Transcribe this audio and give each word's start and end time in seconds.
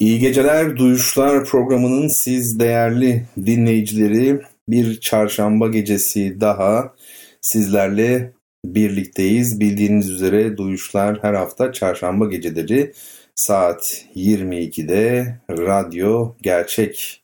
İyi 0.00 0.18
geceler, 0.18 0.76
Duyuşlar 0.76 1.44
programının 1.44 2.08
siz 2.08 2.60
değerli 2.60 3.26
dinleyicileri 3.46 4.40
bir 4.68 5.00
çarşamba 5.00 5.68
gecesi 5.68 6.40
daha 6.40 6.94
sizlerle 7.40 8.32
birlikteyiz. 8.64 9.60
Bildiğiniz 9.60 10.10
üzere 10.10 10.56
Duyuşlar 10.56 11.18
her 11.22 11.34
hafta 11.34 11.72
çarşamba 11.72 12.26
geceleri 12.26 12.92
saat 13.34 14.04
22'de 14.16 15.36
Radyo 15.50 16.34
Gerçek 16.42 17.22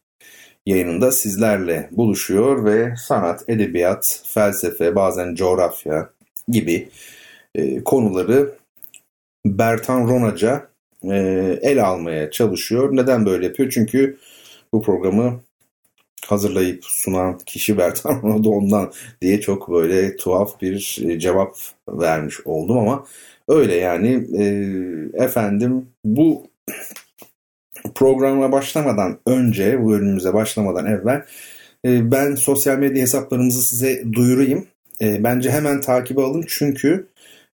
yayınında 0.67 1.13
sizlerle 1.13 1.89
buluşuyor 1.93 2.65
ve 2.65 2.95
sanat, 2.97 3.45
edebiyat, 3.49 4.23
felsefe, 4.27 4.95
bazen 4.95 5.35
coğrafya 5.35 6.11
gibi 6.49 6.89
e, 7.55 7.85
konuları 7.85 8.53
Bertan 9.47 10.09
Ronaca 10.09 10.74
e, 11.11 11.59
el 11.63 11.85
almaya 11.85 12.31
çalışıyor. 12.31 12.97
Neden 12.97 13.27
böyle 13.27 13.47
yapıyor? 13.47 13.71
Çünkü 13.75 14.19
bu 14.73 14.83
programı 14.83 15.41
hazırlayıp 16.27 16.85
sunan 16.85 17.39
kişi 17.39 17.79
Bertan 17.79 18.23
Rona 18.23 18.45
da 18.45 18.49
ondan 18.49 18.93
diye 19.23 19.41
çok 19.41 19.73
böyle 19.73 20.17
tuhaf 20.17 20.61
bir 20.63 20.99
e, 21.09 21.19
cevap 21.19 21.57
vermiş 21.89 22.41
oldum 22.45 22.79
ama 22.79 23.05
öyle 23.49 23.75
yani 23.75 24.27
e, 24.39 24.45
efendim 25.25 25.87
bu 26.05 26.47
programa 27.95 28.53
başlamadan 28.53 29.19
önce 29.27 29.83
bu 29.83 29.91
bölümümüze 29.91 30.35
başlamadan 30.35 30.87
evvel 30.87 31.23
ben 31.85 32.35
sosyal 32.35 32.79
medya 32.79 33.03
hesaplarımızı 33.03 33.63
size 33.63 34.13
duyurayım. 34.13 34.67
Bence 35.01 35.51
hemen 35.51 35.81
takip 35.81 36.19
alın 36.19 36.45
çünkü 36.49 37.07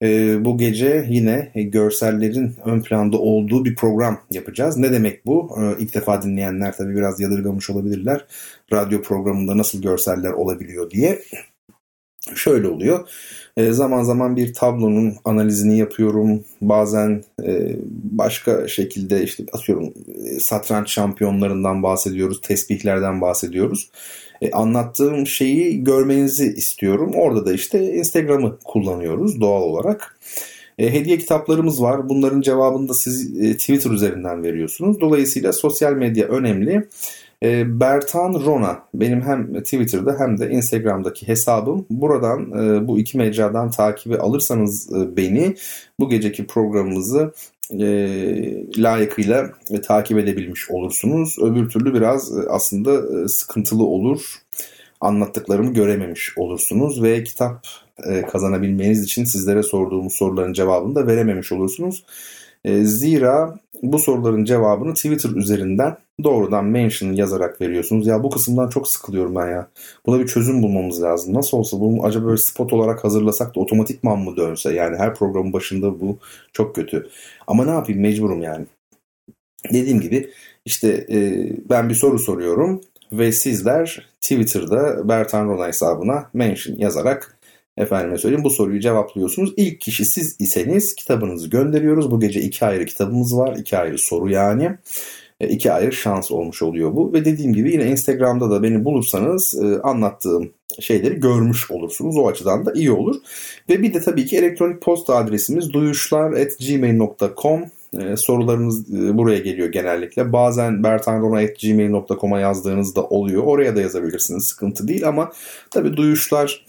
e, 0.03 0.45
bu 0.45 0.57
gece 0.57 1.05
yine 1.09 1.51
görsellerin 1.55 2.55
ön 2.65 2.81
planda 2.81 3.17
olduğu 3.17 3.65
bir 3.65 3.75
program 3.75 4.19
yapacağız. 4.31 4.77
Ne 4.77 4.91
demek 4.91 5.25
bu? 5.25 5.57
E, 5.61 5.83
ilk 5.83 5.93
defa 5.93 6.21
dinleyenler 6.21 6.77
tabii 6.77 6.95
biraz 6.95 7.19
yadırgamış 7.19 7.69
olabilirler. 7.69 8.25
Radyo 8.73 9.01
programında 9.01 9.57
nasıl 9.57 9.81
görseller 9.81 10.31
olabiliyor 10.31 10.91
diye. 10.91 11.21
Şöyle 12.35 12.67
oluyor. 12.67 13.09
E, 13.57 13.71
zaman 13.71 14.03
zaman 14.03 14.35
bir 14.35 14.53
tablonun 14.53 15.15
analizini 15.25 15.77
yapıyorum. 15.77 16.43
Bazen 16.61 17.23
e, 17.43 17.75
başka 18.03 18.67
şekilde 18.67 19.23
işte 19.23 19.43
atıyorum 19.53 19.93
e, 20.25 20.39
satranç 20.39 20.89
şampiyonlarından 20.89 21.83
bahsediyoruz, 21.83 22.41
tesbihlerden 22.41 23.21
bahsediyoruz. 23.21 23.89
E, 24.41 24.51
anlattığım 24.51 25.27
şeyi 25.27 25.83
görmenizi 25.83 26.53
istiyorum. 26.53 27.11
Orada 27.15 27.45
da 27.45 27.53
işte 27.53 27.93
Instagram'ı 27.93 28.57
kullanıyoruz 28.63 29.41
doğal 29.41 29.61
olarak. 29.61 30.19
E, 30.77 30.93
hediye 30.93 31.17
kitaplarımız 31.17 31.81
var. 31.81 32.09
Bunların 32.09 32.41
cevabını 32.41 32.89
da 32.89 32.93
siz 32.93 33.41
e, 33.41 33.57
Twitter 33.57 33.91
üzerinden 33.91 34.43
veriyorsunuz. 34.43 35.01
Dolayısıyla 35.01 35.53
sosyal 35.53 35.93
medya 35.93 36.27
önemli. 36.27 36.87
E, 37.43 37.79
Bertan 37.79 38.33
Rona 38.45 38.79
benim 38.93 39.21
hem 39.21 39.53
Twitter'da 39.63 40.15
hem 40.19 40.39
de 40.39 40.49
Instagram'daki 40.49 41.27
hesabım. 41.27 41.85
Buradan 41.89 42.51
e, 42.51 42.87
bu 42.87 42.99
iki 42.99 43.17
mecradan 43.17 43.71
takibi 43.71 44.17
alırsanız 44.17 44.93
e, 44.95 45.17
beni 45.17 45.55
bu 45.99 46.09
geceki 46.09 46.47
programımızı 46.47 47.33
e, 47.71 48.81
layıkıyla 48.81 49.51
e, 49.71 49.81
takip 49.81 50.17
edebilmiş 50.17 50.71
olursunuz. 50.71 51.35
Öbür 51.41 51.69
türlü 51.69 51.93
biraz 51.93 52.37
e, 52.37 52.49
aslında 52.49 53.21
e, 53.21 53.27
sıkıntılı 53.27 53.83
olur. 53.83 54.35
Anlattıklarımı 55.01 55.73
görememiş 55.73 56.37
olursunuz 56.37 57.03
ve 57.03 57.23
kitap 57.23 57.67
e, 58.03 58.21
kazanabilmeniz 58.21 59.03
için 59.03 59.23
sizlere 59.23 59.63
sorduğumuz 59.63 60.13
soruların 60.13 60.53
cevabını 60.53 60.95
da 60.95 61.07
verememiş 61.07 61.51
olursunuz. 61.51 62.03
E, 62.65 62.83
zira 62.83 63.59
bu 63.81 63.99
soruların 63.99 64.45
cevabını 64.45 64.93
Twitter 64.93 65.29
üzerinden 65.29 65.97
doğrudan 66.23 66.65
mention 66.65 67.13
yazarak 67.13 67.61
veriyorsunuz. 67.61 68.07
Ya 68.07 68.23
bu 68.23 68.29
kısımdan 68.29 68.69
çok 68.69 68.87
sıkılıyorum 68.87 69.35
ben 69.35 69.47
ya. 69.47 69.67
Buna 70.05 70.19
bir 70.19 70.27
çözüm 70.27 70.63
bulmamız 70.63 71.01
lazım. 71.01 71.33
Nasıl 71.33 71.57
olsa 71.57 71.79
bunu 71.79 72.03
acaba 72.03 72.25
böyle 72.25 72.37
spot 72.37 72.73
olarak 72.73 73.03
hazırlasak 73.03 73.55
da 73.55 73.59
otomatikman 73.59 74.19
mı 74.19 74.37
dönse? 74.37 74.73
Yani 74.73 74.97
her 74.97 75.15
programın 75.15 75.53
başında 75.53 75.99
bu 75.99 76.19
çok 76.53 76.75
kötü. 76.75 77.09
Ama 77.47 77.65
ne 77.65 77.71
yapayım 77.71 78.01
mecburum 78.01 78.41
yani. 78.41 78.65
Dediğim 79.73 80.01
gibi 80.01 80.29
işte 80.65 81.05
e, 81.11 81.49
ben 81.69 81.89
bir 81.89 81.95
soru 81.95 82.19
soruyorum 82.19 82.81
ve 83.11 83.31
sizler 83.31 84.09
Twitter'da 84.21 85.09
Bertan 85.09 85.47
Rona 85.47 85.67
hesabına 85.67 86.29
mention 86.33 86.77
yazarak 86.77 87.37
Efendime 87.77 88.17
söyleyeyim 88.17 88.43
bu 88.43 88.49
soruyu 88.49 88.79
cevaplıyorsunuz. 88.79 89.53
İlk 89.57 89.81
kişi 89.81 90.05
siz 90.05 90.35
iseniz 90.39 90.95
kitabınızı 90.95 91.49
gönderiyoruz. 91.49 92.11
Bu 92.11 92.19
gece 92.19 92.41
iki 92.41 92.65
ayrı 92.65 92.85
kitabımız 92.85 93.37
var. 93.37 93.55
iki 93.57 93.77
ayrı 93.77 93.97
soru 93.97 94.29
yani. 94.29 94.77
E, 95.41 95.47
iki 95.47 95.71
ayrı 95.71 95.93
şans 95.93 96.31
olmuş 96.31 96.61
oluyor 96.61 96.95
bu. 96.95 97.13
Ve 97.13 97.25
dediğim 97.25 97.53
gibi 97.53 97.71
yine 97.71 97.85
Instagram'da 97.85 98.49
da 98.49 98.63
beni 98.63 98.85
bulursanız 98.85 99.55
e, 99.63 99.81
anlattığım 99.81 100.49
şeyleri 100.79 101.19
görmüş 101.19 101.71
olursunuz. 101.71 102.17
O 102.17 102.27
açıdan 102.27 102.65
da 102.65 102.73
iyi 102.73 102.91
olur. 102.91 103.15
Ve 103.69 103.81
bir 103.81 103.93
de 103.93 104.01
tabii 104.01 104.25
ki 104.25 104.37
elektronik 104.37 104.81
posta 104.81 105.15
adresimiz 105.15 105.73
duyuşlar.gmail.com 105.73 107.65
ee, 107.93 108.17
sorularınız 108.17 108.93
e, 108.93 109.17
buraya 109.17 109.39
geliyor 109.39 109.67
genellikle. 109.71 110.33
Bazen 110.33 110.83
bertanrona.gmail.com'a 110.83 112.39
yazdığınızda 112.39 113.03
oluyor. 113.03 113.43
Oraya 113.43 113.75
da 113.75 113.81
yazabilirsiniz. 113.81 114.47
Sıkıntı 114.47 114.87
değil 114.87 115.07
ama 115.07 115.31
tabii 115.71 115.97
duyuşlar 115.97 116.65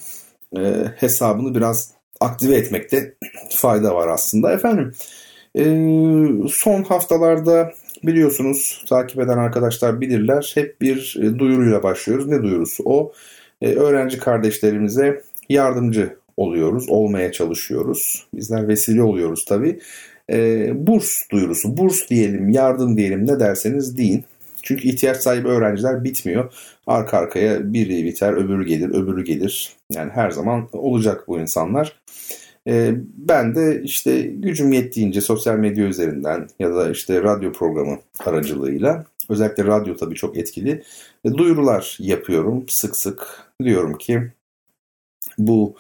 e, 0.57 0.61
hesabını 0.97 1.55
biraz 1.55 1.93
aktive 2.21 2.55
etmekte 2.55 3.15
fayda 3.51 3.95
var 3.95 4.09
aslında. 4.09 4.53
Efendim 4.53 4.95
e, 5.59 5.65
son 6.49 6.83
haftalarda 6.83 7.73
biliyorsunuz 8.03 8.85
takip 8.89 9.21
eden 9.21 9.39
arkadaşlar 9.39 10.01
bilirler 10.01 10.53
hep 10.55 10.81
bir 10.81 11.17
e, 11.23 11.39
duyuruyla 11.39 11.83
başlıyoruz. 11.83 12.27
Ne 12.27 12.43
duyurusu 12.43 12.83
o? 12.87 13.13
E, 13.63 13.75
öğrenci 13.75 14.19
kardeşlerimize 14.19 15.23
yardımcı 15.49 16.17
oluyoruz, 16.37 16.89
olmaya 16.89 17.33
çalışıyoruz. 17.33 18.27
Bizler 18.35 18.69
vesile 18.69 19.03
oluyoruz 19.03 19.45
tabii. 19.45 19.79
E, 20.31 20.71
burs 20.87 21.31
duyurusu, 21.31 21.77
burs 21.77 22.09
diyelim, 22.09 22.51
yardım 22.51 22.97
diyelim 22.97 23.27
ne 23.27 23.41
derseniz 23.41 23.99
deyin. 23.99 24.25
Çünkü 24.63 24.89
ihtiyaç 24.89 25.17
sahibi 25.17 25.49
öğrenciler 25.49 26.05
bitmiyor. 26.05 26.53
Arka 26.87 27.19
arkaya 27.19 27.73
biri 27.73 28.05
biter, 28.05 28.33
öbürü 28.33 28.67
gelir, 28.67 28.89
öbürü 28.89 29.25
gelir. 29.25 29.73
Yani 29.91 30.11
her 30.11 30.31
zaman 30.31 30.69
olacak 30.73 31.25
bu 31.29 31.41
insanlar. 31.41 31.93
Ee, 32.69 32.95
ben 33.17 33.55
de 33.55 33.83
işte 33.83 34.21
gücüm 34.23 34.73
yettiğince 34.73 35.21
sosyal 35.21 35.57
medya 35.57 35.87
üzerinden 35.87 36.49
ya 36.59 36.75
da 36.75 36.91
işte 36.91 37.23
radyo 37.23 37.53
programı 37.53 37.99
aracılığıyla 38.25 39.05
özellikle 39.29 39.65
radyo 39.65 39.97
tabii 39.97 40.15
çok 40.15 40.37
etkili 40.39 40.83
duyurular 41.37 41.97
yapıyorum 42.01 42.65
sık 42.69 42.97
sık. 42.97 43.49
Diyorum 43.63 43.99
ki 43.99 44.23
bu 45.39 45.75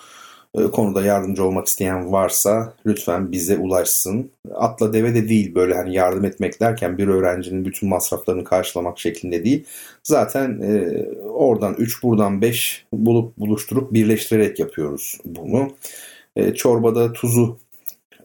e, 0.54 0.62
konuda 0.62 1.02
yardımcı 1.02 1.44
olmak 1.44 1.66
isteyen 1.66 2.12
varsa 2.12 2.74
lütfen 2.86 3.32
bize 3.32 3.58
ulaşsın. 3.58 4.30
Atla 4.54 4.92
deve 4.92 5.14
de 5.14 5.28
değil 5.28 5.54
böyle 5.54 5.74
hani 5.74 5.94
yardım 5.94 6.24
etmek 6.24 6.60
derken 6.60 6.98
bir 6.98 7.08
öğrencinin 7.08 7.64
bütün 7.64 7.88
masraflarını 7.88 8.44
karşılamak 8.44 8.98
şeklinde 8.98 9.44
değil. 9.44 9.64
Zaten 10.02 10.60
e, 10.62 11.04
oradan 11.22 11.74
3 11.78 12.02
buradan 12.02 12.42
5 12.42 12.86
bulup 12.92 13.36
buluşturup 13.38 13.92
birleştirerek 13.92 14.58
yapıyoruz 14.58 15.18
bunu. 15.24 15.70
E, 16.38 16.54
çorbada 16.54 17.12
tuzu 17.12 17.58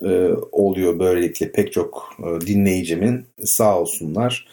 e, 0.02 0.30
oluyor 0.52 1.00
böylelikle 1.00 1.52
pek 1.52 1.74
çok 1.74 2.16
e, 2.20 2.48
dinleyicimin 2.48 3.26
sağ 3.44 3.80
olsunlar. 3.80 4.48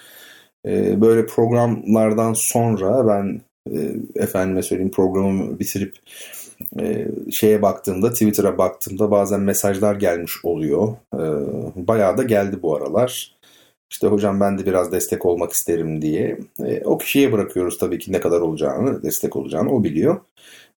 E, 0.66 1.00
böyle 1.00 1.26
programlardan 1.26 2.32
sonra 2.32 3.06
ben 3.08 3.40
e, 3.74 3.76
efendime 4.22 4.62
söyleyeyim 4.62 4.90
programımı 4.90 5.58
bitirip 5.58 5.96
e, 6.80 7.08
şeye 7.30 7.62
baktığımda 7.62 8.12
Twitter'a 8.12 8.58
baktığımda 8.58 9.10
bazen 9.10 9.40
mesajlar 9.40 9.94
gelmiş 9.94 10.44
oluyor. 10.44 10.88
E, 11.14 11.22
bayağı 11.76 12.18
da 12.18 12.22
geldi 12.22 12.62
bu 12.62 12.76
aralar. 12.76 13.36
İşte 13.90 14.06
hocam 14.06 14.40
ben 14.40 14.58
de 14.58 14.66
biraz 14.66 14.92
destek 14.92 15.26
olmak 15.26 15.52
isterim 15.52 16.02
diye. 16.02 16.38
E, 16.64 16.82
o 16.84 16.98
kişiye 16.98 17.32
bırakıyoruz 17.32 17.78
tabii 17.78 17.98
ki 17.98 18.12
ne 18.12 18.20
kadar 18.20 18.40
olacağını, 18.40 19.02
destek 19.02 19.36
olacağını 19.36 19.74
o 19.74 19.84
biliyor. 19.84 20.20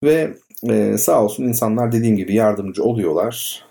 Ve 0.05 0.35
e, 0.69 0.99
sağ 0.99 1.25
olsun 1.25 1.45
insanlar 1.45 1.93
dediğim 1.93 2.17
gibi 2.17 2.35
yardımcı 2.35 2.85
oluyorlar. 2.85 3.65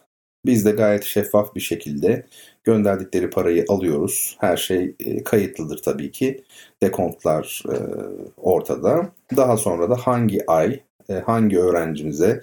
Biz 0.46 0.66
de 0.66 0.72
gayet 0.72 1.04
şeffaf 1.04 1.56
bir 1.56 1.60
şekilde 1.60 2.26
Gönderdikleri 2.64 3.30
parayı 3.30 3.66
alıyoruz. 3.70 4.38
Her 4.40 4.58
şey 4.58 4.96
e, 5.00 5.24
kayıtlıdır 5.24 5.82
tabii 5.82 6.12
ki. 6.12 6.44
Dekontlar 6.84 7.64
e, 7.70 7.78
ortada. 8.38 9.12
Daha 9.38 9.58
sonra 9.58 9.90
da 9.90 9.96
hangi 9.96 10.52
ay 10.52 10.80
e, 11.10 11.14
hangi 11.14 11.60
öğrencimize 11.60 12.42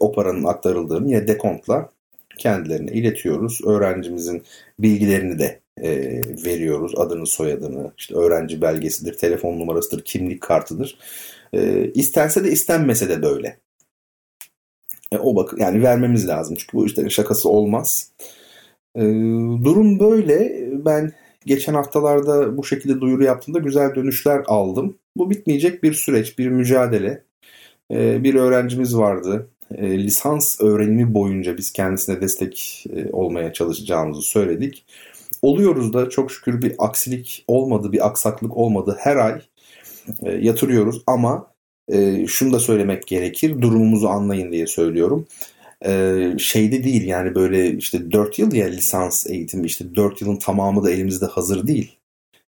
o 0.00 0.12
paranın 0.12 0.44
aktarıldığını 0.44 1.08
yine 1.08 1.28
dekontla 1.28 1.88
kendilerine 2.38 2.92
iletiyoruz. 2.92 3.60
Öğrencimizin 3.66 4.42
bilgilerini 4.78 5.38
de 5.38 5.60
veriyoruz. 6.44 6.92
Adını, 6.96 7.26
soyadını, 7.26 7.92
işte 7.98 8.14
öğrenci 8.14 8.62
belgesidir, 8.62 9.14
telefon 9.18 9.58
numarasıdır, 9.58 10.04
kimlik 10.04 10.40
kartıdır. 10.40 10.98
İstense 11.94 12.44
de 12.44 12.50
istenmese 12.50 13.08
de 13.08 13.22
böyle. 13.22 13.58
O 15.18 15.36
bak 15.36 15.54
yani 15.58 15.82
vermemiz 15.82 16.28
lazım 16.28 16.56
çünkü 16.58 16.78
bu 16.78 16.86
işlerin 16.86 17.08
şakası 17.08 17.48
olmaz. 17.48 18.10
E, 18.96 19.02
durum 19.64 20.00
böyle. 20.00 20.68
Ben 20.84 21.12
geçen 21.46 21.74
haftalarda 21.74 22.56
bu 22.56 22.64
şekilde 22.64 23.00
duyuru 23.00 23.24
yaptığımda 23.24 23.58
güzel 23.58 23.94
dönüşler 23.94 24.42
aldım. 24.46 24.96
Bu 25.16 25.30
bitmeyecek 25.30 25.82
bir 25.82 25.92
süreç, 25.92 26.38
bir 26.38 26.48
mücadele. 26.48 27.22
E, 27.90 28.24
bir 28.24 28.34
öğrencimiz 28.34 28.96
vardı. 28.96 29.48
E, 29.74 29.98
lisans 29.98 30.60
öğrenimi 30.60 31.14
boyunca 31.14 31.56
biz 31.56 31.72
kendisine 31.72 32.20
destek 32.20 32.84
e, 32.96 33.12
olmaya 33.12 33.52
çalışacağımızı 33.52 34.22
söyledik. 34.22 34.84
Oluyoruz 35.42 35.92
da 35.92 36.10
çok 36.10 36.32
şükür 36.32 36.62
bir 36.62 36.74
aksilik 36.78 37.44
olmadı, 37.48 37.92
bir 37.92 38.06
aksaklık 38.06 38.56
olmadı. 38.56 38.96
Her 39.00 39.16
ay 39.16 39.42
e, 40.22 40.32
yatırıyoruz 40.32 41.02
ama 41.06 41.51
e, 41.88 42.26
şunu 42.26 42.52
da 42.52 42.58
söylemek 42.58 43.06
gerekir. 43.06 43.60
Durumumuzu 43.60 44.06
anlayın 44.06 44.52
diye 44.52 44.66
söylüyorum 44.66 45.26
e, 45.86 46.22
şeyde 46.38 46.84
değil 46.84 47.06
yani 47.06 47.34
böyle 47.34 47.70
işte 47.70 48.12
4 48.12 48.38
yıl 48.38 48.52
ya 48.52 48.66
lisans 48.66 49.26
eğitimi 49.26 49.66
işte 49.66 49.94
4 49.94 50.20
yılın 50.20 50.36
tamamı 50.36 50.84
da 50.84 50.90
elimizde 50.90 51.26
hazır 51.26 51.66
değil. 51.66 51.96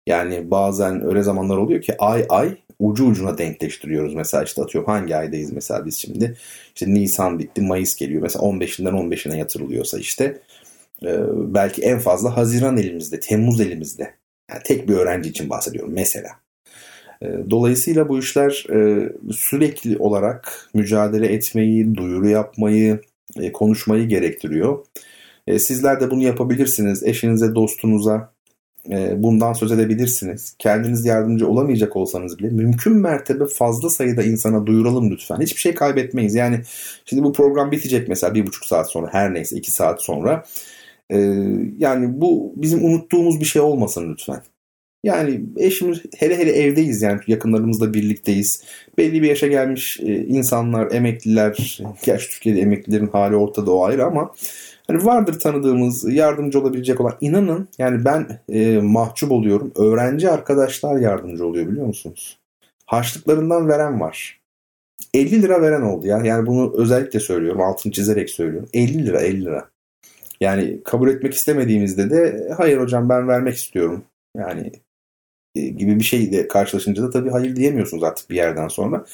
Yani 0.07 0.51
bazen 0.51 1.07
öyle 1.07 1.23
zamanlar 1.23 1.57
oluyor 1.57 1.83
ki 1.83 1.95
ay 1.99 2.27
ay 2.29 2.57
ucu 2.79 3.07
ucuna 3.07 3.39
denkleştiriyoruz. 3.39 4.15
Mesela 4.15 4.45
işte 4.45 4.63
atıyorum 4.63 4.91
hangi 4.91 5.17
aydayız 5.17 5.53
mesela 5.53 5.87
biz 5.87 5.97
şimdi. 5.97 6.37
İşte 6.75 6.95
Nisan 6.95 7.39
bitti 7.39 7.63
Mayıs 7.63 7.97
geliyor. 7.97 8.23
Mesela 8.23 8.45
15'inden 8.45 8.95
15'ine 8.95 9.37
yatırılıyorsa 9.37 9.99
işte 9.99 10.39
e, 11.03 11.19
belki 11.55 11.83
en 11.83 11.99
fazla 11.99 12.37
Haziran 12.37 12.77
elimizde, 12.77 13.21
Temmuz 13.21 13.61
elimizde. 13.61 14.15
Yani 14.51 14.63
tek 14.65 14.89
bir 14.89 14.95
öğrenci 14.95 15.31
için 15.31 15.51
bahsediyorum 15.51 15.93
mesela. 15.95 16.42
E, 17.23 17.51
dolayısıyla 17.51 18.09
bu 18.09 18.19
işler 18.19 18.67
e, 18.71 19.09
sürekli 19.33 19.99
olarak 19.99 20.71
mücadele 20.75 21.27
etmeyi, 21.27 21.95
duyuru 21.95 22.29
yapmayı, 22.29 23.01
e, 23.41 23.53
konuşmayı 23.53 24.09
gerektiriyor. 24.09 24.85
Sizler 25.59 26.01
de 26.01 26.11
bunu 26.11 26.23
yapabilirsiniz. 26.23 27.03
Eşinize, 27.03 27.55
dostunuza 27.55 28.33
bundan 29.17 29.53
söz 29.53 29.73
edebilirsiniz. 29.73 30.55
Kendiniz 30.59 31.05
yardımcı 31.07 31.49
olamayacak 31.49 31.97
olsanız 31.97 32.39
bile 32.39 32.49
mümkün 32.49 32.97
mertebe 32.97 33.45
fazla 33.47 33.91
sayıda 33.91 34.23
insana 34.23 34.67
duyuralım 34.67 35.11
lütfen. 35.11 35.41
Hiçbir 35.41 35.61
şey 35.61 35.75
kaybetmeyiz. 35.75 36.35
Yani 36.35 36.61
şimdi 37.05 37.23
bu 37.23 37.33
program 37.33 37.73
bitecek 37.73 38.09
mesela 38.09 38.35
bir 38.35 38.47
buçuk 38.47 38.65
saat 38.65 38.91
sonra 38.91 39.09
her 39.13 39.35
neyse 39.35 39.57
iki 39.57 39.71
saat 39.71 40.03
sonra. 40.03 40.45
Yani 41.79 42.21
bu 42.21 42.53
bizim 42.57 42.85
unuttuğumuz 42.85 43.41
bir 43.41 43.45
şey 43.45 43.63
olmasın 43.63 44.13
lütfen. 44.13 44.43
Yani 45.05 45.43
eşimiz 45.57 46.03
hele 46.17 46.39
hele 46.39 46.53
evdeyiz 46.53 47.03
yani 47.03 47.21
yakınlarımızla 47.27 47.95
birlikteyiz. 47.95 48.65
Belli 48.99 49.23
bir 49.23 49.29
yaşa 49.29 49.47
gelmiş 49.47 50.01
e, 50.01 50.17
insanlar, 50.27 50.93
emekliler, 50.93 51.81
gerçi 52.05 52.31
Türkiye'de 52.31 52.61
emeklilerin 52.61 53.07
hali 53.07 53.37
ortada 53.37 53.73
o 53.73 53.85
ayrı 53.85 54.05
ama 54.05 54.35
hani 54.87 55.05
vardır 55.05 55.39
tanıdığımız, 55.39 56.15
yardımcı 56.15 56.61
olabilecek 56.61 57.01
olan. 57.01 57.17
inanın 57.21 57.69
yani 57.79 58.05
ben 58.05 58.41
e, 58.49 58.79
mahcup 58.79 59.33
oluyorum. 59.33 59.73
Öğrenci 59.77 60.31
arkadaşlar 60.31 60.97
yardımcı 60.97 61.47
oluyor 61.47 61.69
biliyor 61.69 61.87
musunuz? 61.87 62.39
Harçlıklarından 62.87 63.69
veren 63.69 64.01
var. 64.01 64.41
50 65.15 65.43
lira 65.43 65.63
veren 65.63 65.83
oldu 65.83 66.07
ya. 66.07 66.19
Yani 66.25 66.47
bunu 66.47 66.75
özellikle 66.77 67.21
söylüyorum. 67.21 67.61
Altını 67.61 67.93
çizerek 67.93 68.31
söylüyorum. 68.31 68.69
50 68.73 69.07
lira 69.07 69.21
50 69.21 69.45
lira. 69.45 69.71
Yani 70.41 70.81
kabul 70.85 71.09
etmek 71.09 71.35
istemediğimizde 71.35 72.11
de 72.11 72.49
hayır 72.57 72.79
hocam 72.79 73.09
ben 73.09 73.29
vermek 73.29 73.57
istiyorum. 73.57 74.05
Yani 74.37 74.73
gibi 75.55 75.99
bir 75.99 76.05
şeyle 76.05 76.49
karşılaşınca 76.49 77.03
da 77.03 77.11
tabii 77.11 77.31
hayır 77.31 77.57
diyemiyorsunuz 77.57 78.03
artık 78.03 78.31
bir 78.31 78.37
yerden 78.37 78.69
sonra. 78.69 79.05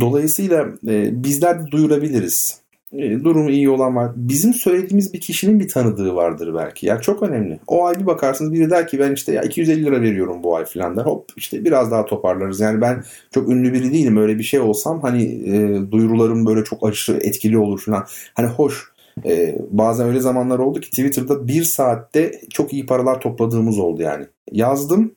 Dolayısıyla 0.00 0.68
e, 0.88 1.24
bizler 1.24 1.66
de 1.66 1.70
duyurabiliriz. 1.70 2.58
E, 2.92 3.24
durumu 3.24 3.50
iyi 3.50 3.70
olan 3.70 3.96
var. 3.96 4.12
Bizim 4.16 4.54
söylediğimiz 4.54 5.14
bir 5.14 5.20
kişinin 5.20 5.60
bir 5.60 5.68
tanıdığı 5.68 6.14
vardır 6.14 6.54
belki. 6.54 6.86
Yani 6.86 7.02
çok 7.02 7.22
önemli. 7.22 7.60
O 7.66 7.84
ay 7.84 8.00
bir 8.00 8.06
bakarsınız 8.06 8.52
biri 8.52 8.70
der 8.70 8.88
ki 8.88 8.98
ben 8.98 9.12
işte 9.12 9.32
ya 9.32 9.42
250 9.42 9.84
lira 9.84 10.02
veriyorum 10.02 10.42
bu 10.42 10.56
ay 10.56 10.64
filan 10.64 10.96
der. 10.96 11.02
Hop 11.02 11.30
işte 11.36 11.64
biraz 11.64 11.90
daha 11.90 12.04
toparlarız. 12.04 12.60
Yani 12.60 12.80
ben 12.80 13.04
çok 13.30 13.48
ünlü 13.48 13.72
biri 13.72 13.92
değilim. 13.92 14.16
Öyle 14.16 14.38
bir 14.38 14.44
şey 14.44 14.60
olsam 14.60 15.02
hani 15.02 15.22
e, 15.24 15.80
duyurularım 15.92 16.46
böyle 16.46 16.64
çok 16.64 16.88
aşırı 16.88 17.16
etkili 17.16 17.58
olur 17.58 17.80
filan. 17.80 18.06
Hani 18.34 18.48
hoş 18.48 18.94
ee, 19.26 19.58
bazen 19.70 20.06
öyle 20.06 20.20
zamanlar 20.20 20.58
oldu 20.58 20.80
ki 20.80 20.90
Twitter'da 20.90 21.48
bir 21.48 21.64
saatte 21.64 22.40
çok 22.50 22.72
iyi 22.72 22.86
paralar 22.86 23.20
topladığımız 23.20 23.78
oldu 23.78 24.02
yani. 24.02 24.26
Yazdım 24.52 25.14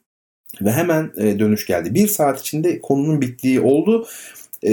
ve 0.61 0.71
hemen 0.71 1.11
e, 1.17 1.39
dönüş 1.39 1.65
geldi. 1.65 1.93
Bir 1.93 2.07
saat 2.07 2.41
içinde 2.41 2.81
konunun 2.81 3.21
bittiği 3.21 3.59
oldu. 3.59 4.07
E, 4.63 4.71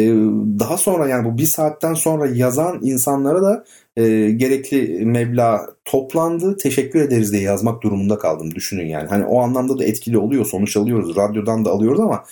daha 0.60 0.76
sonra 0.76 1.08
yani 1.08 1.24
bu 1.24 1.38
bir 1.38 1.46
saatten 1.46 1.94
sonra 1.94 2.26
yazan 2.26 2.80
insanlara 2.82 3.42
da 3.42 3.64
e, 3.96 4.30
gerekli 4.30 5.06
meblağ 5.06 5.66
toplandı. 5.84 6.56
Teşekkür 6.56 7.00
ederiz 7.00 7.32
diye 7.32 7.42
yazmak 7.42 7.82
durumunda 7.82 8.18
kaldım. 8.18 8.54
Düşünün 8.54 8.86
yani. 8.86 9.08
Hani 9.08 9.24
o 9.24 9.40
anlamda 9.40 9.78
da 9.78 9.84
etkili 9.84 10.18
oluyor. 10.18 10.46
Sonuç 10.46 10.76
alıyoruz. 10.76 11.16
Radyodan 11.16 11.64
da 11.64 11.70
alıyoruz 11.70 12.00
ama 12.00 12.24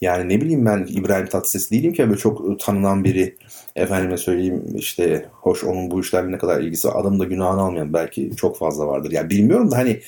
yani 0.00 0.28
ne 0.28 0.40
bileyim 0.40 0.66
ben 0.66 0.86
İbrahim 0.90 1.26
Tatlıses 1.26 1.70
değilim 1.70 1.92
ki 1.92 2.08
böyle 2.08 2.20
çok 2.20 2.60
tanınan 2.60 3.04
biri. 3.04 3.36
Efendime 3.76 4.16
söyleyeyim 4.16 4.64
işte 4.76 5.26
hoş 5.32 5.64
onun 5.64 5.90
bu 5.90 6.00
işlerle 6.00 6.32
ne 6.32 6.38
kadar 6.38 6.60
ilgisi 6.60 6.88
var. 6.88 7.00
Adam 7.00 7.20
da 7.20 7.24
günahını 7.24 7.60
almayan 7.60 7.92
belki 7.92 8.30
çok 8.36 8.58
fazla 8.58 8.86
vardır. 8.86 9.10
Yani 9.12 9.30
bilmiyorum 9.30 9.70
da 9.70 9.76
hani 9.76 10.00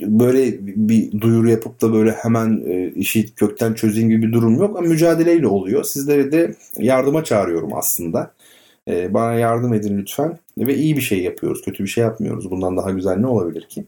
böyle 0.00 0.58
bir 0.60 1.20
duyuru 1.20 1.50
yapıp 1.50 1.82
da 1.82 1.92
böyle 1.92 2.10
hemen 2.12 2.62
e, 2.66 2.88
işi 2.88 3.34
kökten 3.34 3.74
çözeyim 3.74 4.08
gibi 4.08 4.26
bir 4.26 4.32
durum 4.32 4.56
yok 4.56 4.78
ama 4.78 4.88
mücadeleyle 4.88 5.46
oluyor. 5.46 5.84
Sizleri 5.84 6.32
de 6.32 6.54
yardıma 6.78 7.24
çağırıyorum 7.24 7.74
aslında. 7.74 8.34
E, 8.88 9.14
bana 9.14 9.34
yardım 9.34 9.74
edin 9.74 9.98
lütfen 9.98 10.38
ve 10.58 10.76
iyi 10.76 10.96
bir 10.96 11.00
şey 11.00 11.22
yapıyoruz, 11.22 11.62
kötü 11.62 11.84
bir 11.84 11.88
şey 11.88 12.04
yapmıyoruz. 12.04 12.50
Bundan 12.50 12.76
daha 12.76 12.90
güzel 12.90 13.16
ne 13.16 13.26
olabilir 13.26 13.62
ki? 13.68 13.84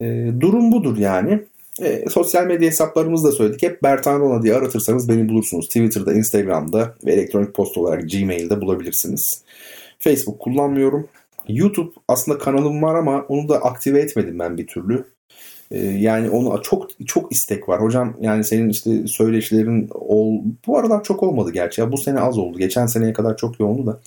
E, 0.00 0.30
durum 0.40 0.72
budur 0.72 0.96
yani. 0.96 1.44
E, 1.82 2.04
sosyal 2.10 2.46
medya 2.46 2.68
hesaplarımızı 2.68 3.28
da 3.28 3.32
söyledik. 3.32 3.62
Hep 3.62 3.82
Bertan 3.82 4.20
Rona 4.20 4.42
diye 4.42 4.54
aratırsanız 4.54 5.08
beni 5.08 5.28
bulursunuz. 5.28 5.66
Twitter'da, 5.66 6.12
Instagram'da 6.12 6.94
ve 7.06 7.12
elektronik 7.12 7.54
posta 7.54 7.80
olarak 7.80 8.10
Gmail'de 8.10 8.60
bulabilirsiniz. 8.60 9.42
Facebook 9.98 10.40
kullanmıyorum. 10.40 11.08
YouTube 11.48 11.90
aslında 12.08 12.38
kanalım 12.38 12.82
var 12.82 12.94
ama 12.94 13.24
onu 13.28 13.48
da 13.48 13.56
aktive 13.62 14.00
etmedim 14.00 14.38
ben 14.38 14.58
bir 14.58 14.66
türlü. 14.66 15.04
Ee, 15.70 15.78
yani 15.78 16.30
onu 16.30 16.62
çok 16.62 17.06
çok 17.06 17.32
istek 17.32 17.68
var. 17.68 17.82
Hocam 17.82 18.16
yani 18.20 18.44
senin 18.44 18.68
işte 18.68 19.06
söyleşilerin 19.06 19.88
ol, 19.94 20.42
bu 20.66 20.78
aralar 20.78 21.04
çok 21.04 21.22
olmadı 21.22 21.52
gerçi. 21.52 21.80
Ya 21.80 21.92
bu 21.92 21.98
sene 21.98 22.20
az 22.20 22.38
oldu. 22.38 22.58
Geçen 22.58 22.86
seneye 22.86 23.12
kadar 23.12 23.36
çok 23.36 23.60
yoğundu 23.60 23.86
da. 23.86 24.00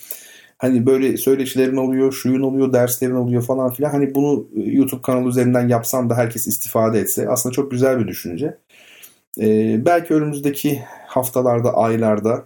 Hani 0.58 0.86
böyle 0.86 1.16
söyleşilerin 1.16 1.76
oluyor, 1.76 2.12
şuyun 2.12 2.42
oluyor, 2.42 2.72
derslerin 2.72 3.14
oluyor 3.14 3.42
falan 3.42 3.72
filan. 3.72 3.90
Hani 3.90 4.14
bunu 4.14 4.46
e, 4.56 4.60
YouTube 4.60 5.02
kanalı 5.02 5.28
üzerinden 5.28 5.68
yapsam 5.68 6.10
da 6.10 6.16
herkes 6.16 6.46
istifade 6.46 7.00
etse 7.00 7.28
aslında 7.28 7.52
çok 7.52 7.70
güzel 7.70 7.98
bir 7.98 8.08
düşünce. 8.08 8.58
Ee, 9.40 9.86
belki 9.86 10.14
önümüzdeki 10.14 10.82
haftalarda, 11.06 11.74
aylarda 11.74 12.44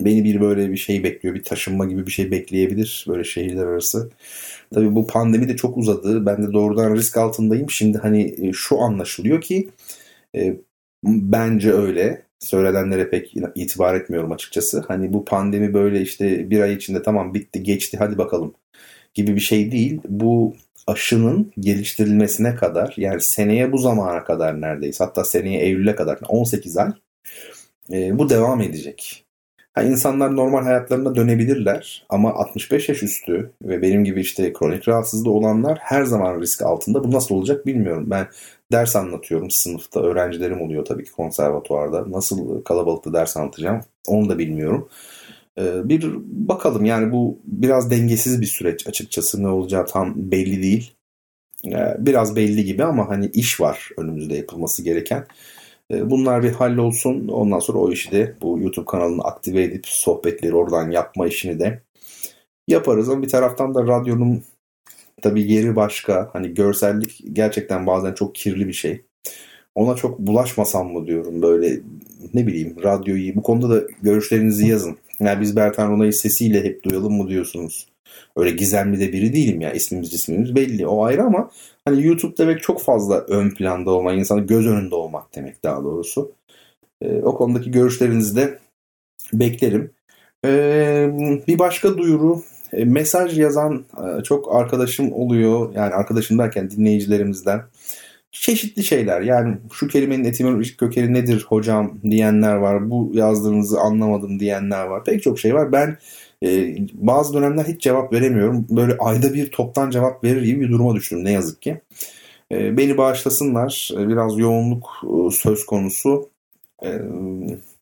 beni 0.00 0.24
bir 0.24 0.40
böyle 0.40 0.70
bir 0.70 0.76
şey 0.76 1.04
bekliyor. 1.04 1.34
Bir 1.34 1.44
taşınma 1.44 1.84
gibi 1.84 2.06
bir 2.06 2.12
şey 2.12 2.30
bekleyebilir 2.30 3.04
böyle 3.08 3.24
şehirler 3.24 3.66
arası. 3.66 4.10
Tabii 4.74 4.94
bu 4.94 5.06
pandemi 5.06 5.48
de 5.48 5.56
çok 5.56 5.76
uzadı. 5.76 6.26
Ben 6.26 6.42
de 6.48 6.52
doğrudan 6.52 6.96
risk 6.96 7.16
altındayım. 7.16 7.70
Şimdi 7.70 7.98
hani 7.98 8.34
e, 8.48 8.52
şu 8.52 8.80
anlaşılıyor 8.80 9.40
ki 9.40 9.70
e, 10.36 10.56
bence 11.04 11.72
öyle. 11.72 12.26
Söylenenlere 12.40 13.10
pek 13.10 13.34
itibar 13.54 13.94
etmiyorum 13.94 14.32
açıkçası. 14.32 14.84
Hani 14.88 15.12
bu 15.12 15.24
pandemi 15.24 15.74
böyle 15.74 16.00
işte 16.00 16.50
bir 16.50 16.60
ay 16.60 16.74
içinde 16.74 17.02
tamam 17.02 17.34
bitti 17.34 17.62
geçti 17.62 17.96
hadi 18.00 18.18
bakalım 18.18 18.54
gibi 19.14 19.34
bir 19.34 19.40
şey 19.40 19.72
değil. 19.72 20.00
Bu 20.08 20.54
aşının 20.86 21.52
geliştirilmesine 21.60 22.54
kadar 22.54 22.94
yani 22.96 23.20
seneye 23.20 23.72
bu 23.72 23.78
zamana 23.78 24.24
kadar 24.24 24.60
neredeyse 24.60 25.04
hatta 25.04 25.24
seneye 25.24 25.60
Eylül'e 25.60 25.94
kadar 25.94 26.18
18 26.28 26.76
ay 26.76 26.92
e, 27.92 28.18
bu 28.18 28.30
devam 28.30 28.62
edecek. 28.62 29.25
Ha, 29.76 29.82
insanlar 29.82 30.36
normal 30.36 30.62
hayatlarına 30.64 31.14
dönebilirler 31.14 32.06
ama 32.08 32.34
65 32.34 32.88
yaş 32.88 33.02
üstü 33.02 33.52
ve 33.62 33.82
benim 33.82 34.04
gibi 34.04 34.20
işte 34.20 34.52
kronik 34.52 34.88
rahatsızlığı 34.88 35.30
olanlar 35.30 35.78
her 35.80 36.04
zaman 36.04 36.40
risk 36.40 36.62
altında. 36.62 37.04
Bu 37.04 37.12
nasıl 37.12 37.34
olacak 37.34 37.66
bilmiyorum. 37.66 38.06
Ben 38.10 38.28
ders 38.72 38.96
anlatıyorum 38.96 39.50
sınıfta. 39.50 40.00
Öğrencilerim 40.00 40.60
oluyor 40.60 40.84
tabii 40.84 41.04
ki 41.04 41.12
konservatuvarda. 41.12 42.10
Nasıl 42.10 42.62
kalabalıkta 42.64 43.12
ders 43.12 43.36
anlatacağım 43.36 43.80
onu 44.06 44.28
da 44.28 44.38
bilmiyorum. 44.38 44.88
Ee, 45.58 45.88
bir 45.88 46.12
bakalım 46.24 46.84
yani 46.84 47.12
bu 47.12 47.38
biraz 47.44 47.90
dengesiz 47.90 48.40
bir 48.40 48.46
süreç 48.46 48.86
açıkçası 48.86 49.42
ne 49.42 49.48
olacağı 49.48 49.86
tam 49.86 50.14
belli 50.16 50.62
değil. 50.62 50.94
Ee, 51.66 51.96
biraz 51.98 52.36
belli 52.36 52.64
gibi 52.64 52.84
ama 52.84 53.08
hani 53.08 53.26
iş 53.26 53.60
var 53.60 53.90
önümüzde 53.96 54.36
yapılması 54.36 54.82
gereken. 54.82 55.26
Ee, 55.92 56.10
bunlar 56.10 56.42
bir 56.42 56.52
hallolsun. 56.52 57.28
Ondan 57.28 57.58
sonra 57.58 57.78
o 57.78 57.92
işi 57.92 58.10
de 58.12 58.36
bu 58.42 58.58
YouTube 58.60 58.86
kanalını 58.86 59.22
aktive 59.22 59.62
edip 59.62 59.86
sohbetleri 59.86 60.54
oradan 60.54 60.90
yapma 60.90 61.26
işini 61.26 61.60
de 61.60 61.82
yaparız. 62.68 63.08
Ama 63.08 63.22
bir 63.22 63.28
taraftan 63.28 63.74
da 63.74 63.86
radyonun 63.86 64.44
tabii 65.22 65.52
yeri 65.52 65.76
başka. 65.76 66.30
Hani 66.32 66.54
görsellik 66.54 67.24
gerçekten 67.32 67.86
bazen 67.86 68.14
çok 68.14 68.34
kirli 68.34 68.68
bir 68.68 68.72
şey. 68.72 69.04
Ona 69.74 69.96
çok 69.96 70.18
bulaşmasam 70.18 70.92
mı 70.92 71.06
diyorum 71.06 71.42
böyle 71.42 71.80
ne 72.34 72.46
bileyim 72.46 72.76
radyoyu. 72.82 73.36
Bu 73.36 73.42
konuda 73.42 73.70
da 73.70 73.86
görüşlerinizi 74.02 74.68
yazın. 74.68 74.98
Yani 75.20 75.40
biz 75.40 75.56
Bertan 75.56 75.90
Rona'yı 75.90 76.12
sesiyle 76.12 76.64
hep 76.64 76.84
duyalım 76.84 77.12
mı 77.12 77.28
diyorsunuz? 77.28 77.88
Öyle 78.36 78.50
gizemli 78.50 79.00
de 79.00 79.12
biri 79.12 79.32
değilim 79.32 79.60
ya. 79.60 79.72
İsmimiz 79.72 80.14
ismimiz 80.14 80.54
belli. 80.54 80.86
O 80.86 81.04
ayrı 81.04 81.22
ama 81.22 81.50
hani 81.86 82.06
YouTube 82.06 82.36
demek 82.36 82.62
çok 82.62 82.82
fazla 82.82 83.20
ön 83.20 83.50
planda 83.50 83.90
olmak, 83.90 84.18
insanın 84.18 84.46
göz 84.46 84.66
önünde 84.66 84.94
olmak 84.94 85.34
demek 85.34 85.64
daha 85.64 85.84
doğrusu. 85.84 86.32
E, 87.02 87.22
o 87.22 87.34
konudaki 87.36 87.70
görüşlerinizi 87.70 88.36
de 88.36 88.58
beklerim. 89.32 89.90
E, 90.44 91.10
bir 91.46 91.58
başka 91.58 91.98
duyuru 91.98 92.42
e, 92.72 92.84
mesaj 92.84 93.38
yazan 93.38 93.84
e, 93.98 94.22
çok 94.22 94.54
arkadaşım 94.54 95.12
oluyor. 95.12 95.74
Yani 95.74 95.94
arkadaşım 95.94 96.38
derken 96.38 96.70
dinleyicilerimizden. 96.70 97.62
Çeşitli 98.32 98.84
şeyler 98.84 99.20
yani 99.20 99.56
şu 99.72 99.88
kelimenin 99.88 100.24
etimolojik 100.24 100.78
kökeni 100.78 101.14
nedir 101.14 101.46
hocam 101.48 101.98
diyenler 102.02 102.54
var. 102.54 102.90
Bu 102.90 103.10
yazdığınızı 103.14 103.80
anlamadım 103.80 104.40
diyenler 104.40 104.84
var. 104.84 105.04
Pek 105.04 105.22
çok 105.22 105.38
şey 105.38 105.54
var. 105.54 105.72
Ben 105.72 105.98
e, 106.44 106.76
bazı 106.94 107.34
dönemler 107.34 107.64
hiç 107.64 107.82
cevap 107.82 108.12
veremiyorum. 108.12 108.66
Böyle 108.70 108.96
ayda 108.98 109.34
bir 109.34 109.50
toptan 109.50 109.90
cevap 109.90 110.24
verir 110.24 110.42
gibi 110.42 110.60
bir 110.60 110.70
duruma 110.70 110.94
düştüm 110.94 111.24
ne 111.24 111.32
yazık 111.32 111.62
ki. 111.62 111.80
E, 112.52 112.76
beni 112.76 112.98
bağışlasınlar. 112.98 113.90
E, 113.98 114.08
biraz 114.08 114.38
yoğunluk 114.38 114.86
e, 115.04 115.30
söz 115.30 115.66
konusu. 115.66 116.28
E, 116.84 117.00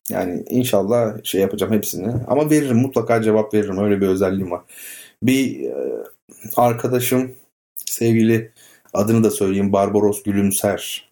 yani 0.09 0.43
inşallah 0.49 1.23
şey 1.23 1.41
yapacağım 1.41 1.73
hepsini. 1.73 2.13
Ama 2.27 2.49
veririm 2.49 2.77
mutlaka 2.77 3.21
cevap 3.21 3.53
veririm. 3.53 3.77
Öyle 3.77 4.01
bir 4.01 4.07
özelliğim 4.07 4.51
var. 4.51 4.61
Bir 5.23 5.63
e, 5.63 6.03
arkadaşım 6.57 7.31
sevgili 7.85 8.51
adını 8.93 9.23
da 9.23 9.31
söyleyeyim 9.31 9.73
Barbaros 9.73 10.23
Gülümser. 10.23 11.09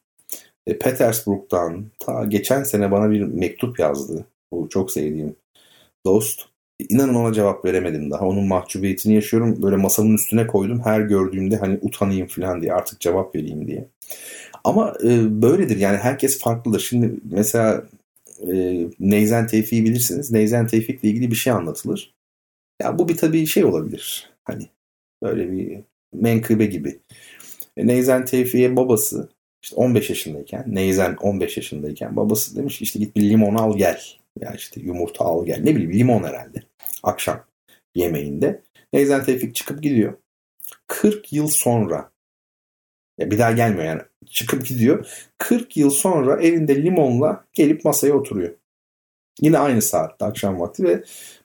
E, 0.67 0.79
Petersburg'dan 0.79 1.85
ta 1.99 2.25
geçen 2.25 2.63
sene 2.63 2.91
bana 2.91 3.11
bir 3.11 3.21
mektup 3.21 3.79
yazdı. 3.79 4.25
Bu 4.51 4.69
çok 4.69 4.91
sevdiğim 4.91 5.35
dost. 6.05 6.52
İnanın 6.89 7.13
ona 7.13 7.33
cevap 7.33 7.65
veremedim 7.65 8.11
daha. 8.11 8.25
Onun 8.25 8.47
mahcubiyetini 8.47 9.15
yaşıyorum. 9.15 9.61
Böyle 9.61 9.75
masamın 9.75 10.15
üstüne 10.15 10.47
koydum. 10.47 10.81
Her 10.83 11.01
gördüğümde 11.01 11.57
hani 11.57 11.79
utanayım 11.81 12.27
falan 12.27 12.61
diye 12.61 12.73
artık 12.73 12.99
cevap 12.99 13.35
vereyim 13.35 13.67
diye. 13.67 13.85
Ama 14.63 14.93
e, 15.03 15.41
böyledir 15.41 15.77
yani 15.77 15.97
herkes 15.97 16.39
farklıdır. 16.39 16.79
Şimdi 16.79 17.13
mesela 17.31 17.83
e, 18.47 18.85
Neyzen 18.99 19.47
Tevfik'i 19.47 19.85
bilirsiniz. 19.85 20.31
Neyzen 20.31 20.67
Tevfik'le 20.67 21.03
ilgili 21.03 21.31
bir 21.31 21.35
şey 21.35 21.53
anlatılır. 21.53 22.13
Ya 22.81 22.99
bu 22.99 23.09
bir 23.09 23.17
tabii 23.17 23.47
şey 23.47 23.65
olabilir. 23.65 24.29
Hani 24.43 24.67
böyle 25.23 25.51
bir 25.51 25.79
menkıbe 26.13 26.65
gibi. 26.65 26.99
E, 27.77 27.87
Neyzen 27.87 28.25
Tevfik'e 28.25 28.75
babası 28.75 29.29
işte 29.63 29.75
15 29.75 30.09
yaşındayken, 30.09 30.63
Neyzen 30.67 31.15
15 31.15 31.57
yaşındayken 31.57 32.15
babası 32.15 32.55
demiş 32.55 32.81
işte 32.81 32.99
git 32.99 33.15
bir 33.15 33.29
limon 33.29 33.55
al 33.55 33.77
gel. 33.77 34.01
Ya 34.39 34.53
işte 34.53 34.81
yumurta 34.81 35.25
al 35.25 35.45
gel. 35.45 35.59
Ne 35.63 35.75
bileyim 35.75 35.93
limon 35.93 36.23
herhalde. 36.23 36.63
Akşam 37.03 37.45
yemeğinde. 37.95 38.61
Neyzen 38.93 39.23
Tevfik 39.23 39.55
çıkıp 39.55 39.83
gidiyor. 39.83 40.13
40 40.87 41.33
yıl 41.33 41.47
sonra 41.47 42.11
ya 43.17 43.31
bir 43.31 43.37
daha 43.37 43.51
gelmiyor 43.51 43.83
yani. 43.83 44.01
Çıkıp 44.25 44.65
gidiyor. 44.65 45.07
40 45.37 45.77
yıl 45.77 45.89
sonra 45.89 46.41
elinde 46.41 46.83
limonla 46.83 47.45
gelip 47.53 47.85
masaya 47.85 48.13
oturuyor. 48.13 48.55
Yine 49.41 49.57
aynı 49.57 49.81
saatte 49.81 50.25
akşam 50.25 50.59
vakti 50.59 50.83
ve 50.83 51.03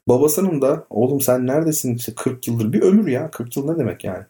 babasının 0.08 0.62
da 0.62 0.86
oğlum 0.90 1.20
sen 1.20 1.46
neredesin 1.46 1.94
işte 1.94 2.12
40 2.14 2.48
yıldır 2.48 2.72
bir 2.72 2.82
ömür 2.82 3.06
ya 3.08 3.30
40 3.30 3.56
yıl 3.56 3.70
ne 3.70 3.78
demek 3.78 4.04
yani 4.04 4.24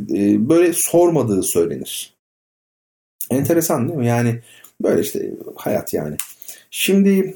ee, 0.00 0.48
böyle 0.48 0.72
sormadığı 0.72 1.42
söylenir. 1.42 2.14
Enteresan 3.30 3.88
değil 3.88 3.98
mi? 3.98 4.06
Yani 4.06 4.42
böyle 4.82 5.00
işte 5.00 5.34
hayat 5.56 5.94
yani. 5.94 6.16
Şimdi 6.70 7.34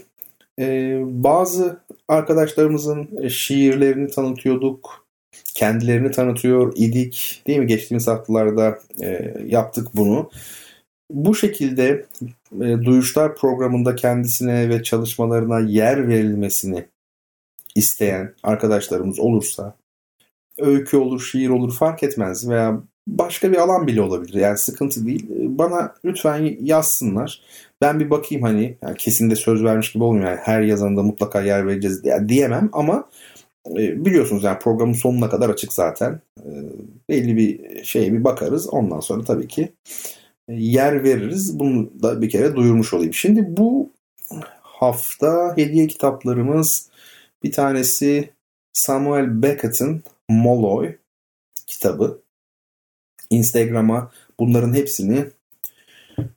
e, 0.61 0.99
bazı 1.05 1.81
arkadaşlarımızın 2.09 3.29
şiirlerini 3.29 4.11
tanıtıyorduk 4.11 5.07
kendilerini 5.55 6.11
tanıtıyor 6.11 6.73
idik 6.77 7.43
değil 7.47 7.59
mi? 7.59 7.67
Geçtiğimiz 7.67 8.09
haftalarda 8.09 8.79
e, 9.03 9.35
yaptık 9.47 9.89
bunu. 9.95 10.31
Bu 11.11 11.35
şekilde 11.35 12.07
e, 12.61 12.85
Duyuşlar 12.85 13.37
programında 13.37 13.95
kendisine 13.95 14.69
ve 14.69 14.83
çalışmalarına 14.83 15.61
yer 15.61 16.09
verilmesini 16.09 16.85
isteyen 17.75 18.35
arkadaşlarımız 18.43 19.21
olursa 19.21 19.75
öykü 20.59 20.97
olur, 20.97 21.21
şiir 21.21 21.49
olur 21.49 21.75
fark 21.75 22.03
etmez 22.03 22.49
veya 22.49 22.83
başka 23.07 23.53
bir 23.53 23.57
alan 23.57 23.87
bile 23.87 24.03
olabilir. 24.03 24.35
Yani 24.35 24.59
sıkıntı 24.59 25.07
değil. 25.07 25.27
Bana 25.31 25.95
lütfen 26.05 26.57
yazsınlar. 26.61 27.43
Ben 27.83 28.01
bir 28.01 28.11
bakayım 28.11 28.43
hani 28.45 28.77
yani 28.83 28.97
kesin 28.97 29.31
de 29.31 29.37
söz 29.37 29.65
vermiş 29.65 29.93
gibi 29.93 30.05
olmuyor. 30.05 30.31
Yani 30.31 30.41
her 30.43 30.63
yazanda 30.63 31.03
mutlaka 31.03 31.43
yer 31.43 31.67
vereceğiz 31.67 32.03
diyemem 32.29 32.71
ama 32.73 33.09
e, 33.71 34.05
biliyorsunuz 34.05 34.45
yani 34.45 34.59
programın 34.59 34.93
sonuna 34.93 35.31
kadar 35.31 35.51
açık 35.51 35.73
zaten. 35.73 36.21
E, 36.39 36.49
belli 37.09 37.37
bir 37.37 37.85
şeye 37.85 38.13
bir 38.13 38.25
bakarız. 38.25 38.69
Ondan 38.69 39.01
sonra 39.01 39.25
tabii 39.25 39.49
ki 39.49 39.73
e, 40.49 40.55
yer 40.55 41.05
veririz. 41.05 41.59
Bunu 41.59 41.91
da 42.03 42.23
bir 42.23 42.31
kere 42.31 42.57
duyurmuş 42.57 42.95
olayım. 42.95 43.15
Şimdi 43.15 43.57
bu 43.57 43.91
hafta 44.63 45.57
hediye 45.57 45.87
kitaplarımız 45.87 46.91
bir 47.43 47.53
tanesi 47.53 48.31
Samuel 48.73 49.43
Beckett'in 49.43 50.03
Molloy 50.29 50.97
kitabı. 51.67 52.23
Instagram'a 53.31 54.13
bunların 54.41 54.75
hepsini 54.75 55.25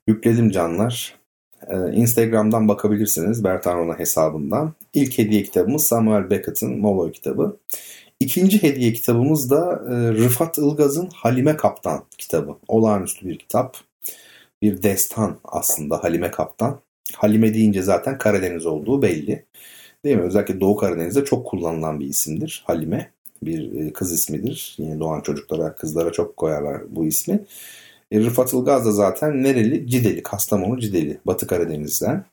yükledim 0.08 0.52
canlar. 0.52 1.25
Ee, 1.70 1.96
Instagram'dan 1.96 2.68
bakabilirsiniz 2.68 3.44
Bertan 3.44 3.78
Rona 3.78 4.00
hesabından. 4.00 4.74
İlk 4.94 5.18
hediye 5.18 5.44
kitabımız 5.44 5.88
Samuel 5.88 6.30
Beckett'in 6.30 6.80
Molloy 6.80 7.12
kitabı. 7.12 7.58
İkinci 8.20 8.64
hediye 8.64 8.94
kitabımız 8.94 9.50
da 9.50 9.84
e, 9.90 9.94
Rıfat 9.94 10.58
Ilgaz'ın 10.58 11.10
Halime 11.14 11.58
Kaptan 11.58 12.04
kitabı. 12.18 12.56
Olağanüstü 12.68 13.28
bir 13.28 13.38
kitap. 13.38 13.78
Bir 14.62 14.84
destan 14.84 15.38
aslında 15.44 16.04
Halime 16.04 16.32
Kaptan. 16.32 16.80
Halime 17.16 17.54
deyince 17.54 17.82
zaten 17.82 18.18
Karadeniz 18.18 18.66
olduğu 18.66 19.02
belli. 19.02 19.46
Değil 20.06 20.16
mi? 20.16 20.22
Özellikle 20.22 20.60
Doğu 20.60 20.76
Karadeniz'de 20.76 21.26
çok 21.26 21.46
kullanılan 21.46 22.00
bir 22.00 22.06
isimdir 22.06 22.64
Halime. 22.68 23.12
Bir 23.44 23.86
e, 23.86 23.94
kız 23.94 24.12
ismidir. 24.12 24.76
Yine 24.78 25.00
doğan 25.00 25.22
çocuklara, 25.22 25.76
kızlara 25.76 26.12
çok 26.12 26.38
koyarlar 26.38 26.82
bu 26.90 27.06
ismi. 27.06 27.40
E, 28.12 28.20
Rıfat 28.20 28.54
Ilgaz 28.54 28.86
da 28.86 28.92
zaten 28.92 29.44
nereli? 29.44 29.88
Cideli, 29.88 30.24
Kastamonu 30.24 30.80
Cideli, 30.80 31.20
Batı 31.26 31.48
Karadeniz'den. 31.48 32.26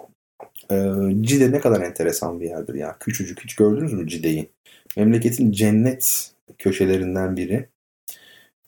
E, 0.71 0.77
Cide 1.21 1.53
ne 1.53 1.61
kadar 1.61 1.81
enteresan 1.81 2.41
bir 2.41 2.49
yerdir 2.49 2.75
ya. 2.75 2.97
Küçücük 3.01 3.45
hiç 3.45 3.55
gördünüz 3.55 3.93
mü 3.93 4.09
Cide'yi? 4.09 4.51
Memleketin 4.97 5.53
cennet 5.53 6.33
köşelerinden 6.59 7.37
biri. 7.37 7.69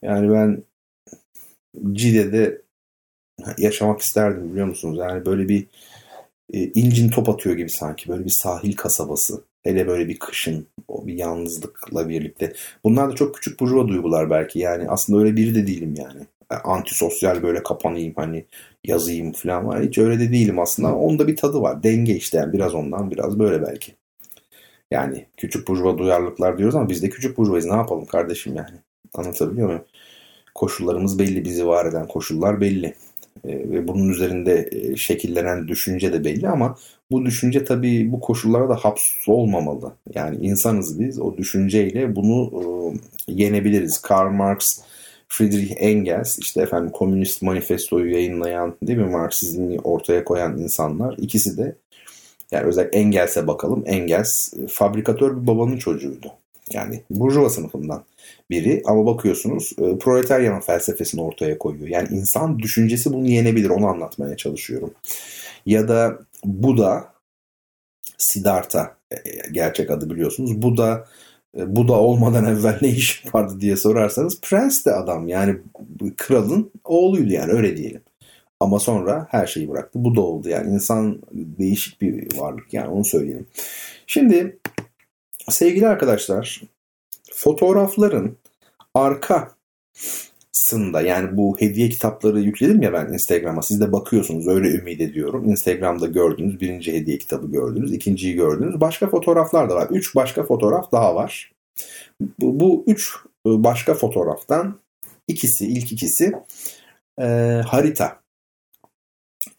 Yani 0.02 0.32
ben 0.32 0.62
Cide'de 1.92 2.62
yaşamak 3.58 4.00
isterdim 4.00 4.50
biliyor 4.50 4.66
musunuz? 4.66 4.98
Yani 4.98 5.26
böyle 5.26 5.48
bir 5.48 5.66
e, 6.52 6.58
incin 6.64 7.10
top 7.10 7.28
atıyor 7.28 7.56
gibi 7.56 7.70
sanki. 7.70 8.08
Böyle 8.08 8.24
bir 8.24 8.30
sahil 8.30 8.76
kasabası. 8.76 9.44
Hele 9.62 9.86
böyle 9.86 10.08
bir 10.08 10.18
kışın 10.18 10.66
o 10.88 11.06
bir 11.06 11.14
yalnızlıkla 11.14 12.08
birlikte. 12.08 12.52
Bunlar 12.84 13.10
da 13.10 13.14
çok 13.14 13.34
küçük 13.34 13.60
burjuva 13.60 13.88
duygular 13.88 14.30
belki. 14.30 14.58
Yani 14.58 14.88
aslında 14.88 15.20
öyle 15.20 15.36
biri 15.36 15.54
de 15.54 15.66
değilim 15.66 15.94
yani. 15.98 16.26
Antisosyal 16.64 17.42
böyle 17.42 17.62
kapanayım 17.62 18.12
hani 18.16 18.44
yazayım 18.84 19.32
falan 19.32 19.66
var. 19.66 19.82
Hiç 19.82 19.98
öyle 19.98 20.20
de 20.20 20.32
değilim 20.32 20.58
aslında. 20.58 20.94
Onda 20.94 21.28
bir 21.28 21.36
tadı 21.36 21.60
var. 21.60 21.82
Denge 21.82 22.14
işte 22.14 22.38
yani 22.38 22.52
biraz 22.52 22.74
ondan 22.74 23.10
biraz 23.10 23.38
böyle 23.38 23.66
belki. 23.66 23.92
Yani 24.90 25.26
küçük 25.36 25.68
burjuva 25.68 25.98
duyarlılıklar 25.98 26.58
diyoruz 26.58 26.74
ama 26.74 26.88
biz 26.88 27.02
de 27.02 27.10
küçük 27.10 27.38
burjuvayız. 27.38 27.66
Ne 27.66 27.76
yapalım 27.76 28.06
kardeşim 28.06 28.56
yani? 28.56 28.76
Anlatabiliyor 29.14 29.66
muyum? 29.66 29.84
Koşullarımız 30.54 31.18
belli. 31.18 31.44
Bizi 31.44 31.66
var 31.66 31.86
eden 31.86 32.08
koşullar 32.08 32.60
belli. 32.60 32.94
Ee, 33.44 33.48
ve 33.48 33.88
bunun 33.88 34.08
üzerinde 34.08 34.68
e, 34.72 34.96
şekillenen 34.96 35.68
düşünce 35.68 36.12
de 36.12 36.24
belli 36.24 36.48
ama 36.48 36.76
bu 37.10 37.26
düşünce 37.26 37.64
tabii 37.64 38.12
bu 38.12 38.20
koşullara 38.20 38.68
da 38.68 38.74
hapsolmamalı. 38.74 39.92
Yani 40.14 40.46
insanız 40.46 41.00
biz. 41.00 41.20
O 41.20 41.36
düşünceyle 41.36 42.16
bunu 42.16 42.50
e, 43.28 43.32
yenebiliriz. 43.32 44.02
Karl 44.02 44.30
Marx 44.30 44.80
Friedrich 45.36 45.72
Engels 45.76 46.38
işte 46.38 46.62
efendim 46.62 46.90
Komünist 46.90 47.42
Manifestoyu 47.42 48.12
yayınlayan 48.12 48.74
değil 48.82 48.98
mi 48.98 49.10
Marksizmi 49.10 49.80
ortaya 49.80 50.24
koyan 50.24 50.58
insanlar 50.58 51.14
ikisi 51.18 51.58
de 51.58 51.76
Yani 52.50 52.66
özellikle 52.66 52.98
Engels'e 52.98 53.46
bakalım. 53.46 53.82
Engels 53.86 54.52
fabrikatör 54.68 55.42
bir 55.42 55.46
babanın 55.46 55.76
çocuğuydu. 55.76 56.32
Yani 56.72 57.02
burjuva 57.10 57.50
sınıfından 57.50 58.04
biri 58.50 58.82
ama 58.86 59.06
bakıyorsunuz 59.06 59.72
e, 59.78 59.98
proletaryanın 59.98 60.60
felsefesini 60.60 61.22
ortaya 61.22 61.58
koyuyor. 61.58 61.88
Yani 61.88 62.08
insan 62.10 62.58
düşüncesi 62.58 63.12
bunu 63.12 63.26
yenebilir 63.26 63.70
onu 63.70 63.86
anlatmaya 63.86 64.36
çalışıyorum. 64.36 64.94
Ya 65.66 65.88
da 65.88 66.18
Buda, 66.44 67.12
Siddhartha 68.18 68.96
e, 69.10 69.16
gerçek 69.52 69.90
adı 69.90 70.10
biliyorsunuz. 70.10 70.62
Buda 70.62 71.06
e, 71.58 71.76
Buda 71.76 71.92
olmadan 71.92 72.44
evvel 72.44 72.78
ne 72.82 72.88
iş 72.88 73.24
vardı 73.34 73.60
diye 73.60 73.76
sorarsanız 73.76 74.40
prens 74.40 74.84
de 74.84 74.92
adam 74.92 75.28
yani 75.28 75.56
kralın 76.16 76.70
oğluydu 76.84 77.32
yani 77.32 77.52
öyle 77.52 77.76
diyelim. 77.76 78.02
Ama 78.60 78.78
sonra 78.78 79.26
her 79.30 79.46
şeyi 79.46 79.70
bıraktı. 79.70 80.04
Bu 80.04 80.16
da 80.16 80.20
oldu 80.20 80.48
yani 80.48 80.74
insan 80.74 81.22
değişik 81.32 82.00
bir 82.00 82.38
varlık 82.38 82.74
yani 82.74 82.88
onu 82.88 83.04
söyleyelim. 83.04 83.46
Şimdi 84.06 84.58
sevgili 85.48 85.88
arkadaşlar 85.88 86.62
fotoğrafların 87.32 88.36
arkasında 90.64 91.00
yani 91.00 91.36
bu 91.36 91.56
hediye 91.60 91.88
kitapları 91.88 92.40
yükledim 92.40 92.82
ya 92.82 92.92
ben 92.92 93.12
Instagram'a 93.12 93.62
siz 93.62 93.80
de 93.80 93.92
bakıyorsunuz 93.92 94.48
öyle 94.48 94.68
ümit 94.68 95.00
ediyorum. 95.00 95.50
Instagram'da 95.50 96.06
gördünüz 96.06 96.60
birinci 96.60 96.92
hediye 96.92 97.18
kitabı 97.18 97.46
gördünüz 97.52 97.92
ikinciyi 97.92 98.34
gördünüz 98.34 98.80
başka 98.80 99.10
fotoğraflar 99.10 99.70
da 99.70 99.74
var. 99.74 99.88
Üç 99.90 100.14
başka 100.14 100.44
fotoğraf 100.44 100.92
daha 100.92 101.14
var. 101.14 101.52
Bu, 102.40 102.60
bu 102.60 102.84
üç 102.86 103.12
başka 103.46 103.94
fotoğraftan 103.94 104.80
ikisi 105.28 105.66
ilk 105.66 105.92
ikisi 105.92 106.32
e, 107.20 107.24
harita 107.66 108.20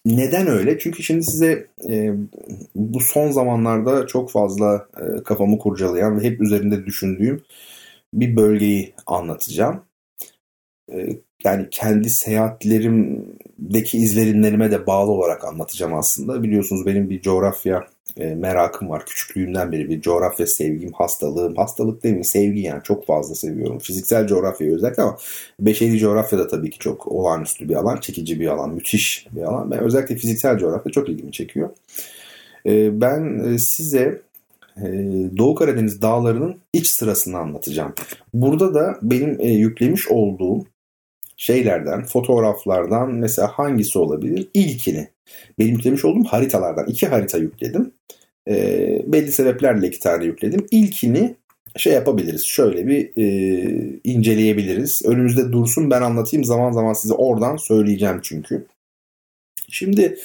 neden 0.06 0.48
öyle? 0.48 0.80
Çünkü 0.80 1.04
şimdi 1.04 1.24
size 1.24 1.68
e, 1.90 2.14
bu 2.76 3.00
son 3.00 3.32
zamanlarda 3.32 4.08
çok 4.08 4.32
fazla 4.32 4.88
e, 4.98 5.24
kafamı 5.24 5.58
kurcalayan 5.58 6.20
ve 6.20 6.24
hep 6.24 6.42
üzerinde 6.42 6.86
düşündüğüm 6.86 7.44
bir 8.14 8.36
bölgeyi 8.36 8.94
anlatacağım. 9.06 9.82
E, 10.94 11.10
yani 11.44 11.68
kendi 11.72 12.10
seyahatlerimdeki 12.10 13.98
izlenimlerime 13.98 14.72
de 14.72 14.88
bağlı 14.88 15.12
olarak 15.12 15.46
anlatacağım 15.46 15.94
aslında. 15.94 16.44
Biliyorsunuz 16.44 16.86
benim 16.86 17.10
bir 17.10 17.22
coğrafya 17.22 17.88
e, 18.18 18.36
merakım 18.36 18.90
var. 18.90 19.06
Küçüklüğümden 19.06 19.72
beri 19.72 19.90
bir 19.90 20.02
coğrafya 20.02 20.48
sevgim, 20.48 20.92
hastalığım. 20.94 21.56
Hastalık 21.56 22.04
mi? 22.04 22.26
Sevgi 22.26 22.62
yani 22.62 22.84
çok 22.84 23.06
fazla 23.06 23.36
seviyorum. 23.36 23.80
Fiziksel 23.80 24.28
coğrafyayı 24.28 24.76
özellikle 24.76 25.04
ama 25.04 25.18
beşeri 25.60 26.00
coğrafya 26.00 26.40
da 26.40 26.48
tabii 26.48 26.70
ki 26.70 26.80
çok 26.80 27.08
olağanüstü 27.08 27.70
bir 27.70 27.76
alan, 27.76 27.98
çekici 27.98 28.40
bir 28.40 28.48
alan, 28.48 28.70
müthiş 28.70 29.28
bir 29.32 29.42
alan. 29.42 29.72
Ben 29.72 29.80
özellikle 29.80 30.16
fiziksel 30.16 30.58
coğrafya 30.58 30.92
çok 30.92 31.10
ilgimi 31.10 31.32
çekiyor. 31.32 31.70
E, 32.66 33.02
ben 33.02 33.54
e, 33.54 33.58
size 33.60 34.22
e, 34.78 34.86
Doğu 35.38 35.56
Karadeniz 35.56 36.02
dağlarının 36.02 36.56
iç 36.74 36.88
sırasını 36.88 37.38
anlatacağım. 37.38 37.94
Burada 38.34 38.74
da 38.74 38.98
benim 39.02 39.40
yüklemiş 39.40 40.08
olduğum 40.08 40.66
şeylerden, 41.38 42.06
fotoğraflardan 42.06 43.14
mesela 43.14 43.48
hangisi 43.48 44.00
olabilir? 44.00 44.48
İlkini. 44.54 45.08
Benim 45.60 45.74
yüklemiş 45.74 46.06
olduğum 46.06 46.24
haritalardan 46.24 46.88
iki 46.88 47.08
harita 47.08 47.38
yükledim. 47.38 47.92
E, 48.48 48.56
belli 49.08 49.32
sebeplerle 49.32 49.88
iki 49.88 50.00
tane 50.00 50.26
yükledim. 50.26 50.66
İlkini 50.72 51.36
şey 51.78 51.94
yapabiliriz. 51.94 52.46
Şöyle 52.46 52.88
bir 52.88 53.12
e, 53.18 54.00
inceleyebiliriz. 54.04 55.02
Önümüzde 55.06 55.52
dursun 55.52 55.92
ben 55.92 56.02
anlatayım. 56.02 56.44
Zaman 56.44 56.72
zaman 56.72 56.94
size 56.94 57.14
oradan 57.14 57.58
söyleyeceğim 57.58 58.20
çünkü. 58.24 58.66
Şimdi 59.70 60.18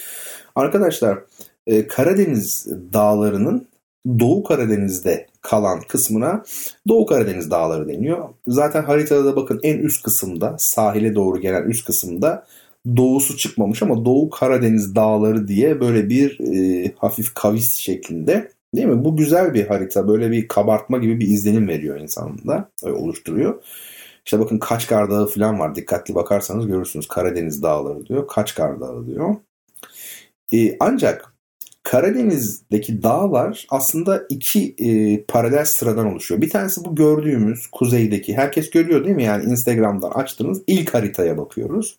arkadaşlar 0.54 1.18
e, 1.66 1.86
Karadeniz 1.86 2.66
dağlarının 2.92 3.68
Doğu 4.18 4.42
Karadeniz'de 4.42 5.26
kalan 5.40 5.80
kısmına 5.88 6.42
Doğu 6.88 7.06
Karadeniz 7.06 7.50
dağları 7.50 7.88
deniyor. 7.88 8.28
Zaten 8.46 8.82
haritada 8.82 9.24
da 9.24 9.36
bakın 9.36 9.60
en 9.62 9.78
üst 9.78 10.02
kısımda 10.02 10.56
sahile 10.58 11.14
doğru 11.14 11.40
gelen 11.40 11.62
üst 11.62 11.86
kısımda 11.86 12.46
doğusu 12.96 13.36
çıkmamış 13.36 13.82
ama 13.82 14.04
Doğu 14.04 14.30
Karadeniz 14.30 14.94
dağları 14.94 15.48
diye 15.48 15.80
böyle 15.80 16.08
bir 16.08 16.40
e, 16.40 16.92
hafif 16.96 17.34
kavis 17.34 17.76
şeklinde 17.76 18.52
değil 18.74 18.86
mi? 18.86 19.04
Bu 19.04 19.16
güzel 19.16 19.54
bir 19.54 19.66
harita. 19.66 20.08
Böyle 20.08 20.30
bir 20.30 20.48
kabartma 20.48 20.98
gibi 20.98 21.20
bir 21.20 21.28
izlenim 21.28 21.68
veriyor 21.68 22.00
insanında. 22.00 22.70
Öyle 22.84 22.96
oluşturuyor. 22.96 23.62
İşte 24.24 24.38
bakın 24.38 24.58
Kaçkar 24.58 25.10
Dağı 25.10 25.26
falan 25.26 25.60
var. 25.60 25.74
Dikkatli 25.74 26.14
bakarsanız 26.14 26.66
görürsünüz. 26.66 27.08
Karadeniz 27.08 27.62
dağları 27.62 28.06
diyor. 28.06 28.28
Kaçkar 28.28 28.80
Dağı 28.80 29.06
diyor. 29.06 29.36
E, 30.52 30.76
ancak 30.80 31.34
Karadeniz'deki 31.82 33.02
dağlar 33.02 33.66
aslında 33.70 34.26
iki 34.28 34.74
e, 34.78 35.22
paralel 35.22 35.64
sıradan 35.64 36.06
oluşuyor. 36.06 36.40
Bir 36.40 36.50
tanesi 36.50 36.84
bu 36.84 36.94
gördüğümüz 36.94 37.66
kuzeydeki. 37.66 38.36
Herkes 38.36 38.70
görüyor 38.70 39.04
değil 39.04 39.16
mi? 39.16 39.24
Yani 39.24 39.44
Instagram'dan 39.44 40.10
açtığınız 40.10 40.62
ilk 40.66 40.94
haritaya 40.94 41.38
bakıyoruz. 41.38 41.98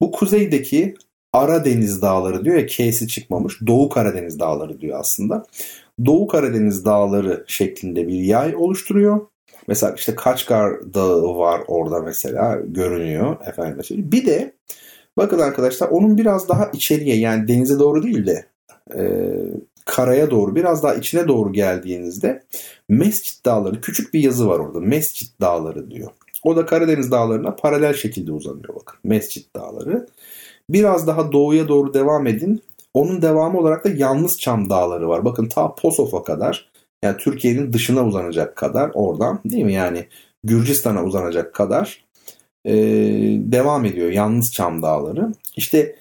Bu 0.00 0.10
kuzeydeki 0.10 0.94
Aradeniz 1.32 2.02
dağları 2.02 2.44
diyor 2.44 2.56
ya 2.56 2.66
K'si 2.66 3.08
çıkmamış. 3.08 3.58
Doğu 3.66 3.88
Karadeniz 3.88 4.38
dağları 4.38 4.80
diyor 4.80 5.00
aslında. 5.00 5.46
Doğu 6.06 6.26
Karadeniz 6.26 6.84
dağları 6.84 7.44
şeklinde 7.46 8.08
bir 8.08 8.20
yay 8.20 8.56
oluşturuyor. 8.56 9.20
Mesela 9.68 9.94
işte 9.96 10.14
Kaçkar 10.14 10.94
Dağı 10.94 11.36
var 11.36 11.60
orada 11.66 12.00
mesela 12.00 12.60
görünüyor 12.66 13.36
efendim. 13.46 13.84
Bir 13.90 14.26
de 14.26 14.52
bakın 15.16 15.38
arkadaşlar 15.38 15.88
onun 15.88 16.18
biraz 16.18 16.48
daha 16.48 16.70
içeriye 16.72 17.16
yani 17.16 17.48
denize 17.48 17.78
doğru 17.78 18.02
değil 18.02 18.26
de 18.26 18.49
e, 18.96 19.32
karaya 19.84 20.30
doğru 20.30 20.56
biraz 20.56 20.82
daha 20.82 20.94
içine 20.94 21.28
doğru 21.28 21.52
geldiğinizde 21.52 22.42
Mescit 22.88 23.44
Dağları 23.44 23.80
küçük 23.80 24.14
bir 24.14 24.20
yazı 24.20 24.48
var 24.48 24.58
orada. 24.58 24.80
Mescit 24.80 25.40
Dağları 25.40 25.90
diyor. 25.90 26.10
O 26.44 26.56
da 26.56 26.66
Karadeniz 26.66 27.10
Dağları'na 27.10 27.56
paralel 27.56 27.94
şekilde 27.94 28.32
uzanıyor 28.32 28.74
bakın. 28.74 28.98
Mescit 29.04 29.56
Dağları. 29.56 30.06
Biraz 30.70 31.06
daha 31.06 31.32
doğuya 31.32 31.68
doğru 31.68 31.94
devam 31.94 32.26
edin. 32.26 32.62
Onun 32.94 33.22
devamı 33.22 33.58
olarak 33.58 33.84
da 33.84 33.88
Yalnız 33.88 34.38
Çam 34.38 34.70
Dağları 34.70 35.08
var. 35.08 35.24
Bakın 35.24 35.46
ta 35.46 35.74
Posof'a 35.74 36.24
kadar 36.24 36.70
yani 37.04 37.16
Türkiye'nin 37.16 37.72
dışına 37.72 38.06
uzanacak 38.06 38.56
kadar 38.56 38.90
oradan 38.94 39.40
değil 39.44 39.64
mi? 39.64 39.72
Yani 39.72 40.06
Gürcistan'a 40.44 41.04
uzanacak 41.04 41.54
kadar 41.54 42.04
e, 42.64 42.72
devam 43.52 43.84
ediyor 43.84 44.10
Yalnız 44.10 44.52
Çam 44.52 44.82
Dağları. 44.82 45.32
İşte 45.56 45.96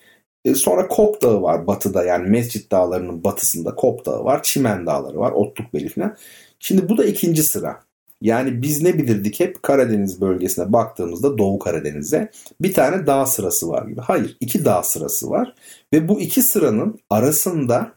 e, 0.45 0.55
sonra 0.55 0.87
Kop 0.87 1.21
Dağı 1.21 1.41
var 1.41 1.67
batıda 1.67 2.03
yani 2.03 2.29
Mescit 2.29 2.71
Dağları'nın 2.71 3.23
batısında 3.23 3.75
Kop 3.75 4.05
Dağı 4.05 4.23
var. 4.23 4.43
Çimen 4.43 4.85
Dağları 4.85 5.19
var. 5.19 5.31
Otlukbeli 5.31 5.89
falan. 5.89 6.17
Şimdi 6.59 6.89
bu 6.89 6.97
da 6.97 7.05
ikinci 7.05 7.43
sıra. 7.43 7.79
Yani 8.21 8.61
biz 8.61 8.81
ne 8.81 8.97
bilirdik 8.97 9.39
hep 9.39 9.63
Karadeniz 9.63 10.21
bölgesine 10.21 10.73
baktığımızda 10.73 11.37
Doğu 11.37 11.59
Karadeniz'e 11.59 12.31
bir 12.61 12.73
tane 12.73 13.07
dağ 13.07 13.25
sırası 13.25 13.69
var 13.69 13.87
gibi. 13.87 14.01
Hayır 14.01 14.37
iki 14.39 14.65
dağ 14.65 14.83
sırası 14.83 15.29
var 15.29 15.55
ve 15.93 16.07
bu 16.07 16.21
iki 16.21 16.41
sıranın 16.41 16.99
arasında 17.09 17.91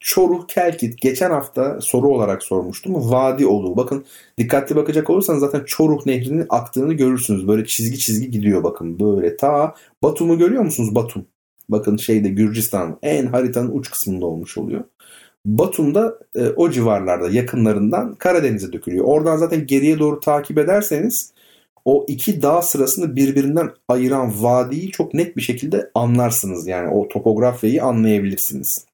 Çoruh 0.00 0.48
Kelkit 0.48 1.00
geçen 1.00 1.30
hafta 1.30 1.80
soru 1.80 2.08
olarak 2.08 2.42
sormuştum. 2.42 3.10
Vadi 3.10 3.46
olduğu. 3.46 3.76
Bakın 3.76 4.04
dikkatli 4.38 4.76
bakacak 4.76 5.10
olursanız 5.10 5.40
zaten 5.40 5.64
Çoruh 5.64 6.06
Nehri'nin 6.06 6.46
aktığını 6.48 6.94
görürsünüz. 6.94 7.48
Böyle 7.48 7.66
çizgi 7.66 7.98
çizgi 7.98 8.30
gidiyor 8.30 8.64
bakın 8.64 9.00
böyle 9.00 9.36
ta 9.36 9.74
Batum'u 10.02 10.38
görüyor 10.38 10.62
musunuz 10.62 10.94
Batum? 10.94 11.26
Bakın 11.68 11.96
şeyde 11.96 12.28
Gürcistan 12.28 12.98
en 13.02 13.26
haritanın 13.26 13.78
uç 13.78 13.90
kısmında 13.90 14.26
olmuş 14.26 14.58
oluyor. 14.58 14.84
Batum'da 15.46 16.18
e, 16.34 16.48
o 16.48 16.70
civarlarda 16.70 17.30
yakınlarından 17.30 18.14
Karadeniz'e 18.14 18.72
dökülüyor. 18.72 19.04
Oradan 19.04 19.36
zaten 19.36 19.66
geriye 19.66 19.98
doğru 19.98 20.20
takip 20.20 20.58
ederseniz 20.58 21.32
o 21.84 22.04
iki 22.08 22.42
dağ 22.42 22.62
sırasını 22.62 23.16
birbirinden 23.16 23.70
ayıran 23.88 24.42
vadiyi 24.42 24.90
çok 24.90 25.14
net 25.14 25.36
bir 25.36 25.42
şekilde 25.42 25.90
anlarsınız. 25.94 26.66
Yani 26.66 26.88
o 26.88 27.08
topografyayı 27.08 27.84
anlayabilirsiniz. 27.84 28.86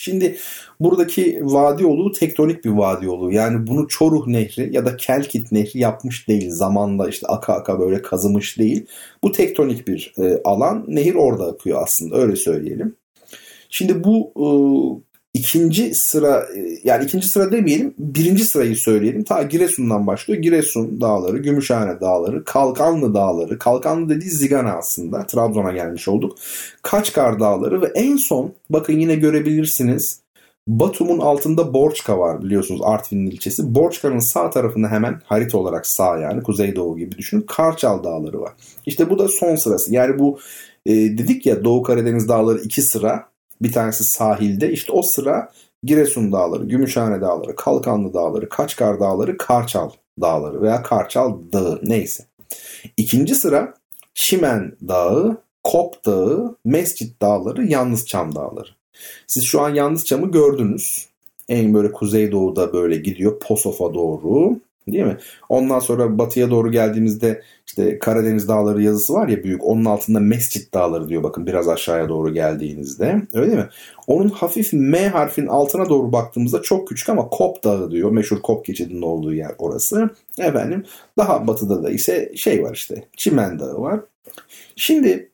Şimdi 0.00 0.36
buradaki 0.80 1.40
vadi 1.42 1.82
yolu 1.82 2.12
tektonik 2.12 2.64
bir 2.64 2.70
vadi 2.70 3.06
yolu. 3.06 3.32
Yani 3.32 3.66
bunu 3.66 3.88
Çoruh 3.88 4.26
Nehri 4.26 4.76
ya 4.76 4.86
da 4.86 4.96
Kelkit 4.96 5.52
Nehri 5.52 5.78
yapmış 5.78 6.28
değil. 6.28 6.50
Zamanla 6.50 7.08
işte 7.08 7.26
aka 7.26 7.52
aka 7.54 7.80
böyle 7.80 8.02
kazımış 8.02 8.58
değil. 8.58 8.86
Bu 9.22 9.32
tektonik 9.32 9.88
bir 9.88 10.14
e, 10.18 10.40
alan. 10.44 10.84
Nehir 10.88 11.14
orada 11.14 11.46
akıyor 11.46 11.82
aslında 11.82 12.16
öyle 12.16 12.36
söyleyelim. 12.36 12.96
Şimdi 13.70 14.04
bu 14.04 14.32
e, 14.36 14.46
ikinci 15.38 15.94
sıra 15.94 16.46
yani 16.84 17.04
ikinci 17.04 17.28
sıra 17.28 17.52
demeyelim 17.52 17.94
birinci 17.98 18.44
sırayı 18.44 18.76
söyleyelim. 18.76 19.24
Ta 19.24 19.42
Giresun'dan 19.42 20.06
başlıyor. 20.06 20.42
Giresun 20.42 21.00
dağları, 21.00 21.38
Gümüşhane 21.38 22.00
dağları, 22.00 22.44
Kalkanlı 22.44 23.14
dağları. 23.14 23.58
Kalkanlı 23.58 24.08
dediği 24.08 24.30
Zigana 24.30 24.72
aslında. 24.72 25.26
Trabzon'a 25.26 25.72
gelmiş 25.72 26.08
olduk. 26.08 26.38
Kaçkar 26.82 27.40
dağları 27.40 27.82
ve 27.82 27.86
en 27.86 28.16
son 28.16 28.52
bakın 28.70 28.98
yine 28.98 29.14
görebilirsiniz. 29.14 30.20
Batum'un 30.68 31.18
altında 31.18 31.74
Borçka 31.74 32.18
var 32.18 32.42
biliyorsunuz 32.42 32.80
Artvin'in 32.84 33.26
ilçesi. 33.26 33.74
Borçka'nın 33.74 34.18
sağ 34.18 34.50
tarafında 34.50 34.88
hemen 34.88 35.20
harita 35.24 35.58
olarak 35.58 35.86
sağ 35.86 36.18
yani 36.18 36.42
kuzeydoğu 36.42 36.98
gibi 36.98 37.18
düşünün. 37.18 37.42
Karçal 37.42 38.04
dağları 38.04 38.40
var. 38.40 38.52
İşte 38.86 39.10
bu 39.10 39.18
da 39.18 39.28
son 39.28 39.56
sırası. 39.56 39.94
Yani 39.94 40.18
bu 40.18 40.38
e, 40.86 40.92
dedik 40.94 41.46
ya 41.46 41.64
Doğu 41.64 41.82
Karadeniz 41.82 42.28
dağları 42.28 42.58
iki 42.58 42.82
sıra 42.82 43.27
bir 43.62 43.72
tanesi 43.72 44.04
sahilde. 44.04 44.72
İşte 44.72 44.92
o 44.92 45.02
sıra 45.02 45.52
Giresun 45.82 46.32
Dağları, 46.32 46.64
Gümüşhane 46.64 47.20
Dağları, 47.20 47.56
Kalkanlı 47.56 48.14
Dağları, 48.14 48.48
Kaçkar 48.48 49.00
Dağları, 49.00 49.36
Karçal 49.36 49.90
Dağları 50.20 50.62
veya 50.62 50.82
Karçal 50.82 51.38
Dağı 51.52 51.80
neyse. 51.82 52.24
İkinci 52.96 53.34
sıra 53.34 53.74
Çimen 54.14 54.72
Dağı, 54.88 55.36
Kop 55.64 56.04
Dağı, 56.06 56.56
Mescit 56.64 57.22
Dağları, 57.22 57.66
Yalnız 57.66 58.06
Çam 58.06 58.34
Dağları. 58.34 58.68
Siz 59.26 59.44
şu 59.44 59.60
an 59.60 59.74
Yalnız 59.74 60.04
Çam'ı 60.04 60.30
gördünüz. 60.30 61.08
En 61.48 61.74
böyle 61.74 61.92
kuzeydoğuda 61.92 62.72
böyle 62.72 62.96
gidiyor 62.96 63.38
Posof'a 63.38 63.94
doğru. 63.94 64.60
Değil 64.92 65.04
mi? 65.04 65.16
Ondan 65.48 65.78
sonra 65.78 66.18
batıya 66.18 66.50
doğru 66.50 66.72
geldiğimizde 66.72 67.42
işte 67.66 67.98
Karadeniz 67.98 68.48
Dağları 68.48 68.82
yazısı 68.82 69.14
var 69.14 69.28
ya 69.28 69.44
büyük. 69.44 69.64
Onun 69.64 69.84
altında 69.84 70.20
Mescit 70.20 70.74
Dağları 70.74 71.08
diyor 71.08 71.22
bakın 71.22 71.46
biraz 71.46 71.68
aşağıya 71.68 72.08
doğru 72.08 72.34
geldiğinizde. 72.34 73.22
Öyle 73.34 73.46
değil 73.46 73.58
mi? 73.58 73.68
Onun 74.06 74.28
hafif 74.28 74.72
M 74.72 75.08
harfinin 75.08 75.46
altına 75.46 75.88
doğru 75.88 76.12
baktığımızda 76.12 76.62
çok 76.62 76.88
küçük 76.88 77.08
ama 77.08 77.28
Kop 77.28 77.64
Dağı 77.64 77.90
diyor. 77.90 78.10
Meşhur 78.10 78.42
Kop 78.42 78.64
geçidinin 78.64 79.02
olduğu 79.02 79.34
yer 79.34 79.50
orası. 79.58 80.10
Efendim 80.38 80.84
daha 81.18 81.46
batıda 81.46 81.82
da 81.82 81.90
ise 81.90 82.32
şey 82.36 82.62
var 82.62 82.74
işte 82.74 83.04
Çimen 83.16 83.58
Dağı 83.58 83.80
var. 83.80 84.00
Şimdi 84.76 85.30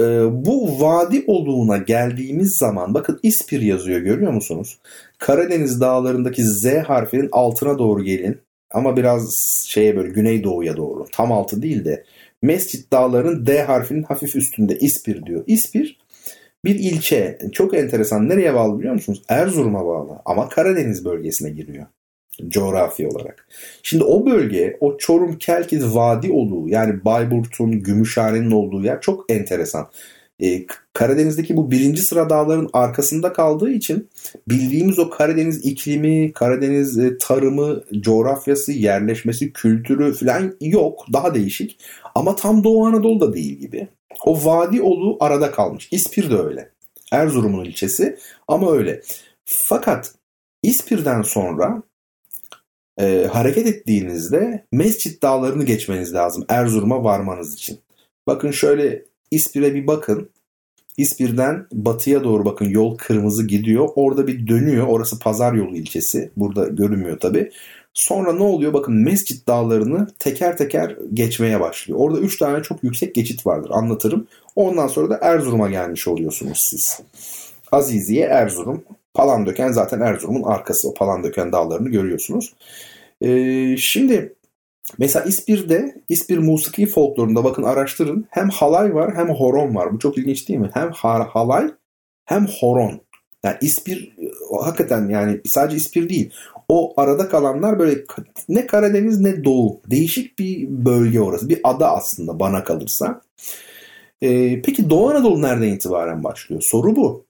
e, 0.00 0.04
bu 0.46 0.80
vadi 0.80 1.24
olduğuna 1.26 1.76
geldiğimiz 1.76 2.56
zaman 2.56 2.94
bakın 2.94 3.20
İspir 3.22 3.60
yazıyor 3.60 4.00
görüyor 4.00 4.32
musunuz? 4.32 4.78
Karadeniz 5.18 5.80
dağlarındaki 5.80 6.44
Z 6.44 6.66
harfinin 6.66 7.28
altına 7.32 7.78
doğru 7.78 8.04
gelin. 8.04 8.40
Ama 8.70 8.96
biraz 8.96 9.34
şeye 9.68 9.96
böyle 9.96 10.08
güneydoğuya 10.08 10.76
doğru. 10.76 11.04
Tam 11.12 11.32
altı 11.32 11.62
değil 11.62 11.84
de 11.84 12.04
Mescit 12.42 12.92
dağlarının 12.92 13.46
D 13.46 13.62
harfinin 13.62 14.02
hafif 14.02 14.36
üstünde 14.36 14.78
İspir 14.78 15.26
diyor. 15.26 15.44
İspir 15.46 15.98
bir 16.64 16.74
ilçe. 16.74 17.38
Çok 17.52 17.74
enteresan. 17.74 18.28
Nereye 18.28 18.54
bağlı 18.54 18.78
biliyor 18.78 18.94
musunuz? 18.94 19.22
Erzurum'a 19.28 19.86
bağlı. 19.86 20.18
Ama 20.24 20.48
Karadeniz 20.48 21.04
bölgesine 21.04 21.50
giriyor. 21.50 21.86
Coğrafi 22.48 23.06
olarak. 23.06 23.48
Şimdi 23.82 24.04
o 24.04 24.26
bölge, 24.26 24.76
o 24.80 24.96
Çorum 24.98 25.38
Kelkit 25.38 25.82
Vadi 25.82 26.32
olduğu 26.32 26.68
yani 26.68 27.04
Bayburt'un, 27.04 27.70
Gümüşhane'nin 27.82 28.50
olduğu 28.50 28.84
yer 28.84 29.00
çok 29.00 29.32
enteresan 29.32 29.88
e, 30.40 30.66
Karadeniz'deki 30.92 31.56
bu 31.56 31.70
birinci 31.70 32.02
sıra 32.02 32.30
dağların 32.30 32.70
arkasında 32.72 33.32
kaldığı 33.32 33.70
için 33.70 34.08
bildiğimiz 34.48 34.98
o 34.98 35.10
Karadeniz 35.10 35.64
iklimi, 35.64 36.32
Karadeniz 36.32 36.98
e, 36.98 37.18
tarımı, 37.18 37.82
coğrafyası, 38.00 38.72
yerleşmesi, 38.72 39.52
kültürü 39.52 40.14
falan 40.14 40.56
yok. 40.60 41.06
Daha 41.12 41.34
değişik. 41.34 41.78
Ama 42.14 42.36
tam 42.36 42.64
Doğu 42.64 42.86
Anadolu'da 42.86 43.32
değil 43.32 43.58
gibi. 43.58 43.88
O 44.24 44.44
vadi 44.44 44.82
olu 44.82 45.16
arada 45.20 45.50
kalmış. 45.50 45.88
İspir 45.90 46.30
de 46.30 46.38
öyle. 46.38 46.70
Erzurum'un 47.12 47.64
ilçesi 47.64 48.18
ama 48.48 48.72
öyle. 48.72 49.02
Fakat 49.44 50.14
İspir'den 50.62 51.22
sonra 51.22 51.82
e, 53.00 53.28
hareket 53.32 53.66
ettiğinizde 53.66 54.66
Mescit 54.72 55.22
Dağları'nı 55.22 55.64
geçmeniz 55.64 56.14
lazım 56.14 56.44
Erzurum'a 56.48 57.04
varmanız 57.04 57.54
için. 57.54 57.80
Bakın 58.26 58.50
şöyle 58.50 59.04
İspir'e 59.30 59.74
bir 59.74 59.86
bakın. 59.86 60.30
İspir'den 60.96 61.66
batıya 61.72 62.24
doğru 62.24 62.44
bakın 62.44 62.64
yol 62.64 62.96
kırmızı 62.96 63.46
gidiyor. 63.46 63.88
Orada 63.94 64.26
bir 64.26 64.46
dönüyor. 64.46 64.86
Orası 64.86 65.18
Pazar 65.18 65.54
Yolu 65.54 65.76
ilçesi. 65.76 66.30
Burada 66.36 66.68
görünmüyor 66.68 67.20
tabi. 67.20 67.50
Sonra 67.94 68.32
ne 68.32 68.42
oluyor? 68.42 68.72
Bakın 68.72 68.94
Mescit 68.94 69.46
Dağları'nı 69.46 70.06
teker 70.18 70.56
teker 70.56 70.96
geçmeye 71.14 71.60
başlıyor. 71.60 72.00
Orada 72.00 72.20
3 72.20 72.38
tane 72.38 72.62
çok 72.62 72.84
yüksek 72.84 73.14
geçit 73.14 73.46
vardır. 73.46 73.70
Anlatırım. 73.72 74.26
Ondan 74.56 74.86
sonra 74.86 75.10
da 75.10 75.18
Erzurum'a 75.22 75.70
gelmiş 75.70 76.08
oluyorsunuz 76.08 76.58
siz. 76.58 77.00
Aziziye 77.72 78.26
Erzurum. 78.26 78.84
Palandöken 79.14 79.72
zaten 79.72 80.00
Erzurum'un 80.00 80.42
arkası. 80.42 80.88
O 80.88 80.94
Palandöken 80.94 81.52
dağlarını 81.52 81.88
görüyorsunuz. 81.88 82.54
Ee, 83.20 83.76
şimdi 83.76 84.34
Mesela 84.98 85.24
İspir'de, 85.24 86.02
İspir 86.08 86.38
musiki 86.38 86.86
folklorunda 86.86 87.44
bakın 87.44 87.62
araştırın. 87.62 88.26
Hem 88.30 88.48
halay 88.48 88.94
var 88.94 89.16
hem 89.16 89.28
horon 89.28 89.74
var. 89.74 89.92
Bu 89.92 89.98
çok 89.98 90.18
ilginç 90.18 90.48
değil 90.48 90.60
mi? 90.60 90.70
Hem 90.74 90.92
halay 90.92 91.70
hem 92.24 92.46
horon. 92.46 93.00
Yani 93.44 93.56
İspir 93.60 94.16
hakikaten 94.64 95.08
yani 95.08 95.40
sadece 95.46 95.76
İspir 95.76 96.08
değil. 96.08 96.32
O 96.68 97.00
arada 97.00 97.28
kalanlar 97.28 97.78
böyle 97.78 98.04
ne 98.48 98.66
Karadeniz 98.66 99.20
ne 99.20 99.44
Doğu. 99.44 99.80
Değişik 99.90 100.38
bir 100.38 100.68
bölge 100.68 101.20
orası. 101.20 101.48
Bir 101.48 101.60
ada 101.64 101.96
aslında 101.96 102.40
bana 102.40 102.64
kalırsa. 102.64 103.20
Ee, 104.22 104.62
peki 104.62 104.90
Doğu 104.90 105.10
Anadolu 105.10 105.42
nereden 105.42 105.68
itibaren 105.68 106.24
başlıyor? 106.24 106.62
Soru 106.62 106.96
bu. 106.96 107.26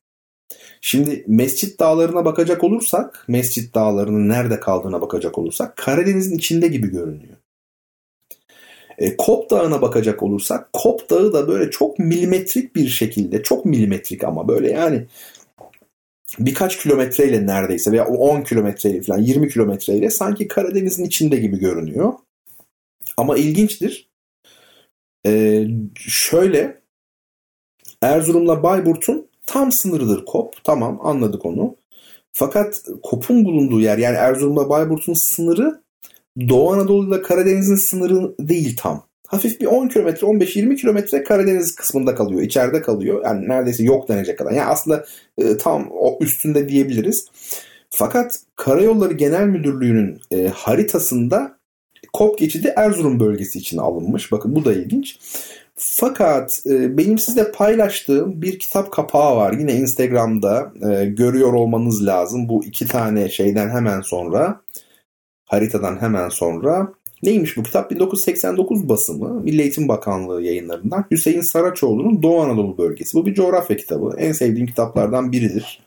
Şimdi 0.81 1.25
Mescit 1.27 1.81
Dağları'na 1.81 2.25
bakacak 2.25 2.65
olursak, 2.65 3.25
Mescit 3.29 3.75
Dağları'nın 3.75 4.29
nerede 4.29 4.61
kaldığına 4.61 5.01
bakacak 5.01 5.39
olursak 5.39 5.77
Karadeniz'in 5.77 6.37
içinde 6.37 6.69
gibi 6.69 6.91
görünüyor. 6.91 7.37
E, 8.99 9.17
Kop 9.17 9.51
Dağı'na 9.51 9.83
bakacak 9.83 10.23
olursak 10.23 10.73
Kop 10.73 11.11
Dağı 11.11 11.33
da 11.33 11.49
böyle 11.49 11.71
çok 11.71 11.99
milimetrik 11.99 12.77
bir 12.77 12.89
şekilde 12.89 13.43
çok 13.43 13.65
milimetrik 13.65 14.25
ama 14.25 14.49
böyle 14.49 14.71
yani 14.71 15.07
birkaç 16.39 16.79
kilometreyle 16.79 17.47
neredeyse 17.47 17.93
veya 17.93 18.07
10 18.07 18.43
kilometreyle 18.43 19.03
falan 19.03 19.23
20 19.23 19.49
kilometreyle 19.49 20.11
sanki 20.11 20.49
Karadeniz'in 20.49 21.05
içinde 21.05 21.37
gibi 21.37 21.59
görünüyor. 21.59 22.13
Ama 23.17 23.37
ilginçtir. 23.37 24.09
Ee, 25.27 25.67
şöyle 25.97 26.81
Erzurum'la 28.03 28.63
Bayburt'un 28.63 29.29
tam 29.47 29.73
sınırıdır 29.73 30.25
Kop. 30.25 30.65
Tamam 30.65 31.01
anladık 31.03 31.45
onu. 31.47 31.77
Fakat 32.33 32.83
Kop'un 33.03 33.45
bulunduğu 33.45 33.81
yer 33.81 33.99
yani 33.99 34.17
Erzurum'la 34.17 34.69
Bayburt'un 34.69 35.15
sınırı 35.15 35.83
Doğu 36.49 36.73
Anadolu 36.73 37.09
ile 37.09 37.23
Karadeniz'in 37.23 37.77
sınırı 37.77 38.35
değil 38.41 38.77
tam. 38.77 39.09
Hafif 39.27 39.61
bir 39.61 39.67
10 39.67 39.89
kilometre, 39.89 40.27
15-20 40.27 40.77
kilometre 40.77 41.25
Karadeniz 41.25 41.75
kısmında 41.75 42.15
kalıyor. 42.15 42.43
içeride 42.43 42.83
kalıyor. 42.83 43.25
Yani 43.25 43.49
neredeyse 43.49 43.85
yok 43.85 44.09
denecek 44.09 44.39
kadar. 44.39 44.51
Yani 44.51 44.71
aslında 44.71 45.05
e, 45.39 45.57
tam 45.57 45.89
o 45.91 46.19
üstünde 46.21 46.69
diyebiliriz. 46.69 47.27
Fakat 47.91 48.41
Karayolları 48.57 49.15
Genel 49.15 49.47
Müdürlüğü'nün 49.47 50.21
e, 50.31 50.49
haritasında 50.49 51.59
Kop 52.13 52.39
geçidi 52.39 52.73
Erzurum 52.77 53.21
bölgesi 53.21 53.59
için 53.59 53.79
alınmış. 53.79 54.33
Bakın 54.33 54.55
bu 54.55 54.65
da 54.65 54.73
ilginç. 54.73 55.19
Fakat 55.77 56.63
e, 56.67 56.99
benim 56.99 57.19
size 57.19 57.53
paylaştığım 57.53 58.43
bir 58.43 58.59
kitap 58.59 58.93
kapağı 58.93 59.37
var. 59.37 59.53
Yine 59.53 59.75
Instagram'da 59.75 60.73
e, 60.91 61.05
görüyor 61.05 61.53
olmanız 61.53 62.07
lazım. 62.07 62.49
Bu 62.49 62.65
iki 62.65 62.87
tane 62.87 63.29
şeyden 63.29 63.71
hemen 63.71 64.01
sonra 64.01 64.61
haritadan 65.49 66.01
hemen 66.01 66.29
sonra 66.29 66.93
Neymiş 67.23 67.57
bu 67.57 67.63
kitap? 67.63 67.91
1989 67.91 68.89
basımı 68.89 69.41
Milli 69.41 69.63
Eğitim 69.63 69.89
Bakanlığı 69.89 70.43
yayınlarından 70.43 71.05
Hüseyin 71.11 71.41
Saraçoğlu'nun 71.41 72.23
Doğu 72.23 72.41
Anadolu 72.41 72.79
bölgesi. 72.79 73.15
Bu 73.15 73.27
bir 73.27 73.35
coğrafya 73.35 73.77
kitabı. 73.77 74.15
En 74.19 74.33
sevdiğim 74.33 74.67
kitaplardan 74.67 75.33
biridir. 75.33 75.81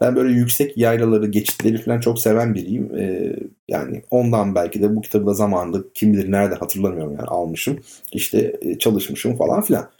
Ben 0.00 0.16
böyle 0.16 0.34
yüksek 0.34 0.78
yaylaları, 0.78 1.26
geçitleri 1.26 1.82
falan 1.82 2.00
çok 2.00 2.20
seven 2.20 2.54
biriyim. 2.54 2.96
Ee, 2.96 3.36
yani 3.68 4.02
ondan 4.10 4.54
belki 4.54 4.82
de 4.82 4.96
bu 4.96 5.00
kitabı 5.00 5.26
da 5.26 5.34
zamanında 5.34 5.78
kim 5.94 6.12
bilir 6.12 6.32
nerede 6.32 6.54
hatırlamıyorum 6.54 7.12
yani 7.12 7.28
almışım. 7.28 7.78
İşte 8.12 8.56
e, 8.62 8.78
çalışmışım 8.78 9.36
falan 9.36 9.62
filan. 9.62 9.90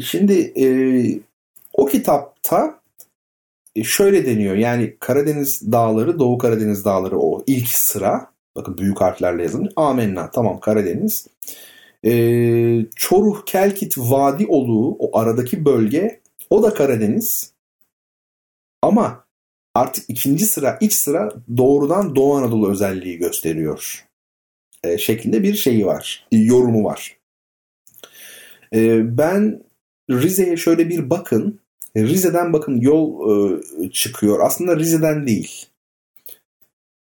Şimdi 0.00 0.52
e, 0.56 0.66
o 1.74 1.86
kitapta 1.86 2.80
e, 3.76 3.84
şöyle 3.84 4.26
deniyor 4.26 4.54
yani 4.54 4.96
Karadeniz 5.00 5.72
dağları, 5.72 6.18
Doğu 6.18 6.38
Karadeniz 6.38 6.84
dağları 6.84 7.18
o 7.18 7.44
ilk 7.46 7.68
sıra 7.68 8.31
Bakın 8.56 8.78
büyük 8.78 9.00
harflerle 9.00 9.42
yazılmış. 9.42 9.72
Amenna. 9.76 10.30
Tamam 10.30 10.60
Karadeniz. 10.60 11.26
Ee, 12.04 12.86
Çoruh, 12.96 13.46
Kelkit, 13.46 13.98
Vadi 13.98 14.46
olduğu 14.46 14.90
o 14.90 15.18
aradaki 15.18 15.64
bölge 15.64 16.20
o 16.50 16.62
da 16.62 16.74
Karadeniz. 16.74 17.52
Ama 18.82 19.24
artık 19.74 20.04
ikinci 20.08 20.46
sıra, 20.46 20.78
iç 20.80 20.92
sıra 20.92 21.32
doğrudan 21.56 22.16
Doğu 22.16 22.34
Anadolu 22.34 22.70
özelliği 22.70 23.18
gösteriyor. 23.18 24.06
Ee, 24.84 24.98
şeklinde 24.98 25.42
bir 25.42 25.54
şeyi 25.54 25.86
var. 25.86 26.26
Yorumu 26.32 26.84
var. 26.84 27.16
Ee, 28.74 29.18
ben 29.18 29.62
Rize'ye 30.10 30.56
şöyle 30.56 30.88
bir 30.88 31.10
bakın. 31.10 31.60
Rize'den 31.96 32.52
bakın 32.52 32.80
yol 32.80 33.30
e, 33.30 33.90
çıkıyor. 33.90 34.40
Aslında 34.40 34.76
Rize'den 34.76 35.26
değil. 35.26 35.66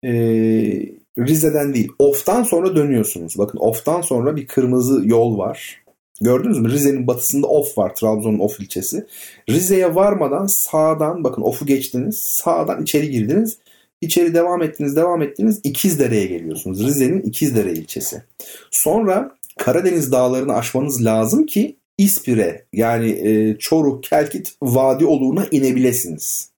Ee, 0.05 1.00
Rize'den 1.19 1.75
değil. 1.75 1.93
Of'tan 1.99 2.43
sonra 2.43 2.77
dönüyorsunuz. 2.77 3.39
Bakın 3.39 3.59
Of'tan 3.59 4.01
sonra 4.01 4.37
bir 4.37 4.47
kırmızı 4.47 5.03
yol 5.05 5.39
var. 5.39 5.83
Gördünüz 6.21 6.59
mü? 6.59 6.71
Rize'nin 6.71 7.07
batısında 7.07 7.47
Of 7.47 7.79
var. 7.79 7.95
Trabzon'un 7.95 8.39
Of 8.39 8.61
ilçesi. 8.61 9.07
Rize'ye 9.49 9.95
varmadan 9.95 10.47
sağdan 10.47 11.25
bakın 11.25 11.43
Of'u 11.43 11.67
geçtiniz. 11.67 12.19
Sağdan 12.19 12.83
içeri 12.83 13.11
girdiniz. 13.11 13.59
İçeri 14.01 14.35
devam 14.35 14.63
ettiniz, 14.63 14.97
devam 14.97 15.23
ettiniz. 15.23 15.61
İkizdere'ye 15.65 16.27
geliyorsunuz. 16.27 16.87
Rize'nin 16.87 17.21
İkizdere 17.21 17.73
ilçesi. 17.73 18.23
Sonra 18.71 19.37
Karadeniz 19.59 20.13
dağlarını 20.13 20.55
aşmanız 20.55 21.05
lazım 21.05 21.47
ki 21.47 21.77
İspire 21.99 22.65
yani 22.73 23.11
e, 23.11 23.59
Çoruh, 23.59 24.03
Kelkit 24.03 24.55
vadi 24.63 25.07
oluğuna 25.07 25.47
inebilesiniz. 25.51 26.51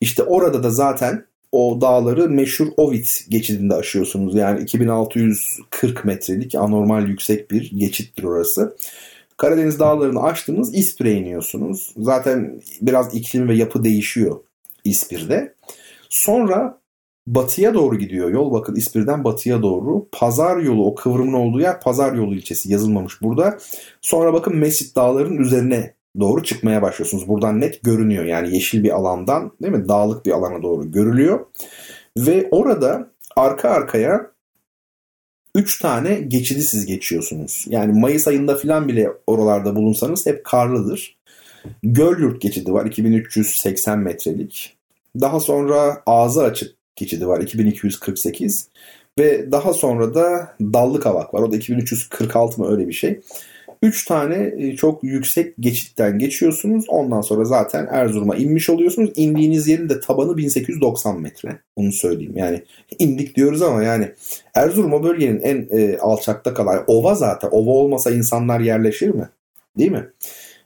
İşte 0.00 0.22
orada 0.22 0.62
da 0.62 0.70
zaten 0.70 1.24
o 1.52 1.80
dağları 1.80 2.28
meşhur 2.28 2.66
Ovid 2.76 3.06
geçidinde 3.28 3.74
aşıyorsunuz. 3.74 4.34
Yani 4.34 4.62
2640 4.62 6.04
metrelik 6.04 6.54
anormal 6.54 7.08
yüksek 7.08 7.50
bir 7.50 7.70
geçittir 7.70 8.24
orası. 8.24 8.76
Karadeniz 9.36 9.78
dağlarını 9.78 10.22
aştınız 10.22 10.74
İspir'e 10.74 11.12
iniyorsunuz. 11.12 11.94
Zaten 11.96 12.60
biraz 12.80 13.14
iklim 13.14 13.48
ve 13.48 13.54
yapı 13.54 13.84
değişiyor 13.84 14.40
İspir'de. 14.84 15.54
Sonra 16.08 16.80
batıya 17.26 17.74
doğru 17.74 17.98
gidiyor 17.98 18.30
yol. 18.30 18.52
Bakın 18.52 18.76
İspir'den 18.76 19.24
batıya 19.24 19.62
doğru. 19.62 20.08
Pazar 20.12 20.56
yolu 20.58 20.86
o 20.86 20.94
kıvrımın 20.94 21.32
olduğu 21.32 21.60
yer 21.60 21.80
Pazar 21.80 22.12
yolu 22.12 22.34
ilçesi 22.34 22.72
yazılmamış 22.72 23.22
burada. 23.22 23.58
Sonra 24.00 24.32
bakın 24.32 24.56
Mesit 24.56 24.96
dağların 24.96 25.36
üzerine 25.36 25.94
doğru 26.20 26.42
çıkmaya 26.42 26.82
başlıyorsunuz. 26.82 27.28
Buradan 27.28 27.60
net 27.60 27.82
görünüyor. 27.82 28.24
Yani 28.24 28.54
yeşil 28.54 28.84
bir 28.84 28.90
alandan 28.90 29.52
değil 29.62 29.72
mi? 29.72 29.88
Dağlık 29.88 30.26
bir 30.26 30.30
alana 30.30 30.62
doğru 30.62 30.92
görülüyor. 30.92 31.46
Ve 32.18 32.48
orada 32.50 33.10
arka 33.36 33.68
arkaya 33.70 34.30
3 35.54 35.78
tane 35.78 36.14
geçidi 36.14 36.62
siz 36.62 36.86
geçiyorsunuz. 36.86 37.64
Yani 37.68 38.00
Mayıs 38.00 38.28
ayında 38.28 38.56
falan 38.56 38.88
bile 38.88 39.10
oralarda 39.26 39.76
bulunsanız 39.76 40.26
hep 40.26 40.44
karlıdır. 40.44 41.16
Gölyurt 41.82 42.40
geçidi 42.40 42.72
var 42.72 42.86
2380 42.86 43.98
metrelik. 43.98 44.76
Daha 45.20 45.40
sonra 45.40 46.02
ağzı 46.06 46.42
açık 46.42 46.74
geçidi 46.96 47.28
var 47.28 47.40
2248. 47.40 48.68
Ve 49.18 49.52
daha 49.52 49.72
sonra 49.74 50.14
da 50.14 50.56
Dallı 50.60 51.00
Kavak 51.00 51.34
var. 51.34 51.42
O 51.42 51.52
da 51.52 51.56
2346 51.56 52.60
mı 52.60 52.72
öyle 52.72 52.88
bir 52.88 52.92
şey. 52.92 53.20
3 53.82 54.04
tane 54.04 54.54
e, 54.56 54.76
çok 54.76 55.04
yüksek 55.04 55.54
geçitten 55.60 56.18
geçiyorsunuz. 56.18 56.84
Ondan 56.88 57.20
sonra 57.20 57.44
zaten 57.44 57.88
Erzurum'a 57.90 58.36
inmiş 58.36 58.70
oluyorsunuz. 58.70 59.10
İndiğiniz 59.16 59.68
yerin 59.68 59.88
de 59.88 60.00
tabanı 60.00 60.36
1890 60.36 61.20
metre. 61.20 61.58
Onu 61.76 61.92
söyleyeyim. 61.92 62.32
Yani 62.36 62.62
indik 62.98 63.36
diyoruz 63.36 63.62
ama 63.62 63.82
yani 63.82 64.12
Erzurum 64.54 64.92
o 64.92 65.02
bölgenin 65.02 65.40
en 65.40 65.68
e, 65.70 65.98
alçakta 65.98 66.54
kalan 66.54 66.84
ova 66.86 67.14
zaten. 67.14 67.48
Ova 67.52 67.70
olmasa 67.70 68.10
insanlar 68.10 68.60
yerleşir 68.60 69.08
mi? 69.08 69.28
Değil 69.78 69.92
mi? 69.92 70.08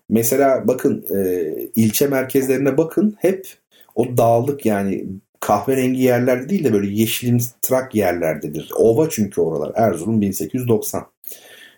Mesela 0.09 0.69
bakın 0.69 1.07
e, 1.17 1.51
ilçe 1.77 2.07
merkezlerine 2.07 2.77
bakın 2.77 3.17
hep 3.19 3.47
o 3.95 4.17
dağlık 4.17 4.67
yani 4.67 5.07
kahverengi 5.41 6.03
yerlerde 6.03 6.49
değil 6.49 6.65
de 6.65 6.73
böyle 6.73 7.01
yeşilimtırak 7.01 7.95
yerlerdedir. 7.95 8.71
Ova 8.77 9.11
çünkü 9.11 9.41
oralar. 9.41 9.73
Erzurum 9.75 10.21
1890. 10.21 11.14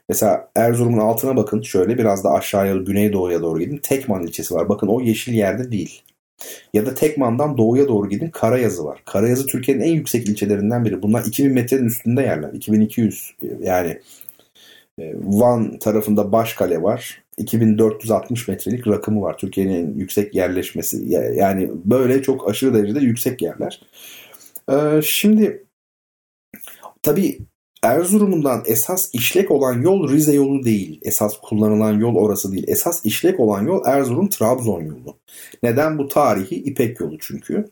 Mesela 0.08 0.50
Erzurum'un 0.56 0.98
altına 0.98 1.36
bakın 1.36 1.62
şöyle 1.62 1.98
biraz 1.98 2.24
da 2.24 2.30
aşağıya 2.30 2.76
güneydoğuya 2.76 3.42
doğru 3.42 3.60
gidin. 3.60 3.80
Tekman 3.82 4.22
ilçesi 4.22 4.54
var. 4.54 4.68
Bakın 4.68 4.86
o 4.86 5.00
yeşil 5.00 5.32
yerde 5.34 5.72
değil. 5.72 6.02
Ya 6.74 6.86
da 6.86 6.94
Tekman'dan 6.94 7.58
doğuya 7.58 7.88
doğru 7.88 8.08
gidin 8.08 8.30
Karayazı 8.30 8.84
var. 8.84 9.02
Karayazı 9.04 9.46
Türkiye'nin 9.46 9.82
en 9.82 9.94
yüksek 9.94 10.28
ilçelerinden 10.28 10.84
biri. 10.84 11.02
Bunlar 11.02 11.24
2000 11.24 11.52
metrenin 11.52 11.86
üstünde 11.86 12.22
yerler. 12.22 12.52
2200 12.52 13.34
yani 13.60 14.00
e, 14.98 15.14
Van 15.16 15.78
tarafında 15.78 16.32
Başkale 16.32 16.82
var. 16.82 17.22
2460 17.36 18.48
metrelik 18.48 18.86
rakımı 18.86 19.22
var. 19.22 19.38
Türkiye'nin 19.38 19.74
en 19.74 19.98
yüksek 19.98 20.34
yerleşmesi. 20.34 21.04
Yani 21.34 21.70
böyle 21.84 22.22
çok 22.22 22.50
aşırı 22.50 22.74
derecede 22.74 23.00
yüksek 23.00 23.42
yerler. 23.42 23.80
Şimdi 25.02 25.64
tabii 27.02 27.38
Erzurum'dan 27.82 28.62
esas 28.66 29.10
işlek 29.12 29.50
olan 29.50 29.82
yol 29.82 30.08
Rize 30.08 30.34
yolu 30.34 30.64
değil. 30.64 31.00
Esas 31.02 31.40
kullanılan 31.42 31.92
yol 31.92 32.14
orası 32.14 32.52
değil. 32.52 32.64
Esas 32.68 33.04
işlek 33.04 33.40
olan 33.40 33.66
yol 33.66 33.84
Erzurum-Trabzon 33.84 34.82
yolu. 34.82 35.16
Neden? 35.62 35.98
Bu 35.98 36.08
tarihi 36.08 36.54
İpek 36.54 37.00
yolu 37.00 37.18
çünkü. 37.18 37.64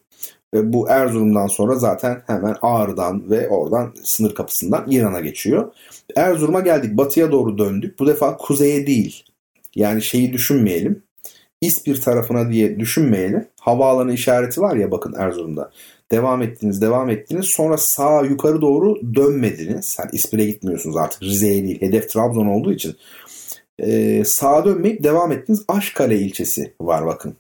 Ve 0.54 0.72
bu 0.72 0.88
Erzurum'dan 0.88 1.46
sonra 1.46 1.74
zaten 1.74 2.22
hemen 2.26 2.56
Ağrı'dan 2.62 3.30
ve 3.30 3.48
oradan 3.48 3.94
sınır 4.02 4.34
kapısından 4.34 4.86
İran'a 4.90 5.20
geçiyor. 5.20 5.72
Erzurum'a 6.16 6.60
geldik. 6.60 6.96
Batıya 6.96 7.32
doğru 7.32 7.58
döndük. 7.58 7.98
Bu 7.98 8.06
defa 8.06 8.36
kuzeye 8.36 8.86
değil. 8.86 9.24
Yani 9.74 10.02
şeyi 10.02 10.32
düşünmeyelim. 10.32 11.02
İspir 11.60 12.00
tarafına 12.00 12.50
diye 12.50 12.80
düşünmeyelim. 12.80 13.48
Havaalanı 13.60 14.12
işareti 14.12 14.60
var 14.60 14.76
ya 14.76 14.90
bakın 14.90 15.14
Erzurum'da. 15.18 15.70
Devam 16.14 16.42
ettiniz, 16.42 16.82
devam 16.82 17.10
ettiniz. 17.10 17.46
Sonra 17.46 17.76
sağa 17.76 18.22
yukarı 18.22 18.60
doğru 18.60 19.14
dönmediniz. 19.14 19.96
Yani 19.98 20.10
İspir'e 20.12 20.44
gitmiyorsunuz 20.44 20.96
artık 20.96 21.22
Rize'ye 21.22 21.62
değil. 21.64 21.80
Hedef 21.80 22.10
Trabzon 22.10 22.46
olduğu 22.46 22.72
için. 22.72 22.96
Ee, 23.78 24.22
sağa 24.26 24.64
dönmeyip 24.64 25.02
devam 25.02 25.32
ettiniz. 25.32 25.64
Aşkale 25.68 26.18
ilçesi 26.18 26.74
var 26.80 27.06
bakın. 27.06 27.34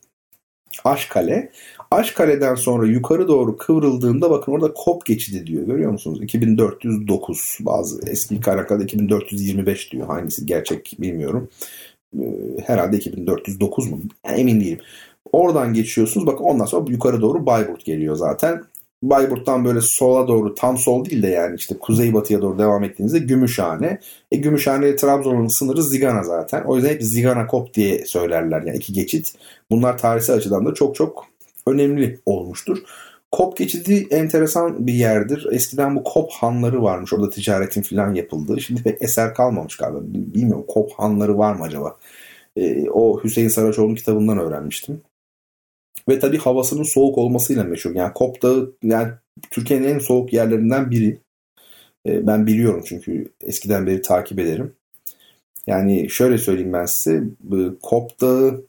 Aşkale. 0.84 1.50
Aşkale'den 1.90 2.54
sonra 2.54 2.86
yukarı 2.86 3.28
doğru 3.28 3.56
kıvrıldığında 3.56 4.30
bakın 4.30 4.52
orada 4.52 4.74
Kop 4.74 5.06
geçidi 5.06 5.46
diyor. 5.46 5.66
Görüyor 5.66 5.92
musunuz? 5.92 6.22
2409 6.22 7.58
bazı 7.60 8.10
eski 8.10 8.40
kaynaklarda 8.40 8.84
2425 8.84 9.92
diyor. 9.92 10.06
Hangisi 10.06 10.46
gerçek 10.46 10.96
bilmiyorum. 10.98 11.48
Ee, 12.18 12.24
herhalde 12.66 12.96
2409 12.96 13.90
mu? 13.90 14.00
Emin 14.24 14.60
değilim. 14.60 14.80
Oradan 15.32 15.74
geçiyorsunuz. 15.74 16.26
Bakın 16.26 16.44
ondan 16.44 16.64
sonra 16.64 16.90
yukarı 16.90 17.20
doğru 17.20 17.46
Bayburt 17.46 17.84
geliyor 17.84 18.16
zaten. 18.16 18.62
Bayburt'tan 19.02 19.64
böyle 19.64 19.80
sola 19.80 20.28
doğru 20.28 20.54
tam 20.54 20.78
sol 20.78 21.04
değil 21.04 21.22
de 21.22 21.28
yani 21.28 21.56
işte 21.56 21.78
kuzeybatıya 21.78 22.42
doğru 22.42 22.58
devam 22.58 22.84
ettiğinizde 22.84 23.18
Gümüşhane. 23.18 23.98
E 24.32 24.36
Gümüşhane 24.36 24.88
ile 24.88 24.96
Trabzon'un 24.96 25.48
sınırı 25.48 25.82
Zigana 25.82 26.22
zaten. 26.22 26.64
O 26.64 26.76
yüzden 26.76 26.88
hep 26.90 27.02
Zigana 27.02 27.46
Kop 27.46 27.74
diye 27.74 28.06
söylerler 28.06 28.62
yani 28.62 28.76
iki 28.76 28.92
geçit. 28.92 29.34
Bunlar 29.70 29.98
tarihsel 29.98 30.36
açıdan 30.36 30.66
da 30.66 30.74
çok 30.74 30.94
çok 30.94 31.26
önemli 31.66 32.18
olmuştur. 32.26 32.78
Kop 33.32 33.56
geçidi 33.56 34.06
enteresan 34.10 34.86
bir 34.86 34.94
yerdir. 34.94 35.46
Eskiden 35.52 35.96
bu 35.96 36.04
Kop 36.04 36.30
hanları 36.32 36.82
varmış. 36.82 37.12
Orada 37.12 37.30
ticaretin 37.30 37.82
falan 37.82 38.14
yapıldığı. 38.14 38.60
Şimdi 38.60 38.82
pek 38.82 39.02
eser 39.02 39.34
kalmamış 39.34 39.76
galiba. 39.76 39.98
Bilmiyorum 40.04 40.64
Kop 40.68 40.92
hanları 40.92 41.38
var 41.38 41.54
mı 41.54 41.64
acaba? 41.64 41.96
E, 42.56 42.90
o 42.90 43.24
Hüseyin 43.24 43.48
Saraçoğlu'nun 43.48 43.94
kitabından 43.94 44.38
öğrenmiştim. 44.38 45.00
Ve 46.08 46.18
tabii 46.18 46.38
havasının 46.38 46.82
soğuk 46.82 47.18
olmasıyla 47.18 47.64
meşhur. 47.64 47.94
Yani 47.94 48.12
Kop 48.12 48.42
Dağı 48.42 48.72
yani 48.82 49.12
Türkiye'nin 49.50 49.88
en 49.88 49.98
soğuk 49.98 50.32
yerlerinden 50.32 50.90
biri. 50.90 51.18
E, 52.06 52.26
ben 52.26 52.46
biliyorum 52.46 52.82
çünkü 52.86 53.28
eskiden 53.40 53.86
beri 53.86 54.02
takip 54.02 54.38
ederim. 54.38 54.72
Yani 55.66 56.10
şöyle 56.10 56.38
söyleyeyim 56.38 56.72
ben 56.72 56.86
size. 56.86 57.22
Kop 57.82 58.20
Dağı 58.20 58.64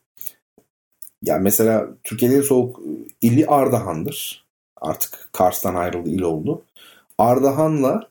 yani 1.23 1.43
mesela 1.43 1.87
Türkiye'nin 2.03 2.37
en 2.37 2.41
soğuk 2.41 2.79
ili 3.21 3.45
Ardahan'dır. 3.47 4.45
Artık 4.81 5.29
Kars'tan 5.31 5.75
ayrıldı 5.75 6.09
il 6.09 6.21
oldu. 6.21 6.61
Ardahan'la 7.17 8.09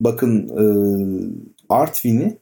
bakın 0.00 0.48
e, 0.48 0.64
Artvin'i 1.68 2.38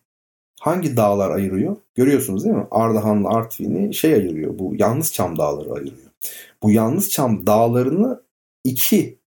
hangi 0.61 0.97
dağlar 0.97 1.31
ayırıyor? 1.31 1.77
Görüyorsunuz 1.95 2.45
değil 2.45 2.57
mi? 2.57 2.67
Ardahan'la 2.71 3.29
Artvin'i 3.29 3.95
şey 3.95 4.15
ayırıyor. 4.15 4.59
Bu 4.59 4.73
Yalnız 4.79 5.13
Çam 5.13 5.39
dağları 5.39 5.73
ayırıyor. 5.73 6.10
Bu 6.63 6.71
Yalnız 6.71 7.11
Çam 7.11 7.47
dağlarını 7.47 8.23
iki 8.65 9.21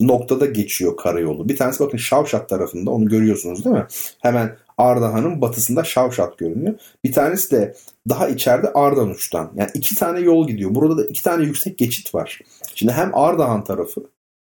noktada 0.00 0.46
geçiyor 0.46 0.96
karayolu. 0.96 1.48
Bir 1.48 1.56
tanesi 1.56 1.80
bakın 1.80 1.98
Şavşat 1.98 2.48
tarafında 2.48 2.90
onu 2.90 3.08
görüyorsunuz 3.08 3.64
değil 3.64 3.76
mi? 3.76 3.86
Hemen 4.18 4.56
Ardahan'ın 4.78 5.40
batısında 5.40 5.84
Şavşat 5.84 6.38
görünüyor. 6.38 6.74
Bir 7.04 7.12
tanesi 7.12 7.50
de 7.50 7.76
daha 8.08 8.28
içeride 8.28 8.72
Ardanuç'tan. 8.72 9.52
Yani 9.56 9.70
iki 9.74 9.94
tane 9.94 10.20
yol 10.20 10.48
gidiyor. 10.48 10.74
Burada 10.74 10.98
da 10.98 11.06
iki 11.06 11.22
tane 11.22 11.44
yüksek 11.44 11.78
geçit 11.78 12.14
var. 12.14 12.40
Şimdi 12.74 12.92
hem 12.92 13.14
Ardahan 13.14 13.64
tarafı 13.64 14.04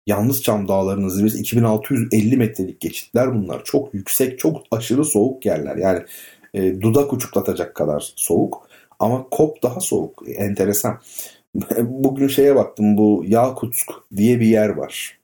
Yalnız 0.06 0.42
Çam 0.42 0.68
Dağları'nın 0.68 1.08
zirvesi 1.08 1.38
2650 1.38 2.36
metrelik 2.36 2.80
geçitler 2.80 3.34
bunlar. 3.34 3.64
Çok 3.64 3.94
yüksek, 3.94 4.38
çok 4.38 4.62
aşırı 4.70 5.04
soğuk 5.04 5.46
yerler. 5.46 5.76
Yani 5.76 6.02
e, 6.54 6.80
dudak 6.80 7.12
uçuklatacak 7.12 7.74
kadar 7.74 8.12
soğuk. 8.16 8.68
Ama 8.98 9.26
Kop 9.30 9.62
daha 9.62 9.80
soğuk. 9.80 10.22
Enteresan. 10.26 11.00
Bugün 11.78 12.28
şeye 12.28 12.56
baktım 12.56 12.96
bu 12.96 13.24
Yakutsk 13.26 13.92
diye 14.16 14.40
bir 14.40 14.46
yer 14.46 14.68
var. 14.68 15.18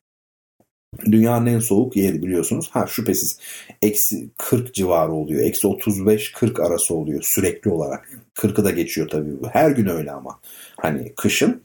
Dünyanın 1.05 1.47
en 1.47 1.59
soğuk 1.59 1.97
yeri 1.97 2.23
biliyorsunuz. 2.23 2.69
Ha 2.71 2.87
şüphesiz 2.87 3.39
eksi 3.83 4.29
40 4.39 4.75
civarı 4.75 5.13
oluyor. 5.13 5.45
Eksi 5.45 5.67
35-40 5.67 6.63
arası 6.63 6.95
oluyor 6.95 7.23
sürekli 7.23 7.71
olarak. 7.71 8.11
40'ı 8.35 8.65
da 8.65 8.71
geçiyor 8.71 9.09
tabii. 9.09 9.31
Her 9.53 9.71
gün 9.71 9.87
öyle 9.87 10.13
ama. 10.13 10.41
Hani 10.77 11.13
kışın. 11.17 11.63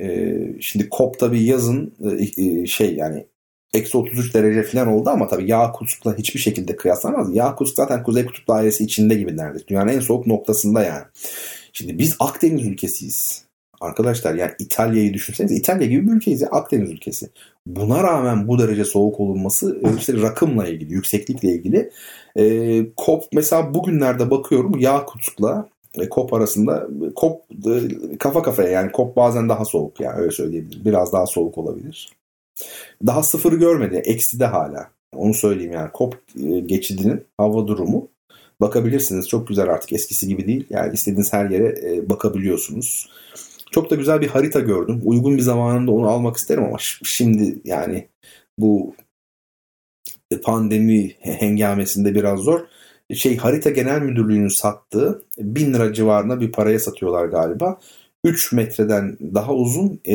Ee, 0.00 0.36
şimdi 0.60 0.88
Kop 0.88 1.18
tabii 1.18 1.42
yazın 1.42 1.94
e, 2.36 2.42
e, 2.42 2.66
şey 2.66 2.94
yani 2.94 3.26
eksi 3.74 3.98
33 3.98 4.34
derece 4.34 4.62
falan 4.62 4.88
oldu 4.88 5.10
ama 5.10 5.28
tabii 5.28 5.50
Yakutsk'la 5.50 6.18
hiçbir 6.18 6.40
şekilde 6.40 6.76
kıyaslanamaz. 6.76 7.36
Yakutsk 7.36 7.76
zaten 7.76 8.02
Kuzey 8.02 8.26
Kutup 8.26 8.48
dairesi 8.48 8.84
içinde 8.84 9.14
gibi 9.14 9.36
neredeyse. 9.36 9.68
Dünyanın 9.68 9.92
en 9.92 10.00
soğuk 10.00 10.26
noktasında 10.26 10.82
yani. 10.82 11.04
Şimdi 11.72 11.98
biz 11.98 12.16
Akdeniz 12.20 12.66
ülkesiyiz. 12.66 13.49
Arkadaşlar 13.80 14.34
yani 14.34 14.52
İtalya'yı 14.58 15.14
düşünseniz 15.14 15.52
İtalya 15.52 15.86
gibi 15.86 16.06
bir 16.06 16.12
ülkeyiz 16.12 16.40
ya 16.40 16.48
Akdeniz 16.48 16.90
ülkesi. 16.90 17.30
Buna 17.66 18.02
rağmen 18.02 18.48
bu 18.48 18.58
derece 18.58 18.84
soğuk 18.84 19.20
olunması 19.20 19.80
e, 19.84 19.96
işte 19.98 20.22
rakımla 20.22 20.68
ilgili, 20.68 20.92
yükseklikle 20.92 21.48
ilgili. 21.48 21.90
E, 22.36 22.44
COP 22.96 23.24
mesela 23.32 23.74
bugünlerde 23.74 24.30
bakıyorum 24.30 24.78
Yakutsk'la 24.78 25.68
e, 25.94 26.08
Kop 26.08 26.32
arasında 26.34 26.88
Kop 27.16 27.42
e, 27.66 28.18
kafa 28.18 28.42
kafaya 28.42 28.68
yani 28.68 28.92
Kop 28.92 29.16
bazen 29.16 29.48
daha 29.48 29.64
soğuk 29.64 30.00
yani 30.00 30.20
öyle 30.20 30.30
söyleyebilirim. 30.30 30.84
Biraz 30.84 31.12
daha 31.12 31.26
soğuk 31.26 31.58
olabilir. 31.58 32.12
Daha 33.06 33.22
sıfırı 33.22 33.56
görmedi. 33.56 33.96
Eksi 33.96 34.40
de 34.40 34.46
hala. 34.46 34.90
Onu 35.16 35.34
söyleyeyim 35.34 35.72
yani. 35.72 35.90
Kop 35.92 36.14
e, 36.44 36.60
geçidinin 36.60 37.24
hava 37.38 37.66
durumu 37.66 38.08
bakabilirsiniz. 38.60 39.28
Çok 39.28 39.48
güzel 39.48 39.68
artık 39.68 39.92
eskisi 39.92 40.28
gibi 40.28 40.46
değil. 40.46 40.66
Yani 40.70 40.94
istediğiniz 40.94 41.32
her 41.32 41.50
yere 41.50 41.74
bakabiliyorsunuz. 42.10 43.08
Çok 43.70 43.90
da 43.90 43.94
güzel 43.94 44.20
bir 44.20 44.28
harita 44.28 44.60
gördüm. 44.60 45.00
Uygun 45.04 45.36
bir 45.36 45.42
zamanında 45.42 45.92
onu 45.92 46.08
almak 46.08 46.36
isterim 46.36 46.64
ama 46.64 46.76
şimdi 47.04 47.58
yani 47.64 48.08
bu 48.58 48.94
pandemi 50.42 51.12
hengamesinde 51.20 52.14
biraz 52.14 52.40
zor. 52.40 52.60
Şey 53.14 53.36
harita 53.36 53.70
genel 53.70 54.02
müdürlüğünün 54.02 54.48
sattığı 54.48 55.22
bin 55.38 55.74
lira 55.74 55.92
civarında 55.92 56.40
bir 56.40 56.52
paraya 56.52 56.78
satıyorlar 56.78 57.26
galiba. 57.26 57.78
3 58.24 58.52
metreden 58.52 59.18
daha 59.34 59.54
uzun 59.54 60.00
e, 60.04 60.14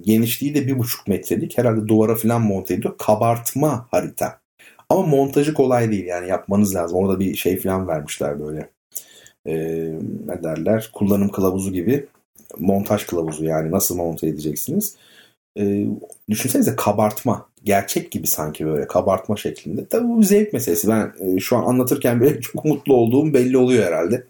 genişliği 0.00 0.54
de 0.54 0.58
1,5 0.58 1.10
metrelik 1.10 1.58
herhalde 1.58 1.88
duvara 1.88 2.14
falan 2.14 2.42
monte 2.42 2.74
ediyor. 2.74 2.94
Kabartma 2.98 3.88
harita. 3.90 4.40
Ama 4.88 5.06
montajı 5.06 5.54
kolay 5.54 5.90
değil 5.90 6.04
yani 6.04 6.28
yapmanız 6.28 6.74
lazım. 6.74 6.98
Orada 6.98 7.20
bir 7.20 7.34
şey 7.34 7.56
falan 7.60 7.88
vermişler 7.88 8.40
böyle. 8.40 8.70
E, 9.46 9.54
ne 10.26 10.42
derler 10.42 10.90
kullanım 10.92 11.28
kılavuzu 11.28 11.72
gibi 11.72 12.06
montaj 12.58 13.06
kılavuzu 13.06 13.44
yani 13.44 13.70
nasıl 13.70 13.96
monte 13.96 14.26
edeceksiniz. 14.26 14.96
E, 15.58 15.86
düşünsenize 16.30 16.76
kabartma. 16.76 17.46
Gerçek 17.64 18.10
gibi 18.10 18.26
sanki 18.26 18.66
böyle 18.66 18.86
kabartma 18.86 19.36
şeklinde. 19.36 19.86
Tabii 19.86 20.08
bu 20.08 20.20
bir 20.20 20.26
zevk 20.26 20.52
meselesi. 20.52 20.88
Ben 20.88 21.12
e, 21.20 21.40
şu 21.40 21.56
an 21.56 21.62
anlatırken 21.62 22.20
bile 22.20 22.40
çok 22.52 22.64
mutlu 22.64 22.94
olduğum 22.94 23.34
belli 23.34 23.56
oluyor 23.56 23.84
herhalde. 23.86 24.24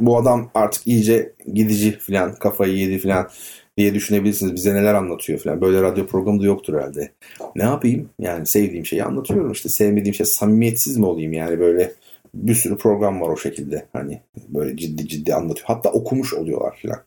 Bu 0.00 0.18
adam 0.18 0.50
artık 0.54 0.86
iyice 0.86 1.32
gidici 1.54 1.98
falan 1.98 2.34
kafayı 2.34 2.76
yedi 2.76 2.98
falan 2.98 3.28
diye 3.76 3.94
düşünebilirsiniz. 3.94 4.54
Bize 4.54 4.74
neler 4.74 4.94
anlatıyor 4.94 5.38
falan. 5.38 5.60
Böyle 5.60 5.82
radyo 5.82 6.06
programı 6.06 6.40
da 6.40 6.44
yoktur 6.44 6.74
herhalde. 6.74 7.12
Ne 7.56 7.62
yapayım? 7.62 8.10
Yani 8.20 8.46
sevdiğim 8.46 8.86
şeyi 8.86 9.04
anlatıyorum 9.04 9.52
işte. 9.52 9.68
Sevmediğim 9.68 10.14
şey 10.14 10.26
samimiyetsiz 10.26 10.96
mi 10.96 11.06
olayım 11.06 11.32
yani 11.32 11.60
böyle 11.60 11.92
bir 12.34 12.54
sürü 12.54 12.76
program 12.76 13.20
var 13.20 13.28
o 13.28 13.36
şekilde. 13.36 13.86
Hani 13.92 14.22
böyle 14.48 14.76
ciddi 14.76 15.08
ciddi 15.08 15.34
anlatıyor. 15.34 15.66
Hatta 15.66 15.92
okumuş 15.92 16.34
oluyorlar 16.34 16.78
falan. 16.82 16.98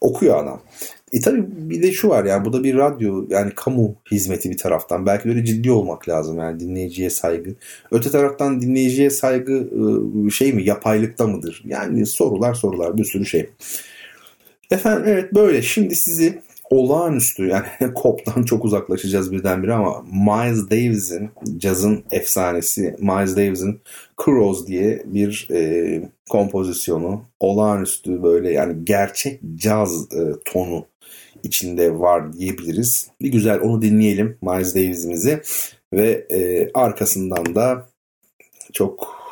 Okuyor 0.00 0.44
adam. 0.44 0.62
E 1.12 1.20
tabi 1.20 1.44
bir 1.48 1.82
de 1.82 1.92
şu 1.92 2.08
var 2.08 2.24
yani 2.24 2.44
bu 2.44 2.52
da 2.52 2.64
bir 2.64 2.74
radyo 2.74 3.26
yani 3.28 3.52
kamu 3.56 3.94
hizmeti 4.10 4.50
bir 4.50 4.56
taraftan. 4.56 5.06
Belki 5.06 5.28
böyle 5.28 5.44
ciddi 5.44 5.70
olmak 5.70 6.08
lazım 6.08 6.38
yani 6.38 6.60
dinleyiciye 6.60 7.10
saygı. 7.10 7.54
Öte 7.90 8.10
taraftan 8.10 8.60
dinleyiciye 8.60 9.10
saygı 9.10 9.52
ıı, 9.52 10.30
şey 10.30 10.52
mi 10.52 10.64
yapaylıkta 10.64 11.26
mıdır? 11.26 11.62
Yani 11.64 12.06
sorular 12.06 12.54
sorular 12.54 12.96
bir 12.96 13.04
sürü 13.04 13.26
şey. 13.26 13.50
Efendim 14.70 15.04
evet 15.06 15.34
böyle 15.34 15.62
şimdi 15.62 15.96
sizi 15.96 16.42
olağanüstü 16.70 17.46
yani 17.46 17.66
Kop'tan 17.94 18.42
çok 18.42 18.64
uzaklaşacağız 18.64 19.32
birdenbire 19.32 19.74
ama 19.74 20.02
Miles 20.02 20.70
Davis'in 20.70 21.30
cazın 21.58 22.04
efsanesi 22.10 22.96
Miles 22.98 23.36
Davis'in 23.36 23.80
Crows 24.24 24.66
diye 24.66 25.02
bir 25.06 25.48
e, 25.50 26.02
kompozisyonu 26.30 27.24
olağanüstü 27.40 28.22
böyle 28.22 28.52
yani 28.52 28.84
gerçek 28.84 29.40
caz 29.54 30.12
e, 30.12 30.20
tonu 30.44 30.86
içinde 31.42 31.98
var 31.98 32.32
diyebiliriz. 32.32 33.10
Bir 33.22 33.28
güzel 33.28 33.60
onu 33.60 33.82
dinleyelim 33.82 34.38
Miles 34.42 34.74
Davis'imizi 34.74 35.42
ve 35.92 36.26
e, 36.30 36.70
arkasından 36.74 37.54
da 37.54 37.88
çok 38.72 39.24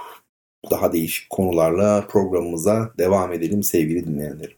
daha 0.71 0.93
değişik 0.93 1.31
konularla 1.31 2.07
programımıza 2.07 2.93
devam 2.99 3.33
edelim 3.33 3.63
sevgili 3.63 4.07
dinleyenlerim. 4.07 4.57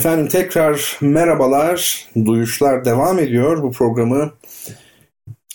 Efendim 0.00 0.28
tekrar 0.28 0.98
merhabalar. 1.00 2.08
Duyuşlar 2.24 2.84
devam 2.84 3.18
ediyor. 3.18 3.62
Bu 3.62 3.72
programı 3.72 4.32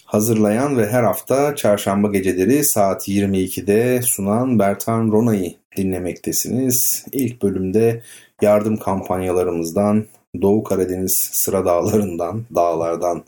hazırlayan 0.05 0.77
ve 0.77 0.87
her 0.87 1.03
hafta 1.03 1.55
çarşamba 1.55 2.07
geceleri 2.07 2.63
saat 2.63 3.07
22'de 3.07 4.01
sunan 4.01 4.59
Bertan 4.59 5.11
Rona'yı 5.11 5.53
dinlemektesiniz. 5.77 7.05
İlk 7.11 7.41
bölümde 7.41 8.01
yardım 8.41 8.77
kampanyalarımızdan, 8.77 10.05
Doğu 10.41 10.63
Karadeniz 10.63 11.13
sıra 11.17 11.65
dağlarından, 11.65 12.45
dağlardan 12.55 13.23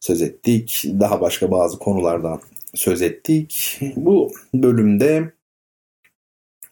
söz 0.00 0.22
ettik. 0.22 0.84
Daha 1.00 1.20
başka 1.20 1.50
bazı 1.50 1.78
konulardan 1.78 2.40
söz 2.74 3.02
ettik. 3.02 3.80
Bu 3.96 4.32
bölümde 4.54 5.32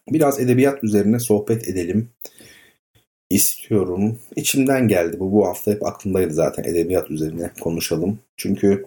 biraz 0.09 0.39
edebiyat 0.39 0.83
üzerine 0.83 1.19
sohbet 1.19 1.67
edelim 1.67 2.09
istiyorum. 3.29 4.19
İçimden 4.35 4.87
geldi 4.87 5.19
bu. 5.19 5.31
Bu 5.31 5.47
hafta 5.47 5.71
hep 5.71 5.85
aklımdaydı 5.85 6.33
zaten 6.33 6.63
edebiyat 6.63 7.11
üzerine 7.11 7.51
konuşalım. 7.61 8.19
Çünkü 8.37 8.85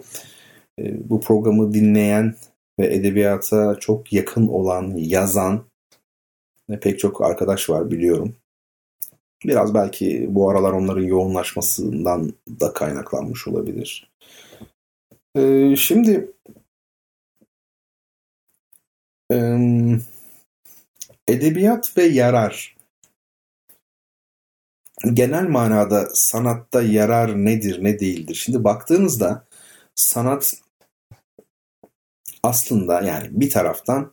e, 0.78 1.10
bu 1.10 1.20
programı 1.20 1.74
dinleyen 1.74 2.34
ve 2.78 2.94
edebiyata 2.94 3.76
çok 3.80 4.12
yakın 4.12 4.48
olan, 4.48 4.94
yazan 4.96 5.64
pek 6.80 6.98
çok 6.98 7.22
arkadaş 7.22 7.70
var 7.70 7.90
biliyorum. 7.90 8.34
Biraz 9.44 9.74
belki 9.74 10.26
bu 10.30 10.50
aralar 10.50 10.72
onların 10.72 11.02
yoğunlaşmasından 11.02 12.32
da 12.60 12.72
kaynaklanmış 12.72 13.48
olabilir. 13.48 14.10
Ee, 15.36 15.76
şimdi 15.76 16.32
edebiyat 21.28 21.96
ve 21.96 22.02
yarar 22.02 22.77
genel 25.12 25.48
manada 25.48 26.08
sanatta 26.14 26.82
yarar 26.82 27.44
nedir 27.44 27.84
ne 27.84 28.00
değildir? 28.00 28.34
Şimdi 28.34 28.64
baktığınızda 28.64 29.44
sanat 29.94 30.54
aslında 32.42 33.00
yani 33.00 33.28
bir 33.30 33.50
taraftan 33.50 34.12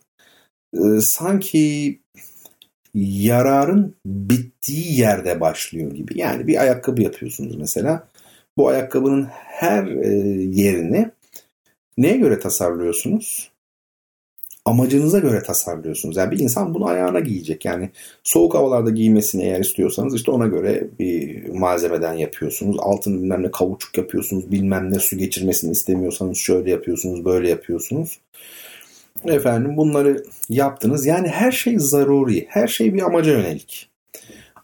e, 0.74 1.00
sanki 1.00 2.00
yararın 2.94 3.96
bittiği 4.06 5.00
yerde 5.00 5.40
başlıyor 5.40 5.92
gibi. 5.92 6.18
Yani 6.18 6.46
bir 6.46 6.60
ayakkabı 6.60 7.02
yapıyorsunuz 7.02 7.56
mesela. 7.56 8.08
Bu 8.56 8.68
ayakkabının 8.68 9.24
her 9.32 9.86
e, 9.86 10.08
yerini 10.50 11.10
neye 11.98 12.16
göre 12.16 12.38
tasarlıyorsunuz? 12.38 13.55
Amacınıza 14.66 15.18
göre 15.18 15.42
tasarlıyorsunuz. 15.42 16.16
Yani 16.16 16.30
bir 16.30 16.38
insan 16.38 16.74
bunu 16.74 16.86
ayağına 16.86 17.20
giyecek. 17.20 17.64
Yani 17.64 17.90
soğuk 18.24 18.54
havalarda 18.54 18.90
giymesini 18.90 19.42
eğer 19.42 19.60
istiyorsanız 19.60 20.14
işte 20.14 20.30
ona 20.30 20.46
göre 20.46 20.86
bir 20.98 21.48
malzemeden 21.48 22.12
yapıyorsunuz. 22.12 22.76
Altın 22.78 23.22
bilmem 23.22 23.42
ne 23.42 23.50
kavuçuk 23.50 23.98
yapıyorsunuz. 23.98 24.52
Bilmem 24.52 24.92
ne 24.92 24.98
su 24.98 25.18
geçirmesini 25.18 25.72
istemiyorsanız 25.72 26.38
şöyle 26.38 26.70
yapıyorsunuz, 26.70 27.24
böyle 27.24 27.48
yapıyorsunuz. 27.48 28.18
Efendim 29.24 29.76
bunları 29.76 30.24
yaptınız. 30.48 31.06
Yani 31.06 31.28
her 31.28 31.52
şey 31.52 31.78
zaruri. 31.78 32.46
Her 32.48 32.68
şey 32.68 32.94
bir 32.94 33.02
amaca 33.02 33.32
yönelik. 33.32 33.90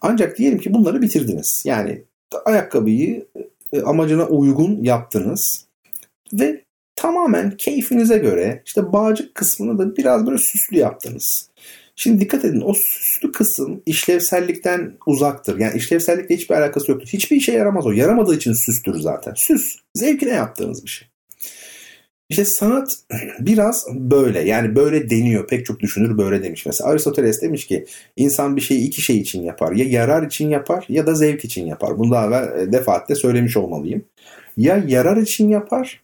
Ancak 0.01 0.39
diyelim 0.39 0.59
ki 0.59 0.75
bunları 0.75 1.03
bitirdiniz. 1.03 1.63
Yani 1.67 2.03
ayakkabıyı 2.45 3.27
e, 3.73 3.83
amacına 3.83 4.27
uygun 4.27 4.83
yaptınız 4.83 5.67
ve 6.33 6.62
tamamen 6.97 7.57
keyfinize 7.57 8.19
göre 8.19 8.63
işte 8.67 8.93
bağcık 8.93 9.35
kısmını 9.35 9.79
da 9.79 9.97
biraz 9.97 10.27
böyle 10.27 10.39
süslü 10.39 10.79
yaptınız. 10.79 11.49
Şimdi 11.97 12.21
dikkat 12.21 12.45
edin 12.45 12.63
o 12.65 12.75
süslü 12.75 13.33
kısım 13.33 13.83
işlevsellikten 13.87 14.95
uzaktır. 15.07 15.59
Yani 15.59 15.77
işlevsellikle 15.77 16.37
hiçbir 16.37 16.55
alakası 16.55 16.91
yoktur. 16.91 17.09
Hiçbir 17.09 17.37
işe 17.37 17.53
yaramaz 17.53 17.87
o. 17.87 17.93
Yaramadığı 17.93 18.35
için 18.35 18.53
süstür 18.53 19.01
zaten. 19.01 19.35
Süs. 19.35 19.77
Zevkine 19.95 20.31
yaptığınız 20.31 20.85
bir 20.85 20.91
şey. 20.91 21.09
İşte 22.29 22.45
sanat 22.45 22.99
biraz 23.41 23.87
böyle 23.95 24.41
yani 24.41 24.77
böyle 24.77 25.11
deniyor. 25.11 25.47
Pek 25.47 25.67
çok 25.67 25.81
düşünür 25.81 26.19
böyle 26.19 26.43
demiş. 26.43 26.67
Mesela 26.67 26.91
Aristoteles 26.91 27.43
demiş 27.43 27.67
ki 27.67 27.87
insan 28.17 28.57
bir 28.57 28.61
şeyi 28.61 28.87
iki 28.87 29.03
şey 29.03 29.19
için 29.19 29.43
yapar. 29.43 29.73
Ya 29.73 29.85
yarar 29.89 30.27
için 30.27 30.49
yapar 30.49 30.85
ya 30.89 31.07
da 31.07 31.15
zevk 31.15 31.45
için 31.45 31.67
yapar. 31.67 31.99
Bunu 31.99 32.11
daha 32.11 32.27
evvel 32.27 32.59
e, 32.59 32.73
defaatle 32.73 33.15
söylemiş 33.15 33.57
olmalıyım. 33.57 34.05
Ya 34.57 34.85
yarar 34.87 35.17
için 35.17 35.49
yapar 35.49 36.03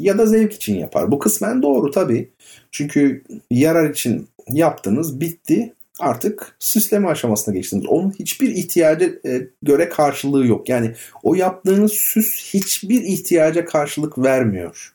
ya 0.00 0.18
da 0.18 0.26
zevk 0.26 0.52
için 0.52 0.78
yapar. 0.78 1.10
Bu 1.12 1.18
kısmen 1.18 1.62
doğru 1.62 1.90
tabii. 1.90 2.30
Çünkü 2.70 3.24
yarar 3.50 3.90
için 3.90 4.28
yaptınız, 4.48 5.20
bitti. 5.20 5.74
Artık 6.00 6.56
süsleme 6.58 7.08
aşamasına 7.08 7.54
geçtiniz. 7.54 7.86
Onun 7.86 8.10
hiçbir 8.10 8.48
ihtiyaca 8.48 9.06
e, 9.26 9.46
göre 9.62 9.88
karşılığı 9.88 10.46
yok. 10.46 10.68
Yani 10.68 10.92
o 11.22 11.34
yaptığınız 11.34 11.92
süs 11.92 12.54
hiçbir 12.54 13.02
ihtiyaca 13.02 13.64
karşılık 13.64 14.18
vermiyor. 14.18 14.94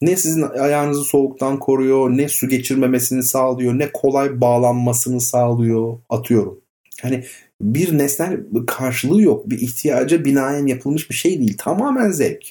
Ne 0.00 0.16
sizin 0.16 0.42
ayağınızı 0.42 1.04
soğuktan 1.04 1.58
koruyor, 1.58 2.10
ne 2.10 2.28
su 2.28 2.48
geçirmemesini 2.48 3.22
sağlıyor, 3.22 3.78
ne 3.78 3.92
kolay 3.92 4.40
bağlanmasını 4.40 5.20
sağlıyor. 5.20 5.98
Atıyorum. 6.08 6.60
Hani 7.02 7.24
bir 7.60 7.98
nesnel 7.98 8.40
karşılığı 8.66 9.22
yok. 9.22 9.50
Bir 9.50 9.60
ihtiyaca 9.60 10.24
binaen 10.24 10.66
yapılmış 10.66 11.10
bir 11.10 11.14
şey 11.14 11.38
değil. 11.38 11.56
Tamamen 11.58 12.10
zevk. 12.10 12.44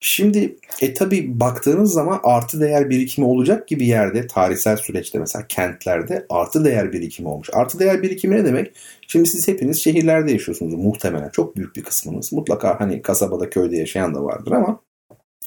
Şimdi 0.00 0.56
e 0.80 0.94
tabi 0.94 1.40
baktığınız 1.40 1.92
zaman 1.92 2.20
artı 2.22 2.60
değer 2.60 2.90
birikimi 2.90 3.26
olacak 3.26 3.68
gibi 3.68 3.86
yerde 3.86 4.26
tarihsel 4.26 4.76
süreçte 4.76 5.18
mesela 5.18 5.46
kentlerde 5.48 6.26
artı 6.28 6.64
değer 6.64 6.92
birikimi 6.92 7.28
olmuş. 7.28 7.48
Artı 7.52 7.78
değer 7.78 8.02
birikimi 8.02 8.36
ne 8.36 8.44
demek? 8.44 8.72
Şimdi 9.08 9.28
siz 9.28 9.48
hepiniz 9.48 9.84
şehirlerde 9.84 10.32
yaşıyorsunuz 10.32 10.74
muhtemelen. 10.74 11.28
Çok 11.28 11.56
büyük 11.56 11.76
bir 11.76 11.82
kısmınız. 11.82 12.32
Mutlaka 12.32 12.80
hani 12.80 13.02
kasabada 13.02 13.50
köyde 13.50 13.76
yaşayan 13.76 14.14
da 14.14 14.24
vardır 14.24 14.52
ama 14.52 14.80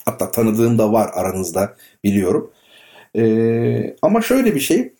hatta 0.06 0.32
tanıdığım 0.32 0.78
da 0.78 0.94
var 0.94 1.10
aranızda 1.14 1.76
biliyorum. 2.04 2.52
Ee, 3.16 3.96
ama 4.02 4.22
şöyle 4.22 4.56
bir 4.56 4.60
şey 4.60 4.94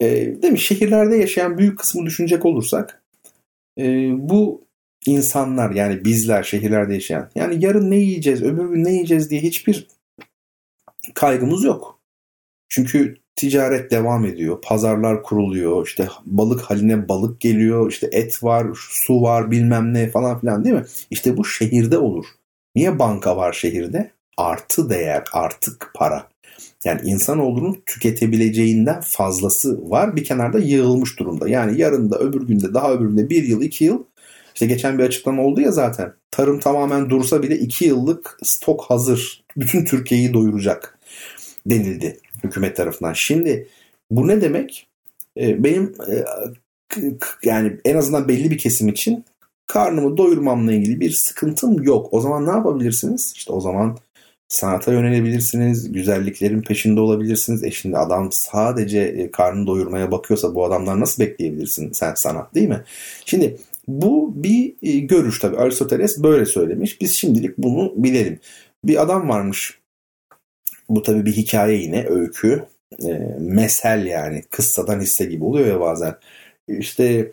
e, 0.00 0.06
değil 0.42 0.52
mi? 0.52 0.58
Şehirlerde 0.58 1.16
yaşayan 1.16 1.58
büyük 1.58 1.78
kısmı 1.78 2.06
düşünecek 2.06 2.44
olursak 2.44 3.02
e, 3.78 3.84
bu 4.28 4.63
insanlar 5.06 5.70
yani 5.70 6.04
bizler 6.04 6.42
şehirlerde 6.42 6.94
yaşayan 6.94 7.30
yani 7.34 7.64
yarın 7.64 7.90
ne 7.90 7.96
yiyeceğiz 7.96 8.42
öbür 8.42 8.68
gün 8.68 8.84
ne 8.84 8.92
yiyeceğiz 8.92 9.30
diye 9.30 9.40
hiçbir 9.40 9.86
kaygımız 11.14 11.64
yok. 11.64 12.00
Çünkü 12.68 13.16
ticaret 13.36 13.90
devam 13.90 14.24
ediyor. 14.24 14.60
Pazarlar 14.62 15.22
kuruluyor. 15.22 15.86
işte 15.86 16.08
balık 16.26 16.60
haline 16.60 17.08
balık 17.08 17.40
geliyor. 17.40 17.90
işte 17.90 18.08
et 18.12 18.42
var, 18.42 18.66
su 18.74 19.22
var 19.22 19.50
bilmem 19.50 19.94
ne 19.94 20.10
falan 20.10 20.40
filan 20.40 20.64
değil 20.64 20.76
mi? 20.76 20.84
İşte 21.10 21.36
bu 21.36 21.44
şehirde 21.44 21.98
olur. 21.98 22.24
Niye 22.74 22.98
banka 22.98 23.36
var 23.36 23.52
şehirde? 23.52 24.10
Artı 24.36 24.90
değer, 24.90 25.24
artık 25.32 25.90
para. 25.94 26.28
Yani 26.84 27.00
insanoğlunun 27.04 27.82
tüketebileceğinden 27.86 29.00
fazlası 29.00 29.90
var. 29.90 30.16
Bir 30.16 30.24
kenarda 30.24 30.58
yığılmış 30.58 31.18
durumda. 31.18 31.48
Yani 31.48 31.80
yarın 31.80 32.10
da 32.10 32.18
öbür 32.18 32.46
günde 32.46 32.74
daha 32.74 32.92
öbür 32.92 33.08
günde 33.08 33.30
bir 33.30 33.44
yıl 33.44 33.62
iki 33.62 33.84
yıl 33.84 34.02
işte 34.54 34.66
geçen 34.66 34.98
bir 34.98 35.04
açıklama 35.04 35.42
oldu 35.42 35.60
ya 35.60 35.72
zaten. 35.72 36.12
Tarım 36.30 36.60
tamamen 36.60 37.10
dursa 37.10 37.42
bile 37.42 37.58
2 37.58 37.84
yıllık 37.84 38.38
stok 38.42 38.84
hazır. 38.88 39.44
Bütün 39.56 39.84
Türkiye'yi 39.84 40.34
doyuracak 40.34 40.98
denildi 41.66 42.20
hükümet 42.44 42.76
tarafından. 42.76 43.12
Şimdi 43.12 43.68
bu 44.10 44.28
ne 44.28 44.40
demek? 44.40 44.88
Ee, 45.36 45.64
benim 45.64 45.94
e, 46.10 46.24
yani 47.42 47.76
en 47.84 47.96
azından 47.96 48.28
belli 48.28 48.50
bir 48.50 48.58
kesim 48.58 48.88
için 48.88 49.24
karnımı 49.66 50.16
doyurmamla 50.16 50.72
ilgili 50.72 51.00
bir 51.00 51.10
sıkıntım 51.10 51.82
yok. 51.82 52.08
O 52.10 52.20
zaman 52.20 52.46
ne 52.46 52.50
yapabilirsiniz? 52.50 53.32
İşte 53.36 53.52
o 53.52 53.60
zaman 53.60 53.98
sanata 54.48 54.92
yönelebilirsiniz, 54.92 55.92
güzelliklerin 55.92 56.62
peşinde 56.62 57.00
olabilirsiniz. 57.00 57.64
E 57.64 57.70
şimdi 57.70 57.98
adam 57.98 58.32
sadece 58.32 59.00
e, 59.00 59.30
karnını 59.30 59.66
doyurmaya 59.66 60.10
bakıyorsa 60.10 60.54
bu 60.54 60.64
adamlar 60.64 61.00
nasıl 61.00 61.22
bekleyebilirsin 61.22 61.92
sen 61.92 62.14
sanat 62.14 62.54
değil 62.54 62.68
mi? 62.68 62.82
Şimdi 63.24 63.56
bu 63.88 64.32
bir 64.36 64.74
e, 64.82 64.98
görüş 64.98 65.38
tabii. 65.38 65.56
Aristoteles 65.56 66.22
böyle 66.22 66.46
söylemiş. 66.46 67.00
Biz 67.00 67.14
şimdilik 67.14 67.58
bunu 67.58 67.92
bilelim. 67.96 68.40
Bir 68.84 69.02
adam 69.02 69.28
varmış. 69.28 69.78
Bu 70.88 71.02
tabii 71.02 71.26
bir 71.26 71.32
hikaye 71.32 71.76
yine, 71.78 72.06
öykü. 72.06 72.66
E, 73.02 73.08
mesel 73.38 74.06
yani. 74.06 74.42
Kıssadan 74.50 75.00
hisse 75.00 75.24
gibi 75.24 75.44
oluyor 75.44 75.66
ya 75.66 75.80
bazen. 75.80 76.14
İşte 76.68 77.30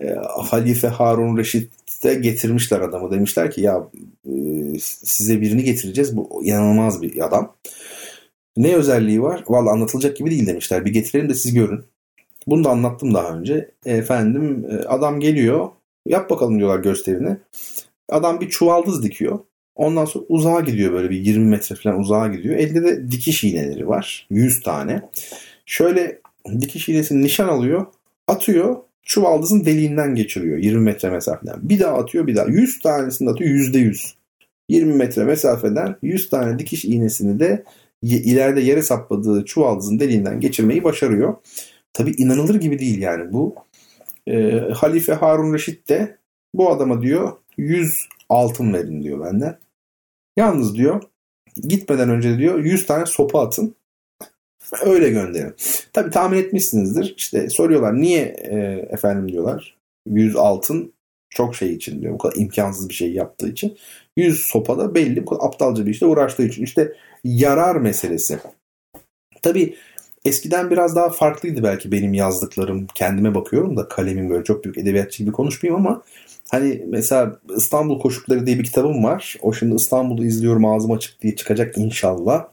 e, 0.00 0.14
Halife 0.50 0.88
Harun 0.88 1.36
Reşit'te 1.36 2.14
getirmişler 2.14 2.80
adamı. 2.80 3.10
Demişler 3.10 3.50
ki 3.50 3.60
ya 3.60 3.88
e, 4.26 4.32
size 4.80 5.40
birini 5.40 5.64
getireceğiz. 5.64 6.16
Bu 6.16 6.44
inanılmaz 6.44 7.02
bir 7.02 7.26
adam. 7.26 7.56
Ne 8.56 8.74
özelliği 8.74 9.22
var? 9.22 9.44
Valla 9.48 9.70
anlatılacak 9.70 10.16
gibi 10.16 10.30
değil 10.30 10.46
demişler. 10.46 10.84
Bir 10.84 10.92
getirelim 10.92 11.28
de 11.28 11.34
siz 11.34 11.54
görün. 11.54 11.84
Bunu 12.46 12.64
da 12.64 12.70
anlattım 12.70 13.14
daha 13.14 13.38
önce. 13.38 13.70
Efendim 13.86 14.66
e, 14.70 14.76
adam 14.76 15.20
geliyor 15.20 15.68
Yap 16.08 16.30
bakalım 16.30 16.58
diyorlar 16.58 16.78
gösterini. 16.78 17.36
Adam 18.08 18.40
bir 18.40 18.48
çuvaldız 18.48 19.02
dikiyor. 19.02 19.38
Ondan 19.74 20.04
sonra 20.04 20.24
uzağa 20.28 20.60
gidiyor 20.60 20.92
böyle 20.92 21.10
bir 21.10 21.16
20 21.16 21.44
metre 21.44 21.76
falan 21.76 22.00
uzağa 22.00 22.28
gidiyor. 22.28 22.56
Elde 22.56 22.84
de 22.84 23.10
dikiş 23.10 23.44
iğneleri 23.44 23.88
var. 23.88 24.26
100 24.30 24.60
tane. 24.62 25.02
Şöyle 25.66 26.20
dikiş 26.60 26.88
iğnesini 26.88 27.22
nişan 27.22 27.48
alıyor. 27.48 27.86
Atıyor. 28.28 28.76
çuvaldızın 29.02 29.64
deliğinden 29.64 30.14
geçiriyor 30.14 30.58
20 30.58 30.82
metre 30.82 31.10
mesafeden. 31.10 31.56
Bir 31.62 31.80
daha 31.80 31.94
atıyor 31.94 32.26
bir 32.26 32.36
daha. 32.36 32.46
100 32.46 32.78
tanesini 32.80 33.30
atıyor 33.30 33.50
%100. 33.50 34.14
20 34.68 34.94
metre 34.94 35.24
mesafeden 35.24 35.96
100 36.02 36.28
tane 36.28 36.58
dikiş 36.58 36.84
iğnesini 36.84 37.40
de 37.40 37.64
ileride 38.02 38.60
yere 38.60 38.82
sapladığı 38.82 39.44
çuvaldızın 39.44 40.00
deliğinden 40.00 40.40
geçirmeyi 40.40 40.84
başarıyor. 40.84 41.34
Tabi 41.92 42.10
inanılır 42.10 42.54
gibi 42.54 42.78
değil 42.78 42.98
yani 42.98 43.32
bu. 43.32 43.54
E, 44.28 44.60
Halife 44.74 45.12
Harun 45.12 45.54
Reşit 45.54 45.88
de 45.88 46.18
bu 46.54 46.70
adama 46.70 47.02
diyor 47.02 47.32
100 47.56 48.08
altın 48.28 48.74
verin 48.74 49.02
diyor 49.02 49.24
benden. 49.24 49.58
Yalnız 50.36 50.74
diyor 50.74 51.02
gitmeden 51.56 52.10
önce 52.10 52.38
diyor 52.38 52.64
100 52.64 52.86
tane 52.86 53.06
sopa 53.06 53.42
atın. 53.42 53.74
Öyle 54.84 55.10
gönderin. 55.10 55.54
Tabi 55.92 56.10
tahmin 56.10 56.38
etmişsinizdir. 56.38 57.14
İşte 57.16 57.50
soruyorlar 57.50 58.00
niye 58.00 58.36
e, 58.38 58.56
efendim 58.90 59.32
diyorlar. 59.32 59.76
100 60.06 60.36
altın 60.36 60.92
çok 61.30 61.56
şey 61.56 61.72
için 61.72 62.02
diyor. 62.02 62.14
Bu 62.14 62.18
kadar 62.18 62.36
imkansız 62.36 62.88
bir 62.88 62.94
şey 62.94 63.12
yaptığı 63.12 63.48
için. 63.48 63.78
100 64.16 64.40
sopa 64.40 64.78
da 64.78 64.94
belli. 64.94 65.22
Bu 65.22 65.30
kadar 65.30 65.46
aptalca 65.46 65.86
bir 65.86 65.90
işte 65.90 66.06
uğraştığı 66.06 66.42
için. 66.42 66.64
İşte 66.64 66.92
yarar 67.24 67.76
meselesi. 67.76 68.38
Tabi 69.42 69.76
eskiden 70.24 70.70
biraz 70.70 70.96
daha 70.96 71.10
farklıydı 71.10 71.62
belki 71.62 71.92
benim 71.92 72.14
yazdıklarım. 72.14 72.86
Kendime 72.94 73.34
bakıyorum 73.34 73.76
da 73.76 73.88
kalemim 73.88 74.30
böyle 74.30 74.44
çok 74.44 74.64
büyük 74.64 74.78
edebiyatçı 74.78 75.22
gibi 75.22 75.32
konuşmayayım 75.32 75.86
ama 75.86 76.02
Hani 76.50 76.84
mesela 76.86 77.40
İstanbul 77.56 78.00
Koşukları 78.00 78.46
diye 78.46 78.58
bir 78.58 78.64
kitabım 78.64 79.04
var. 79.04 79.36
O 79.42 79.52
şimdi 79.52 79.74
İstanbul'u 79.74 80.24
izliyorum 80.24 80.64
ağzım 80.64 80.92
açık 80.92 81.22
diye 81.22 81.36
çıkacak 81.36 81.78
inşallah 81.78 82.44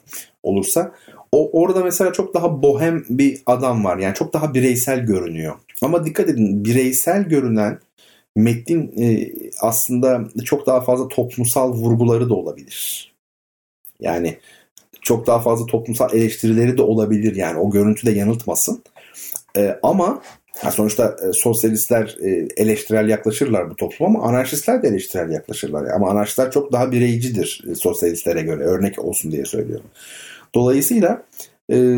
olursa. 0.44 0.92
O 1.32 1.62
orada 1.62 1.84
mesela 1.84 2.14
çok 2.14 2.34
daha 2.34 2.62
bohem 2.62 3.06
bir 3.10 3.42
adam 3.46 3.86
var. 3.86 3.98
Yani 3.98 4.16
çok 4.16 4.34
daha 4.34 4.54
bireysel 4.54 5.00
görünüyor. 5.00 5.56
Ama 5.82 6.06
dikkat 6.06 6.30
edin 6.30 6.66
bireysel 6.66 7.24
görünen 7.24 7.80
metnin 8.36 8.94
e, 9.02 9.34
aslında 9.62 10.24
çok 10.46 10.68
daha 10.68 10.82
fazla 10.82 11.08
toplumsal 11.08 11.74
vurguları 11.74 12.30
da 12.30 12.34
olabilir. 12.34 13.14
Yani 14.00 14.38
çok 15.06 15.28
daha 15.28 15.40
fazla 15.40 15.66
toplumsal 15.66 16.14
eleştirileri 16.14 16.78
de 16.78 16.82
olabilir. 16.82 17.36
Yani 17.36 17.60
o 17.60 17.72
görüntü 17.72 18.08
de 18.08 18.12
yanıltmasın. 18.12 18.84
E, 19.58 19.80
ama 19.84 20.22
yani 20.64 20.74
sonuçta 20.74 21.16
e, 21.30 21.34
sosyalistler 21.34 22.18
e, 22.22 22.48
eleştirel 22.58 23.10
yaklaşırlar 23.10 23.70
bu 23.70 23.76
topluma 23.76 24.20
ama 24.20 24.28
anarşistler 24.28 24.84
de 24.84 24.88
eleştirel 24.88 25.30
yaklaşırlar. 25.32 25.86
Ama 25.86 26.10
anarşistler 26.10 26.52
çok 26.52 26.72
daha 26.72 26.92
bireycidir 26.92 27.64
e, 27.72 27.76
sosyalistlere 27.76 28.42
göre. 28.42 28.64
Örnek 28.64 29.00
olsun 29.00 29.32
diye 29.32 29.46
söylüyorum. 29.46 29.86
Dolayısıyla 30.56 31.24
e, 31.72 31.98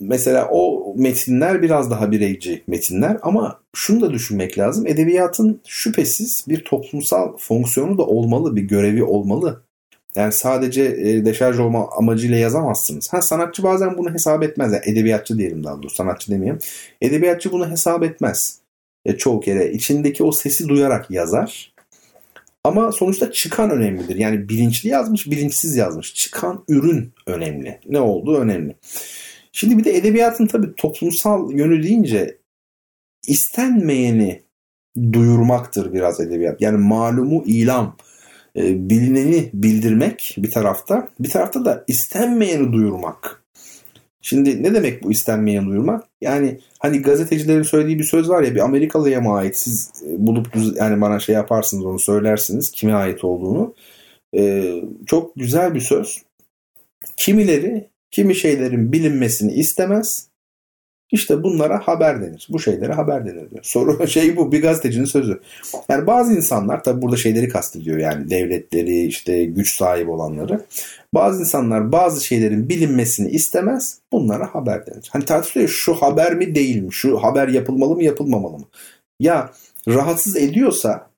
mesela 0.00 0.48
o 0.50 0.94
metinler 0.96 1.62
biraz 1.62 1.90
daha 1.90 2.10
bireyci 2.10 2.62
metinler 2.66 3.16
ama 3.22 3.60
şunu 3.74 4.00
da 4.00 4.12
düşünmek 4.12 4.58
lazım. 4.58 4.86
Edebiyatın 4.86 5.60
şüphesiz 5.66 6.44
bir 6.48 6.64
toplumsal 6.64 7.36
fonksiyonu 7.38 7.98
da 7.98 8.06
olmalı, 8.06 8.56
bir 8.56 8.62
görevi 8.62 9.04
olmalı. 9.04 9.65
Yani 10.16 10.32
sadece 10.32 10.82
e, 10.82 11.24
deşarj 11.24 11.58
olma 11.58 11.90
amacıyla 11.90 12.36
yazamazsınız. 12.36 13.12
Ha 13.12 13.22
sanatçı 13.22 13.62
bazen 13.62 13.98
bunu 13.98 14.14
hesap 14.14 14.42
etmez. 14.42 14.72
Yani 14.72 14.82
edebiyatçı 14.86 15.38
diyelim 15.38 15.64
daha 15.64 15.82
doğrusu 15.82 15.96
sanatçı 15.96 16.30
demeyeyim. 16.30 16.58
Edebiyatçı 17.00 17.52
bunu 17.52 17.70
hesap 17.70 18.02
etmez. 18.02 18.58
E, 19.04 19.16
çoğu 19.16 19.40
kere 19.40 19.72
içindeki 19.72 20.24
o 20.24 20.32
sesi 20.32 20.68
duyarak 20.68 21.10
yazar. 21.10 21.72
Ama 22.64 22.92
sonuçta 22.92 23.32
çıkan 23.32 23.70
önemlidir. 23.70 24.16
Yani 24.16 24.48
bilinçli 24.48 24.88
yazmış, 24.88 25.30
bilinçsiz 25.30 25.76
yazmış. 25.76 26.14
Çıkan 26.14 26.64
ürün 26.68 27.12
önemli. 27.26 27.80
Ne 27.88 28.00
olduğu 28.00 28.36
önemli. 28.38 28.76
Şimdi 29.52 29.78
bir 29.78 29.84
de 29.84 29.96
edebiyatın 29.96 30.46
tabii 30.46 30.74
toplumsal 30.76 31.52
yönü 31.52 31.82
deyince 31.82 32.38
istenmeyeni 33.26 34.42
duyurmaktır 35.12 35.92
biraz 35.92 36.20
edebiyat. 36.20 36.60
Yani 36.60 36.78
malumu 36.78 37.44
ilam 37.46 37.96
e, 38.56 38.90
bilineni 38.90 39.50
bildirmek 39.54 40.34
bir 40.38 40.50
tarafta, 40.50 41.08
bir 41.20 41.28
tarafta 41.28 41.64
da 41.64 41.84
istenmeyeni 41.86 42.72
duyurmak. 42.72 43.42
Şimdi 44.22 44.62
ne 44.62 44.74
demek 44.74 45.02
bu 45.02 45.12
istenmeyeni 45.12 45.66
duyurmak? 45.66 46.04
Yani 46.20 46.58
hani 46.78 47.02
gazetecilerin 47.02 47.62
söylediği 47.62 47.98
bir 47.98 48.04
söz 48.04 48.28
var 48.28 48.42
ya 48.42 48.54
bir 48.54 48.60
Amerikalıya 48.60 49.20
mı 49.20 49.34
ait 49.34 49.56
siz 49.56 49.92
e, 50.06 50.26
bulup 50.26 50.48
yani 50.76 51.00
bana 51.00 51.20
şey 51.20 51.34
yaparsınız 51.34 51.84
onu 51.86 51.98
söylersiniz 51.98 52.70
kime 52.70 52.92
ait 52.92 53.24
olduğunu. 53.24 53.74
Ee, 54.36 54.82
çok 55.06 55.36
güzel 55.36 55.74
bir 55.74 55.80
söz. 55.80 56.22
Kimileri 57.16 57.90
kimi 58.10 58.34
şeylerin 58.34 58.92
bilinmesini 58.92 59.52
istemez. 59.52 60.28
İşte 61.12 61.42
bunlara 61.42 61.78
haber 61.78 62.22
denir. 62.22 62.48
Bu 62.50 62.58
şeylere 62.58 62.92
haber 62.92 63.26
denir 63.26 63.50
diyor. 63.50 63.62
Soru 63.62 64.06
şey 64.08 64.36
bu 64.36 64.52
bir 64.52 64.62
gazetecinin 64.62 65.04
sözü. 65.04 65.40
Yani 65.88 66.06
bazı 66.06 66.34
insanlar 66.34 66.82
tabi 66.82 67.02
burada 67.02 67.16
şeyleri 67.16 67.48
kastediyor 67.48 67.98
yani 67.98 68.30
devletleri 68.30 69.06
işte 69.06 69.44
güç 69.44 69.76
sahibi 69.76 70.10
olanları. 70.10 70.64
Bazı 71.14 71.40
insanlar 71.40 71.92
bazı 71.92 72.24
şeylerin 72.24 72.68
bilinmesini 72.68 73.30
istemez. 73.30 74.00
Bunlara 74.12 74.54
haber 74.54 74.86
denir. 74.86 75.08
Hani 75.12 75.24
tartışılıyor 75.24 75.68
şu 75.68 75.94
haber 75.94 76.34
mi 76.34 76.54
değil 76.54 76.82
mi? 76.82 76.92
Şu 76.92 77.22
haber 77.22 77.48
yapılmalı 77.48 77.94
mı 77.94 78.04
yapılmamalı 78.04 78.58
mı? 78.58 78.66
Ya 79.20 79.50
rahatsız 79.88 80.36
ediyorsa 80.36 81.10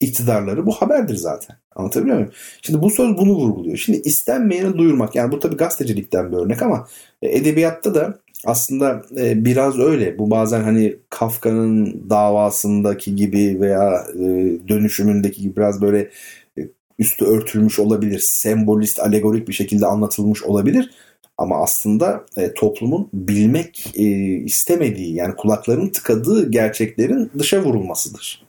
iktidarları 0.00 0.66
bu 0.66 0.72
haberdir 0.72 1.16
zaten. 1.16 1.56
Anlatabiliyor 1.76 2.16
muyum? 2.16 2.32
Şimdi 2.62 2.82
bu 2.82 2.90
söz 2.90 3.16
bunu 3.16 3.34
vurguluyor. 3.34 3.76
Şimdi 3.76 3.98
istenmeyeni 3.98 4.78
duyurmak 4.78 5.14
yani 5.14 5.32
bu 5.32 5.38
tabi 5.38 5.56
gazetecilikten 5.56 6.32
bir 6.32 6.36
örnek 6.36 6.62
ama 6.62 6.88
edebiyatta 7.22 7.94
da 7.94 8.18
aslında 8.44 9.02
e, 9.16 9.44
biraz 9.44 9.78
öyle. 9.78 10.18
Bu 10.18 10.30
bazen 10.30 10.62
hani 10.62 10.96
Kafka'nın 11.10 12.04
davasındaki 12.10 13.16
gibi 13.16 13.60
veya 13.60 14.06
e, 14.14 14.20
dönüşümündeki 14.68 15.42
gibi 15.42 15.56
biraz 15.56 15.82
böyle 15.82 16.10
e, 16.58 16.68
üstü 16.98 17.24
örtülmüş 17.24 17.78
olabilir. 17.78 18.18
Sembolist, 18.18 19.00
alegorik 19.00 19.48
bir 19.48 19.52
şekilde 19.52 19.86
anlatılmış 19.86 20.42
olabilir. 20.42 20.90
Ama 21.38 21.62
aslında 21.62 22.24
e, 22.36 22.54
toplumun 22.54 23.08
bilmek 23.12 23.92
e, 23.94 24.02
istemediği 24.44 25.14
yani 25.14 25.36
kulakların 25.36 25.88
tıkadığı 25.88 26.50
gerçeklerin 26.50 27.30
dışa 27.38 27.64
vurulmasıdır. 27.64 28.42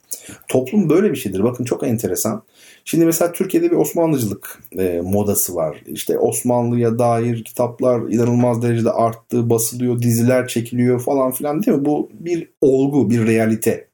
Toplum 0.47 0.89
böyle 0.89 1.11
bir 1.11 1.15
şeydir. 1.15 1.43
Bakın 1.43 1.63
çok 1.63 1.83
enteresan. 1.83 2.43
Şimdi 2.85 3.05
mesela 3.05 3.31
Türkiye'de 3.31 3.71
bir 3.71 3.75
Osmanlıcılık 3.75 4.59
e, 4.77 5.01
modası 5.03 5.55
var. 5.55 5.77
İşte 5.87 6.17
Osmanlı'ya 6.17 6.99
dair 6.99 7.43
kitaplar 7.43 8.01
inanılmaz 8.01 8.61
derecede 8.61 8.91
arttı, 8.91 9.49
basılıyor, 9.49 10.01
diziler 10.01 10.47
çekiliyor 10.47 11.01
falan 11.01 11.31
filan 11.31 11.63
değil 11.63 11.77
mi? 11.77 11.85
Bu 11.85 12.09
bir 12.13 12.49
olgu, 12.61 13.09
bir 13.09 13.27
realite. 13.27 13.87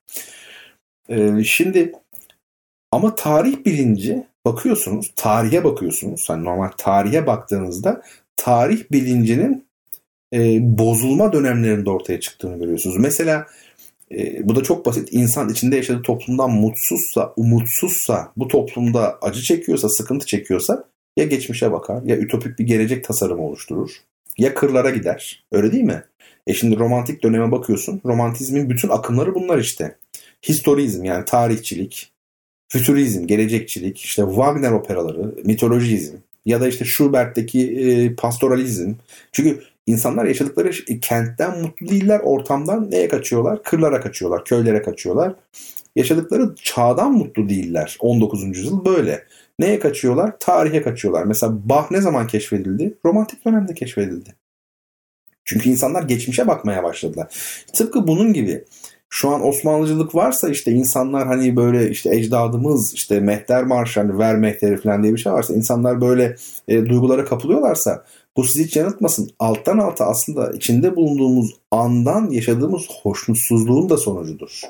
E, 1.10 1.44
şimdi 1.44 1.94
ama 2.92 3.16
tarih 3.16 3.66
bilinci 3.66 4.24
bakıyorsunuz, 4.46 5.12
tarihe 5.16 5.64
bakıyorsunuz. 5.64 6.30
Hani 6.30 6.44
normal 6.46 6.70
tarihe 6.78 7.28
baktığınızda 7.28 8.02
tarih 8.36 8.92
bilincinin 8.92 9.70
e, 10.34 10.60
bozulma 10.78 11.34
dönemlerinde 11.34 11.90
ortaya 11.90 12.20
çıktığını 12.20 12.60
görüyorsunuz. 12.60 12.98
Mesela 12.98 13.48
e, 14.12 14.50
bu 14.50 14.56
da 14.56 14.64
çok 14.64 14.86
basit. 14.86 15.10
İnsan 15.12 15.50
içinde 15.50 15.76
yaşadığı 15.76 16.02
toplumdan 16.02 16.52
mutsuzsa, 16.52 17.34
umutsuzsa, 17.38 18.32
bu 18.38 18.48
toplumda 18.48 19.18
acı 19.22 19.42
çekiyorsa, 19.42 19.90
sıkıntı 19.90 20.26
çekiyorsa 20.26 20.84
ya 21.18 21.26
geçmişe 21.26 21.72
bakar 21.72 22.04
ya 22.04 22.18
ütopik 22.18 22.60
bir 22.60 22.64
gelecek 22.68 23.04
tasarımı 23.04 23.42
oluşturur. 23.42 23.92
Ya 24.38 24.54
kırlara 24.54 24.90
gider. 24.90 25.44
Öyle 25.52 25.72
değil 25.72 25.84
mi? 25.84 26.04
E 26.48 26.54
şimdi 26.54 26.80
romantik 26.80 27.24
döneme 27.24 27.52
bakıyorsun. 27.52 28.02
Romantizmin 28.06 28.70
bütün 28.70 28.90
akımları 28.90 29.36
bunlar 29.36 29.58
işte. 29.58 29.96
Historizm 30.50 31.04
yani 31.04 31.26
tarihçilik, 31.26 32.12
fütürizm, 32.68 33.28
gelecekçilik, 33.28 34.00
işte 34.00 34.24
Wagner 34.26 34.72
operaları, 34.72 35.36
mitolojizm 35.46 36.16
ya 36.46 36.62
da 36.62 36.68
işte 36.68 36.86
Schubert'teki 36.86 37.72
e, 37.80 38.16
pastoralizm. 38.16 38.94
Çünkü 39.32 39.64
İnsanlar 39.90 40.26
yaşadıkları 40.26 40.72
kentten 41.02 41.62
mutlu 41.62 41.88
değiller, 41.88 42.20
ortamdan 42.24 42.92
neye 42.92 43.08
kaçıyorlar? 43.08 43.64
Kırlara 43.64 44.00
kaçıyorlar, 44.00 44.46
köylere 44.46 44.82
kaçıyorlar. 44.82 45.34
Yaşadıkları 45.96 46.56
çağdan 46.64 47.12
mutlu 47.12 47.50
değiller. 47.50 47.98
19. 48.00 48.44
yüzyıl 48.44 48.86
böyle. 48.86 49.24
Neye 49.60 49.80
kaçıyorlar? 49.80 50.40
Tarihe 50.40 50.82
kaçıyorlar. 50.82 51.24
Mesela 51.24 51.70
Bach 51.70 51.92
ne 51.92 52.02
zaman 52.02 52.28
keşfedildi? 52.28 52.98
Romantik 53.06 53.46
dönemde 53.46 53.74
keşfedildi. 53.74 54.36
Çünkü 55.46 55.70
insanlar 55.70 56.04
geçmişe 56.04 56.48
bakmaya 56.48 56.84
başladılar. 56.84 57.28
Tıpkı 57.74 58.08
bunun 58.08 58.34
gibi 58.34 58.64
şu 59.10 59.30
an 59.30 59.48
Osmanlıcılık 59.48 60.16
varsa 60.16 60.50
işte 60.50 60.72
insanlar 60.72 61.28
hani 61.28 61.56
böyle 61.56 61.90
işte 61.90 62.16
ecdadımız 62.16 62.94
işte 62.94 63.20
mehter 63.20 63.64
marşı 63.64 64.00
hani 64.00 64.20
ver 64.20 64.36
mehteri 64.36 64.78
falan 64.78 65.04
diye 65.04 65.14
bir 65.14 65.20
şey 65.20 65.32
varsa 65.32 65.54
insanlar 65.54 66.02
böyle 66.02 66.36
e, 66.68 66.86
duygulara 66.86 67.26
kapılıyorlarsa 67.26 68.06
bu 68.40 68.44
sizi 68.44 68.66
hiç 68.66 68.76
yanıltmasın. 68.76 69.30
Alttan 69.40 69.78
alta 69.78 70.06
aslında 70.06 70.52
içinde 70.52 70.96
bulunduğumuz 70.96 71.56
andan 71.72 72.30
yaşadığımız 72.30 72.88
hoşnutsuzluğun 73.04 73.90
da 73.90 73.98
sonucudur. 73.98 74.62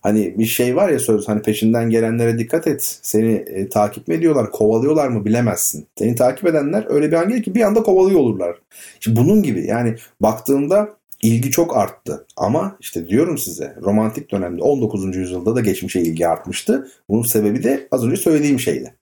Hani 0.00 0.38
bir 0.38 0.44
şey 0.44 0.76
var 0.76 0.88
ya 0.88 0.98
söz 0.98 1.28
hani 1.28 1.42
peşinden 1.42 1.90
gelenlere 1.90 2.38
dikkat 2.38 2.66
et. 2.66 2.98
Seni 3.02 3.32
e, 3.32 3.68
takip 3.68 4.08
mi 4.08 4.14
ediyorlar, 4.14 4.50
kovalıyorlar 4.50 5.08
mı 5.08 5.24
bilemezsin. 5.24 5.86
Seni 5.98 6.14
takip 6.14 6.46
edenler 6.46 6.86
öyle 6.88 7.10
bir 7.10 7.16
an 7.16 7.28
gelir 7.28 7.42
ki 7.42 7.54
bir 7.54 7.60
anda 7.60 7.82
kovalıyor 7.82 8.20
olurlar. 8.20 8.56
Şimdi 9.00 9.20
bunun 9.20 9.42
gibi 9.42 9.66
yani 9.66 9.94
baktığında 10.20 10.88
ilgi 11.22 11.50
çok 11.50 11.76
arttı. 11.76 12.26
Ama 12.36 12.76
işte 12.80 13.08
diyorum 13.08 13.38
size 13.38 13.76
romantik 13.82 14.30
dönemde 14.30 14.62
19. 14.62 15.16
yüzyılda 15.16 15.56
da 15.56 15.60
geçmişe 15.60 16.00
ilgi 16.00 16.28
artmıştı. 16.28 16.88
Bunun 17.08 17.22
sebebi 17.22 17.62
de 17.62 17.88
az 17.90 18.04
önce 18.04 18.16
söylediğim 18.16 18.60
şeydi. 18.60 18.94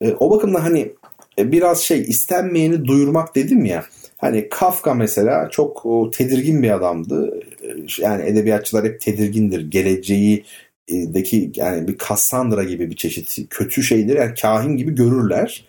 E, 0.00 0.12
o 0.12 0.30
bakımdan 0.30 0.60
hani 0.60 0.92
biraz 1.38 1.80
şey 1.80 2.00
istenmeyeni 2.00 2.84
duyurmak 2.84 3.34
dedim 3.34 3.64
ya. 3.64 3.84
Hani 4.16 4.48
Kafka 4.48 4.94
mesela 4.94 5.48
çok 5.50 5.84
tedirgin 6.12 6.62
bir 6.62 6.70
adamdı. 6.70 7.40
E, 7.62 7.68
yani 8.02 8.22
edebiyatçılar 8.26 8.84
hep 8.84 9.00
tedirgindir. 9.00 9.70
Geleceği 9.70 10.44
deki 10.90 11.52
yani 11.56 11.88
bir 11.88 11.98
Cassandra 12.08 12.64
gibi 12.64 12.90
bir 12.90 12.96
çeşit 12.96 13.48
kötü 13.50 13.82
şeyleri 13.82 14.18
yani 14.18 14.34
kahin 14.34 14.76
gibi 14.76 14.94
görürler. 14.94 15.64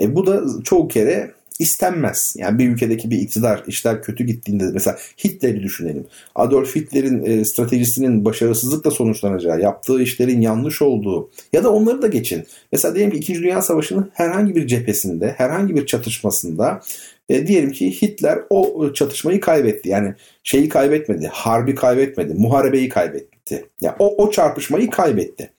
E, 0.00 0.16
bu 0.16 0.26
da 0.26 0.42
çoğu 0.64 0.88
kere 0.88 1.30
istenmez. 1.58 2.34
Yani 2.38 2.58
bir 2.58 2.68
ülkedeki 2.68 3.10
bir 3.10 3.18
iktidar 3.18 3.64
işler 3.66 4.02
kötü 4.02 4.24
gittiğinde 4.24 4.64
mesela 4.72 4.98
Hitler'i 5.24 5.62
düşünelim. 5.62 6.06
Adolf 6.34 6.76
Hitler'in 6.76 7.24
e, 7.24 7.44
stratejisinin 7.44 8.24
başarısızlıkla 8.24 8.90
sonuçlanacağı, 8.90 9.60
yaptığı 9.60 10.02
işlerin 10.02 10.40
yanlış 10.40 10.82
olduğu 10.82 11.30
ya 11.52 11.64
da 11.64 11.72
onları 11.72 12.02
da 12.02 12.06
geçin. 12.06 12.46
Mesela 12.72 12.94
diyelim 12.94 13.12
ki 13.12 13.18
2. 13.18 13.34
Dünya 13.34 13.62
Savaşı'nın 13.62 14.10
herhangi 14.14 14.54
bir 14.54 14.66
cephesinde, 14.66 15.34
herhangi 15.36 15.76
bir 15.76 15.86
çatışmasında 15.86 16.80
e, 17.28 17.46
diyelim 17.46 17.72
ki 17.72 18.02
Hitler 18.02 18.38
o 18.50 18.92
çatışmayı 18.92 19.40
kaybetti. 19.40 19.88
Yani 19.88 20.14
şeyi 20.42 20.68
kaybetmedi, 20.68 21.26
harbi 21.32 21.74
kaybetmedi, 21.74 22.34
muharebeyi 22.34 22.88
kaybetti. 22.88 23.66
Yani 23.80 23.94
o, 23.98 24.24
o 24.24 24.30
çarpışmayı 24.30 24.90
kaybetti. 24.90 25.50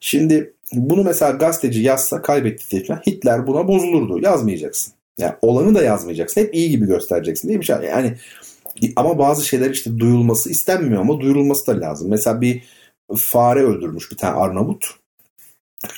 Şimdi 0.00 0.52
bunu 0.72 1.04
mesela 1.04 1.30
gazeteci 1.30 1.82
yazsa 1.82 2.22
kaybetti 2.22 2.70
diye 2.70 2.98
Hitler 3.06 3.46
buna 3.46 3.68
bozulurdu. 3.68 4.20
Yazmayacaksın. 4.20 4.94
Yani 5.18 5.34
olanı 5.42 5.74
da 5.74 5.82
yazmayacaksın. 5.82 6.40
Hep 6.40 6.54
iyi 6.54 6.70
gibi 6.70 6.86
göstereceksin 6.86 7.48
değil 7.48 7.58
mi? 7.58 7.86
Yani 7.86 8.16
ama 8.96 9.18
bazı 9.18 9.46
şeyler 9.46 9.70
işte 9.70 9.98
duyulması 9.98 10.50
istenmiyor 10.50 11.00
ama 11.00 11.20
duyurulması 11.20 11.66
da 11.66 11.80
lazım. 11.80 12.10
Mesela 12.10 12.40
bir 12.40 12.62
fare 13.16 13.62
öldürmüş 13.62 14.10
bir 14.10 14.16
tane 14.16 14.36
Arnavut. 14.36 14.84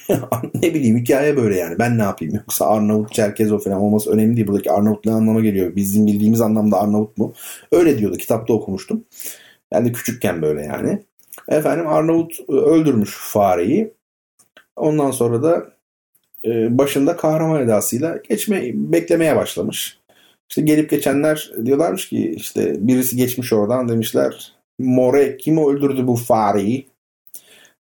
ne 0.55 0.75
bileyim 0.75 0.99
hikaye 0.99 1.37
böyle 1.37 1.57
yani. 1.57 1.79
Ben 1.79 1.99
ne 1.99 2.03
yapayım? 2.03 2.35
Yoksa 2.35 2.67
Arnavut, 2.67 3.13
Çerkezo 3.13 3.59
falan 3.59 3.81
olması 3.81 4.11
önemli 4.11 4.37
değil. 4.37 4.47
Buradaki 4.47 4.71
Arnavut 4.71 5.07
ne 5.07 5.13
anlama 5.13 5.41
geliyor? 5.41 5.77
Bizim 5.77 6.07
bildiğimiz 6.07 6.41
anlamda 6.41 6.81
Arnavut 6.81 7.19
mu? 7.19 7.35
Öyle 7.73 7.99
diyordu. 7.99 8.17
Kitapta 8.17 8.53
okumuştum. 8.53 9.05
Yani 9.73 9.93
küçükken 9.93 10.43
böyle 10.43 10.63
yani. 10.63 11.03
Efendim 11.49 11.89
Arnavut 11.89 12.41
öldürmüş 12.49 13.17
fareyi. 13.19 13.95
Ondan 14.77 15.11
sonra 15.11 15.43
da 15.43 15.76
e, 16.47 16.79
başında 16.79 17.17
kahraman 17.17 17.63
edasıyla 17.63 18.19
geçme 18.29 18.71
beklemeye 18.75 19.37
başlamış. 19.37 19.99
İşte 20.49 20.63
gelip 20.63 20.91
geçenler 20.91 21.53
diyorlarmış 21.65 22.09
ki 22.09 22.35
işte 22.37 22.77
birisi 22.79 23.17
geçmiş 23.17 23.53
oradan 23.53 23.89
demişler 23.89 24.57
More 24.79 25.37
kim 25.37 25.59
öldürdü 25.59 26.07
bu 26.07 26.17
fareyi? 26.17 26.87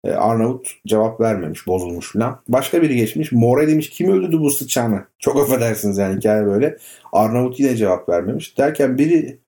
Ee, 0.05 0.11
Arnavut 0.11 0.67
cevap 0.87 1.21
vermemiş 1.21 1.67
bozulmuş 1.67 2.13
falan. 2.13 2.41
Başka 2.47 2.81
biri 2.81 2.95
geçmiş 2.95 3.31
More 3.31 3.67
demiş 3.67 3.89
kim 3.89 4.11
öldürdü 4.11 4.39
bu 4.39 4.51
sıçanı? 4.51 5.05
Çok 5.19 5.37
affedersiniz 5.37 5.97
yani 5.97 6.17
hikaye 6.17 6.45
böyle. 6.45 6.77
Arnavut 7.13 7.59
yine 7.59 7.75
cevap 7.75 8.09
vermemiş. 8.09 8.57
Derken 8.57 8.97
biri 8.97 9.39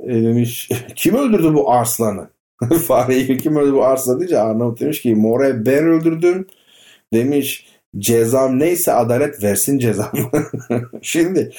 e, 0.00 0.14
demiş 0.14 0.70
kim 0.96 1.14
öldürdü 1.14 1.54
bu 1.54 1.70
arslanı? 1.70 2.30
Fareyi 2.86 3.38
kim 3.38 3.56
öldürdü 3.56 3.74
bu 3.74 3.84
arslanı 3.84 4.20
deyince 4.20 4.38
Arnavut 4.38 4.80
demiş 4.80 5.02
ki 5.02 5.14
More 5.14 5.66
ben 5.66 5.84
öldürdüm. 5.84 6.46
Demiş 7.12 7.73
cezam 7.98 8.58
neyse 8.58 8.92
adalet 8.92 9.42
versin 9.42 9.78
cezamı. 9.78 10.30
Şimdi 11.02 11.52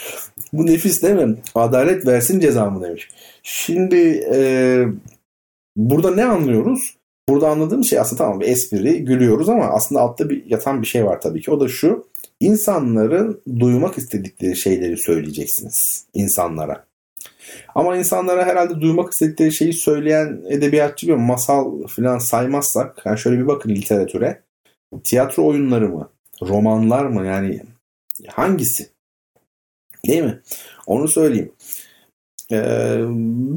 bu 0.53 0.65
nefis 0.65 1.03
değil 1.03 1.15
mi? 1.15 1.35
Adalet 1.55 2.05
versin 2.05 2.39
cezamı 2.39 2.83
demiş. 2.83 3.09
Şimdi 3.43 4.27
e, 4.33 4.39
burada 5.75 6.15
ne 6.15 6.25
anlıyoruz? 6.25 6.95
Burada 7.29 7.49
anladığım 7.49 7.83
şey 7.83 7.99
aslında 7.99 8.23
tamam 8.23 8.39
bir 8.39 8.47
espri 8.47 9.05
gülüyoruz 9.05 9.49
ama 9.49 9.65
aslında 9.65 10.01
altta 10.01 10.29
bir 10.29 10.45
yatan 10.45 10.81
bir 10.81 10.87
şey 10.87 11.05
var 11.05 11.21
tabii 11.21 11.41
ki. 11.41 11.51
O 11.51 11.59
da 11.59 11.67
şu. 11.67 12.07
İnsanların 12.39 13.41
duymak 13.59 13.97
istedikleri 13.97 14.57
şeyleri 14.57 14.97
söyleyeceksiniz 14.97 16.05
insanlara. 16.13 16.85
Ama 17.75 17.97
insanlara 17.97 18.45
herhalde 18.45 18.81
duymak 18.81 19.13
istedikleri 19.13 19.51
şeyi 19.51 19.73
söyleyen 19.73 20.41
edebiyatçı 20.49 21.07
bir 21.07 21.13
masal 21.13 21.87
falan 21.87 22.17
saymazsak 22.17 23.01
yani 23.05 23.19
şöyle 23.19 23.39
bir 23.39 23.47
bakın 23.47 23.69
literatüre. 23.69 24.41
Tiyatro 25.03 25.45
oyunları 25.45 25.89
mı? 25.89 26.09
Romanlar 26.41 27.05
mı 27.05 27.25
yani 27.25 27.61
hangisi? 28.27 28.89
Değil 30.07 30.23
mi? 30.23 30.41
Onu 30.87 31.07
söyleyeyim. 31.07 31.51
Ee, 32.51 32.99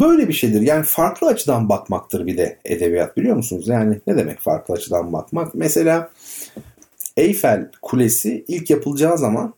böyle 0.01 0.29
bir 0.29 0.33
şeydir. 0.33 0.61
Yani 0.61 0.85
farklı 0.85 1.27
açıdan 1.27 1.69
bakmaktır 1.69 2.27
bir 2.27 2.37
de 2.37 2.59
edebiyat 2.65 3.17
biliyor 3.17 3.37
musunuz? 3.37 3.69
Yani 3.69 4.01
ne 4.07 4.17
demek 4.17 4.41
farklı 4.41 4.75
açıdan 4.75 5.13
bakmak? 5.13 5.55
Mesela 5.55 6.11
Eyfel 7.17 7.71
Kulesi 7.83 8.45
ilk 8.49 8.71
yapılacağı 8.71 9.19
zaman 9.19 9.55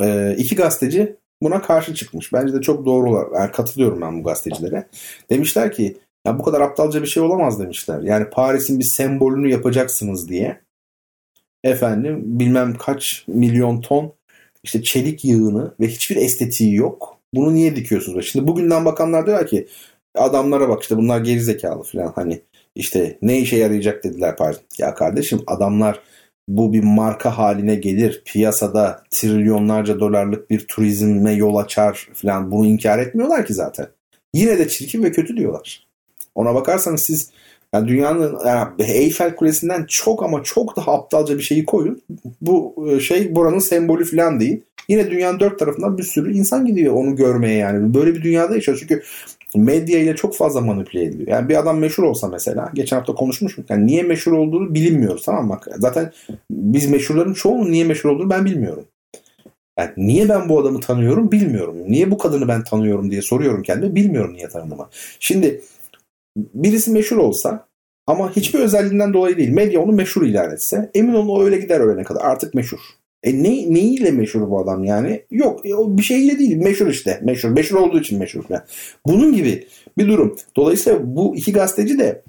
e, 0.00 0.34
iki 0.38 0.56
gazeteci 0.56 1.16
buna 1.42 1.62
karşı 1.62 1.94
çıkmış. 1.94 2.32
Bence 2.32 2.54
de 2.54 2.60
çok 2.60 2.86
doğru 2.86 3.32
yani 3.34 3.52
katılıyorum 3.52 4.00
ben 4.00 4.20
bu 4.20 4.24
gazetecilere. 4.24 4.88
Demişler 5.30 5.72
ki 5.72 5.96
ya 6.26 6.38
bu 6.38 6.42
kadar 6.42 6.60
aptalca 6.60 7.02
bir 7.02 7.06
şey 7.06 7.22
olamaz 7.22 7.60
demişler. 7.60 8.00
Yani 8.02 8.30
Paris'in 8.30 8.78
bir 8.78 8.84
sembolünü 8.84 9.50
yapacaksınız 9.50 10.28
diye 10.28 10.60
efendim 11.68 12.20
bilmem 12.24 12.74
kaç 12.74 13.24
milyon 13.28 13.80
ton 13.80 14.12
işte 14.62 14.82
çelik 14.82 15.24
yığını 15.24 15.74
ve 15.80 15.86
hiçbir 15.86 16.16
estetiği 16.16 16.74
yok. 16.74 17.18
Bunu 17.34 17.54
niye 17.54 17.76
dikiyorsunuz? 17.76 18.26
Şimdi 18.26 18.46
bugünden 18.46 18.84
bakanlar 18.84 19.26
diyorlar 19.26 19.46
ki 19.46 19.68
adamlara 20.14 20.68
bak 20.68 20.82
işte 20.82 20.96
bunlar 20.96 21.20
geri 21.20 21.40
zekalı 21.40 21.82
falan 21.82 22.12
hani 22.14 22.40
işte 22.74 23.18
ne 23.22 23.38
işe 23.38 23.56
yarayacak 23.56 24.04
dediler 24.04 24.36
pardon. 24.36 24.60
Ya 24.78 24.94
kardeşim 24.94 25.40
adamlar 25.46 26.00
bu 26.48 26.72
bir 26.72 26.82
marka 26.82 27.38
haline 27.38 27.74
gelir. 27.74 28.22
Piyasada 28.24 29.02
trilyonlarca 29.10 30.00
dolarlık 30.00 30.50
bir 30.50 30.66
turizme 30.68 31.32
yol 31.32 31.56
açar 31.56 32.08
falan. 32.14 32.50
Bunu 32.50 32.66
inkar 32.66 32.98
etmiyorlar 32.98 33.46
ki 33.46 33.54
zaten. 33.54 33.86
Yine 34.34 34.58
de 34.58 34.68
çirkin 34.68 35.02
ve 35.02 35.12
kötü 35.12 35.36
diyorlar. 35.36 35.86
Ona 36.34 36.54
bakarsanız 36.54 37.02
siz 37.02 37.30
yani 37.74 37.88
dünyanın 37.88 38.38
yani 38.46 38.72
Eyfel 38.78 39.36
Kulesi'nden 39.36 39.84
çok 39.88 40.22
ama 40.22 40.42
çok 40.42 40.76
daha 40.76 40.94
aptalca 40.94 41.38
bir 41.38 41.42
şeyi 41.42 41.64
koyun. 41.64 42.02
Bu 42.40 42.88
e, 42.90 43.00
şey 43.00 43.34
buranın 43.34 43.58
sembolü 43.58 44.04
falan 44.04 44.40
değil. 44.40 44.60
Yine 44.88 45.10
dünyanın 45.10 45.40
dört 45.40 45.58
tarafından 45.58 45.98
bir 45.98 46.02
sürü 46.02 46.32
insan 46.32 46.66
gidiyor 46.66 46.94
onu 46.94 47.16
görmeye 47.16 47.56
yani. 47.56 47.94
Böyle 47.94 48.14
bir 48.14 48.22
dünyada 48.22 48.54
yaşıyor. 48.54 48.78
Çünkü 48.80 49.02
medya 49.56 49.98
ile 49.98 50.16
çok 50.16 50.36
fazla 50.36 50.60
manipüle 50.60 51.02
ediliyor. 51.02 51.28
Yani 51.28 51.48
bir 51.48 51.58
adam 51.58 51.78
meşhur 51.78 52.02
olsa 52.02 52.28
mesela 52.28 52.70
geçen 52.74 52.96
hafta 52.96 53.14
konuşmuştuk. 53.14 53.70
Yani 53.70 53.86
niye 53.86 54.02
meşhur 54.02 54.32
olduğunu 54.32 54.74
bilinmiyoruz 54.74 55.24
tamam 55.24 55.46
mı? 55.46 55.60
Zaten 55.76 56.12
biz 56.50 56.90
meşhurların 56.90 57.34
çoğunun 57.34 57.72
niye 57.72 57.84
meşhur 57.84 58.10
olduğunu 58.10 58.30
ben 58.30 58.44
bilmiyorum. 58.44 58.84
Yani 59.78 59.90
niye 59.96 60.28
ben 60.28 60.48
bu 60.48 60.60
adamı 60.60 60.80
tanıyorum 60.80 61.32
bilmiyorum. 61.32 61.76
Niye 61.88 62.10
bu 62.10 62.18
kadını 62.18 62.48
ben 62.48 62.64
tanıyorum 62.64 63.10
diye 63.10 63.22
soruyorum 63.22 63.62
kendime. 63.62 63.94
Bilmiyorum 63.94 64.34
niye 64.34 64.48
tanıdığımı. 64.48 64.88
Şimdi 65.20 65.60
birisi 66.54 66.90
meşhur 66.90 67.16
olsa 67.16 67.68
ama 68.06 68.36
hiçbir 68.36 68.58
özelliğinden 68.58 69.12
dolayı 69.12 69.36
değil. 69.36 69.50
Medya 69.50 69.80
onu 69.80 69.92
meşhur 69.92 70.22
ilan 70.22 70.52
etse 70.52 70.90
emin 70.94 71.14
olun 71.14 71.28
o 71.28 71.44
öyle 71.44 71.58
gider 71.58 71.80
ölene 71.80 72.04
kadar. 72.04 72.20
Artık 72.24 72.54
meşhur. 72.54 72.78
E 73.22 73.42
ne, 73.42 73.74
neyiyle 73.74 74.10
meşhur 74.10 74.50
bu 74.50 74.60
adam 74.60 74.84
yani? 74.84 75.22
Yok 75.30 75.66
e, 75.66 75.74
o 75.74 75.98
bir 75.98 76.02
şeyle 76.02 76.38
değil. 76.38 76.56
Meşhur 76.56 76.86
işte. 76.86 77.20
Meşhur. 77.22 77.48
Meşhur 77.48 77.76
olduğu 77.76 78.00
için 78.00 78.18
meşhur. 78.18 78.44
Yani 78.48 78.62
bunun 79.06 79.32
gibi 79.32 79.66
bir 79.98 80.08
durum. 80.08 80.36
Dolayısıyla 80.56 81.16
bu 81.16 81.36
iki 81.36 81.52
gazeteci 81.52 81.98
de 81.98 82.22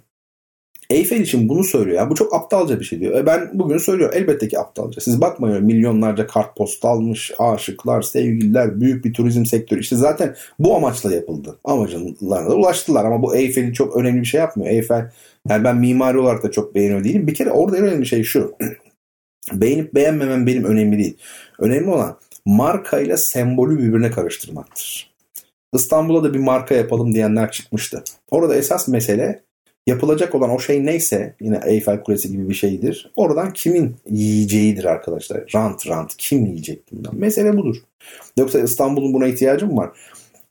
Eyfel 0.90 1.22
için 1.22 1.50
bunu 1.50 1.64
söylüyor. 1.64 1.98
Yani 1.98 2.10
bu 2.10 2.16
çok 2.16 2.34
aptalca 2.34 2.80
bir 2.80 2.86
şey 2.86 3.00
diyor. 3.00 3.16
E 3.18 3.26
ben 3.26 3.50
bugün 3.54 3.78
söylüyorum. 3.78 4.18
Elbette 4.18 4.48
ki 4.48 4.60
aptalca. 4.60 5.02
Siz 5.02 5.22
bakmayın 5.22 5.66
milyonlarca 5.66 6.28
kartpostalmış, 6.28 7.32
aşıklar, 7.40 8.02
sevgililer, 8.02 8.82
büyük 8.82 9.06
bir 9.06 9.14
turizm 9.14 9.46
sektörü. 9.46 9.80
İşte 9.80 9.96
zaten 9.96 10.36
bu 10.60 10.76
amaçla 10.76 11.14
yapıldı. 11.14 11.60
Amaclarına 11.64 12.50
da 12.50 12.56
ulaştılar. 12.56 13.06
Ama 13.06 13.24
bu 13.24 13.36
Eyfel'i 13.36 13.74
çok 13.74 13.98
önemli 13.98 14.22
bir 14.22 14.26
şey 14.26 14.40
yapmıyor. 14.40 14.72
Eyfel 14.72 15.12
yani 15.50 15.64
ben 15.64 15.78
mimari 15.78 16.18
olarak 16.18 16.44
da 16.44 16.52
çok 16.52 16.76
beğeniyor 16.76 17.04
değilim. 17.04 17.28
Bir 17.28 17.34
kere 17.34 17.52
orada 17.52 17.78
en 17.78 17.84
önemli 17.84 18.06
şey 18.06 18.24
şu. 18.24 18.56
Beğenip 19.54 19.96
beğenmemem 19.96 20.48
benim 20.48 20.64
önemli 20.64 20.98
değil. 20.98 21.18
Önemli 21.60 21.90
olan 21.90 22.18
marka 22.46 23.00
ile 23.00 23.18
sembolü 23.18 23.78
birbirine 23.78 24.12
karıştırmaktır. 24.12 25.14
İstanbul'a 25.74 26.24
da 26.24 26.34
bir 26.34 26.40
marka 26.40 26.76
yapalım 26.76 27.14
diyenler 27.14 27.52
çıkmıştı. 27.52 28.04
Orada 28.32 28.56
esas 28.56 28.88
mesele 28.88 29.49
yapılacak 29.90 30.36
olan 30.36 30.50
o 30.50 30.60
şey 30.60 30.86
neyse 30.86 31.36
yine 31.42 31.60
Eyfel 31.66 32.04
Kulesi 32.04 32.32
gibi 32.32 32.50
bir 32.50 32.54
şeydir. 32.54 33.12
Oradan 33.16 33.54
kimin 33.54 33.96
yiyeceğidir 34.10 34.86
arkadaşlar. 34.86 35.44
Rant 35.56 35.88
rant 35.88 36.18
kim 36.18 36.46
yiyecek 36.46 36.92
bundan. 36.92 37.16
Mesele 37.16 37.58
budur. 37.58 37.76
Yoksa 38.38 38.60
İstanbul'un 38.60 39.14
buna 39.14 39.28
ihtiyacı 39.28 39.68
mı 39.68 39.76
var? 39.78 39.90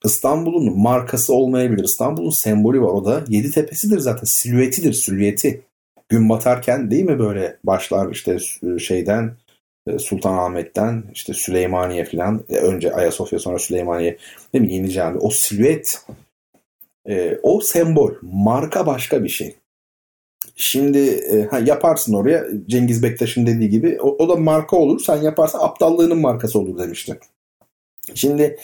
İstanbul'un 0.05 0.79
markası 0.79 1.35
olmayabilir. 1.35 1.85
İstanbul'un 1.85 2.31
sembolü 2.31 2.81
var. 2.81 2.89
O 2.89 3.05
da 3.05 3.25
yedi 3.29 3.51
tepesidir 3.51 3.99
zaten. 3.99 4.25
Silüetidir, 4.25 4.93
silüeti. 4.93 5.61
Gün 6.09 6.29
batarken 6.29 6.91
değil 6.91 7.05
mi 7.05 7.19
böyle 7.19 7.57
başlar 7.65 8.11
işte 8.13 8.39
şeyden 8.79 9.37
E, 9.89 9.99
Sultanahmet'ten 9.99 11.05
işte 11.15 11.35
Süleymaniye 11.35 12.05
falan 12.05 12.45
e, 12.51 12.57
önce 12.57 12.95
Ayasofya 12.95 13.39
sonra 13.39 13.59
Süleymaniye 13.59 14.17
değil 14.53 14.65
mi 14.65 14.75
Yeni 14.75 14.91
Cami 14.91 15.19
o 15.19 15.31
silüet 15.31 16.03
e, 17.09 17.39
o 17.43 17.61
sembol 17.61 18.13
marka 18.23 18.87
başka 18.87 19.25
bir 19.25 19.29
şey. 19.29 19.57
Şimdi 20.57 20.99
e, 21.09 21.43
ha, 21.43 21.59
yaparsın 21.59 22.15
oraya 22.15 22.45
Cengiz 22.67 23.03
Bektaş'ın 23.03 23.47
dediği 23.47 23.69
gibi 23.69 23.99
o, 24.01 24.17
o 24.25 24.29
da 24.29 24.37
marka 24.37 24.77
olur 24.77 25.01
sen 25.01 25.23
yaparsan 25.23 25.61
aptallığının 25.61 26.19
markası 26.19 26.59
olur 26.59 26.79
demişti. 26.79 27.19
Şimdi 28.15 28.57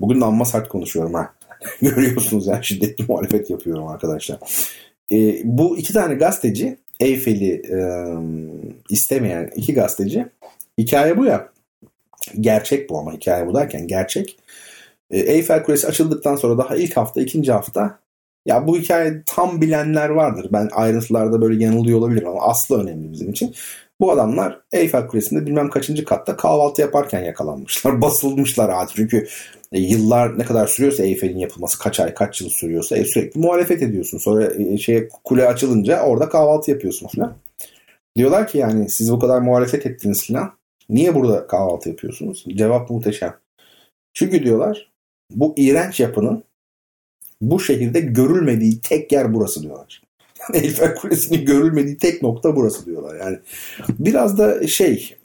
bugün 0.00 0.20
de 0.20 0.24
amma 0.24 0.44
sert 0.44 0.68
konuşuyorum 0.68 1.14
ha. 1.14 1.34
Görüyorsunuz 1.82 2.46
yani 2.46 2.64
şiddetli 2.64 3.04
muhalefet 3.08 3.50
yapıyorum 3.50 3.86
arkadaşlar. 3.86 4.38
E, 5.12 5.40
bu 5.44 5.78
iki 5.78 5.92
tane 5.92 6.14
gazeteci 6.14 6.78
Eyfel'i 7.00 7.52
e, 7.52 7.78
istemeyen 8.90 9.50
iki 9.56 9.74
gazeteci 9.74 10.26
hikaye 10.78 11.18
bu 11.18 11.24
ya. 11.24 11.48
Gerçek 12.40 12.90
bu 12.90 12.98
ama 12.98 13.12
hikaye 13.12 13.46
bu 13.46 13.54
derken 13.54 13.86
gerçek. 13.86 14.38
E, 15.10 15.18
Eyfel 15.18 15.62
Kulesi 15.62 15.86
açıldıktan 15.86 16.36
sonra 16.36 16.58
daha 16.58 16.76
ilk 16.76 16.96
hafta 16.96 17.20
ikinci 17.20 17.52
hafta 17.52 17.98
ya 18.46 18.66
bu 18.66 18.78
hikaye 18.78 19.22
tam 19.26 19.60
bilenler 19.60 20.08
vardır. 20.08 20.48
Ben 20.52 20.68
ayrıntılarda 20.72 21.40
böyle 21.40 21.64
yanılıyor 21.64 21.98
olabilirim 21.98 22.28
ama 22.28 22.42
aslı 22.42 22.82
önemli 22.82 23.12
bizim 23.12 23.30
için. 23.30 23.54
Bu 24.00 24.12
adamlar 24.12 24.60
Eyfel 24.72 25.06
Kulesi'nde 25.06 25.46
bilmem 25.46 25.70
kaçıncı 25.70 26.04
katta 26.04 26.36
kahvaltı 26.36 26.80
yaparken 26.80 27.22
yakalanmışlar. 27.22 28.00
Basılmışlar 28.02 28.68
ağaç. 28.68 28.90
Çünkü 28.94 29.26
e, 29.72 29.80
yıllar 29.80 30.38
ne 30.38 30.44
kadar 30.44 30.66
sürüyorsa 30.66 31.04
Eyfel'in 31.04 31.38
yapılması 31.38 31.78
kaç 31.78 32.00
ay 32.00 32.14
kaç 32.14 32.40
yıl 32.40 32.48
sürüyorsa 32.48 32.96
e, 32.96 33.04
sürekli 33.04 33.40
muhalefet 33.40 33.82
ediyorsun. 33.82 34.18
Sonra 34.18 34.52
e, 34.54 34.78
şeye 34.78 35.08
kule 35.24 35.48
açılınca 35.48 36.02
orada 36.02 36.28
kahvaltı 36.28 36.70
yapıyorsun 36.70 37.08
falan. 37.08 37.36
Diyorlar 38.16 38.48
ki 38.48 38.58
yani 38.58 38.90
siz 38.90 39.12
bu 39.12 39.18
kadar 39.18 39.40
muhalefet 39.40 39.86
ettiniz 39.86 40.26
falan. 40.26 40.52
Niye 40.88 41.14
burada 41.14 41.46
kahvaltı 41.46 41.88
yapıyorsunuz? 41.88 42.44
Cevap 42.48 42.90
muhteşem. 42.90 43.34
Çünkü 44.14 44.44
diyorlar 44.44 44.89
bu 45.30 45.54
iğrenç 45.56 46.00
yapının 46.00 46.44
bu 47.40 47.60
şehirde 47.60 48.00
görülmediği 48.00 48.80
tek 48.80 49.12
yer 49.12 49.34
burası 49.34 49.62
diyorlar. 49.62 50.02
Yani 50.40 50.64
Eyfel 50.64 50.94
Kulesi'nin 50.94 51.44
görülmediği 51.44 51.98
tek 51.98 52.22
nokta 52.22 52.56
burası 52.56 52.86
diyorlar. 52.86 53.16
Yani 53.16 53.38
biraz 53.98 54.38
da 54.38 54.66
şey 54.66 55.16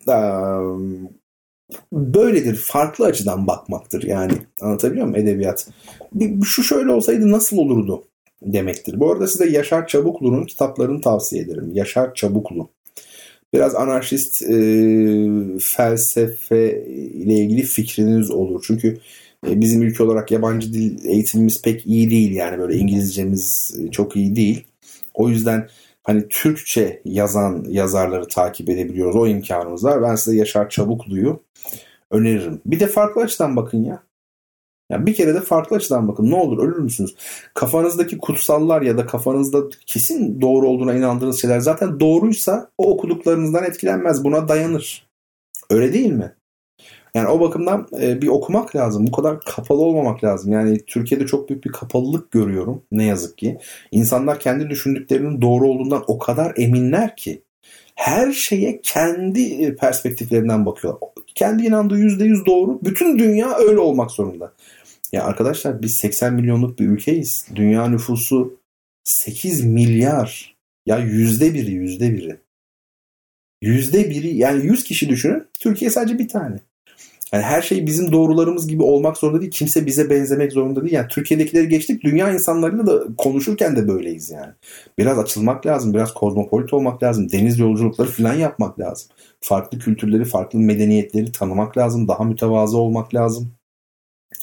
böyledir. 1.93 2.56
Farklı 2.56 3.06
açıdan 3.06 3.47
bakmaktır. 3.47 4.03
Yani 4.03 4.34
anlatabiliyor 4.62 5.08
muyum 5.08 5.28
edebiyat? 5.28 5.68
Şu 6.45 6.64
şöyle 6.64 6.91
olsaydı 6.91 7.32
nasıl 7.32 7.58
olurdu 7.58 8.03
demektir. 8.41 8.99
Bu 8.99 9.12
arada 9.12 9.28
size 9.28 9.49
Yaşar 9.49 9.88
Çabuklu'nun 9.88 10.45
kitaplarını 10.45 11.01
tavsiye 11.01 11.41
ederim. 11.43 11.72
Yaşar 11.74 12.14
Çabuklu. 12.14 12.70
Biraz 13.53 13.76
anarşist 13.76 14.41
e, 14.41 14.56
felsefe 15.62 16.86
ile 16.95 17.34
ilgili 17.34 17.64
fikriniz 17.64 18.32
olur. 18.32 18.64
Çünkü 18.68 18.97
bizim 19.48 19.82
ülke 19.82 20.04
olarak 20.04 20.32
yabancı 20.32 20.74
dil 20.74 21.06
eğitimimiz 21.06 21.62
pek 21.62 21.88
iyi 21.88 22.10
değil. 22.10 22.32
Yani 22.32 22.60
böyle 22.60 22.76
İngilizcemiz 22.76 23.76
e, 23.80 23.91
çok 23.91 24.16
iyi 24.16 24.36
değil. 24.36 24.64
O 25.14 25.30
yüzden 25.30 25.70
hani 26.04 26.28
Türkçe 26.30 27.02
yazan 27.06 27.66
yazarları 27.70 28.28
takip 28.28 28.70
edebiliyoruz. 28.70 29.16
O 29.16 29.28
imkanımız 29.28 29.84
var. 29.84 30.02
Ben 30.02 30.16
size 30.16 30.38
Yaşar 30.38 30.70
Çabuklu'yu 30.70 31.39
öneririm. 32.12 32.62
Bir 32.66 32.80
de 32.80 32.88
farklı 32.88 33.22
açıdan 33.22 33.56
bakın 33.56 33.84
ya. 33.84 34.04
Yani 34.89 35.06
bir 35.06 35.16
kere 35.16 35.34
de 35.34 35.41
farklı 35.41 35.76
açıdan 35.76 36.08
bakın. 36.08 36.32
Ne 36.32 36.36
olur 36.36 36.68
ölür 36.68 36.80
müsünüz? 36.80 37.16
Kafanızdaki 37.54 38.18
kutsallar 38.18 38.82
ya 38.82 38.98
da 38.98 39.06
kafanızda 39.06 39.64
kesin 39.86 40.41
doğru 40.41 40.70
olduğuna 40.70 40.93
inandığınız 40.93 41.41
şeyler 41.41 41.60
zaten 41.60 42.00
doğruysa 42.00 42.72
o 42.78 42.93
okuduklarınızdan 42.93 43.64
etkilenmez. 43.64 44.24
Buna 44.24 44.48
dayanır. 44.48 45.08
Öyle 45.70 45.93
değil 45.93 46.12
mi? 46.12 46.36
Yani 47.16 47.28
o 47.28 47.39
bakımdan 47.39 47.88
e, 48.01 48.22
bir 48.22 48.28
okumak 48.28 48.76
lazım. 48.76 49.07
Bu 49.07 49.11
kadar 49.11 49.39
kapalı 49.41 49.82
olmamak 49.82 50.24
lazım. 50.24 50.51
Yani 50.51 50.86
Türkiye'de 50.86 51.26
çok 51.26 51.49
büyük 51.49 51.66
bir 51.66 51.72
kapalılık 51.72 52.32
görüyorum 52.32 52.84
ne 52.91 53.03
yazık 53.03 53.38
ki. 53.38 53.57
İnsanlar 53.91 54.39
kendi 54.39 54.70
düşündüklerinin 54.70 55.41
doğru 55.41 55.68
olduğundan 55.68 56.03
o 56.07 56.20
kadar 56.20 56.53
eminler 56.57 57.16
ki 57.16 57.41
her 57.95 58.32
şeye 58.32 58.82
kendi 58.82 59.41
e, 59.41 59.76
perspektiflerinden 59.76 60.66
bakıyorlar. 60.66 61.09
Kendi 61.36 61.66
inandığı 61.66 61.99
%100 61.99 62.45
doğru. 62.45 62.80
Bütün 62.84 63.20
dünya 63.20 63.57
öyle 63.57 63.80
olmak 63.80 64.11
zorunda. 64.11 64.53
Ya 65.11 65.24
arkadaşlar 65.24 65.82
biz 65.82 65.93
80 65.93 66.34
milyonluk 66.34 66.80
bir 66.80 66.88
ülkeyiz. 66.88 67.47
Dünya 67.55 67.88
nüfusu 67.88 68.59
8 69.03 69.66
milyar. 69.66 70.55
Ya 70.86 70.97
yüzde 70.97 71.53
biri 71.53 71.72
yüzde 71.72 72.13
biri. 72.13 72.38
Yüzde 73.61 74.09
biri 74.09 74.36
yani 74.36 74.66
100 74.66 74.84
kişi 74.84 75.09
düşünün. 75.09 75.43
Türkiye 75.59 75.91
sadece 75.91 76.20
bir 76.20 76.28
tane. 76.28 76.59
Yani 77.36 77.45
her 77.45 77.61
şey 77.61 77.86
bizim 77.86 78.11
doğrularımız 78.11 78.67
gibi 78.67 78.83
olmak 78.83 79.17
zorunda 79.17 79.41
değil. 79.41 79.51
Kimse 79.51 79.86
bize 79.86 80.09
benzemek 80.09 80.51
zorunda 80.51 80.81
değil. 80.81 80.93
Yani 80.93 81.07
Türkiye'dekileri 81.07 81.69
geçtik. 81.69 82.03
Dünya 82.03 82.33
insanlarıyla 82.33 82.88
da 82.88 83.03
konuşurken 83.17 83.75
de 83.75 83.88
böyleyiz 83.88 84.29
yani. 84.29 84.53
Biraz 84.97 85.19
açılmak 85.19 85.65
lazım. 85.65 85.93
Biraz 85.93 86.13
kozmopolit 86.13 86.73
olmak 86.73 87.03
lazım. 87.03 87.31
Deniz 87.31 87.59
yolculukları 87.59 88.07
falan 88.07 88.33
yapmak 88.33 88.79
lazım. 88.79 89.07
Farklı 89.41 89.79
kültürleri, 89.79 90.25
farklı 90.25 90.59
medeniyetleri 90.59 91.31
tanımak 91.31 91.77
lazım. 91.77 92.07
Daha 92.07 92.23
mütevazı 92.23 92.77
olmak 92.77 93.15
lazım. 93.15 93.51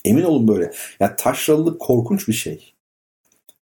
Emin 0.04 0.22
olun 0.22 0.48
böyle. 0.48 0.64
Ya 0.64 0.72
yani 1.00 1.12
taşralılık 1.18 1.80
korkunç 1.80 2.28
bir 2.28 2.32
şey 2.32 2.74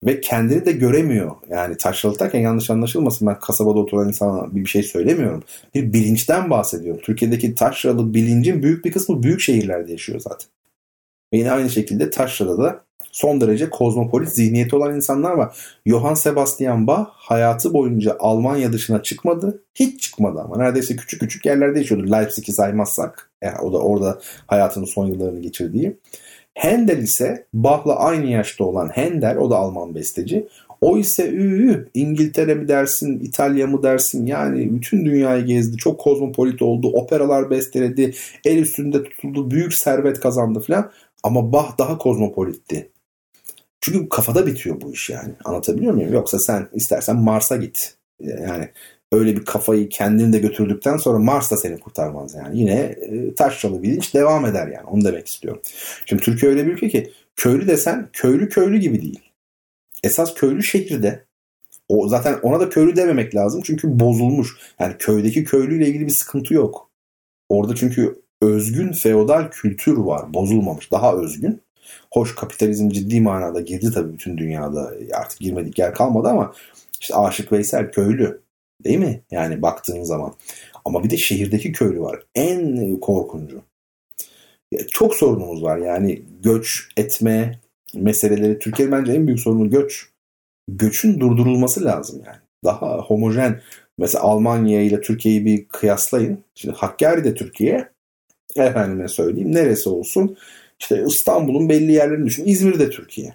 ve 0.06 0.20
kendini 0.20 0.66
de 0.66 0.72
göremiyor. 0.72 1.30
Yani 1.50 1.76
taşralık 1.76 2.34
yanlış 2.34 2.70
anlaşılmasın 2.70 3.28
ben 3.28 3.38
kasabada 3.38 3.78
oturan 3.78 4.08
insana 4.08 4.54
bir 4.54 4.66
şey 4.66 4.82
söylemiyorum. 4.82 5.42
Bir 5.74 5.92
bilinçten 5.92 6.50
bahsediyorum. 6.50 7.00
Türkiye'deki 7.04 7.54
taşralı 7.54 8.14
bilincin 8.14 8.62
büyük 8.62 8.84
bir 8.84 8.92
kısmı 8.92 9.22
büyük 9.22 9.40
şehirlerde 9.40 9.92
yaşıyor 9.92 10.20
zaten. 10.20 10.48
Ve 11.32 11.38
yine 11.38 11.52
aynı 11.52 11.70
şekilde 11.70 12.10
taşrada 12.10 12.58
da 12.58 12.84
son 13.12 13.40
derece 13.40 13.70
kozmopolit 13.70 14.28
zihniyeti 14.28 14.76
olan 14.76 14.94
insanlar 14.94 15.32
var. 15.32 15.56
Johann 15.86 16.14
Sebastian 16.14 16.86
Bach 16.86 17.08
hayatı 17.10 17.74
boyunca 17.74 18.16
Almanya 18.18 18.72
dışına 18.72 19.02
çıkmadı. 19.02 19.62
Hiç 19.74 20.02
çıkmadı 20.02 20.40
ama. 20.40 20.56
Neredeyse 20.56 20.96
küçük 20.96 21.20
küçük 21.20 21.46
yerlerde 21.46 21.78
yaşıyordu. 21.78 22.12
Leipzig'i 22.12 22.52
saymazsak. 22.52 23.30
Yani 23.42 23.58
o 23.58 23.72
da 23.72 23.78
orada 23.78 24.18
hayatının 24.46 24.84
son 24.84 25.06
yıllarını 25.06 25.40
geçirdiği. 25.40 25.96
Handel 26.58 26.98
ise 26.98 27.46
Bach'la 27.52 27.96
aynı 27.96 28.26
yaşta 28.26 28.64
olan 28.64 28.88
Handel, 28.88 29.36
o 29.36 29.50
da 29.50 29.56
Alman 29.56 29.94
besteci. 29.94 30.48
O 30.80 30.98
ise 30.98 31.30
ü, 31.30 31.88
İngiltere 31.94 32.54
mi 32.54 32.68
dersin, 32.68 33.20
İtalya 33.20 33.66
mı 33.66 33.82
dersin 33.82 34.26
yani 34.26 34.74
bütün 34.74 35.04
dünyayı 35.06 35.44
gezdi. 35.44 35.76
Çok 35.76 36.00
kozmopolit 36.00 36.62
oldu. 36.62 36.88
Operalar 36.88 37.50
besteledi. 37.50 38.14
El 38.44 38.58
üstünde 38.58 39.02
tutuldu. 39.02 39.50
Büyük 39.50 39.74
servet 39.74 40.20
kazandı 40.20 40.60
falan. 40.60 40.90
Ama 41.22 41.52
Bach 41.52 41.78
daha 41.78 41.98
kozmopolitti. 41.98 42.90
Çünkü 43.80 44.08
kafada 44.08 44.46
bitiyor 44.46 44.80
bu 44.80 44.92
iş 44.92 45.10
yani. 45.10 45.32
Anlatabiliyor 45.44 45.94
muyum? 45.94 46.12
Yoksa 46.12 46.38
sen 46.38 46.68
istersen 46.72 47.16
Mars'a 47.16 47.56
git. 47.56 47.94
Yani 48.20 48.68
öyle 49.12 49.36
bir 49.36 49.44
kafayı 49.44 49.88
kendini 49.88 50.32
de 50.32 50.38
götürdükten 50.38 50.96
sonra 50.96 51.18
Mars 51.18 51.50
da 51.50 51.56
seni 51.56 51.80
kurtarmaz 51.80 52.34
yani. 52.34 52.58
Yine 52.58 52.72
e, 52.72 53.34
taşralı 53.34 53.82
bilinç 53.82 54.14
devam 54.14 54.46
eder 54.46 54.66
yani. 54.66 54.86
Onu 54.86 55.04
demek 55.04 55.26
istiyorum. 55.26 55.62
Şimdi 56.06 56.22
Türkiye 56.22 56.52
öyle 56.52 56.66
bir 56.66 56.72
ülke 56.72 56.88
ki 56.88 57.12
köylü 57.36 57.66
desen 57.68 58.08
köylü 58.12 58.48
köylü 58.48 58.78
gibi 58.78 59.02
değil. 59.02 59.20
Esas 60.02 60.34
köylü 60.34 60.62
şehirde. 60.62 61.24
O 61.88 62.08
zaten 62.08 62.38
ona 62.42 62.60
da 62.60 62.68
köylü 62.68 62.96
dememek 62.96 63.34
lazım 63.34 63.62
çünkü 63.64 64.00
bozulmuş. 64.00 64.56
Yani 64.80 64.94
köydeki 64.98 65.44
köylüyle 65.44 65.88
ilgili 65.88 66.06
bir 66.06 66.12
sıkıntı 66.12 66.54
yok. 66.54 66.90
Orada 67.48 67.74
çünkü 67.74 68.22
özgün 68.42 68.92
feodal 68.92 69.50
kültür 69.50 69.96
var. 69.96 70.34
Bozulmamış. 70.34 70.92
Daha 70.92 71.16
özgün. 71.16 71.60
Hoş 72.12 72.34
kapitalizm 72.34 72.88
ciddi 72.88 73.20
manada 73.20 73.60
girdi 73.60 73.90
tabii 73.94 74.12
bütün 74.12 74.38
dünyada. 74.38 74.92
Artık 75.12 75.38
girmedik 75.38 75.78
yer 75.78 75.94
kalmadı 75.94 76.28
ama 76.28 76.54
işte 77.00 77.14
Aşık 77.14 77.52
Veysel 77.52 77.92
köylü. 77.92 78.40
Değil 78.84 78.98
mi? 78.98 79.20
Yani 79.30 79.62
baktığın 79.62 80.02
zaman. 80.02 80.34
Ama 80.84 81.04
bir 81.04 81.10
de 81.10 81.16
şehirdeki 81.16 81.72
köylü 81.72 82.00
var. 82.00 82.22
En 82.34 82.96
korkuncu. 83.00 83.62
Çok 84.90 85.14
sorunumuz 85.14 85.62
var. 85.62 85.78
Yani 85.78 86.22
göç 86.42 86.88
etme 86.96 87.60
meseleleri. 87.94 88.58
Türkiye 88.58 88.92
bence 88.92 89.12
en 89.12 89.26
büyük 89.26 89.40
sorunu 89.40 89.70
göç. 89.70 90.08
Göçün 90.68 91.20
durdurulması 91.20 91.84
lazım 91.84 92.22
yani. 92.26 92.38
Daha 92.64 92.98
homojen. 92.98 93.60
Mesela 93.98 94.24
Almanya 94.24 94.82
ile 94.82 95.00
Türkiye'yi 95.00 95.44
bir 95.44 95.68
kıyaslayın. 95.68 96.44
Şimdi 96.54 96.74
Hakkari 96.74 97.24
de 97.24 97.34
Türkiye. 97.34 97.88
Efendime 98.56 99.08
söyleyeyim. 99.08 99.54
Neresi 99.54 99.88
olsun. 99.88 100.36
İşte 100.80 101.04
İstanbul'un 101.06 101.68
belli 101.68 101.92
yerlerini 101.92 102.26
düşün. 102.26 102.44
İzmir 102.44 102.78
de 102.78 102.90
Türkiye. 102.90 103.34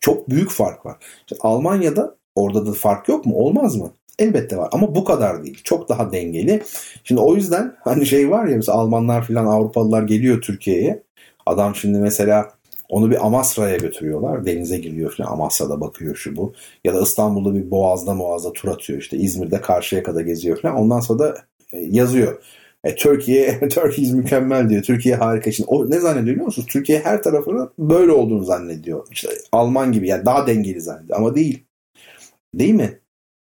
Çok 0.00 0.30
büyük 0.30 0.50
fark 0.50 0.86
var. 0.86 0.96
İşte 1.20 1.36
Almanya'da 1.40 2.16
orada 2.34 2.66
da 2.66 2.72
fark 2.72 3.08
yok 3.08 3.26
mu? 3.26 3.34
Olmaz 3.34 3.76
mı? 3.76 3.92
Elbette 4.20 4.56
var 4.56 4.68
ama 4.72 4.94
bu 4.94 5.04
kadar 5.04 5.44
değil. 5.44 5.60
Çok 5.64 5.88
daha 5.88 6.12
dengeli. 6.12 6.62
Şimdi 7.04 7.20
o 7.20 7.34
yüzden 7.34 7.76
hani 7.84 8.06
şey 8.06 8.30
var 8.30 8.46
ya 8.46 8.56
mesela 8.56 8.78
Almanlar 8.78 9.26
filan 9.26 9.46
Avrupalılar 9.46 10.02
geliyor 10.02 10.40
Türkiye'ye. 10.40 11.02
Adam 11.46 11.74
şimdi 11.74 11.98
mesela 11.98 12.50
onu 12.88 13.10
bir 13.10 13.26
Amasra'ya 13.26 13.76
götürüyorlar. 13.76 14.46
Denize 14.46 14.78
giriyor 14.78 15.14
falan. 15.16 15.32
Amasra'da 15.32 15.80
bakıyor 15.80 16.16
şu 16.16 16.36
bu. 16.36 16.52
Ya 16.84 16.94
da 16.94 17.00
İstanbul'da 17.00 17.54
bir 17.54 17.70
boğazda 17.70 18.18
boğazda 18.18 18.52
tur 18.52 18.68
atıyor 18.68 18.98
işte. 19.00 19.16
İzmir'de 19.16 19.60
karşıya 19.60 20.02
kadar 20.02 20.20
geziyor 20.20 20.60
falan. 20.62 20.76
Ondan 20.76 21.00
sonra 21.00 21.18
da 21.18 21.36
e, 21.72 21.78
yazıyor. 21.78 22.42
E, 22.84 22.94
Türkiye, 22.94 23.60
Türkiye 23.68 24.12
mükemmel 24.12 24.68
diyor. 24.68 24.82
Türkiye 24.82 25.16
harika. 25.16 25.52
Şimdi 25.52 25.68
o 25.70 25.90
ne 25.90 26.00
zannediyor 26.00 26.26
biliyor 26.26 26.46
musunuz? 26.46 26.68
Türkiye 26.70 26.98
her 26.98 27.22
tarafının 27.22 27.70
böyle 27.78 28.12
olduğunu 28.12 28.44
zannediyor. 28.44 29.06
İşte 29.10 29.28
Alman 29.52 29.92
gibi 29.92 30.08
yani 30.08 30.26
daha 30.26 30.46
dengeli 30.46 30.80
zannediyor. 30.80 31.18
Ama 31.18 31.34
değil. 31.34 31.64
Değil 32.54 32.74
mi? 32.74 33.00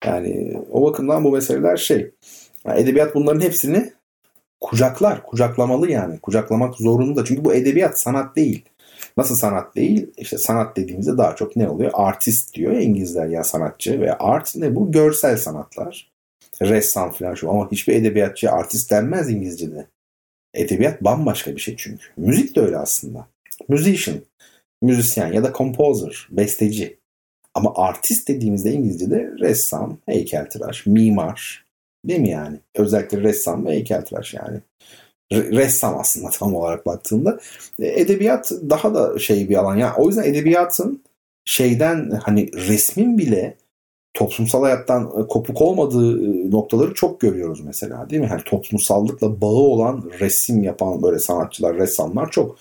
Yani 0.05 0.57
o 0.71 0.83
bakımdan 0.83 1.23
bu 1.23 1.31
meseleler 1.31 1.77
şey. 1.77 2.11
Yani 2.65 2.81
edebiyat 2.81 3.15
bunların 3.15 3.41
hepsini 3.41 3.93
kucaklar. 4.61 5.23
Kucaklamalı 5.23 5.91
yani. 5.91 6.19
Kucaklamak 6.19 6.75
zorunda. 6.75 7.25
Çünkü 7.25 7.45
bu 7.45 7.53
edebiyat 7.53 7.99
sanat 7.99 8.35
değil. 8.35 8.65
Nasıl 9.17 9.35
sanat 9.35 9.75
değil? 9.75 10.11
İşte 10.17 10.37
sanat 10.37 10.77
dediğimizde 10.77 11.17
daha 11.17 11.35
çok 11.35 11.55
ne 11.55 11.69
oluyor? 11.69 11.91
Artist 11.93 12.53
diyor 12.53 12.71
ya 12.71 12.81
İngilizler 12.81 13.27
ya 13.27 13.43
sanatçı 13.43 14.01
ve 14.01 14.17
art 14.17 14.55
ne 14.55 14.75
bu? 14.75 14.91
Görsel 14.91 15.37
sanatlar. 15.37 16.11
Ressam 16.61 17.11
falan 17.11 17.35
şu 17.35 17.51
ama 17.51 17.71
hiçbir 17.71 17.95
edebiyatçı 17.95 18.51
artist 18.51 18.91
denmez 18.91 19.29
İngilizce'de. 19.29 19.87
Edebiyat 20.53 21.03
bambaşka 21.03 21.55
bir 21.55 21.61
şey 21.61 21.75
çünkü. 21.77 22.05
Müzik 22.17 22.55
de 22.55 22.61
öyle 22.61 22.77
aslında. 22.77 23.27
Musician, 23.67 24.19
müzisyen 24.81 25.33
ya 25.33 25.43
da 25.43 25.53
composer, 25.53 26.27
besteci. 26.31 26.99
Ama 27.57 27.73
artist 27.75 28.27
dediğimizde 28.27 28.71
İngilizce'de 28.71 29.31
ressam, 29.39 29.97
heykeltıraş, 30.05 30.85
mimar. 30.85 31.65
Değil 32.05 32.19
mi 32.19 32.29
yani? 32.29 32.57
Özellikle 32.75 33.21
ressam 33.21 33.65
ve 33.65 33.71
heykeltıraş 33.71 34.33
yani 34.33 34.61
ressam 35.31 35.99
aslında 35.99 36.29
tam 36.39 36.55
olarak 36.55 36.85
baktığında. 36.85 37.39
E, 37.79 38.01
edebiyat 38.01 38.51
daha 38.69 38.93
da 38.95 39.19
şey 39.19 39.49
bir 39.49 39.55
alan. 39.55 39.77
Yani 39.77 39.93
o 39.97 40.07
yüzden 40.07 40.23
edebiyatın 40.23 41.03
şeyden 41.45 42.11
hani 42.23 42.51
resmin 42.53 43.17
bile 43.17 43.57
toplumsal 44.13 44.63
hayattan 44.63 45.03
e, 45.05 45.27
kopuk 45.27 45.61
olmadığı 45.61 46.23
e, 46.25 46.51
noktaları 46.51 46.93
çok 46.93 47.19
görüyoruz 47.19 47.61
mesela 47.65 48.09
değil 48.09 48.21
mi? 48.21 48.27
Hani 48.27 48.43
toplumsallıkla 48.43 49.41
bağı 49.41 49.49
olan 49.49 50.11
resim 50.19 50.63
yapan 50.63 51.03
böyle 51.03 51.19
sanatçılar, 51.19 51.77
ressamlar 51.77 52.31
çok. 52.31 52.57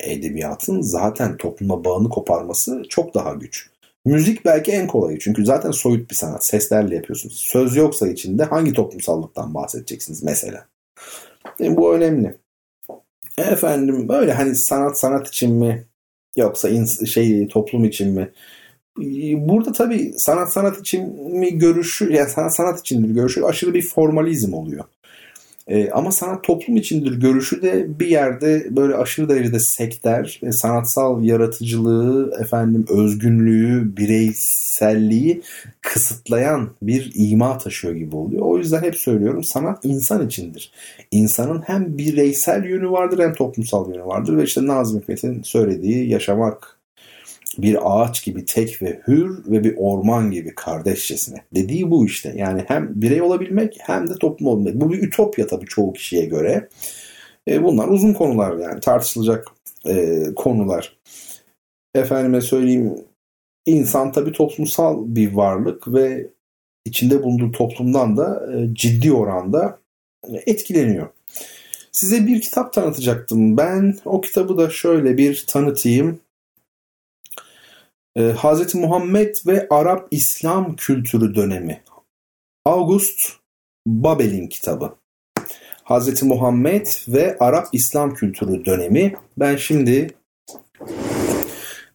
Edebiyatın 0.00 0.80
zaten 0.80 1.36
toplumla 1.36 1.84
bağını 1.84 2.08
koparması 2.08 2.82
çok 2.88 3.14
daha 3.14 3.34
güç. 3.34 3.70
Müzik 4.04 4.44
belki 4.44 4.72
en 4.72 4.86
kolayı 4.86 5.18
çünkü 5.18 5.44
zaten 5.44 5.70
soyut 5.70 6.10
bir 6.10 6.14
sanat. 6.14 6.44
Seslerle 6.44 6.94
yapıyorsunuz. 6.94 7.36
Söz 7.36 7.76
yoksa 7.76 8.08
içinde 8.08 8.44
hangi 8.44 8.72
toplumsallıktan 8.72 9.54
bahsedeceksiniz 9.54 10.22
mesela? 10.22 10.66
Yani 11.58 11.76
bu 11.76 11.94
önemli. 11.94 12.36
Efendim 13.38 14.08
böyle 14.08 14.32
hani 14.32 14.56
sanat 14.56 14.98
sanat 14.98 15.28
için 15.28 15.54
mi 15.54 15.86
yoksa 16.36 16.68
şey 17.06 17.48
toplum 17.48 17.84
için 17.84 18.08
mi? 18.08 18.32
Burada 19.48 19.72
tabii 19.72 20.12
sanat 20.16 20.52
sanat 20.52 20.80
için 20.80 21.30
mi 21.38 21.58
görüşü 21.58 22.12
yani 22.12 22.30
sanat 22.30 22.56
sanat 22.56 22.80
içindir 22.80 23.10
görüşü 23.10 23.42
aşırı 23.42 23.74
bir 23.74 23.82
formalizm 23.82 24.54
oluyor. 24.54 24.84
E, 25.68 25.90
ama 25.90 26.12
sanat 26.12 26.44
toplum 26.44 26.76
içindir 26.76 27.12
görüşü 27.12 27.62
de 27.62 28.00
bir 28.00 28.06
yerde 28.06 28.76
böyle 28.76 28.94
aşırı 28.94 29.28
derecede 29.28 29.60
sekter, 29.60 30.40
e, 30.42 30.52
sanatsal 30.52 31.24
yaratıcılığı, 31.24 32.36
efendim 32.40 32.84
özgünlüğü, 32.88 33.96
bireyselliği 33.96 35.42
kısıtlayan 35.80 36.70
bir 36.82 37.12
ima 37.14 37.58
taşıyor 37.58 37.94
gibi 37.94 38.16
oluyor. 38.16 38.42
O 38.42 38.58
yüzden 38.58 38.82
hep 38.82 38.96
söylüyorum 38.96 39.44
sanat 39.44 39.84
insan 39.84 40.26
içindir. 40.26 40.72
İnsanın 41.10 41.62
hem 41.66 41.98
bireysel 41.98 42.64
yönü 42.64 42.90
vardır 42.90 43.18
hem 43.18 43.34
toplumsal 43.34 43.94
yönü 43.94 44.04
vardır 44.04 44.36
ve 44.36 44.44
işte 44.44 44.66
Nazım 44.66 45.00
Hikmet'in 45.00 45.42
söylediği 45.42 46.08
yaşamak 46.08 46.79
bir 47.58 47.78
ağaç 47.82 48.24
gibi 48.24 48.44
tek 48.44 48.82
ve 48.82 49.00
hür 49.08 49.44
ve 49.46 49.64
bir 49.64 49.74
orman 49.76 50.30
gibi 50.30 50.54
kardeşçesine. 50.54 51.44
Dediği 51.54 51.90
bu 51.90 52.06
işte. 52.06 52.34
Yani 52.36 52.64
hem 52.68 53.02
birey 53.02 53.22
olabilmek 53.22 53.78
hem 53.80 54.10
de 54.10 54.14
toplum 54.14 54.48
olabilmek. 54.48 54.80
Bu 54.80 54.92
bir 54.92 55.02
ütopya 55.02 55.46
tabii 55.46 55.66
çoğu 55.66 55.92
kişiye 55.92 56.24
göre. 56.24 56.68
E, 57.48 57.62
bunlar 57.62 57.88
uzun 57.88 58.12
konular 58.12 58.56
yani 58.56 58.80
tartışılacak 58.80 59.48
e, 59.86 60.24
konular. 60.36 60.96
Efendime 61.94 62.40
söyleyeyim 62.40 62.94
insan 63.66 64.12
tabii 64.12 64.32
toplumsal 64.32 65.04
bir 65.06 65.32
varlık 65.32 65.94
ve 65.94 66.26
içinde 66.84 67.22
bulunduğu 67.22 67.52
toplumdan 67.52 68.16
da 68.16 68.52
e, 68.54 68.74
ciddi 68.74 69.12
oranda 69.12 69.78
etkileniyor. 70.46 71.08
Size 71.92 72.26
bir 72.26 72.40
kitap 72.40 72.72
tanıtacaktım. 72.72 73.56
Ben 73.56 73.98
o 74.04 74.20
kitabı 74.20 74.58
da 74.58 74.70
şöyle 74.70 75.16
bir 75.16 75.44
tanıtayım. 75.48 76.20
Ee, 78.16 78.32
Hz. 78.32 78.74
Muhammed 78.74 79.36
ve 79.46 79.66
Arap 79.70 80.08
İslam 80.10 80.76
kültürü 80.76 81.34
dönemi. 81.34 81.82
August 82.64 83.32
Babel'in 83.86 84.46
kitabı. 84.46 84.94
Hz. 85.84 86.22
Muhammed 86.22 86.86
ve 87.08 87.36
Arap 87.40 87.68
İslam 87.72 88.14
kültürü 88.14 88.64
dönemi. 88.64 89.14
Ben 89.38 89.56
şimdi 89.56 90.10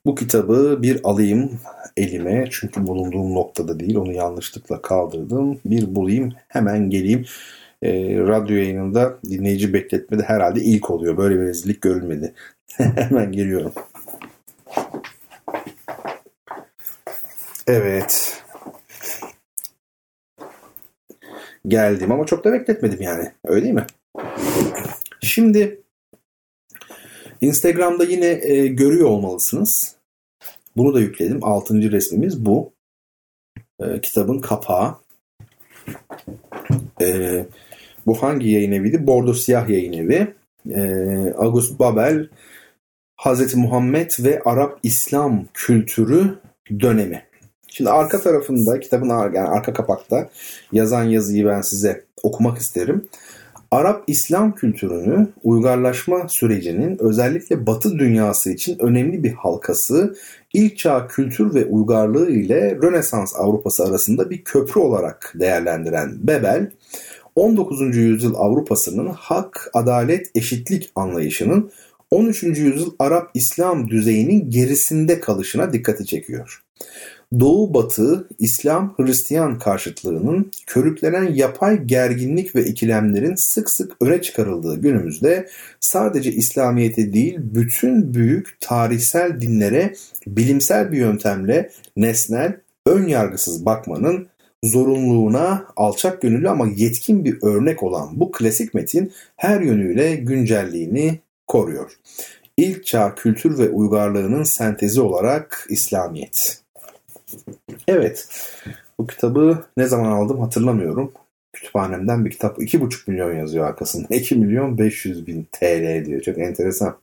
bu 0.06 0.16
kitabı 0.16 0.80
bir 0.82 1.00
alayım 1.04 1.60
elime. 1.98 2.48
Çünkü 2.52 2.88
bulunduğum 2.88 3.34
noktada 3.36 3.80
değil. 3.80 3.96
Onu 3.96 4.14
yanlışlıkla 4.14 4.82
kaldırdım. 4.82 5.60
Bir 5.66 5.96
bulayım 5.96 6.34
hemen 6.48 6.90
geleyim. 6.90 7.26
E, 7.82 8.18
radyo 8.18 8.56
yayınında 8.56 9.18
dinleyici 9.30 9.74
bekletmedi 9.74 10.24
herhalde 10.24 10.62
ilk 10.62 10.90
oluyor. 10.90 11.18
Böyle 11.18 11.36
bir 11.36 11.46
rezillik 11.46 11.82
görülmedi. 11.82 12.34
hemen 12.78 13.32
geliyorum. 13.32 13.74
Evet. 17.68 18.44
Geldim 21.68 22.12
ama 22.12 22.26
çok 22.26 22.44
da 22.46 22.54
bekletmedim 22.54 23.02
yani. 23.02 23.32
Öyle 23.46 23.64
değil 23.64 23.74
mi? 23.74 23.86
Şimdi 25.22 25.82
Instagram'da 27.42 28.04
yine 28.04 28.26
e, 28.26 28.68
görüyor 28.68 29.10
olmalısınız. 29.10 29.96
Bunu 30.78 30.94
da 30.94 31.00
yükledim. 31.00 31.44
Altıncı 31.44 31.92
resmimiz 31.92 32.46
bu. 32.46 32.74
E, 33.80 34.02
kitabın 34.02 34.40
kapağı. 34.40 34.96
E, 37.02 37.46
bu 38.06 38.22
hangi 38.22 38.50
yayın 38.50 38.72
eviydi? 38.72 39.08
Bordo 39.08 39.34
Siyah 39.34 39.70
yayın 39.70 39.94
evi. 39.94 40.34
E, 40.70 40.82
August 41.38 41.80
Babel 41.80 42.30
Hz. 43.18 43.56
Muhammed 43.56 44.12
ve 44.20 44.42
Arap 44.46 44.80
İslam 44.84 45.46
kültürü 45.54 46.40
dönemi. 46.80 47.25
Şimdi 47.78 47.90
arka 47.90 48.22
tarafında 48.22 48.80
kitabın 48.80 49.10
yani 49.10 49.40
arka 49.40 49.74
kapakta 49.74 50.30
yazan 50.72 51.04
yazıyı 51.04 51.46
ben 51.46 51.62
size 51.62 52.04
okumak 52.24 52.58
isterim. 52.58 53.08
Arap 53.72 54.04
İslam 54.08 54.56
kültürünü 54.56 55.28
uygarlaşma 55.44 56.28
sürecinin 56.30 56.98
özellikle 57.00 57.68
Batı 57.68 58.00
dünyası 58.00 58.52
için 58.52 58.80
önemli 58.80 59.24
bir 59.24 59.34
halkası, 59.34 60.16
ilk 60.54 60.78
çağ 60.78 61.08
kültür 61.08 61.54
ve 61.54 61.66
uygarlığı 61.66 62.32
ile 62.32 62.76
Rönesans 62.84 63.36
Avrupası 63.36 63.84
arasında 63.84 64.30
bir 64.30 64.44
köprü 64.44 64.82
olarak 64.82 65.34
değerlendiren 65.36 66.28
Bebel, 66.28 66.72
19. 67.36 67.96
yüzyıl 67.96 68.36
Avrupa'sının 68.36 69.08
hak, 69.08 69.70
adalet, 69.74 70.32
eşitlik 70.36 70.92
anlayışının 70.96 71.72
13. 72.12 72.44
yüzyıl 72.44 72.94
Arap 73.00 73.32
İslam 73.34 73.90
düzeyinin 73.90 74.50
gerisinde 74.50 75.20
kalışına 75.20 75.74
dikkati 75.74 76.06
çekiyor. 76.06 76.62
Doğu-Batı 77.40 78.28
İslam-Hristiyan 78.40 79.60
karşıtlığının 79.60 80.52
körüklenen 80.68 81.34
yapay 81.34 81.84
gerginlik 81.84 82.56
ve 82.56 82.66
ikilemlerin 82.66 83.36
sık 83.36 83.70
sık 83.70 83.92
öne 84.02 84.22
çıkarıldığı 84.22 84.82
günümüzde 84.82 85.48
sadece 85.80 86.32
İslamiyet'e 86.32 87.14
değil 87.14 87.38
bütün 87.40 88.14
büyük 88.14 88.58
tarihsel 88.60 89.42
dinlere 89.42 89.94
bilimsel 90.28 90.92
bir 90.92 90.98
yöntemle 90.98 91.72
nesnel, 91.98 92.58
ön 92.86 93.08
yargısız 93.08 93.66
bakmanın 93.66 94.28
zorunluluğuna 94.64 95.66
alçak 95.76 96.22
gönüllü 96.22 96.50
ama 96.50 96.68
yetkin 96.76 97.26
bir 97.26 97.38
örnek 97.42 97.84
olan 97.84 98.20
bu 98.20 98.32
klasik 98.32 98.74
metin 98.74 99.12
her 99.36 99.62
yönüyle 99.62 100.16
güncelliğini 100.16 101.20
koruyor. 101.48 101.92
İlk 102.58 102.86
çağ 102.86 103.16
kültür 103.16 103.58
ve 103.58 103.70
uygarlığının 103.70 104.44
sentezi 104.44 105.02
olarak 105.02 105.68
İslamiyet. 105.70 106.65
Evet. 107.88 108.28
Bu 109.00 109.08
kitabı 109.08 109.66
ne 109.78 109.88
zaman 109.88 110.12
aldım 110.12 110.40
hatırlamıyorum. 110.40 111.12
Kütüphanemden 111.54 112.26
bir 112.26 112.32
kitap. 112.32 112.60
2,5 112.60 113.12
milyon 113.12 113.34
yazıyor 113.36 113.68
arkasında. 113.68 114.16
2 114.16 114.36
milyon 114.36 114.78
500 114.78 115.28
bin 115.28 115.48
TL 115.52 116.06
diyor. 116.06 116.22
Çok 116.22 116.38
enteresan. 116.38 116.98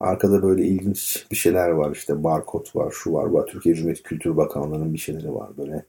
Arkada 0.00 0.42
böyle 0.42 0.64
ilginç 0.64 1.26
bir 1.30 1.36
şeyler 1.36 1.68
var. 1.68 1.92
İşte 1.92 2.24
barkod 2.24 2.66
var, 2.76 2.90
şu 2.90 3.12
var. 3.12 3.32
Bu 3.32 3.44
Türkiye 3.46 3.74
Cumhuriyeti 3.74 4.02
Kültür 4.02 4.36
Bakanlığı'nın 4.36 4.92
bir 4.94 4.98
şeyleri 4.98 5.34
var 5.34 5.48
böyle. 5.58 5.84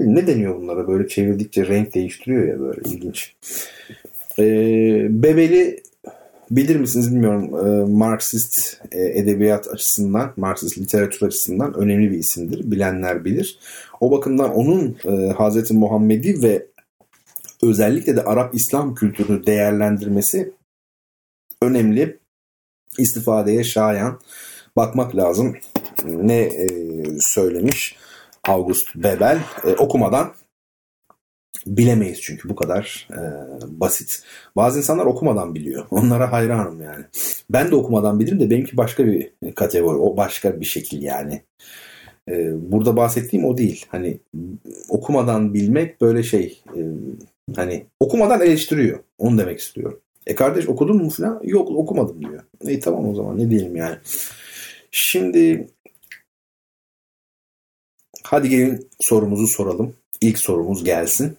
Ne 0.00 0.26
deniyor 0.26 0.56
bunlara? 0.56 0.88
Böyle 0.88 1.08
çevirdikçe 1.08 1.66
renk 1.66 1.94
değiştiriyor 1.94 2.48
ya 2.48 2.60
böyle 2.60 2.80
ilginç. 2.84 3.36
Ee, 4.38 5.06
Bebeli 5.10 5.82
bilir 6.50 6.76
misiniz 6.76 7.12
bilmiyorum 7.12 7.66
e, 7.66 7.92
Marksist 7.92 8.80
e, 8.92 9.18
edebiyat 9.18 9.68
açısından, 9.68 10.32
Marksist 10.36 10.78
literatür 10.78 11.26
açısından 11.26 11.74
önemli 11.74 12.10
bir 12.10 12.18
isimdir. 12.18 12.70
Bilenler 12.70 13.24
bilir. 13.24 13.58
O 14.00 14.10
bakımdan 14.10 14.54
onun 14.54 14.96
e, 15.04 15.32
Hazreti 15.32 15.74
Muhammed'i 15.74 16.42
ve 16.42 16.66
özellikle 17.62 18.16
de 18.16 18.24
Arap 18.24 18.54
İslam 18.54 18.94
kültürünü 18.94 19.46
değerlendirmesi 19.46 20.52
önemli 21.62 22.18
istifadeye 22.98 23.64
şayan 23.64 24.20
bakmak 24.76 25.16
lazım. 25.16 25.56
Ne 26.04 26.40
e, 26.40 26.68
söylemiş 27.20 27.96
August 28.48 28.96
Bebel 28.96 29.38
e, 29.64 29.68
okumadan 29.68 30.32
bilemeyiz 31.66 32.20
çünkü 32.22 32.48
bu 32.48 32.54
kadar 32.54 33.08
e, 33.12 33.20
basit. 33.80 34.22
Bazı 34.56 34.78
insanlar 34.78 35.06
okumadan 35.06 35.54
biliyor. 35.54 35.86
Onlara 35.90 36.32
hayranım 36.32 36.82
yani. 36.82 37.04
Ben 37.50 37.70
de 37.70 37.76
okumadan 37.76 38.20
bilirim 38.20 38.40
de 38.40 38.50
benimki 38.50 38.76
başka 38.76 39.06
bir 39.06 39.30
kategori. 39.56 39.96
O 39.96 40.16
başka 40.16 40.60
bir 40.60 40.66
şekil 40.66 41.02
yani. 41.02 41.42
E, 42.28 42.52
burada 42.72 42.96
bahsettiğim 42.96 43.44
o 43.44 43.58
değil. 43.58 43.86
Hani 43.88 44.18
okumadan 44.88 45.54
bilmek 45.54 46.00
böyle 46.00 46.22
şey 46.22 46.62
e, 46.76 46.80
hani 47.56 47.86
okumadan 48.00 48.40
eleştiriyor. 48.40 48.98
Onu 49.18 49.38
demek 49.38 49.60
istiyorum. 49.60 50.00
E 50.26 50.34
kardeş 50.34 50.68
okudun 50.68 50.96
mu 50.96 51.10
falan? 51.10 51.40
Yok 51.44 51.70
okumadım 51.70 52.20
diyor. 52.20 52.42
E 52.66 52.80
tamam 52.80 53.08
o 53.08 53.14
zaman 53.14 53.38
ne 53.38 53.50
diyelim 53.50 53.76
yani. 53.76 53.96
Şimdi 54.90 55.68
hadi 58.22 58.48
gelin 58.48 58.88
sorumuzu 59.00 59.46
soralım. 59.46 59.94
İlk 60.20 60.38
sorumuz 60.38 60.84
gelsin. 60.84 61.36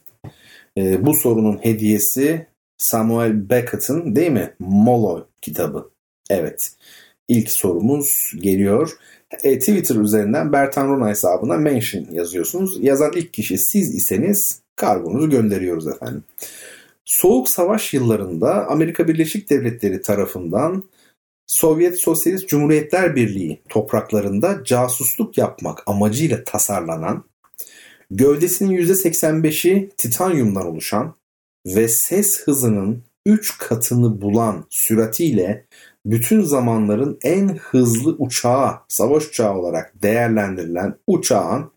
E, 0.77 1.05
bu 1.05 1.13
sorunun 1.13 1.57
hediyesi 1.57 2.47
Samuel 2.77 3.49
Beckett'ın 3.49 4.15
değil 4.15 4.31
mi? 4.31 4.53
Molo 4.59 5.27
kitabı. 5.41 5.91
Evet. 6.29 6.71
İlk 7.27 7.51
sorumuz 7.51 8.31
geliyor. 8.39 8.97
E, 9.43 9.59
Twitter 9.59 9.95
üzerinden 9.95 10.53
Bertan 10.53 10.87
Rona 10.87 11.09
hesabına 11.09 11.57
mention 11.57 12.05
yazıyorsunuz. 12.11 12.83
Yazan 12.83 13.11
ilk 13.15 13.33
kişi 13.33 13.57
siz 13.57 13.95
iseniz 13.95 14.61
kargonuzu 14.75 15.29
gönderiyoruz 15.29 15.87
efendim. 15.87 16.23
Soğuk 17.05 17.49
Savaş 17.49 17.93
yıllarında 17.93 18.67
Amerika 18.67 19.07
Birleşik 19.07 19.49
Devletleri 19.49 20.01
tarafından 20.01 20.83
Sovyet 21.47 21.99
Sosyalist 21.99 22.47
Cumhuriyetler 22.47 23.15
Birliği 23.15 23.61
topraklarında 23.69 24.63
casusluk 24.63 25.37
yapmak 25.37 25.83
amacıyla 25.85 26.43
tasarlanan, 26.43 27.23
gövdesinin 28.11 28.77
%85'i 28.77 29.89
titanyumdan 29.97 30.65
oluşan 30.65 31.15
ve 31.65 31.87
ses 31.87 32.41
hızının 32.43 33.03
3 33.25 33.57
katını 33.57 34.21
bulan 34.21 34.65
süratiyle 34.69 35.65
bütün 36.05 36.41
zamanların 36.41 37.19
en 37.23 37.47
hızlı 37.57 38.15
uçağı, 38.19 38.73
savaş 38.87 39.27
uçağı 39.27 39.57
olarak 39.57 39.93
değerlendirilen 40.03 40.95
uçağın 41.07 41.71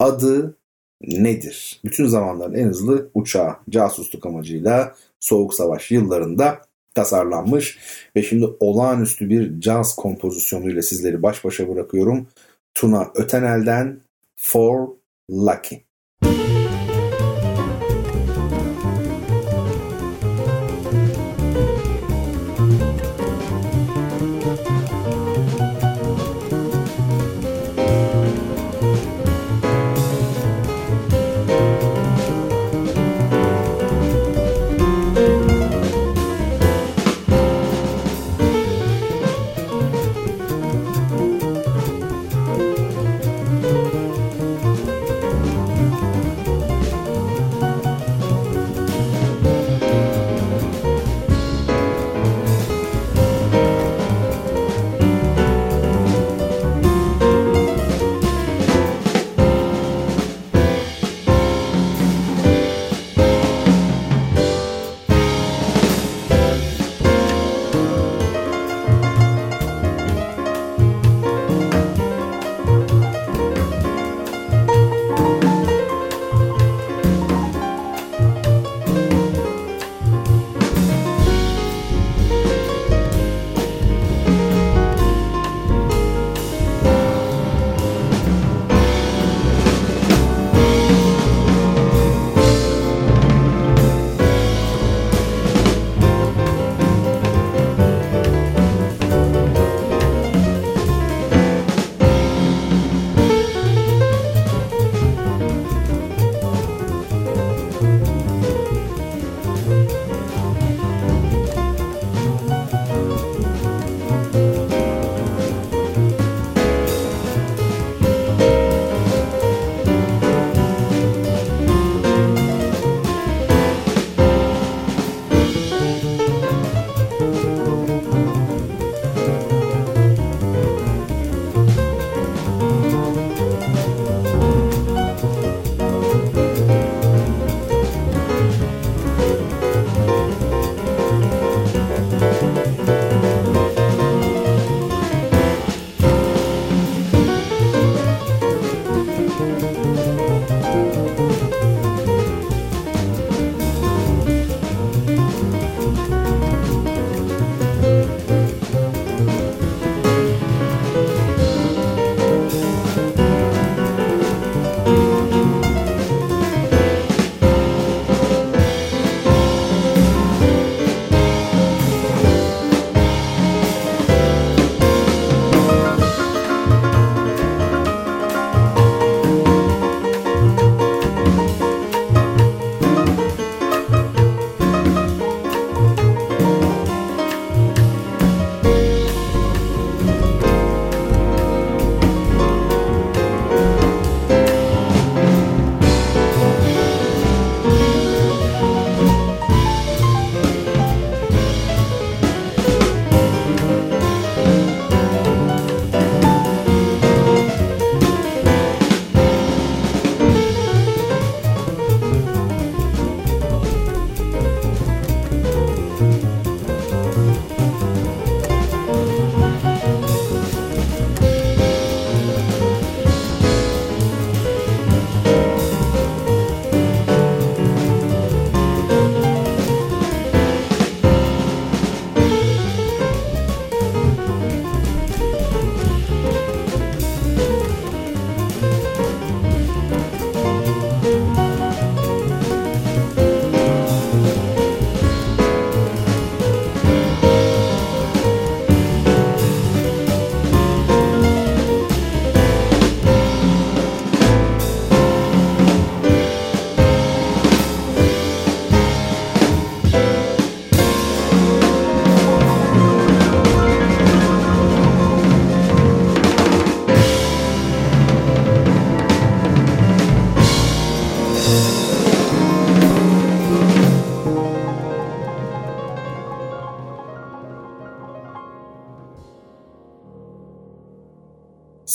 adı 0.00 0.56
nedir? 1.02 1.80
Bütün 1.84 2.06
zamanların 2.06 2.54
en 2.54 2.68
hızlı 2.68 3.10
uçağı 3.14 3.56
casusluk 3.70 4.26
amacıyla 4.26 4.94
Soğuk 5.20 5.54
Savaş 5.54 5.90
yıllarında 5.90 6.62
tasarlanmış 6.94 7.78
ve 8.16 8.22
şimdi 8.22 8.46
olağanüstü 8.60 9.28
bir 9.28 9.60
caz 9.60 9.96
kompozisyonuyla 9.96 10.82
sizleri 10.82 11.22
baş 11.22 11.44
başa 11.44 11.68
bırakıyorum. 11.68 12.26
Tuna 12.74 13.10
Ötenel'den 13.14 14.00
For 14.36 14.88
Lucky. 15.28 15.86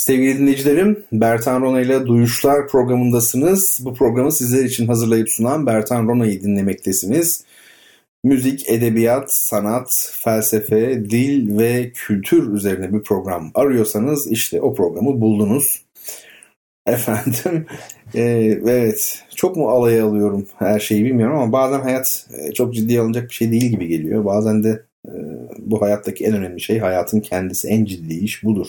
Sevgili 0.04 0.38
dinleyicilerim, 0.38 1.04
Bertan 1.12 1.62
Rona 1.62 1.80
ile 1.80 2.06
Duyuşlar 2.06 2.68
programındasınız. 2.68 3.80
Bu 3.84 3.94
programı 3.94 4.32
sizler 4.32 4.64
için 4.64 4.86
hazırlayıp 4.86 5.28
sunan 5.28 5.66
Bertan 5.66 6.08
Rona'yı 6.08 6.42
dinlemektesiniz. 6.42 7.44
Müzik, 8.24 8.70
edebiyat, 8.70 9.34
sanat, 9.34 10.12
felsefe, 10.22 11.10
dil 11.10 11.58
ve 11.58 11.92
kültür 11.94 12.52
üzerine 12.52 12.92
bir 12.92 13.02
program 13.02 13.50
arıyorsanız 13.54 14.30
işte 14.30 14.60
o 14.60 14.74
programı 14.74 15.20
buldunuz. 15.20 15.84
Efendim, 16.86 17.66
e, 18.14 18.22
evet 18.66 19.24
çok 19.36 19.56
mu 19.56 19.68
alaya 19.68 20.06
alıyorum 20.06 20.46
her 20.58 20.80
şeyi 20.80 21.04
bilmiyorum 21.04 21.36
ama 21.36 21.52
bazen 21.52 21.80
hayat 21.80 22.26
e, 22.38 22.52
çok 22.52 22.74
ciddiye 22.74 23.00
alınacak 23.00 23.28
bir 23.28 23.34
şey 23.34 23.52
değil 23.52 23.70
gibi 23.70 23.86
geliyor. 23.86 24.24
Bazen 24.24 24.64
de 24.64 24.82
e, 25.08 25.12
bu 25.58 25.82
hayattaki 25.82 26.24
en 26.24 26.34
önemli 26.34 26.60
şey 26.60 26.78
hayatın 26.78 27.20
kendisi 27.20 27.68
en 27.68 27.84
ciddi 27.84 28.14
iş 28.14 28.44
budur 28.44 28.68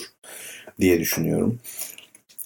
diye 0.80 1.00
düşünüyorum. 1.00 1.58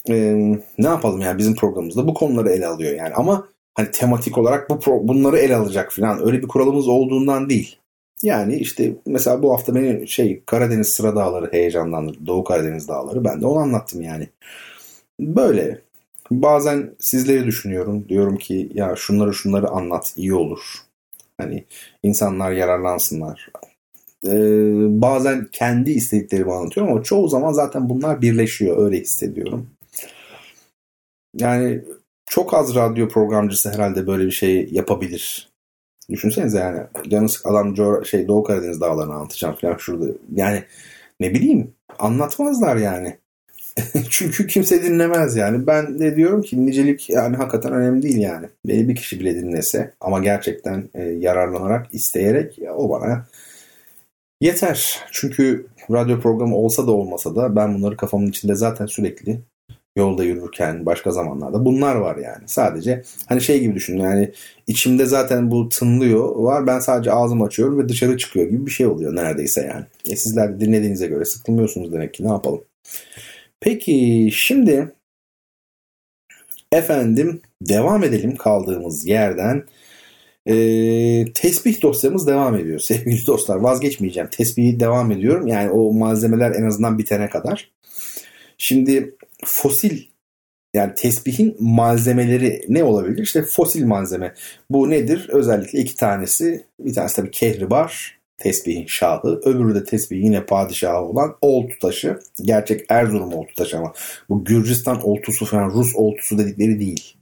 Ee, 0.09 0.57
ne 0.77 0.87
yapalım 0.87 1.21
yani 1.21 1.37
bizim 1.37 1.55
programımızda 1.55 2.07
bu 2.07 2.13
konuları 2.13 2.49
ele 2.49 2.67
alıyor 2.67 2.95
yani 2.95 3.13
ama 3.13 3.47
hani 3.73 3.91
tematik 3.91 4.37
olarak 4.37 4.69
bu 4.69 4.79
pro, 4.79 5.07
bunları 5.07 5.37
ele 5.37 5.55
alacak 5.55 5.93
falan 5.93 6.27
öyle 6.27 6.41
bir 6.41 6.47
kuralımız 6.47 6.87
olduğundan 6.87 7.49
değil. 7.49 7.77
Yani 8.23 8.55
işte 8.55 8.93
mesela 9.05 9.43
bu 9.43 9.53
hafta 9.53 9.75
beni 9.75 10.07
şey 10.07 10.43
Karadeniz 10.45 10.87
sıra 10.87 11.15
dağları 11.15 11.51
heyecanlandırdı. 11.51 12.27
Doğu 12.27 12.43
Karadeniz 12.43 12.87
dağları. 12.87 13.23
Ben 13.23 13.41
de 13.41 13.45
onu 13.45 13.59
anlattım 13.59 14.01
yani. 14.01 14.27
Böyle. 15.19 15.81
Bazen 16.31 16.95
sizleri 16.99 17.45
düşünüyorum. 17.45 18.09
Diyorum 18.09 18.37
ki 18.37 18.71
ya 18.73 18.95
şunları 18.95 19.33
şunları 19.33 19.69
anlat 19.69 20.13
iyi 20.15 20.33
olur. 20.33 20.59
Hani 21.37 21.65
insanlar 22.03 22.51
yararlansınlar. 22.51 23.49
Ee, 24.25 25.01
bazen 25.01 25.47
kendi 25.51 25.91
istediklerimi 25.91 26.53
anlatıyorum 26.53 26.93
ama 26.93 27.03
çoğu 27.03 27.27
zaman 27.27 27.53
zaten 27.53 27.89
bunlar 27.89 28.21
birleşiyor. 28.21 28.85
Öyle 28.85 28.99
hissediyorum. 28.99 29.69
Yani 31.35 31.81
çok 32.25 32.53
az 32.53 32.75
radyo 32.75 33.07
programcısı 33.07 33.71
herhalde 33.71 34.07
böyle 34.07 34.25
bir 34.25 34.31
şey 34.31 34.69
yapabilir. 34.71 35.51
Düşünsenize 36.09 36.59
yani 36.59 36.79
canı 37.07 37.29
sık 37.29 37.45
adam 37.45 37.75
şey 38.05 38.27
Doğu 38.27 38.43
Karadeniz 38.43 38.81
dağlarını 38.81 39.13
anlatacağım 39.13 39.55
falan 39.55 39.77
şurada. 39.77 40.05
Yani 40.35 40.63
ne 41.19 41.33
bileyim 41.33 41.73
anlatmazlar 41.99 42.75
yani. 42.75 43.17
Çünkü 44.09 44.47
kimse 44.47 44.83
dinlemez 44.83 45.35
yani. 45.35 45.67
Ben 45.67 45.99
de 45.99 46.15
diyorum 46.15 46.41
ki 46.41 46.65
nicelik 46.65 47.09
yani 47.09 47.35
hakikaten 47.35 47.73
önemli 47.73 48.03
değil 48.03 48.17
yani. 48.17 48.47
Beni 48.67 48.89
bir 48.89 48.95
kişi 48.95 49.19
bile 49.19 49.35
dinlese 49.35 49.93
ama 50.01 50.19
gerçekten 50.19 50.89
e, 50.93 51.03
yararlanarak, 51.03 51.87
isteyerek 51.93 52.59
ya, 52.59 52.75
o 52.75 52.89
bana 52.89 53.25
yeter. 54.41 54.99
Çünkü 55.11 55.67
radyo 55.91 56.19
programı 56.19 56.55
olsa 56.55 56.87
da 56.87 56.91
olmasa 56.91 57.35
da 57.35 57.55
ben 57.55 57.75
bunları 57.75 57.97
kafamın 57.97 58.27
içinde 58.27 58.55
zaten 58.55 58.85
sürekli 58.85 59.39
yolda 59.95 60.23
yürürken 60.23 60.85
başka 60.85 61.11
zamanlarda 61.11 61.65
bunlar 61.65 61.95
var 61.95 62.15
yani. 62.17 62.43
Sadece 62.45 63.03
hani 63.25 63.41
şey 63.41 63.59
gibi 63.59 63.75
düşün 63.75 63.97
yani 63.97 64.31
içimde 64.67 65.05
zaten 65.05 65.51
bu 65.51 65.69
tınlıyor 65.69 66.35
var 66.35 66.67
ben 66.67 66.79
sadece 66.79 67.11
ağzımı 67.11 67.45
açıyorum 67.45 67.79
ve 67.79 67.89
dışarı 67.89 68.17
çıkıyor 68.17 68.47
gibi 68.47 68.65
bir 68.65 68.71
şey 68.71 68.85
oluyor 68.87 69.15
neredeyse 69.15 69.61
yani. 69.61 69.85
E 70.05 70.15
sizler 70.15 70.59
dinlediğinize 70.59 71.07
göre 71.07 71.25
sıkılmıyorsunuz 71.25 71.93
demek 71.93 72.13
ki 72.13 72.23
ne 72.23 72.29
yapalım. 72.29 72.61
Peki 73.59 74.29
şimdi 74.33 74.91
efendim 76.71 77.41
devam 77.61 78.03
edelim 78.03 78.35
kaldığımız 78.35 79.05
yerden. 79.07 79.63
Ee, 80.47 81.25
tesbih 81.33 81.81
dosyamız 81.81 82.27
devam 82.27 82.55
ediyor 82.55 82.79
sevgili 82.89 83.27
dostlar. 83.27 83.55
Vazgeçmeyeceğim. 83.55 84.29
Tesbihi 84.29 84.79
devam 84.79 85.11
ediyorum. 85.11 85.47
Yani 85.47 85.71
o 85.71 85.93
malzemeler 85.93 86.51
en 86.51 86.63
azından 86.63 86.97
bitene 86.97 87.29
kadar. 87.29 87.71
Şimdi 88.57 89.15
fosil 89.45 90.01
yani 90.73 90.93
tesbihin 90.95 91.55
malzemeleri 91.59 92.65
ne 92.69 92.83
olabilir? 92.83 93.23
İşte 93.23 93.43
fosil 93.43 93.85
malzeme. 93.85 94.33
Bu 94.69 94.89
nedir? 94.89 95.29
Özellikle 95.29 95.79
iki 95.79 95.95
tanesi. 95.95 96.65
Bir 96.79 96.93
tanesi 96.93 97.15
tabii 97.15 97.31
kehribar, 97.31 98.19
tesbihin 98.37 98.85
şahı. 98.85 99.41
Öbürü 99.45 99.75
de 99.75 99.83
tesbih 99.83 100.23
yine 100.23 100.45
padişahı 100.45 101.01
olan 101.01 101.35
oltu 101.41 101.73
taşı. 101.81 102.19
Gerçek 102.41 102.85
Erzurum 102.89 103.33
oltu 103.33 103.55
taşı 103.55 103.77
ama 103.77 103.93
bu 104.29 104.45
Gürcistan 104.45 105.07
oltusu 105.07 105.45
falan 105.45 105.69
Rus 105.69 105.95
oltusu 105.95 106.37
dedikleri 106.37 106.79
değil. 106.79 107.15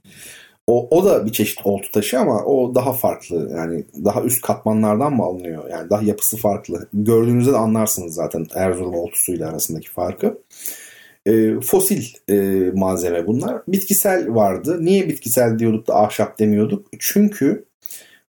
O, 0.66 0.98
o 0.98 1.04
da 1.04 1.26
bir 1.26 1.32
çeşit 1.32 1.66
oltu 1.66 1.90
taşı 1.92 2.18
ama 2.18 2.44
o 2.44 2.74
daha 2.74 2.92
farklı. 2.92 3.50
Yani 3.56 3.84
daha 4.04 4.22
üst 4.22 4.42
katmanlardan 4.42 5.16
mı 5.16 5.22
alınıyor? 5.22 5.70
Yani 5.70 5.90
daha 5.90 6.02
yapısı 6.02 6.36
farklı. 6.36 6.88
Gördüğünüzde 6.92 7.52
de 7.52 7.56
anlarsınız 7.56 8.14
zaten 8.14 8.46
Erzurum 8.54 8.94
oltusuyla 8.94 9.48
arasındaki 9.48 9.90
farkı. 9.90 10.38
E, 11.26 11.60
fosil 11.60 12.04
e, 12.28 12.34
malzeme 12.74 13.26
bunlar. 13.26 13.62
Bitkisel 13.68 14.34
vardı. 14.34 14.84
Niye 14.84 15.08
bitkisel 15.08 15.58
diyorduk 15.58 15.86
da 15.86 15.94
ahşap 15.94 16.38
demiyorduk? 16.38 16.86
Çünkü 16.98 17.64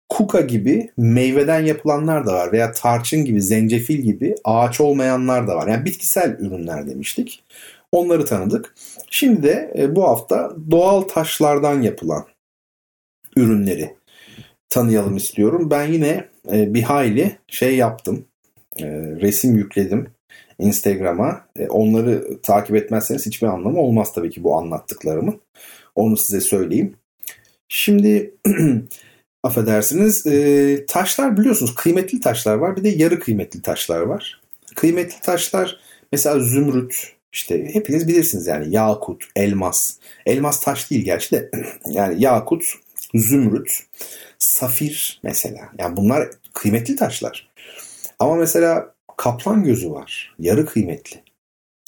kuka 0.09 0.40
gibi 0.40 0.90
meyveden 0.97 1.61
yapılanlar 1.61 2.27
da 2.27 2.32
var 2.32 2.52
veya 2.52 2.73
tarçın 2.73 3.24
gibi, 3.24 3.43
zencefil 3.43 3.98
gibi 3.98 4.35
ağaç 4.44 4.81
olmayanlar 4.81 5.48
da 5.48 5.57
var. 5.57 5.69
Yani 5.69 5.85
bitkisel 5.85 6.36
ürünler 6.40 6.86
demiştik. 6.86 7.43
Onları 7.92 8.24
tanıdık. 8.24 8.74
Şimdi 9.10 9.42
de 9.42 9.74
e, 9.78 9.96
bu 9.96 10.04
hafta 10.04 10.52
doğal 10.70 11.00
taşlardan 11.00 11.82
yapılan 11.82 12.26
ürünleri 13.36 13.96
tanıyalım 14.68 15.16
istiyorum. 15.16 15.70
Ben 15.70 15.92
yine 15.92 16.28
e, 16.52 16.74
bir 16.74 16.82
hayli 16.82 17.36
şey 17.48 17.76
yaptım. 17.76 18.24
E, 18.78 18.86
resim 19.20 19.56
yükledim 19.56 20.06
Instagram'a. 20.58 21.46
onları 21.68 22.40
takip 22.42 22.76
etmezseniz 22.76 23.26
hiçbir 23.26 23.46
anlamı 23.46 23.80
olmaz 23.80 24.12
tabii 24.12 24.30
ki 24.30 24.44
bu 24.44 24.56
anlattıklarımı. 24.56 25.34
Onu 25.94 26.16
size 26.16 26.40
söyleyeyim. 26.40 26.94
Şimdi 27.68 28.34
affedersiniz 29.42 30.26
taşlar 30.86 31.36
biliyorsunuz 31.36 31.74
kıymetli 31.74 32.20
taşlar 32.20 32.54
var 32.54 32.76
bir 32.76 32.84
de 32.84 32.88
yarı 32.88 33.20
kıymetli 33.20 33.62
taşlar 33.62 34.00
var. 34.00 34.40
Kıymetli 34.76 35.20
taşlar 35.20 35.80
mesela 36.12 36.40
zümrüt, 36.40 37.19
işte 37.32 37.74
hepiniz 37.74 38.09
bilirsiniz 38.09 38.47
yani 38.47 38.74
yakut, 38.74 39.24
elmas. 39.36 39.97
Elmas 40.27 40.61
taş 40.61 40.90
değil 40.90 41.05
gerçi 41.05 41.31
de 41.31 41.51
yani 41.86 42.23
yakut, 42.23 42.65
zümrüt, 43.15 43.70
safir 44.39 45.20
mesela. 45.23 45.69
Yani 45.78 45.97
bunlar 45.97 46.28
kıymetli 46.55 46.97
taşlar. 46.97 47.51
Ama 48.19 48.35
mesela 48.35 48.94
kaplan 49.16 49.65
gözü 49.65 49.90
var. 49.90 50.35
Yarı 50.39 50.66
kıymetli. 50.66 51.23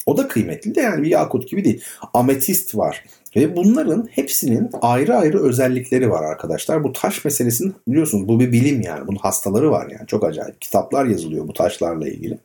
O 0.07 0.17
da 0.17 0.29
kıymetli 0.29 0.75
de 0.75 0.81
yani 0.81 1.03
bir 1.03 1.11
yakut 1.11 1.49
gibi 1.49 1.65
değil. 1.65 1.85
Ametist 2.15 2.77
var. 2.77 3.05
Ve 3.37 3.57
bunların 3.57 4.09
hepsinin 4.11 4.71
ayrı 4.83 5.17
ayrı 5.17 5.43
özellikleri 5.43 6.11
var 6.11 6.25
arkadaşlar. 6.25 6.85
Bu 6.85 6.93
taş 6.93 7.25
meselesinin 7.25 7.75
biliyorsunuz 7.89 8.29
bu 8.29 8.41
bir 8.41 8.53
bilim 8.53 8.81
yani. 8.81 9.07
Bunun 9.07 9.19
hastaları 9.19 9.71
var 9.71 9.91
yani. 9.91 10.07
Çok 10.07 10.25
acayip. 10.25 10.61
Kitaplar 10.61 11.05
yazılıyor 11.05 11.49
bu 11.49 11.53
taşlarla 11.53 12.09
ilgili. 12.09 12.39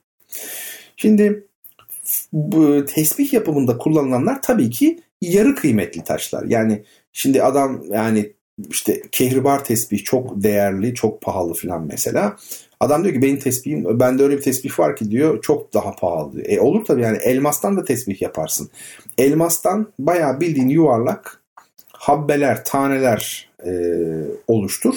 Şimdi 0.97 1.46
bu 2.33 2.85
tesbih 2.85 3.33
yapımında 3.33 3.77
kullanılanlar 3.77 4.41
tabii 4.41 4.69
ki 4.69 4.99
yarı 5.21 5.55
kıymetli 5.55 6.03
taşlar. 6.03 6.43
Yani 6.43 6.83
şimdi 7.13 7.43
adam 7.43 7.83
yani 7.91 8.33
işte 8.69 9.01
kehribar 9.11 9.65
tesbih 9.65 10.03
çok 10.03 10.43
değerli, 10.43 10.93
çok 10.93 11.21
pahalı 11.21 11.53
falan 11.53 11.87
mesela. 11.91 12.35
Adam 12.79 13.03
diyor 13.03 13.15
ki 13.15 13.21
benim 13.21 13.39
tesbihim, 13.39 13.99
bende 13.99 14.23
öyle 14.23 14.37
bir 14.37 14.41
tesbih 14.41 14.79
var 14.79 14.95
ki 14.95 15.11
diyor 15.11 15.41
çok 15.41 15.73
daha 15.73 15.91
pahalı. 15.91 16.41
E 16.41 16.59
olur 16.59 16.85
tabii 16.85 17.01
yani 17.01 17.17
elmastan 17.17 17.77
da 17.77 17.85
tesbih 17.85 18.21
yaparsın. 18.21 18.69
Elmastan 19.17 19.93
bayağı 19.99 20.39
bildiğin 20.39 20.69
yuvarlak 20.69 21.41
habbeler, 21.93 22.65
taneler 22.65 23.49
e, 23.65 23.71
oluştur. 24.47 24.95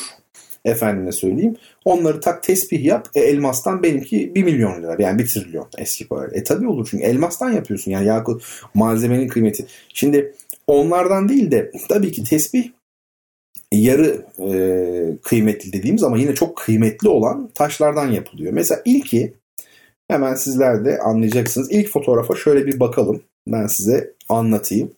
Efendime 0.65 1.13
söyleyeyim. 1.13 1.57
Onları 1.85 2.21
tak 2.21 2.43
tesbih 2.43 2.85
yap. 2.85 3.09
E, 3.15 3.21
elmastan 3.21 3.83
benimki 3.83 4.35
1 4.35 4.45
milyon 4.45 4.83
lira. 4.83 4.97
Yani 4.99 5.19
1 5.19 5.27
trilyon 5.29 5.67
eski 5.79 6.09
para. 6.09 6.29
E 6.33 6.45
tabi 6.45 6.69
olur 6.69 6.89
çünkü 6.91 7.05
elmastan 7.05 7.51
yapıyorsun. 7.51 7.91
Yani 7.91 8.07
yakut 8.07 8.45
malzemenin 8.75 9.29
kıymeti. 9.29 9.67
Şimdi 9.95 10.35
onlardan 10.67 11.29
değil 11.29 11.51
de 11.51 11.73
tabii 11.89 12.13
ki 12.13 12.25
tesbih 12.25 12.71
yarı 13.73 14.27
e, 14.39 14.53
kıymetli 15.23 15.73
dediğimiz 15.73 16.03
ama 16.03 16.19
yine 16.19 16.35
çok 16.35 16.57
kıymetli 16.57 17.09
olan 17.09 17.51
taşlardan 17.55 18.11
yapılıyor. 18.11 18.53
Mesela 18.53 18.83
ilki 18.85 19.35
hemen 20.09 20.35
sizler 20.35 20.85
de 20.85 20.99
anlayacaksınız. 20.99 21.73
İlk 21.73 21.89
fotoğrafa 21.89 22.35
şöyle 22.35 22.67
bir 22.67 22.81
bakalım. 22.81 23.23
Ben 23.47 23.67
size 23.67 24.13
anlatayım. 24.29 24.91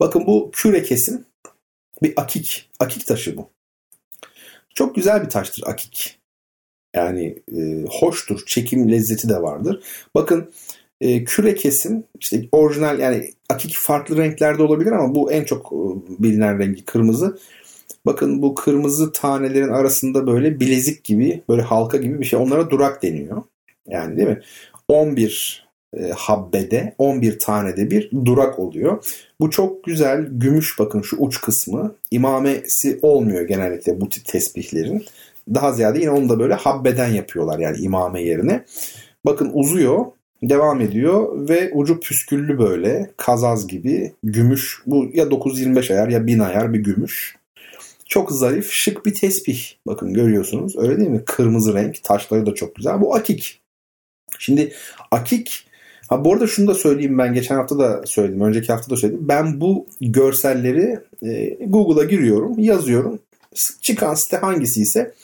Bakın 0.00 0.26
bu 0.26 0.50
küre 0.52 0.82
kesim 0.82 1.24
bir 2.02 2.12
akik. 2.16 2.70
Akik 2.80 3.06
taşı 3.06 3.36
bu. 3.36 3.48
Çok 4.74 4.94
güzel 4.94 5.22
bir 5.24 5.30
taştır 5.30 5.62
akik. 5.66 6.20
Yani 6.94 7.38
e, 7.56 7.84
hoştur, 7.90 8.46
çekim 8.46 8.90
lezzeti 8.90 9.28
de 9.28 9.42
vardır. 9.42 9.82
Bakın 10.14 10.52
e, 11.00 11.24
küre 11.24 11.54
kesim 11.54 12.04
işte 12.20 12.48
orijinal 12.52 12.98
yani 12.98 13.30
akik 13.48 13.74
farklı 13.74 14.16
renklerde 14.16 14.62
olabilir 14.62 14.92
ama 14.92 15.14
bu 15.14 15.32
en 15.32 15.44
çok 15.44 15.72
e, 15.72 15.78
bilinen 16.22 16.58
rengi 16.58 16.84
kırmızı. 16.84 17.38
Bakın 18.06 18.42
bu 18.42 18.54
kırmızı 18.54 19.12
tanelerin 19.12 19.68
arasında 19.68 20.26
böyle 20.26 20.60
bilezik 20.60 21.04
gibi 21.04 21.42
böyle 21.48 21.62
halka 21.62 21.96
gibi 21.96 22.20
bir 22.20 22.24
şey. 22.24 22.38
Onlara 22.38 22.70
durak 22.70 23.02
deniyor. 23.02 23.42
Yani 23.86 24.16
değil 24.16 24.28
mi? 24.28 24.40
11 24.88 25.69
e, 25.96 26.10
habbede 26.10 26.94
11 26.98 27.38
tane 27.38 27.76
de 27.76 27.90
bir 27.90 28.10
durak 28.24 28.58
oluyor. 28.58 29.04
Bu 29.40 29.50
çok 29.50 29.84
güzel 29.84 30.26
gümüş 30.30 30.78
bakın 30.78 31.02
şu 31.02 31.16
uç 31.16 31.40
kısmı 31.40 31.94
imamesi 32.10 32.98
olmuyor 33.02 33.42
genellikle 33.42 34.00
bu 34.00 34.08
tip 34.08 34.24
tesbihlerin. 34.24 35.04
Daha 35.54 35.72
ziyade 35.72 35.98
yine 35.98 36.10
onu 36.10 36.28
da 36.28 36.38
böyle 36.38 36.54
habbeden 36.54 37.08
yapıyorlar 37.08 37.58
yani 37.58 37.78
imame 37.78 38.22
yerine. 38.22 38.64
Bakın 39.24 39.50
uzuyor 39.54 40.06
devam 40.42 40.80
ediyor 40.80 41.48
ve 41.48 41.70
ucu 41.74 42.00
püsküllü 42.00 42.58
böyle 42.58 43.10
kazaz 43.16 43.66
gibi 43.66 44.12
gümüş 44.22 44.82
bu 44.86 45.06
ya 45.12 45.30
925 45.30 45.90
ayar 45.90 46.08
ya 46.08 46.26
1000 46.26 46.38
ayar 46.38 46.72
bir 46.72 46.78
gümüş. 46.78 47.36
Çok 48.06 48.32
zarif 48.32 48.70
şık 48.70 49.06
bir 49.06 49.14
tesbih 49.14 49.74
bakın 49.86 50.14
görüyorsunuz 50.14 50.76
öyle 50.78 50.96
değil 50.98 51.10
mi? 51.10 51.24
Kırmızı 51.24 51.74
renk 51.74 52.04
taşları 52.04 52.46
da 52.46 52.54
çok 52.54 52.74
güzel 52.74 53.00
bu 53.00 53.14
akik. 53.14 53.60
Şimdi 54.38 54.72
akik 55.10 55.69
Ha 56.10 56.24
bu 56.24 56.32
arada 56.32 56.46
şunu 56.46 56.66
da 56.66 56.74
söyleyeyim 56.74 57.18
ben 57.18 57.34
geçen 57.34 57.54
hafta 57.54 57.78
da 57.78 58.02
söyledim, 58.06 58.40
önceki 58.40 58.72
hafta 58.72 58.90
da 58.90 58.96
söyledim. 58.96 59.28
Ben 59.28 59.60
bu 59.60 59.86
görselleri 60.00 60.98
e, 61.22 61.58
Google'a 61.66 62.04
giriyorum, 62.04 62.58
yazıyorum. 62.58 63.18
Çıkan 63.82 64.14
site 64.14 64.36
hangisi 64.36 64.82
ise 64.82 65.14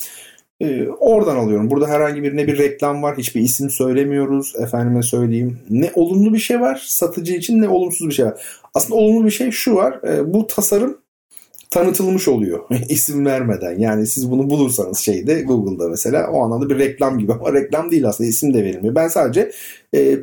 e, 0.60 0.88
oradan 0.88 1.36
alıyorum. 1.36 1.70
Burada 1.70 1.88
herhangi 1.88 2.22
bir 2.22 2.36
ne 2.36 2.46
bir 2.46 2.58
reklam 2.58 3.02
var, 3.02 3.18
hiçbir 3.18 3.40
isim 3.40 3.70
söylemiyoruz. 3.70 4.54
Efendime 4.58 5.02
söyleyeyim. 5.02 5.58
Ne 5.70 5.90
olumlu 5.94 6.32
bir 6.34 6.38
şey 6.38 6.60
var 6.60 6.82
satıcı 6.86 7.32
için 7.32 7.62
ne 7.62 7.68
olumsuz 7.68 8.08
bir 8.08 8.14
şey 8.14 8.26
var. 8.26 8.40
Aslında 8.74 8.94
olumlu 8.94 9.24
bir 9.24 9.30
şey 9.30 9.50
şu 9.50 9.74
var. 9.74 10.00
E, 10.02 10.32
bu 10.34 10.46
tasarım 10.46 10.98
tanıtılmış 11.70 12.28
oluyor 12.28 12.64
isim 12.88 13.26
vermeden. 13.26 13.78
Yani 13.78 14.06
siz 14.06 14.30
bunu 14.30 14.50
bulursanız 14.50 14.98
şeyde 14.98 15.42
Google'da 15.42 15.88
mesela 15.88 16.30
o 16.30 16.42
anlamda 16.42 16.70
bir 16.70 16.78
reklam 16.78 17.18
gibi 17.18 17.32
ama 17.32 17.52
reklam 17.52 17.90
değil 17.90 18.08
aslında 18.08 18.30
isim 18.30 18.54
de 18.54 18.64
verilmiyor. 18.64 18.94
Ben 18.94 19.08
sadece 19.08 19.52
e, 19.94 20.18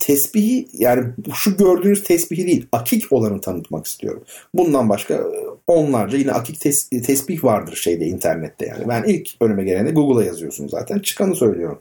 tesbihi 0.00 0.68
yani 0.72 1.04
şu 1.34 1.56
gördüğünüz 1.56 2.02
tesbihi 2.02 2.46
değil 2.46 2.66
akik 2.72 3.12
olanı 3.12 3.40
tanıtmak 3.40 3.86
istiyorum. 3.86 4.24
Bundan 4.54 4.88
başka 4.88 5.14
e, 5.14 5.24
onlarca 5.66 6.18
yine 6.18 6.32
akik 6.32 6.60
tes, 6.60 6.88
tesbih 6.88 7.44
vardır 7.44 7.76
şeyde 7.76 8.06
internette 8.06 8.66
yani. 8.66 8.88
Ben 8.88 9.04
ilk 9.06 9.28
önüme 9.40 9.64
gelene 9.64 9.90
Google'a 9.90 10.24
yazıyorsun 10.24 10.68
zaten 10.68 10.98
çıkanı 10.98 11.34
söylüyorum. 11.34 11.80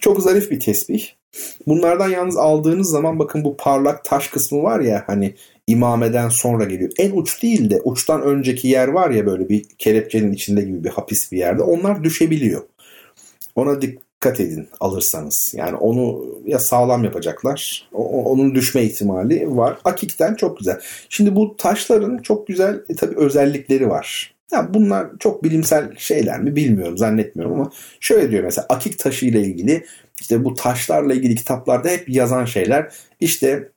Çok 0.00 0.22
zarif 0.22 0.50
bir 0.50 0.60
tesbih. 0.60 1.06
Bunlardan 1.66 2.08
yalnız 2.08 2.36
aldığınız 2.36 2.90
zaman 2.90 3.18
bakın 3.18 3.44
bu 3.44 3.56
parlak 3.56 4.04
taş 4.04 4.28
kısmı 4.28 4.62
var 4.62 4.80
ya 4.80 5.04
hani 5.06 5.34
imameden 5.66 6.28
sonra 6.28 6.64
geliyor. 6.64 6.90
En 6.98 7.10
uç 7.10 7.42
değil 7.42 7.70
de 7.70 7.80
uçtan 7.84 8.22
önceki 8.22 8.68
yer 8.68 8.88
var 8.88 9.10
ya 9.10 9.26
böyle 9.26 9.48
bir 9.48 9.64
kelepçenin 9.78 10.32
içinde 10.32 10.62
gibi 10.62 10.84
bir 10.84 10.90
hapis 10.90 11.32
bir 11.32 11.38
yerde. 11.38 11.62
Onlar 11.62 12.04
düşebiliyor. 12.04 12.62
Ona 13.54 13.82
dikkat 13.82 14.40
edin 14.40 14.68
alırsanız. 14.80 15.54
Yani 15.56 15.76
onu 15.76 16.24
ya 16.46 16.58
sağlam 16.58 17.04
yapacaklar. 17.04 17.88
onun 17.92 18.54
düşme 18.54 18.82
ihtimali 18.82 19.56
var. 19.56 19.78
Akikten 19.84 20.34
çok 20.34 20.58
güzel. 20.58 20.80
Şimdi 21.08 21.36
bu 21.36 21.56
taşların 21.56 22.18
çok 22.18 22.46
güzel 22.46 22.80
e, 22.88 22.94
tabii 22.94 23.16
özellikleri 23.16 23.88
var. 23.88 24.36
Ya 24.52 24.74
bunlar 24.74 25.06
çok 25.18 25.44
bilimsel 25.44 25.96
şeyler 25.96 26.40
mi 26.40 26.56
bilmiyorum 26.56 26.98
zannetmiyorum 26.98 27.60
ama 27.60 27.70
şöyle 28.00 28.30
diyor 28.30 28.44
mesela 28.44 28.66
akik 28.68 28.98
taşı 28.98 29.26
ile 29.26 29.40
ilgili 29.40 29.84
işte 30.20 30.44
bu 30.44 30.54
taşlarla 30.54 31.14
ilgili 31.14 31.34
kitaplarda 31.34 31.88
hep 31.88 32.08
yazan 32.08 32.44
şeyler 32.44 32.92
işte 33.20 33.68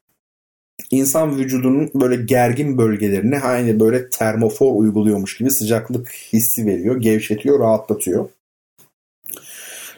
insan 0.91 1.37
vücudunun 1.37 1.91
böyle 1.95 2.15
gergin 2.23 2.77
bölgelerine 2.77 3.39
aynı 3.39 3.79
böyle 3.79 4.09
termofor 4.09 4.75
uyguluyormuş 4.75 5.37
gibi 5.37 5.51
sıcaklık 5.51 6.11
hissi 6.11 6.65
veriyor, 6.65 6.95
gevşetiyor, 7.01 7.59
rahatlatıyor. 7.59 8.29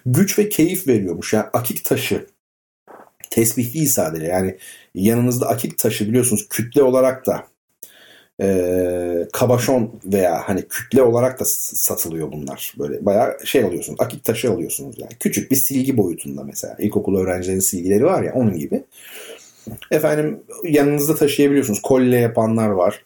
Güç 0.06 0.40
ve 0.40 0.50
keyif 0.50 0.88
veriyormuş. 0.88 1.34
Yani 1.34 1.46
akik 1.54 1.86
taşı 1.86 2.26
tesbih 3.30 3.74
değil 3.74 3.90
sadece. 3.90 4.26
Yani 4.26 4.58
yanınızda 4.96 5.48
akik 5.48 5.78
taşı 5.78 6.08
biliyorsunuz 6.08 6.48
kütle 6.50 6.84
olarak 6.84 7.26
da 7.26 7.48
e, 8.42 9.28
kabaşon 9.34 9.92
veya 10.06 10.42
hani 10.46 10.68
kütle 10.68 11.02
olarak 11.04 11.40
da 11.40 11.46
satılıyor 11.46 12.32
bunlar. 12.32 12.74
Böyle 12.80 13.06
bayağı 13.06 13.38
şey 13.46 13.64
alıyorsunuz. 13.64 14.00
Akik 14.02 14.24
taşı 14.24 14.52
alıyorsunuz 14.52 14.96
yani. 15.00 15.12
Küçük 15.20 15.52
bir 15.52 15.56
silgi 15.56 15.98
boyutunda 15.98 16.44
mesela. 16.44 16.76
İlkokul 16.80 17.18
öğrencilerinin 17.18 17.62
silgileri 17.62 18.04
var 18.04 18.24
ya 18.24 18.34
onun 18.34 18.58
gibi. 18.58 18.84
Efendim 19.92 20.40
yanınızda 20.64 21.16
taşıyabiliyorsunuz. 21.16 21.82
Kolye 21.82 22.20
yapanlar 22.20 22.70
var. 22.70 23.04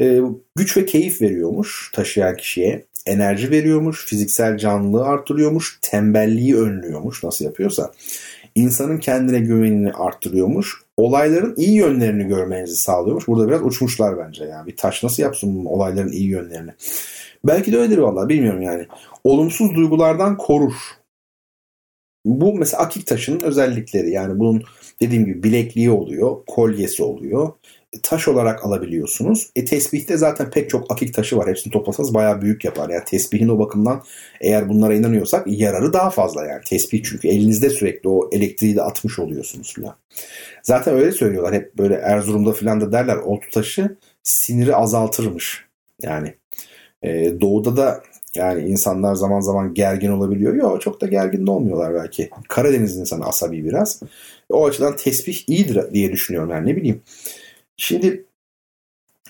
E, 0.00 0.20
güç 0.56 0.76
ve 0.76 0.86
keyif 0.86 1.22
veriyormuş 1.22 1.90
taşıyan 1.94 2.36
kişiye. 2.36 2.84
Enerji 3.06 3.50
veriyormuş. 3.50 4.06
Fiziksel 4.06 4.58
canlılığı 4.58 5.04
arttırıyormuş. 5.04 5.78
Tembelliği 5.82 6.56
önlüyormuş. 6.56 7.24
Nasıl 7.24 7.44
yapıyorsa. 7.44 7.92
İnsanın 8.54 8.98
kendine 8.98 9.38
güvenini 9.38 9.92
arttırıyormuş. 9.92 10.74
Olayların 10.96 11.54
iyi 11.56 11.74
yönlerini 11.74 12.28
görmenizi 12.28 12.76
sağlıyormuş. 12.76 13.28
Burada 13.28 13.48
biraz 13.48 13.62
uçmuşlar 13.62 14.18
bence 14.18 14.44
yani. 14.44 14.66
Bir 14.66 14.76
taş 14.76 15.02
nasıl 15.02 15.22
yapsın 15.22 15.64
olayların 15.64 16.12
iyi 16.12 16.28
yönlerini? 16.28 16.70
Belki 17.44 17.72
de 17.72 17.78
öyledir 17.78 17.98
vallahi 17.98 18.28
bilmiyorum 18.28 18.62
yani. 18.62 18.86
Olumsuz 19.24 19.74
duygulardan 19.74 20.36
korur. 20.36 20.72
Bu 22.28 22.54
mesela 22.54 22.82
akik 22.82 23.06
taşının 23.06 23.40
özellikleri. 23.40 24.10
Yani 24.10 24.38
bunun 24.38 24.62
dediğim 25.00 25.24
gibi 25.24 25.42
bilekliği 25.42 25.90
oluyor, 25.90 26.36
kolyesi 26.46 27.02
oluyor. 27.02 27.52
E, 27.92 27.96
taş 28.02 28.28
olarak 28.28 28.64
alabiliyorsunuz. 28.64 29.50
E 29.56 29.64
tesbihte 29.64 30.16
zaten 30.16 30.50
pek 30.50 30.70
çok 30.70 30.92
akik 30.92 31.14
taşı 31.14 31.36
var. 31.36 31.48
Hepsini 31.48 31.72
toplasanız 31.72 32.14
bayağı 32.14 32.42
büyük 32.42 32.64
yapar. 32.64 32.90
Yani 32.90 33.04
tesbihin 33.06 33.48
o 33.48 33.58
bakımdan 33.58 34.02
eğer 34.40 34.68
bunlara 34.68 34.94
inanıyorsak 34.94 35.46
yararı 35.46 35.92
daha 35.92 36.10
fazla 36.10 36.46
yani. 36.46 36.60
Tesbih 36.64 37.02
çünkü 37.04 37.28
elinizde 37.28 37.70
sürekli 37.70 38.08
o 38.08 38.30
elektriği 38.32 38.76
de 38.76 38.82
atmış 38.82 39.18
oluyorsunuz 39.18 39.74
falan. 39.76 39.96
Zaten 40.62 40.94
öyle 40.94 41.12
söylüyorlar. 41.12 41.54
Hep 41.54 41.78
böyle 41.78 41.94
Erzurum'da 41.94 42.52
falan 42.52 42.80
da 42.80 42.92
derler 42.92 43.16
oltu 43.16 43.46
taşı 43.52 43.96
siniri 44.22 44.76
azaltırmış. 44.76 45.64
Yani 46.02 46.34
e, 47.02 47.40
doğuda 47.40 47.76
da 47.76 48.02
yani 48.36 48.68
insanlar 48.68 49.14
zaman 49.14 49.40
zaman 49.40 49.74
gergin 49.74 50.10
olabiliyor. 50.10 50.54
Yok 50.54 50.80
çok 50.80 51.00
da 51.00 51.06
gergin 51.06 51.46
de 51.46 51.50
olmuyorlar 51.50 51.94
belki. 51.94 52.30
Karadeniz 52.48 52.96
insanı 52.96 53.24
asabi 53.24 53.64
biraz. 53.64 54.02
O 54.50 54.66
açıdan 54.66 54.96
tesbih 54.96 55.48
iyidir 55.48 55.92
diye 55.92 56.12
düşünüyorum 56.12 56.50
yani 56.50 56.68
ne 56.68 56.76
bileyim. 56.76 57.02
Şimdi 57.76 58.24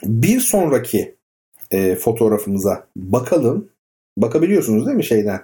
bir 0.04 0.40
sonraki 0.40 1.14
e, 1.70 1.96
fotoğrafımıza 1.96 2.86
bakalım. 2.96 3.68
Bakabiliyorsunuz 4.16 4.86
değil 4.86 4.96
mi 4.96 5.04
şeyden 5.04 5.40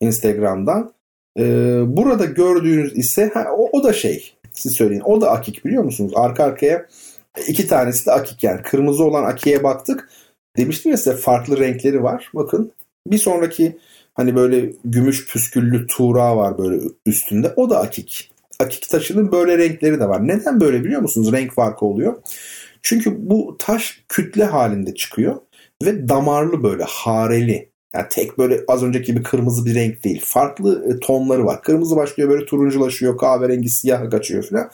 Instagram'dan. 0.00 0.92
E, 1.38 1.44
burada 1.86 2.24
gördüğünüz 2.24 2.98
ise 2.98 3.30
ha, 3.34 3.46
o, 3.56 3.68
o 3.72 3.84
da 3.84 3.92
şey 3.92 4.34
siz 4.52 4.72
söyleyin 4.72 5.02
o 5.04 5.20
da 5.20 5.30
akik 5.30 5.64
biliyor 5.64 5.84
musunuz? 5.84 6.12
Arka 6.14 6.44
arkaya 6.44 6.86
iki 7.48 7.66
tanesi 7.66 8.06
de 8.06 8.12
akik 8.12 8.44
yani. 8.44 8.62
Kırmızı 8.62 9.04
olan 9.04 9.24
akiye 9.24 9.62
baktık. 9.62 10.08
Demiştim 10.56 10.92
ya 10.92 10.98
size 10.98 11.16
farklı 11.16 11.58
renkleri 11.58 12.02
var. 12.02 12.30
Bakın 12.34 12.72
bir 13.06 13.18
sonraki 13.18 13.78
hani 14.14 14.36
böyle 14.36 14.72
gümüş 14.84 15.26
püsküllü 15.26 15.86
tuğra 15.86 16.36
var 16.36 16.58
böyle 16.58 16.82
üstünde. 17.06 17.52
O 17.56 17.70
da 17.70 17.80
akik. 17.80 18.32
Akik 18.60 18.88
taşının 18.88 19.32
böyle 19.32 19.58
renkleri 19.58 20.00
de 20.00 20.08
var. 20.08 20.28
Neden 20.28 20.60
böyle 20.60 20.84
biliyor 20.84 21.00
musunuz? 21.00 21.32
Renk 21.32 21.52
farkı 21.52 21.86
oluyor. 21.86 22.14
Çünkü 22.82 23.30
bu 23.30 23.56
taş 23.58 24.04
kütle 24.08 24.44
halinde 24.44 24.94
çıkıyor 24.94 25.36
ve 25.84 26.08
damarlı 26.08 26.62
böyle 26.62 26.84
hareli. 26.84 27.72
Yani 27.94 28.06
tek 28.10 28.38
böyle 28.38 28.60
az 28.68 28.82
önceki 28.82 29.12
gibi 29.12 29.22
kırmızı 29.22 29.66
bir 29.66 29.74
renk 29.74 30.04
değil. 30.04 30.22
Farklı 30.24 30.84
e, 30.88 31.00
tonları 31.00 31.44
var. 31.44 31.62
Kırmızı 31.62 31.96
başlıyor 31.96 32.30
böyle 32.30 32.46
turunculaşıyor, 32.46 33.18
kahverengi 33.18 33.68
siyah 33.68 34.10
kaçıyor 34.10 34.42
falan. 34.44 34.70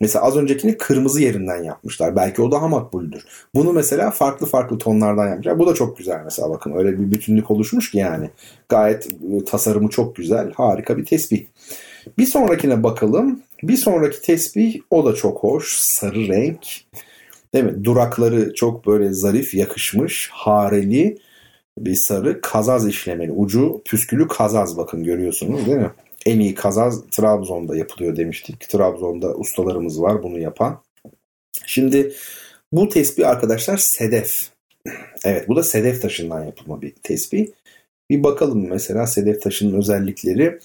Mesela 0.00 0.24
az 0.24 0.36
öncekini 0.36 0.78
kırmızı 0.78 1.22
yerinden 1.22 1.62
yapmışlar. 1.62 2.16
Belki 2.16 2.42
o 2.42 2.50
daha 2.50 2.68
makbuldür. 2.68 3.24
Bunu 3.54 3.72
mesela 3.72 4.10
farklı 4.10 4.46
farklı 4.46 4.78
tonlardan 4.78 5.28
yapmışlar. 5.28 5.58
Bu 5.58 5.66
da 5.66 5.74
çok 5.74 5.98
güzel 5.98 6.20
mesela 6.24 6.50
bakın. 6.50 6.72
Öyle 6.76 6.92
bir 6.92 7.10
bütünlük 7.10 7.50
oluşmuş 7.50 7.90
ki 7.90 7.98
yani. 7.98 8.30
Gayet 8.68 9.06
e, 9.06 9.44
tasarımı 9.44 9.88
çok 9.88 10.16
güzel. 10.16 10.52
Harika 10.52 10.96
bir 10.96 11.04
tesbih. 11.04 11.46
Bir 12.18 12.26
sonrakine 12.26 12.82
bakalım. 12.82 13.40
Bir 13.62 13.76
sonraki 13.76 14.22
tesbih 14.22 14.80
o 14.90 15.04
da 15.04 15.14
çok 15.14 15.42
hoş. 15.42 15.78
Sarı 15.78 16.28
renk. 16.28 16.66
Değil 17.54 17.64
mi? 17.64 17.84
Durakları 17.84 18.54
çok 18.54 18.86
böyle 18.86 19.12
zarif, 19.12 19.54
yakışmış, 19.54 20.30
hareli 20.32 21.18
bir 21.78 21.94
sarı 21.94 22.40
kazaz 22.40 22.88
işlemeli. 22.88 23.32
Ucu 23.32 23.82
püskülü 23.84 24.28
kazaz 24.28 24.76
bakın 24.76 25.04
görüyorsunuz 25.04 25.66
değil 25.66 25.78
mi? 25.78 25.90
En 26.28 26.40
iyi 26.40 26.54
kazaz 26.54 27.06
Trabzon'da 27.10 27.76
yapılıyor 27.76 28.16
demiştik. 28.16 28.60
Trabzon'da 28.60 29.34
ustalarımız 29.34 30.02
var 30.02 30.22
bunu 30.22 30.38
yapan. 30.38 30.82
Şimdi 31.66 32.12
bu 32.72 32.88
tesbih 32.88 33.28
arkadaşlar 33.28 33.76
sedef. 33.76 34.48
Evet 35.24 35.48
bu 35.48 35.56
da 35.56 35.62
sedef 35.62 36.02
taşından 36.02 36.44
yapılma 36.44 36.82
bir 36.82 36.92
tesbih. 37.02 37.46
Bir 38.10 38.22
bakalım 38.22 38.68
mesela 38.68 39.06
sedef 39.06 39.42
taşının 39.42 39.78
özellikleri 39.78 40.58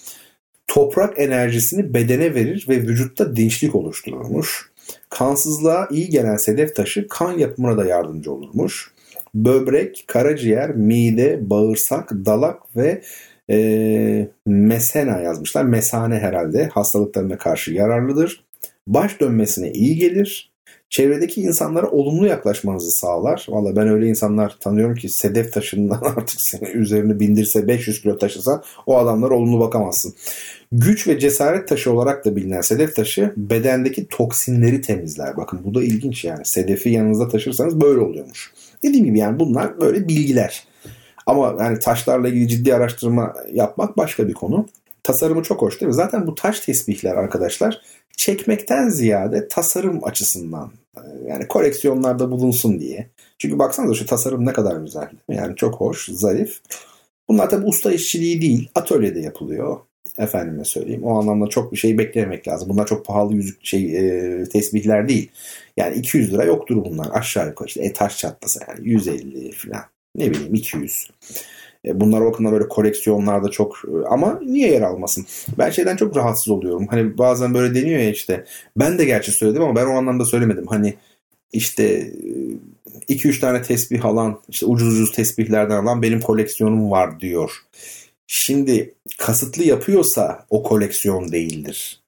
toprak 0.67 1.19
enerjisini 1.19 1.93
bedene 1.93 2.35
verir 2.35 2.65
ve 2.69 2.81
vücutta 2.81 3.35
dinçlik 3.35 3.75
oluştururmuş. 3.75 4.71
Kansızlığa 5.09 5.87
iyi 5.91 6.09
gelen 6.09 6.37
sedef 6.37 6.75
taşı 6.75 7.07
kan 7.07 7.37
yapımına 7.37 7.77
da 7.77 7.85
yardımcı 7.85 8.31
olurmuş. 8.31 8.91
Böbrek, 9.35 10.03
karaciğer, 10.07 10.75
mide, 10.75 11.49
bağırsak, 11.49 12.11
dalak 12.11 12.77
ve 12.77 13.01
e, 13.49 14.27
mesena 14.45 15.19
yazmışlar. 15.19 15.63
Mesane 15.63 16.19
herhalde 16.19 16.67
hastalıklarına 16.67 17.37
karşı 17.37 17.73
yararlıdır. 17.73 18.45
baş 18.87 19.19
dönmesine 19.19 19.71
iyi 19.71 19.95
gelir. 19.95 20.53
Çevredeki 20.89 21.41
insanlara 21.41 21.91
olumlu 21.91 22.27
yaklaşmanızı 22.27 22.91
sağlar. 22.91 23.45
Valla 23.49 23.75
ben 23.75 23.87
öyle 23.87 24.07
insanlar 24.07 24.57
tanıyorum 24.59 24.95
ki 24.95 25.09
sedef 25.09 25.53
taşından 25.53 26.01
artık 26.17 26.41
seni 26.41 26.69
üzerine 26.69 27.19
bindirse 27.19 27.67
500 27.67 28.01
kilo 28.01 28.17
taşısa 28.17 28.63
o 28.85 28.97
adamlara 28.97 29.33
olumlu 29.33 29.59
bakamazsın. 29.59 30.13
Güç 30.71 31.07
ve 31.07 31.19
cesaret 31.19 31.67
taşı 31.67 31.93
olarak 31.93 32.25
da 32.25 32.35
bilinen 32.35 32.61
sedef 32.61 32.95
taşı 32.95 33.33
bedendeki 33.37 34.07
toksinleri 34.07 34.81
temizler. 34.81 35.37
Bakın 35.37 35.61
bu 35.63 35.73
da 35.73 35.83
ilginç 35.83 36.25
yani. 36.25 36.45
Sedefi 36.45 36.89
yanınızda 36.89 37.27
taşırsanız 37.27 37.81
böyle 37.81 37.99
oluyormuş. 37.99 38.53
Dediğim 38.83 39.05
gibi 39.05 39.19
yani 39.19 39.39
bunlar 39.39 39.81
böyle 39.81 40.07
bilgiler. 40.07 40.67
Ama 41.25 41.55
yani 41.59 41.79
taşlarla 41.79 42.27
ilgili 42.27 42.47
ciddi 42.47 42.75
araştırma 42.75 43.33
yapmak 43.53 43.97
başka 43.97 44.27
bir 44.27 44.33
konu. 44.33 44.67
Tasarımı 45.03 45.43
çok 45.43 45.61
hoş 45.61 45.81
değil 45.81 45.87
mi? 45.87 45.93
Zaten 45.93 46.27
bu 46.27 46.35
taş 46.35 46.59
tesbihler 46.59 47.15
arkadaşlar 47.15 47.81
çekmekten 48.17 48.89
ziyade 48.89 49.47
tasarım 49.47 50.03
açısından 50.03 50.71
yani 51.27 51.47
koleksiyonlarda 51.47 52.31
bulunsun 52.31 52.79
diye. 52.79 53.09
Çünkü 53.37 53.59
baksanıza 53.59 53.93
şu 53.93 54.05
tasarım 54.05 54.45
ne 54.45 54.53
kadar 54.53 54.75
güzel. 54.81 55.09
Yani 55.29 55.55
çok 55.55 55.75
hoş, 55.75 56.09
zarif. 56.11 56.59
Bunlar 57.27 57.49
tabi 57.49 57.65
usta 57.65 57.91
işçiliği 57.91 58.41
değil, 58.41 58.69
atölyede 58.75 59.19
yapılıyor. 59.19 59.79
Efendime 60.17 60.65
söyleyeyim. 60.65 61.03
O 61.03 61.19
anlamda 61.19 61.47
çok 61.47 61.71
bir 61.71 61.77
şey 61.77 61.97
beklememek 61.97 62.47
lazım. 62.47 62.69
Bunlar 62.69 62.87
çok 62.87 63.05
pahalı 63.05 63.35
yüzük 63.35 63.65
şey 63.65 63.97
e, 63.97 64.43
tesbihler 64.43 65.09
değil. 65.09 65.31
Yani 65.77 65.95
200 65.95 66.33
lira 66.33 66.43
yoktur 66.43 66.85
bunlar. 66.85 67.07
Aşağı 67.13 67.47
yukarı 67.47 67.67
işte 67.67 67.81
e, 67.81 67.93
taş 67.93 68.17
çatlasa 68.17 68.59
yani 68.67 68.89
150 68.89 69.51
falan. 69.51 69.83
Ne 70.15 70.31
bileyim 70.31 70.55
200. 70.55 71.07
E, 71.85 71.99
bunlar 71.99 72.25
bakımdan 72.25 72.53
böyle 72.53 72.67
koleksiyonlarda 72.67 73.49
çok 73.49 73.81
e, 73.87 74.07
ama 74.07 74.39
niye 74.45 74.71
yer 74.71 74.81
almasın? 74.81 75.25
Ben 75.57 75.69
şeyden 75.69 75.95
çok 75.95 76.17
rahatsız 76.17 76.49
oluyorum. 76.49 76.87
Hani 76.89 77.17
bazen 77.17 77.53
böyle 77.53 77.75
deniyor 77.75 77.99
ya 77.99 78.09
işte. 78.09 78.45
Ben 78.77 78.97
de 78.97 79.05
gerçi 79.05 79.31
söyledim 79.31 79.61
ama 79.61 79.75
ben 79.75 79.85
o 79.85 79.97
anlamda 79.97 80.25
söylemedim. 80.25 80.67
Hani 80.67 80.93
işte 81.53 82.13
2-3 83.09 83.37
e, 83.37 83.39
tane 83.39 83.61
tesbih 83.61 84.05
alan, 84.05 84.39
işte 84.49 84.65
ucuz 84.65 84.93
ucuz 84.93 85.11
tesbihlerden 85.11 85.83
alan 85.83 86.01
benim 86.01 86.21
koleksiyonum 86.21 86.91
var 86.91 87.19
diyor. 87.19 87.51
Şimdi 88.27 88.93
kasıtlı 89.17 89.63
yapıyorsa 89.63 90.45
o 90.49 90.63
koleksiyon 90.63 91.31
değildir. 91.31 92.01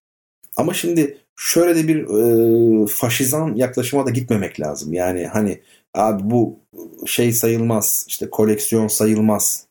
Ama 0.56 0.74
şimdi 0.74 1.18
şöyle 1.36 1.76
de 1.76 1.88
bir 1.88 2.02
e, 2.04 2.88
faşizan 2.88 3.56
yaklaşıma 3.56 4.06
da 4.06 4.10
gitmemek 4.10 4.60
lazım. 4.60 4.94
Yani 4.94 5.28
hani 5.28 5.62
abi 5.96 6.30
bu 6.30 6.60
şey 7.06 7.32
sayılmaz 7.32 8.06
işte 8.08 8.30
koleksiyon 8.30 8.88
sayılmaz. 8.88 9.66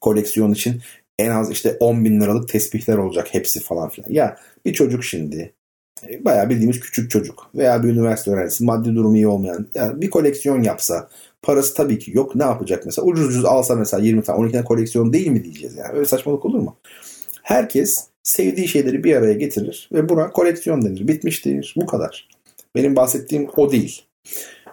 Koleksiyon 0.00 0.52
için 0.52 0.80
en 1.18 1.30
az 1.30 1.50
işte 1.50 1.76
10 1.80 2.04
bin 2.04 2.20
liralık 2.20 2.48
tesbihler 2.48 2.98
olacak 2.98 3.28
hepsi 3.30 3.60
falan 3.60 3.88
filan. 3.88 4.10
Ya 4.10 4.36
bir 4.64 4.72
çocuk 4.72 5.04
şimdi 5.04 5.54
e, 6.08 6.24
bayağı 6.24 6.50
bildiğimiz 6.50 6.80
küçük 6.80 7.10
çocuk 7.10 7.50
veya 7.54 7.82
bir 7.82 7.88
üniversite 7.88 8.30
öğrencisi 8.30 8.64
maddi 8.64 8.94
durumu 8.94 9.16
iyi 9.16 9.28
olmayan 9.28 9.66
yani 9.74 10.00
bir 10.00 10.10
koleksiyon 10.10 10.62
yapsa 10.62 11.08
parası 11.42 11.74
tabii 11.74 11.98
ki 11.98 12.10
yok 12.14 12.34
ne 12.34 12.44
yapacak 12.44 12.86
mesela 12.86 13.06
ucuz 13.06 13.26
ucuz 13.26 13.44
alsa 13.44 13.74
mesela 13.76 14.02
20 14.02 14.22
tane 14.22 14.38
12 14.38 14.52
tane 14.52 14.64
koleksiyon 14.64 15.12
değil 15.12 15.28
mi 15.28 15.44
diyeceğiz 15.44 15.76
yani 15.76 15.92
öyle 15.92 16.04
saçmalık 16.04 16.44
olur 16.44 16.58
mu? 16.58 16.76
Herkes 17.42 18.06
sevdiği 18.22 18.68
şeyleri 18.68 19.04
bir 19.04 19.16
araya 19.16 19.34
getirir 19.34 19.88
ve 19.92 20.08
buna 20.08 20.30
koleksiyon 20.30 20.82
denir. 20.82 21.08
Bitmiştir. 21.08 21.74
Bu 21.76 21.86
kadar. 21.86 22.28
Benim 22.74 22.96
bahsettiğim 22.96 23.48
o 23.56 23.72
değil. 23.72 24.02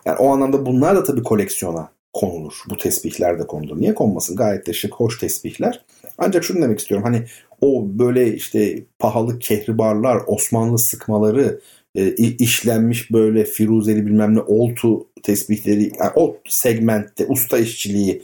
Yani 0.05 0.17
o 0.17 0.29
anlamda 0.29 0.65
bunlar 0.65 0.95
da 0.95 1.03
tabii 1.03 1.23
koleksiyona 1.23 1.91
konulur. 2.13 2.53
Bu 2.69 2.77
tesbihler 2.77 3.39
de 3.39 3.47
konulur. 3.47 3.81
Niye 3.81 3.93
konmasın? 3.93 4.35
Gayet 4.35 4.67
de 4.67 4.73
şık, 4.73 4.93
hoş 4.93 5.19
tesbihler. 5.19 5.85
Ancak 6.17 6.43
şunu 6.43 6.61
demek 6.61 6.79
istiyorum. 6.79 7.07
Hani 7.07 7.25
o 7.61 7.85
böyle 7.85 8.33
işte 8.33 8.83
pahalı 8.99 9.39
kehribarlar, 9.39 10.21
Osmanlı 10.27 10.79
sıkmaları, 10.79 11.61
e, 11.95 12.07
işlenmiş 12.15 13.11
böyle 13.11 13.45
firuzeli 13.45 14.05
bilmem 14.05 14.35
ne 14.35 14.41
oltu 14.41 15.07
tesbihleri, 15.23 15.83
yani 15.83 16.11
o 16.15 16.37
segmentte 16.49 17.25
usta 17.25 17.57
işçiliği 17.57 18.21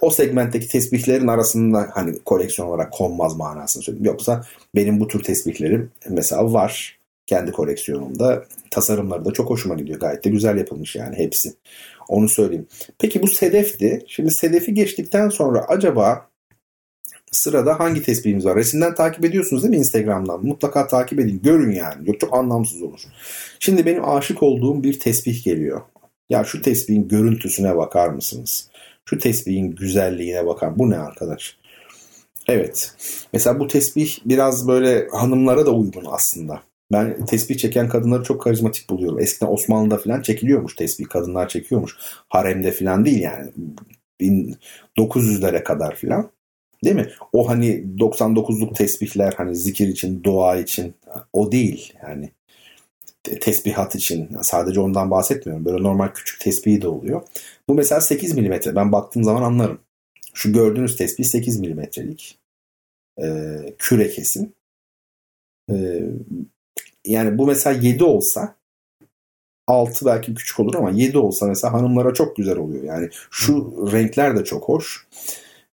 o 0.00 0.10
segmentteki 0.10 0.68
tesbihlerin 0.68 1.26
arasında 1.26 1.90
hani 1.94 2.18
koleksiyon 2.24 2.68
olarak 2.68 2.92
konmaz 2.92 3.36
manasını 3.36 3.82
söylüyorum. 3.82 4.06
Yoksa 4.06 4.44
benim 4.74 5.00
bu 5.00 5.08
tür 5.08 5.22
tesbihlerim 5.22 5.90
mesela 6.08 6.52
var 6.52 6.98
kendi 7.26 7.52
koleksiyonumda. 7.52 8.44
Tasarımları 8.70 9.24
da 9.24 9.32
çok 9.32 9.50
hoşuma 9.50 9.74
gidiyor. 9.74 10.00
Gayet 10.00 10.24
de 10.24 10.30
güzel 10.30 10.58
yapılmış 10.58 10.96
yani 10.96 11.16
hepsi. 11.16 11.54
Onu 12.08 12.28
söyleyeyim. 12.28 12.66
Peki 12.98 13.22
bu 13.22 13.26
sedefti. 13.26 14.04
Şimdi 14.06 14.30
sedefi 14.30 14.74
geçtikten 14.74 15.28
sonra 15.28 15.64
acaba 15.68 16.28
sırada 17.32 17.80
hangi 17.80 18.02
tesbihimiz 18.02 18.44
var? 18.44 18.56
Resimden 18.56 18.94
takip 18.94 19.24
ediyorsunuz 19.24 19.62
değil 19.62 19.70
mi 19.70 19.76
Instagram'dan? 19.76 20.46
Mutlaka 20.46 20.86
takip 20.86 21.20
edin. 21.20 21.40
Görün 21.42 21.72
yani. 21.72 22.08
Yok 22.08 22.20
çok 22.20 22.34
anlamsız 22.34 22.82
olur. 22.82 23.00
Şimdi 23.60 23.86
benim 23.86 24.08
aşık 24.08 24.42
olduğum 24.42 24.82
bir 24.82 25.00
tesbih 25.00 25.44
geliyor. 25.44 25.80
Ya 26.30 26.44
şu 26.44 26.62
tesbihin 26.62 27.08
görüntüsüne 27.08 27.76
bakar 27.76 28.08
mısınız? 28.08 28.70
Şu 29.04 29.18
tesbihin 29.18 29.70
güzelliğine 29.70 30.46
bakar. 30.46 30.78
Bu 30.78 30.90
ne 30.90 30.98
arkadaş? 30.98 31.56
Evet. 32.48 32.92
Mesela 33.32 33.60
bu 33.60 33.66
tesbih 33.66 34.18
biraz 34.24 34.68
böyle 34.68 35.08
hanımlara 35.12 35.66
da 35.66 35.70
uygun 35.70 36.04
aslında. 36.08 36.62
Ben 36.92 37.26
tesbih 37.26 37.58
çeken 37.58 37.88
kadınları 37.88 38.22
çok 38.22 38.42
karizmatik 38.42 38.90
buluyorum. 38.90 39.20
Eskiden 39.20 39.52
Osmanlı'da 39.52 39.96
falan 39.96 40.22
çekiliyormuş 40.22 40.74
tesbih. 40.74 41.08
Kadınlar 41.08 41.48
çekiyormuş. 41.48 41.96
Haremde 42.28 42.72
falan 42.72 43.04
değil 43.04 43.20
yani. 43.20 43.52
1900'lere 44.20 45.64
kadar 45.64 45.96
falan. 45.96 46.30
Değil 46.84 46.96
mi? 46.96 47.10
O 47.32 47.48
hani 47.48 47.84
99'luk 47.98 48.74
tesbihler 48.74 49.32
hani 49.32 49.56
zikir 49.56 49.88
için, 49.88 50.24
dua 50.24 50.56
için 50.56 50.94
o 51.32 51.52
değil 51.52 51.92
yani. 52.02 52.30
Tesbihat 53.40 53.94
için 53.94 54.28
sadece 54.42 54.80
ondan 54.80 55.10
bahsetmiyorum. 55.10 55.64
Böyle 55.64 55.82
normal 55.82 56.08
küçük 56.08 56.40
tesbihi 56.40 56.82
de 56.82 56.88
oluyor. 56.88 57.22
Bu 57.68 57.74
mesela 57.74 58.00
8 58.00 58.38
mm. 58.38 58.52
Ben 58.76 58.92
baktığım 58.92 59.24
zaman 59.24 59.42
anlarım. 59.42 59.78
Şu 60.34 60.52
gördüğünüz 60.52 60.96
tesbih 60.96 61.24
8 61.24 61.60
milimetrelik. 61.60 62.38
Ee, 63.22 63.74
küre 63.78 64.10
kesim. 64.10 64.52
Ee, 65.70 66.02
yani 67.06 67.38
bu 67.38 67.46
mesela 67.46 67.80
7 67.82 68.04
olsa 68.04 68.54
6 69.66 70.06
belki 70.06 70.34
küçük 70.34 70.60
olur 70.60 70.74
ama 70.74 70.90
7 70.90 71.18
olsa 71.18 71.46
mesela 71.46 71.72
hanımlara 71.72 72.14
çok 72.14 72.36
güzel 72.36 72.56
oluyor. 72.58 72.84
Yani 72.84 73.08
şu 73.30 73.88
renkler 73.92 74.36
de 74.36 74.44
çok 74.44 74.68
hoş. 74.68 75.06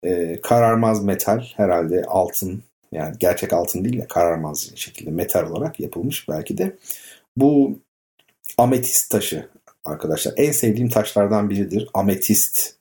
Ee, 0.05 0.41
kararmaz 0.43 1.05
metal 1.05 1.45
herhalde 1.57 2.05
altın 2.05 2.63
yani 2.93 3.17
gerçek 3.19 3.53
altın 3.53 3.85
değil 3.85 3.99
de 4.01 4.07
kararmaz 4.07 4.73
şekilde 4.75 5.11
metal 5.11 5.51
olarak 5.51 5.81
yapılmış 5.81 6.29
belki 6.29 6.59
de. 6.59 6.77
Bu 7.37 7.79
ametist 8.59 9.11
taşı 9.11 9.49
arkadaşlar. 9.85 10.35
En 10.37 10.53
sevdiğim 10.53 10.89
taşlardan 10.89 11.51
biridir. 11.51 11.89
Ametist. 11.95 12.80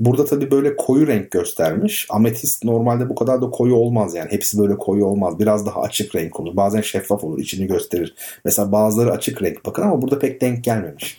Burada 0.00 0.24
tabii 0.24 0.50
böyle 0.50 0.76
koyu 0.76 1.06
renk 1.06 1.30
göstermiş. 1.30 2.06
Ametist 2.10 2.64
normalde 2.64 3.08
bu 3.08 3.14
kadar 3.14 3.42
da 3.42 3.50
koyu 3.50 3.74
olmaz 3.74 4.14
yani. 4.14 4.32
Hepsi 4.32 4.58
böyle 4.58 4.76
koyu 4.76 5.04
olmaz. 5.04 5.38
Biraz 5.38 5.66
daha 5.66 5.80
açık 5.80 6.14
renk 6.14 6.40
olur. 6.40 6.56
Bazen 6.56 6.80
şeffaf 6.80 7.24
olur. 7.24 7.38
içini 7.38 7.66
gösterir. 7.66 8.14
Mesela 8.44 8.72
bazıları 8.72 9.12
açık 9.12 9.42
renk 9.42 9.66
bakın 9.66 9.82
ama 9.82 10.02
burada 10.02 10.18
pek 10.18 10.40
denk 10.40 10.64
gelmemiş. 10.64 11.18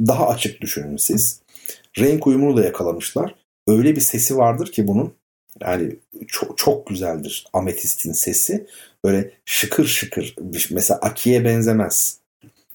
Daha 0.00 0.28
açık 0.28 0.60
düşünün 0.60 0.96
siz. 0.96 1.40
Renk 1.98 2.26
uyumunu 2.26 2.56
da 2.56 2.64
yakalamışlar. 2.64 3.34
Öyle 3.66 3.96
bir 3.96 4.00
sesi 4.00 4.36
vardır 4.36 4.72
ki 4.72 4.88
bunun. 4.88 5.12
Yani 5.60 5.96
çok, 6.28 6.58
çok 6.58 6.86
güzeldir 6.86 7.46
ametistin 7.52 8.12
sesi. 8.12 8.66
Böyle 9.04 9.30
şıkır 9.44 9.86
şıkır. 9.86 10.34
Mesela 10.70 11.00
akiye 11.00 11.44
benzemez. 11.44 12.18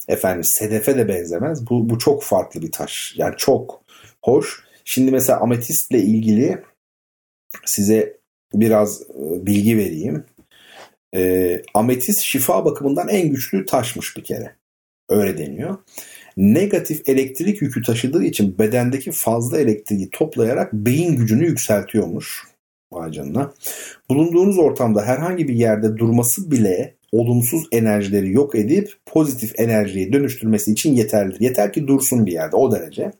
Efendim 0.07 0.43
sedefe 0.43 0.97
de 0.97 1.07
benzemez. 1.07 1.69
Bu, 1.69 1.89
bu 1.89 1.99
çok 1.99 2.23
farklı 2.23 2.61
bir 2.61 2.71
taş. 2.71 3.13
Yani 3.17 3.33
çok 3.37 3.81
hoş. 4.21 4.63
Şimdi 4.85 5.11
mesela 5.11 5.39
ametistle 5.39 5.99
ilgili 5.99 6.61
size 7.65 8.17
biraz 8.53 9.01
e, 9.01 9.45
bilgi 9.45 9.77
vereyim. 9.77 10.25
E, 11.15 11.61
ametist 11.73 12.21
şifa 12.21 12.65
bakımından 12.65 13.09
en 13.09 13.29
güçlü 13.29 13.65
taşmış 13.65 14.17
bir 14.17 14.23
kere. 14.23 14.55
Öyle 15.09 15.37
deniyor. 15.37 15.77
Negatif 16.37 17.09
elektrik 17.09 17.61
yükü 17.61 17.81
taşıdığı 17.81 18.23
için 18.23 18.57
bedendeki 18.59 19.11
fazla 19.11 19.59
elektriği 19.59 20.09
toplayarak 20.09 20.73
beyin 20.73 21.15
gücünü 21.15 21.45
yükseltiyormuş. 21.45 22.43
Vay. 22.91 23.11
Bulunduğunuz 24.09 24.57
ortamda 24.57 25.05
herhangi 25.05 25.47
bir 25.47 25.55
yerde 25.55 25.97
durması 25.97 26.51
bile 26.51 26.95
olumsuz 27.13 27.63
enerjileri 27.71 28.31
yok 28.31 28.55
edip 28.55 28.93
pozitif 29.05 29.59
enerjiye 29.59 30.13
dönüştürmesi 30.13 30.71
için 30.71 30.93
yeterlidir. 30.93 31.39
Yeter 31.39 31.73
ki 31.73 31.87
dursun 31.87 32.25
bir 32.25 32.31
yerde 32.31 32.55
o 32.55 32.71
derece. 32.71 33.11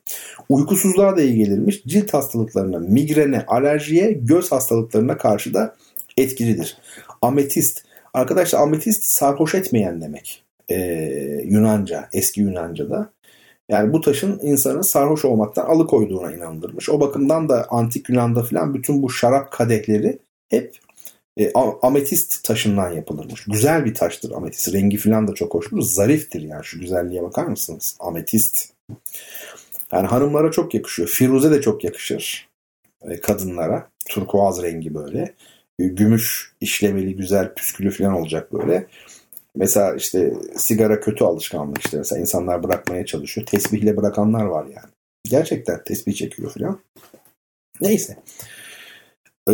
Uykusuzluğa 0.48 1.16
da 1.16 1.22
iyi 1.22 1.36
gelirmiş. 1.36 1.82
Cilt 1.86 2.14
hastalıklarına, 2.14 2.78
migrene, 2.78 3.44
alerjiye, 3.46 4.12
göz 4.12 4.52
hastalıklarına 4.52 5.16
karşı 5.16 5.54
da 5.54 5.76
etkilidir. 6.16 6.78
Ametist. 7.22 7.84
Arkadaşlar 8.14 8.60
ametist 8.60 9.04
sarhoş 9.04 9.54
etmeyen 9.54 10.00
demek. 10.00 10.44
Ee, 10.70 11.42
Yunanca, 11.44 12.08
eski 12.12 12.40
Yunanca'da. 12.40 13.10
Yani 13.68 13.92
bu 13.92 14.00
taşın 14.00 14.40
insanı 14.42 14.84
sarhoş 14.84 15.24
olmaktan 15.24 15.66
alıkoyduğuna 15.66 16.32
inandırmış. 16.32 16.88
O 16.90 17.00
bakımdan 17.00 17.48
da 17.48 17.66
antik 17.70 18.08
Yunan'da 18.08 18.42
falan 18.42 18.74
bütün 18.74 19.02
bu 19.02 19.10
şarap 19.10 19.52
kadehleri 19.52 20.18
hep 20.48 20.78
e, 21.40 21.52
ametist 21.82 22.44
taşından 22.44 22.90
yapılırmış. 22.90 23.44
Güzel 23.44 23.84
bir 23.84 23.94
taştır 23.94 24.30
ametist. 24.30 24.74
Rengi 24.74 24.96
falan 24.96 25.28
da 25.28 25.34
çok 25.34 25.54
hoştur. 25.54 25.80
Zariftir 25.80 26.42
yani 26.42 26.64
şu 26.64 26.80
güzelliğe 26.80 27.22
bakar 27.22 27.46
mısınız? 27.46 27.96
Ametist. 28.00 28.72
Yani 29.92 30.06
hanımlara 30.06 30.50
çok 30.50 30.74
yakışıyor. 30.74 31.08
Firuze 31.08 31.50
de 31.50 31.60
çok 31.60 31.84
yakışır 31.84 32.48
e, 33.02 33.20
kadınlara. 33.20 33.90
Turkuaz 34.08 34.62
rengi 34.62 34.94
böyle. 34.94 35.34
E, 35.78 35.84
gümüş 35.84 36.52
işlemeli 36.60 37.16
güzel 37.16 37.54
püskülü 37.54 37.90
falan 37.90 38.14
olacak 38.14 38.52
böyle. 38.52 38.86
Mesela 39.56 39.94
işte 39.94 40.34
sigara 40.56 41.00
kötü 41.00 41.24
alışkanlık 41.24 41.84
işte 41.84 41.98
mesela 41.98 42.20
insanlar 42.20 42.62
bırakmaya 42.62 43.06
çalışıyor. 43.06 43.46
Tesbihle 43.46 43.96
bırakanlar 43.96 44.44
var 44.44 44.64
yani. 44.64 44.92
Gerçekten 45.24 45.84
tesbih 45.84 46.14
çekiyor 46.14 46.50
falan. 46.50 46.80
Neyse. 47.80 48.16
Ee, 49.50 49.52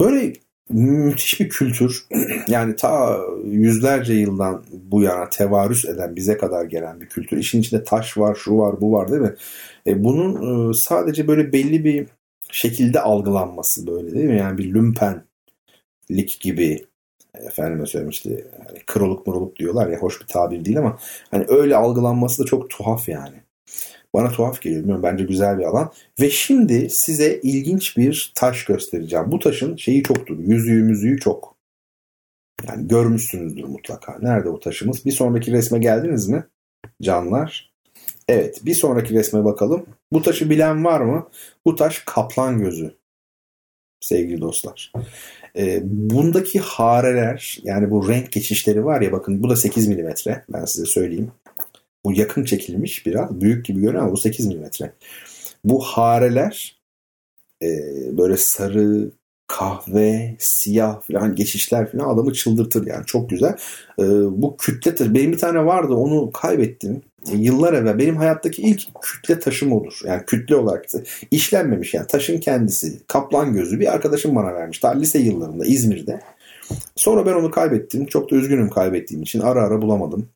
böyle 0.00 0.32
müthiş 0.68 1.40
bir 1.40 1.48
kültür. 1.48 2.06
Yani 2.48 2.76
ta 2.76 3.18
yüzlerce 3.44 4.14
yıldan 4.14 4.64
bu 4.72 5.02
yana 5.02 5.30
tevarüs 5.30 5.84
eden 5.84 6.16
bize 6.16 6.38
kadar 6.38 6.64
gelen 6.64 7.00
bir 7.00 7.06
kültür. 7.06 7.36
İşin 7.36 7.60
içinde 7.60 7.84
taş 7.84 8.18
var, 8.18 8.34
şu 8.34 8.58
var, 8.58 8.80
bu 8.80 8.92
var 8.92 9.10
değil 9.10 9.22
mi? 9.22 9.34
E, 9.86 10.04
bunun 10.04 10.70
e, 10.70 10.74
sadece 10.74 11.28
böyle 11.28 11.52
belli 11.52 11.84
bir 11.84 12.06
şekilde 12.50 13.00
algılanması 13.00 13.86
böyle 13.86 14.12
değil 14.12 14.30
mi? 14.30 14.38
Yani 14.38 14.58
bir 14.58 14.74
lümpenlik 14.74 16.40
gibi 16.40 16.84
efendime 17.34 17.86
söyleyeyim 17.86 18.10
işte 18.10 18.44
hani 18.66 18.78
kroluk 18.86 19.26
muruluk 19.26 19.56
diyorlar 19.56 19.88
ya 19.88 19.98
hoş 19.98 20.20
bir 20.20 20.26
tabir 20.26 20.64
değil 20.64 20.78
ama 20.78 20.98
hani 21.30 21.44
öyle 21.48 21.76
algılanması 21.76 22.42
da 22.42 22.46
çok 22.46 22.70
tuhaf 22.70 23.08
yani. 23.08 23.36
Bana 24.14 24.32
tuhaf 24.32 24.62
geliyor. 24.62 24.80
Bilmiyorum, 24.80 25.02
bence 25.02 25.24
güzel 25.24 25.58
bir 25.58 25.64
alan. 25.64 25.92
Ve 26.20 26.30
şimdi 26.30 26.90
size 26.90 27.40
ilginç 27.42 27.96
bir 27.96 28.32
taş 28.34 28.64
göstereceğim. 28.64 29.32
Bu 29.32 29.38
taşın 29.38 29.76
şeyi 29.76 30.02
çoktur. 30.02 30.38
Yüzüğü 30.38 30.82
müzüğü 30.82 31.20
çok. 31.20 31.56
Yani 32.68 32.88
görmüşsünüzdür 32.88 33.64
mutlaka. 33.64 34.18
Nerede 34.22 34.48
o 34.48 34.60
taşımız? 34.60 35.04
Bir 35.04 35.12
sonraki 35.12 35.52
resme 35.52 35.78
geldiniz 35.78 36.28
mi? 36.28 36.44
Canlar. 37.02 37.72
Evet 38.28 38.60
bir 38.64 38.74
sonraki 38.74 39.14
resme 39.14 39.44
bakalım. 39.44 39.86
Bu 40.12 40.22
taşı 40.22 40.50
bilen 40.50 40.84
var 40.84 41.00
mı? 41.00 41.28
Bu 41.66 41.76
taş 41.76 42.02
kaplan 42.06 42.58
gözü. 42.58 42.94
Sevgili 44.00 44.40
dostlar. 44.40 44.92
E, 45.56 45.80
bundaki 45.84 46.60
hareler 46.60 47.58
yani 47.62 47.90
bu 47.90 48.08
renk 48.08 48.32
geçişleri 48.32 48.84
var 48.84 49.00
ya 49.00 49.12
bakın 49.12 49.42
bu 49.42 49.50
da 49.50 49.56
8 49.56 49.88
milimetre 49.88 50.44
ben 50.52 50.64
size 50.64 50.86
söyleyeyim. 50.86 51.32
Bu 52.04 52.12
yakın 52.12 52.44
çekilmiş 52.44 53.06
biraz. 53.06 53.40
Büyük 53.40 53.64
gibi 53.64 53.80
görünüyor 53.80 54.02
ama 54.02 54.12
bu 54.12 54.16
8 54.16 54.46
milimetre. 54.46 54.92
Bu 55.64 55.80
hareler 55.80 56.82
e, 57.62 57.68
böyle 58.18 58.36
sarı, 58.36 59.10
kahve, 59.46 60.36
siyah 60.38 61.00
falan 61.00 61.34
geçişler 61.34 61.92
falan 61.92 62.14
adamı 62.14 62.32
çıldırtır 62.32 62.86
yani 62.86 63.06
çok 63.06 63.30
güzel. 63.30 63.56
E, 63.98 64.04
bu 64.42 64.56
kütle 64.56 65.14
benim 65.14 65.32
bir 65.32 65.38
tane 65.38 65.64
vardı 65.64 65.94
onu 65.94 66.30
kaybettim. 66.32 67.02
E, 67.32 67.36
yıllar 67.36 67.72
evvel 67.72 67.98
benim 67.98 68.16
hayattaki 68.16 68.62
ilk 68.62 68.82
kütle 69.02 69.40
taşım 69.40 69.72
olur. 69.72 70.00
Yani 70.04 70.22
kütle 70.26 70.56
olarak 70.56 70.84
işlenmemiş 71.30 71.94
yani 71.94 72.06
taşın 72.06 72.38
kendisi. 72.40 73.06
Kaplan 73.06 73.52
gözü 73.52 73.80
bir 73.80 73.92
arkadaşım 73.92 74.34
bana 74.36 74.54
vermiş. 74.54 74.82
Daha 74.82 74.92
lise 74.92 75.18
yıllarında 75.18 75.66
İzmir'de. 75.66 76.20
Sonra 76.96 77.26
ben 77.26 77.32
onu 77.32 77.50
kaybettim. 77.50 78.06
Çok 78.06 78.30
da 78.30 78.36
üzgünüm 78.36 78.70
kaybettiğim 78.70 79.22
için. 79.22 79.40
Ara 79.40 79.62
ara 79.62 79.82
bulamadım. 79.82 80.28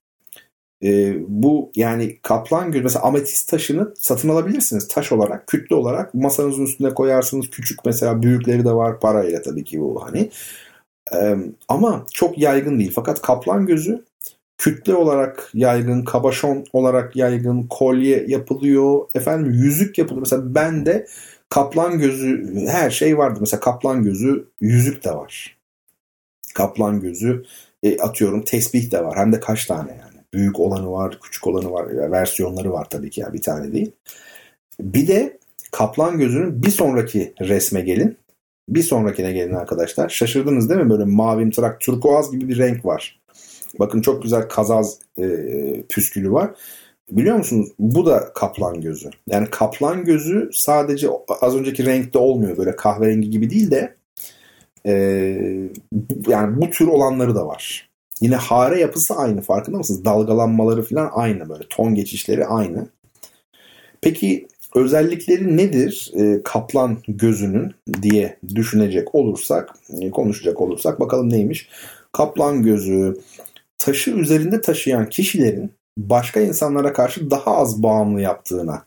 E, 0.83 1.17
bu 1.29 1.73
yani 1.75 2.19
kaplan 2.23 2.73
gözü 2.73 2.85
mesela 2.85 3.05
ametist 3.05 3.51
taşını 3.51 3.95
satın 3.99 4.29
alabilirsiniz 4.29 4.89
taş 4.89 5.13
olarak 5.13 5.47
kütle 5.47 5.77
olarak. 5.77 6.15
Masanızın 6.15 6.65
üstüne 6.65 6.95
koyarsınız. 6.95 7.51
Küçük 7.51 7.85
mesela 7.85 8.23
büyükleri 8.23 8.65
de 8.65 8.73
var 8.73 9.01
parayla 9.01 9.43
tabii 9.43 9.65
ki 9.65 9.81
bu 9.81 10.05
hani. 10.05 10.31
E, 11.15 11.37
ama 11.69 12.07
çok 12.13 12.39
yaygın 12.39 12.79
değil. 12.79 12.93
Fakat 12.95 13.23
kaplan 13.23 13.67
gözü 13.67 14.05
kütle 14.59 14.95
olarak 14.95 15.51
yaygın 15.55 16.05
kabaşon 16.05 16.65
olarak 16.73 17.17
yaygın 17.17 17.63
kolye 17.63 18.25
yapılıyor. 18.29 19.09
Efendim 19.15 19.53
yüzük 19.53 19.99
yapılıyor. 19.99 20.23
Mesela 20.23 20.55
bende 20.55 21.07
kaplan 21.49 21.99
gözü 21.99 22.57
her 22.67 22.91
şey 22.91 23.19
vardı 23.19 23.39
mesela 23.41 23.61
kaplan 23.61 24.03
gözü 24.03 24.49
yüzük 24.61 25.05
de 25.05 25.11
var. 25.11 25.57
Kaplan 26.55 27.01
gözü 27.01 27.45
e, 27.83 27.99
atıyorum 27.99 28.43
tesbih 28.43 28.91
de 28.91 29.05
var. 29.05 29.19
Hem 29.19 29.33
de 29.33 29.41
kaç 29.41 29.67
tane 29.67 29.91
yani 29.91 30.06
Büyük 30.37 30.61
olanı 30.61 30.93
var, 30.93 31.19
küçük 31.23 31.47
olanı 31.47 31.73
var. 31.73 32.11
Versiyonları 32.11 32.73
var 32.73 32.87
tabii 32.91 33.11
ki 33.11 33.21
ya 33.21 33.33
bir 33.33 33.43
tane 33.43 33.73
değil. 33.73 33.93
Bir 34.81 35.09
de 35.09 35.39
kaplan 35.73 36.19
gözünün 36.19 36.63
bir 36.63 36.71
sonraki 36.71 37.35
resme 37.41 37.81
gelin. 37.81 38.17
Bir 38.69 38.83
sonrakine 38.83 39.33
gelin 39.33 39.55
arkadaşlar. 39.55 40.09
Şaşırdınız 40.09 40.69
değil 40.69 40.81
mi? 40.81 40.91
Böyle 40.91 41.05
mavimtırak, 41.05 41.81
turkuaz 41.81 42.31
gibi 42.31 42.49
bir 42.49 42.59
renk 42.59 42.85
var. 42.85 43.21
Bakın 43.79 44.01
çok 44.01 44.23
güzel 44.23 44.49
kazaz 44.49 44.99
e, 45.19 45.27
püskülü 45.89 46.33
var. 46.33 46.51
Biliyor 47.11 47.37
musunuz? 47.37 47.69
Bu 47.79 48.07
da 48.07 48.33
kaplan 48.35 48.81
gözü. 48.81 49.11
Yani 49.27 49.49
kaplan 49.51 50.05
gözü 50.05 50.51
sadece 50.53 51.09
az 51.41 51.57
önceki 51.57 51.87
renkte 51.87 52.19
olmuyor. 52.19 52.57
Böyle 52.57 52.77
kahverengi 52.77 53.31
gibi 53.31 53.51
değil 53.51 53.71
de 53.71 53.97
e, 54.87 54.93
yani 56.29 56.61
bu 56.61 56.71
tür 56.71 56.87
olanları 56.87 57.35
da 57.35 57.47
var. 57.47 57.91
Yine 58.21 58.37
hare 58.37 58.81
yapısı 58.81 59.15
aynı 59.15 59.41
farkında 59.41 59.79
mısınız? 59.79 60.05
Dalgalanmaları 60.05 60.83
falan 60.83 61.11
aynı 61.13 61.49
böyle 61.49 61.65
ton 61.71 61.95
geçişleri 61.95 62.47
aynı. 62.47 62.89
Peki 64.01 64.49
özellikleri 64.75 65.57
nedir 65.57 66.13
e, 66.15 66.43
kaplan 66.43 66.99
gözünün 67.09 67.75
diye 68.03 68.39
düşünecek 68.55 69.15
olursak, 69.15 69.75
e, 70.01 70.11
konuşacak 70.11 70.61
olursak 70.61 71.01
bakalım 71.01 71.31
neymiş? 71.31 71.69
Kaplan 72.13 72.63
gözü 72.63 73.17
taşı 73.79 74.11
üzerinde 74.11 74.61
taşıyan 74.61 75.09
kişilerin 75.09 75.73
başka 75.99 76.41
insanlara 76.41 76.93
karşı 76.93 77.31
daha 77.31 77.57
az 77.57 77.83
bağımlı 77.83 78.21
yaptığına 78.21 78.87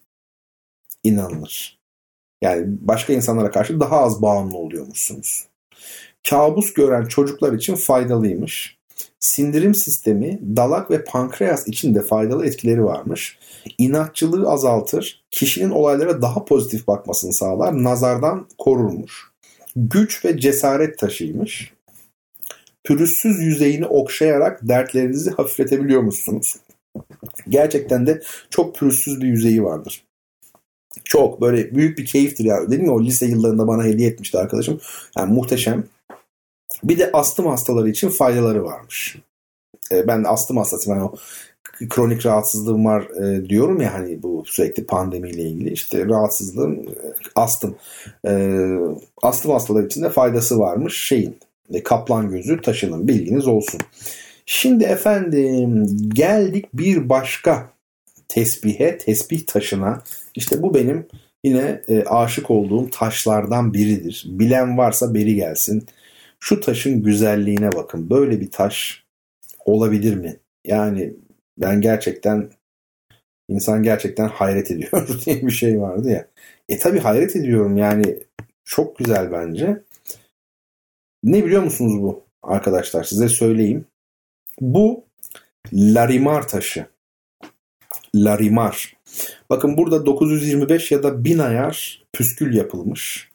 inanılır. 1.04 1.80
Yani 2.42 2.66
başka 2.68 3.14
insanlara 3.14 3.52
karşı 3.52 3.80
daha 3.80 3.98
az 4.00 4.22
bağımlı 4.22 4.58
oluyormuşsunuz. 4.58 5.46
Kabus 6.30 6.74
gören 6.74 7.06
çocuklar 7.06 7.54
için 7.54 7.76
faydalıymış 7.76 8.79
sindirim 9.20 9.76
sistemi, 9.76 10.40
dalak 10.56 10.92
ve 10.92 11.04
pankreas 11.04 11.68
için 11.68 11.96
de 11.96 12.02
faydalı 12.02 12.46
etkileri 12.46 12.84
varmış. 12.84 13.38
İnatçılığı 13.78 14.50
azaltır, 14.50 15.24
kişinin 15.32 15.70
olaylara 15.70 16.22
daha 16.22 16.46
pozitif 16.46 16.88
bakmasını 16.88 17.34
sağlar, 17.34 17.84
nazardan 17.84 18.48
korurmuş. 18.58 19.32
Güç 19.76 20.26
ve 20.26 20.40
cesaret 20.40 20.98
taşıymış. 20.98 21.74
Pürüzsüz 22.84 23.40
yüzeyini 23.40 23.86
okşayarak 23.86 24.60
dertlerinizi 24.64 25.32
hafifletebiliyor 25.32 26.02
musunuz? 26.02 26.56
Gerçekten 27.50 28.08
de 28.08 28.22
çok 28.50 28.76
pürüzsüz 28.76 29.22
bir 29.22 29.28
yüzeyi 29.28 29.64
vardır. 29.64 30.04
Çok 31.04 31.42
böyle 31.42 31.76
büyük 31.76 31.98
bir 31.98 32.06
keyiftir 32.06 32.46
ya. 32.46 32.72
Dedim 32.72 32.86
ya 32.86 32.92
o 32.92 33.04
lise 33.04 33.26
yıllarında 33.26 33.68
bana 33.68 33.84
hediye 33.84 34.10
etmişti 34.10 34.38
arkadaşım. 34.38 34.80
Yani 35.18 35.34
muhteşem. 35.34 35.84
Bir 36.84 37.00
de 37.00 37.12
astım 37.12 37.48
hastaları 37.48 37.90
için 37.90 38.10
faydaları 38.10 38.64
varmış. 38.64 39.18
E, 39.92 40.08
ben 40.08 40.24
de 40.24 40.28
astım 40.28 40.58
hastasıyım. 40.58 41.00
Yani 41.00 41.10
o 41.10 41.16
kronik 41.90 42.26
rahatsızlığım 42.26 42.86
var 42.86 43.02
e, 43.02 43.50
diyorum 43.50 43.82
ya 43.82 43.94
hani 43.94 44.24
bu 44.24 44.44
sürekli 44.46 44.86
pandemiyle 44.86 45.44
ilgili 45.44 45.74
işte 45.74 46.06
rahatsızlığım 46.06 46.74
e, 46.74 46.94
astım. 47.36 47.76
Astım 49.22 49.52
hastaları 49.52 49.86
için 49.86 50.04
de 50.04 50.10
faydası 50.10 50.60
varmış 50.60 51.08
şeyin. 51.08 51.38
Kaplan 51.84 52.30
gözü 52.30 52.62
taşının 52.62 53.08
bilginiz 53.08 53.48
olsun. 53.48 53.82
Şimdi 54.46 54.84
efendim 54.84 55.88
geldik 56.14 56.66
bir 56.74 57.10
başka 57.10 57.70
tesbihe, 58.28 58.98
tesbih 58.98 59.46
taşına. 59.48 60.04
İşte 60.36 60.62
bu 60.62 60.74
benim 60.74 61.08
yine 61.44 61.82
e, 61.88 62.04
aşık 62.04 62.52
olduğum 62.52 62.90
taşlardan 62.90 63.74
biridir. 63.74 64.26
Bilen 64.30 64.78
varsa 64.78 65.14
beri 65.14 65.36
gelsin. 65.36 65.88
Şu 66.40 66.60
taşın 66.60 67.04
güzelliğine 67.04 67.72
bakın. 67.72 68.10
Böyle 68.10 68.42
bir 68.42 68.52
taş 68.52 69.06
olabilir 69.66 70.16
mi? 70.16 70.40
Yani 70.66 71.14
ben 71.58 71.82
gerçekten 71.82 72.52
insan 73.50 73.84
gerçekten 73.84 74.28
hayret 74.28 74.72
ediyor 74.72 75.22
diye 75.26 75.48
bir 75.48 75.52
şey 75.52 75.82
vardı 75.82 76.10
ya. 76.10 76.28
E 76.70 76.78
tabi 76.78 77.00
hayret 77.00 77.36
ediyorum 77.36 77.78
yani 77.78 78.20
çok 78.64 78.98
güzel 78.98 79.32
bence. 79.32 79.84
Ne 81.24 81.46
biliyor 81.46 81.64
musunuz 81.64 82.02
bu 82.02 82.24
arkadaşlar 82.44 83.04
size 83.04 83.30
söyleyeyim. 83.30 83.86
Bu 84.62 85.06
Larimar 85.74 86.48
taşı. 86.48 86.86
Larimar. 88.16 88.98
Bakın 89.50 89.78
burada 89.78 90.06
925 90.06 90.92
ya 90.92 91.04
da 91.04 91.24
1000 91.24 91.40
ayar 91.40 92.04
püskül 92.14 92.54
yapılmış. 92.54 93.32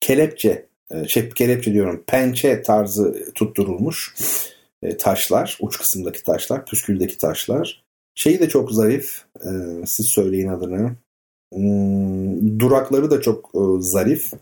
Kelepçe 0.00 0.69
e, 0.90 1.08
şey 1.08 1.28
kelepçe 1.28 1.72
diyorum 1.72 2.04
pençe 2.06 2.62
tarzı 2.62 3.32
tutturulmuş 3.34 4.14
e, 4.82 4.96
taşlar 4.96 5.58
uç 5.60 5.78
kısımdaki 5.78 6.22
taşlar 6.22 6.66
püsküldeki 6.66 7.18
taşlar 7.18 7.84
şeyi 8.14 8.40
de 8.40 8.48
çok 8.48 8.72
zarif 8.72 9.24
e, 9.44 9.50
siz 9.86 10.06
söyleyin 10.06 10.48
adını 10.48 10.92
hmm, 11.52 12.58
durakları 12.58 13.10
da 13.10 13.20
çok 13.20 13.50
zarif 13.78 14.32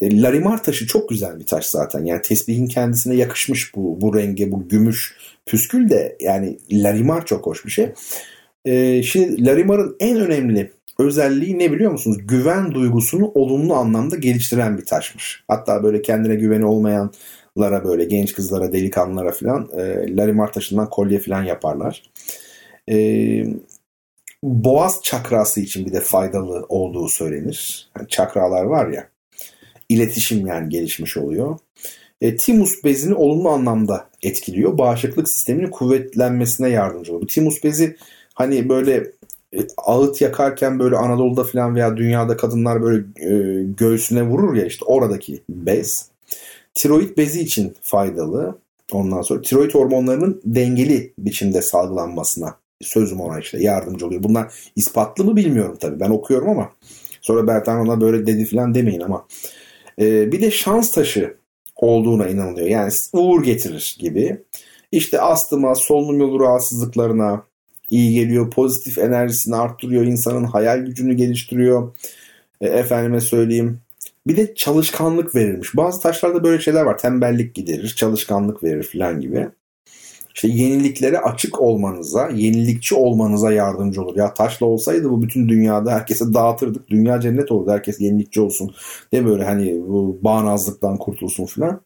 E, 0.00 0.22
Larimar 0.22 0.64
taşı 0.64 0.86
çok 0.86 1.08
güzel 1.08 1.38
bir 1.38 1.46
taş 1.46 1.66
zaten. 1.66 2.04
Yani 2.04 2.22
tesbihin 2.22 2.66
kendisine 2.66 3.14
yakışmış 3.14 3.74
bu 3.74 4.00
bu 4.00 4.16
renge, 4.16 4.52
bu 4.52 4.68
gümüş 4.68 5.16
püskül 5.46 5.88
de 5.88 6.16
yani 6.20 6.58
Larimar 6.72 7.26
çok 7.26 7.46
hoş 7.46 7.66
bir 7.66 7.70
şey. 7.70 7.92
Ee, 8.64 9.02
şimdi 9.02 9.44
Larimar'ın 9.44 9.96
en 10.00 10.20
önemli 10.20 10.72
özelliği 10.98 11.58
ne 11.58 11.72
biliyor 11.72 11.92
musunuz? 11.92 12.18
Güven 12.20 12.74
duygusunu 12.74 13.32
olumlu 13.34 13.74
anlamda 13.74 14.16
geliştiren 14.16 14.78
bir 14.78 14.84
taşmış. 14.84 15.44
Hatta 15.48 15.82
böyle 15.82 16.02
kendine 16.02 16.34
güveni 16.34 16.66
olmayanlara 16.66 17.84
böyle 17.84 18.04
genç 18.04 18.32
kızlara, 18.32 18.72
delikanlılara 18.72 19.32
falan 19.32 19.68
e, 19.76 20.16
Larimar 20.16 20.52
taşından 20.52 20.90
kolye 20.90 21.18
falan 21.18 21.42
yaparlar. 21.42 22.02
E, 22.90 22.96
boğaz 24.42 25.00
çakrası 25.02 25.60
için 25.60 25.86
bir 25.86 25.92
de 25.92 26.00
faydalı 26.00 26.66
olduğu 26.68 27.08
söylenir. 27.08 27.90
Yani 27.98 28.08
çakralar 28.08 28.64
var 28.64 28.88
ya 28.88 29.08
iletişim 29.88 30.46
yani 30.46 30.68
gelişmiş 30.68 31.16
oluyor. 31.16 31.58
E, 32.20 32.36
timus 32.36 32.84
bezini 32.84 33.14
olumlu 33.14 33.48
anlamda 33.48 34.08
etkiliyor. 34.22 34.78
Bağışıklık 34.78 35.28
sisteminin 35.28 35.70
kuvvetlenmesine 35.70 36.68
yardımcı 36.68 37.12
oluyor. 37.12 37.28
Timus 37.28 37.64
bezi 37.64 37.96
hani 38.34 38.68
böyle 38.68 39.12
ağıt 39.76 40.20
yakarken 40.20 40.78
böyle 40.78 40.96
Anadolu'da 40.96 41.44
falan 41.44 41.74
veya 41.74 41.96
dünyada 41.96 42.36
kadınlar 42.36 42.82
böyle 42.82 43.04
e, 43.16 43.64
göğsüne 43.64 44.22
vurur 44.22 44.54
ya 44.54 44.66
işte 44.66 44.84
oradaki 44.84 45.42
bez. 45.48 46.08
Tiroid 46.74 47.16
bezi 47.16 47.40
için 47.40 47.74
faydalı. 47.82 48.58
Ondan 48.92 49.22
sonra 49.22 49.42
tiroid 49.42 49.74
hormonlarının 49.74 50.40
dengeli 50.44 51.12
biçimde 51.18 51.62
salgılanmasına 51.62 52.54
sözüm 52.82 53.20
ona 53.20 53.40
işte 53.40 53.62
yardımcı 53.62 54.06
oluyor. 54.06 54.22
Bunlar 54.22 54.52
ispatlı 54.76 55.24
mı 55.24 55.36
bilmiyorum 55.36 55.76
tabii. 55.80 56.00
Ben 56.00 56.10
okuyorum 56.10 56.48
ama 56.48 56.70
sonra 57.20 57.46
Bertan 57.46 57.80
ona 57.80 58.00
böyle 58.00 58.26
dedi 58.26 58.44
falan 58.44 58.74
demeyin 58.74 59.00
ama. 59.00 59.26
Ee, 60.00 60.32
bir 60.32 60.40
de 60.40 60.50
şans 60.50 60.90
taşı 60.90 61.36
olduğuna 61.76 62.28
inanılıyor. 62.28 62.66
Yani 62.66 62.92
uğur 63.12 63.42
getirir 63.42 63.96
gibi. 63.98 64.42
İşte 64.92 65.20
astıma, 65.20 65.74
solunum 65.74 66.20
yolu 66.20 66.40
rahatsızlıklarına 66.40 67.42
iyi 67.90 68.14
geliyor. 68.14 68.50
Pozitif 68.50 68.98
enerjisini 68.98 69.56
arttırıyor. 69.56 70.04
insanın 70.04 70.44
hayal 70.44 70.78
gücünü 70.78 71.14
geliştiriyor. 71.14 71.94
E, 72.60 72.68
efendime 72.68 73.20
söyleyeyim. 73.20 73.80
Bir 74.26 74.36
de 74.36 74.54
çalışkanlık 74.54 75.34
verirmiş. 75.34 75.76
Bazı 75.76 76.00
taşlarda 76.00 76.44
böyle 76.44 76.62
şeyler 76.62 76.82
var. 76.82 76.98
Tembellik 76.98 77.54
giderir, 77.54 77.94
çalışkanlık 77.96 78.64
verir 78.64 78.82
falan 78.92 79.20
gibi 79.20 79.48
işte 80.34 80.48
yeniliklere 80.48 81.18
açık 81.18 81.60
olmanıza, 81.60 82.28
yenilikçi 82.28 82.94
olmanıza 82.94 83.52
yardımcı 83.52 84.02
olur. 84.02 84.16
Ya 84.16 84.34
taşla 84.34 84.66
olsaydı 84.66 85.10
bu 85.10 85.22
bütün 85.22 85.48
dünyada 85.48 85.92
herkese 85.92 86.34
dağıtırdık. 86.34 86.88
Dünya 86.90 87.20
cennet 87.20 87.52
olurdu. 87.52 87.70
Herkes 87.70 88.00
yenilikçi 88.00 88.40
olsun. 88.40 88.74
Ne 89.12 89.26
böyle 89.26 89.44
hani 89.44 89.82
bu 89.88 90.18
bağnazlıktan 90.22 90.98
kurtulsun 90.98 91.46
filan. 91.46 91.80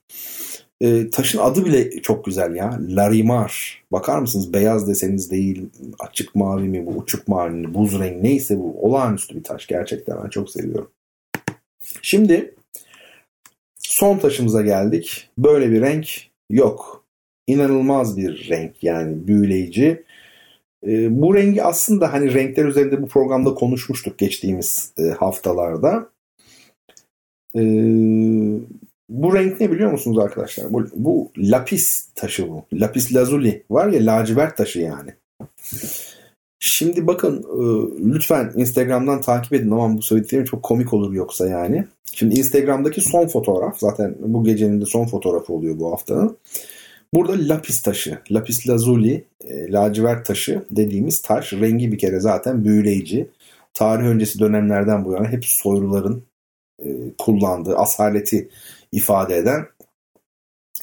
E, 0.80 1.10
taşın 1.10 1.38
adı 1.38 1.64
bile 1.64 2.02
çok 2.02 2.24
güzel 2.24 2.54
ya. 2.54 2.78
Larimar. 2.88 3.82
Bakar 3.92 4.18
mısınız? 4.18 4.52
Beyaz 4.52 4.88
deseniz 4.88 5.30
değil. 5.30 5.68
Açık 5.98 6.34
mavi 6.34 6.68
mi 6.68 6.86
bu? 6.86 6.90
Uçuk 6.90 7.28
mavi 7.28 7.50
mi? 7.50 7.74
Buz 7.74 7.98
rengi 7.98 8.22
neyse 8.22 8.58
bu. 8.58 8.76
Olağanüstü 8.80 9.36
bir 9.36 9.42
taş. 9.42 9.66
Gerçekten 9.66 10.24
ben 10.24 10.28
çok 10.28 10.50
seviyorum. 10.50 10.90
Şimdi 12.02 12.54
son 13.78 14.18
taşımıza 14.18 14.62
geldik. 14.62 15.30
Böyle 15.38 15.70
bir 15.70 15.80
renk 15.80 16.08
yok 16.50 17.04
inanılmaz 17.46 18.16
bir 18.16 18.48
renk 18.48 18.82
yani 18.82 19.26
büyüleyici. 19.26 20.04
E, 20.86 21.22
bu 21.22 21.34
rengi 21.34 21.62
aslında 21.62 22.12
hani 22.12 22.34
renkler 22.34 22.64
üzerinde 22.64 23.02
bu 23.02 23.08
programda 23.08 23.54
konuşmuştuk 23.54 24.18
geçtiğimiz 24.18 24.92
e, 24.98 25.02
haftalarda. 25.02 26.10
E, 27.56 27.62
bu 29.08 29.34
renk 29.34 29.60
ne 29.60 29.70
biliyor 29.70 29.92
musunuz 29.92 30.18
arkadaşlar? 30.18 30.72
Bu, 30.72 30.86
bu 30.94 31.30
lapis 31.36 32.08
taşı 32.14 32.48
bu. 32.48 32.64
Lapis 32.72 33.14
lazuli 33.14 33.62
var 33.70 33.88
ya 33.88 34.06
lacivert 34.06 34.56
taşı 34.56 34.80
yani. 34.80 35.10
Şimdi 36.60 37.06
bakın 37.06 37.38
e, 37.38 37.60
lütfen 38.14 38.52
Instagram'dan 38.56 39.20
takip 39.20 39.52
edin 39.52 39.70
ama 39.70 39.96
bu 39.96 40.02
söylediklerim 40.02 40.44
çok 40.44 40.62
komik 40.62 40.92
olur 40.92 41.12
yoksa 41.12 41.48
yani. 41.48 41.84
Şimdi 42.12 42.38
Instagram'daki 42.38 43.00
son 43.00 43.26
fotoğraf 43.26 43.78
zaten 43.78 44.14
bu 44.18 44.44
gecenin 44.44 44.80
de 44.80 44.84
son 44.84 45.06
fotoğrafı 45.06 45.52
oluyor 45.52 45.78
bu 45.78 45.92
haftanın. 45.92 46.36
Burada 47.14 47.54
lapis 47.54 47.82
taşı, 47.82 48.18
lapis 48.30 48.68
lazuli, 48.68 49.24
e, 49.44 49.72
lacivert 49.72 50.26
taşı 50.26 50.62
dediğimiz 50.70 51.22
taş 51.22 51.52
rengi 51.52 51.92
bir 51.92 51.98
kere 51.98 52.20
zaten 52.20 52.64
büyüleyici. 52.64 53.28
Tarih 53.74 54.06
öncesi 54.06 54.38
dönemlerden 54.38 55.04
bu 55.04 55.12
yana 55.12 55.28
hep 55.28 55.44
soyluların 55.44 56.22
e, 56.84 56.88
kullandığı 57.18 57.76
asaleti 57.76 58.48
ifade 58.92 59.36
eden 59.36 59.66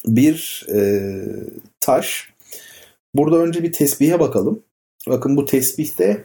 bir 0.06 0.68
e, 0.74 1.12
taş. 1.80 2.34
Burada 3.16 3.38
önce 3.38 3.64
bir 3.64 3.72
tesbihe 3.72 4.20
bakalım. 4.20 4.64
Bakın 5.08 5.38
bu 5.38 5.46
tesbihte 5.46 6.24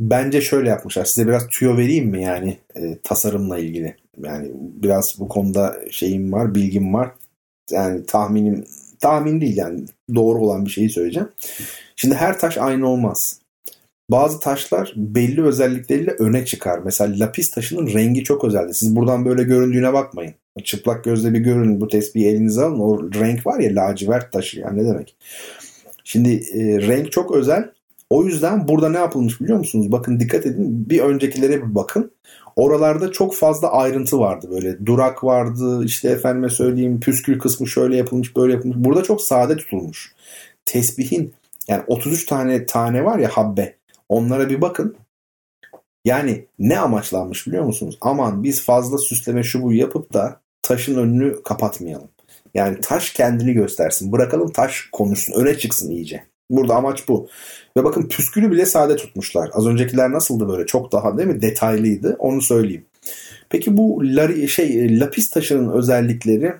bence 0.00 0.40
şöyle 0.40 0.68
yapmışlar. 0.68 1.04
Size 1.04 1.26
biraz 1.26 1.46
tüyo 1.46 1.76
vereyim 1.76 2.08
mi 2.08 2.22
yani 2.22 2.58
e, 2.76 2.98
tasarımla 3.02 3.58
ilgili? 3.58 3.96
Yani 4.22 4.50
biraz 4.54 5.16
bu 5.18 5.28
konuda 5.28 5.80
şeyim 5.90 6.32
var, 6.32 6.54
bilgim 6.54 6.94
var. 6.94 7.10
Yani 7.70 8.06
tahminim 8.06 8.64
tahmin 9.00 9.40
değil 9.40 9.56
yani 9.56 9.84
doğru 10.14 10.38
olan 10.38 10.66
bir 10.66 10.70
şeyi 10.70 10.90
söyleyeceğim. 10.90 11.28
Şimdi 11.96 12.14
her 12.14 12.38
taş 12.38 12.58
aynı 12.58 12.88
olmaz. 12.88 13.40
Bazı 14.10 14.40
taşlar 14.40 14.92
belli 14.96 15.42
özellikleriyle 15.42 16.10
öne 16.10 16.44
çıkar. 16.44 16.78
Mesela 16.78 17.18
lapis 17.18 17.50
taşının 17.50 17.92
rengi 17.92 18.24
çok 18.24 18.44
özeldi. 18.44 18.74
Siz 18.74 18.96
buradan 18.96 19.24
böyle 19.24 19.42
göründüğüne 19.42 19.92
bakmayın. 19.92 20.34
Çıplak 20.64 21.04
gözle 21.04 21.34
bir 21.34 21.38
görün 21.38 21.80
bu 21.80 21.88
tespihi 21.88 22.28
elinize 22.28 22.62
alın. 22.62 22.78
O 22.78 23.12
renk 23.14 23.46
var 23.46 23.60
ya 23.60 23.74
lacivert 23.74 24.32
taşı 24.32 24.60
yani 24.60 24.82
ne 24.82 24.88
demek. 24.88 25.16
Şimdi 26.04 26.30
e, 26.34 26.86
renk 26.86 27.12
çok 27.12 27.34
özel. 27.36 27.70
O 28.10 28.24
yüzden 28.24 28.68
burada 28.68 28.88
ne 28.88 28.98
yapılmış 28.98 29.40
biliyor 29.40 29.58
musunuz? 29.58 29.92
Bakın 29.92 30.20
dikkat 30.20 30.46
edin. 30.46 30.90
Bir 30.90 31.00
öncekilere 31.00 31.62
bir 31.62 31.74
bakın. 31.74 32.10
Oralarda 32.56 33.12
çok 33.12 33.34
fazla 33.34 33.72
ayrıntı 33.72 34.18
vardı 34.18 34.48
böyle. 34.50 34.86
Durak 34.86 35.24
vardı 35.24 35.84
işte 35.84 36.08
efendime 36.08 36.48
söyleyeyim 36.48 37.00
püskül 37.00 37.38
kısmı 37.38 37.66
şöyle 37.66 37.96
yapılmış 37.96 38.36
böyle 38.36 38.52
yapılmış. 38.52 38.76
Burada 38.80 39.02
çok 39.02 39.22
sade 39.22 39.56
tutulmuş. 39.56 40.14
Tesbihin 40.64 41.34
yani 41.68 41.82
33 41.86 42.26
tane 42.26 42.66
tane 42.66 43.04
var 43.04 43.18
ya 43.18 43.28
habbe. 43.28 43.76
Onlara 44.08 44.50
bir 44.50 44.60
bakın. 44.60 44.96
Yani 46.04 46.44
ne 46.58 46.78
amaçlanmış 46.78 47.46
biliyor 47.46 47.64
musunuz? 47.64 47.98
Aman 48.00 48.42
biz 48.42 48.64
fazla 48.64 48.98
süsleme 48.98 49.42
şu 49.42 49.62
bu 49.62 49.72
yapıp 49.72 50.12
da 50.12 50.40
taşın 50.62 50.98
önünü 50.98 51.42
kapatmayalım. 51.42 52.08
Yani 52.54 52.80
taş 52.80 53.10
kendini 53.10 53.52
göstersin. 53.52 54.12
Bırakalım 54.12 54.52
taş 54.52 54.88
konuşsun. 54.92 55.32
Öne 55.32 55.58
çıksın 55.58 55.90
iyice. 55.90 56.24
Burada 56.50 56.74
amaç 56.74 57.08
bu. 57.08 57.28
Ve 57.76 57.84
bakın 57.84 58.08
püskülü 58.08 58.50
bile 58.50 58.66
sade 58.66 58.96
tutmuşlar. 58.96 59.50
Az 59.52 59.66
öncekiler 59.66 60.12
nasıldı 60.12 60.48
böyle? 60.48 60.66
Çok 60.66 60.92
daha 60.92 61.18
değil 61.18 61.28
mi? 61.28 61.42
Detaylıydı. 61.42 62.16
Onu 62.18 62.42
söyleyeyim. 62.42 62.84
Peki 63.48 63.76
bu 63.76 64.02
lari, 64.04 64.48
şey 64.48 65.00
lapis 65.00 65.30
taşının 65.30 65.72
özellikleri 65.72 66.52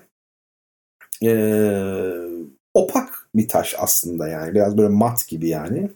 e, 1.23 1.33
opak 2.73 3.29
bir 3.35 3.47
taş 3.47 3.75
aslında 3.77 4.27
yani. 4.27 4.53
Biraz 4.53 4.77
böyle 4.77 4.89
mat 4.89 5.27
gibi 5.27 5.47
yani. 5.47 5.89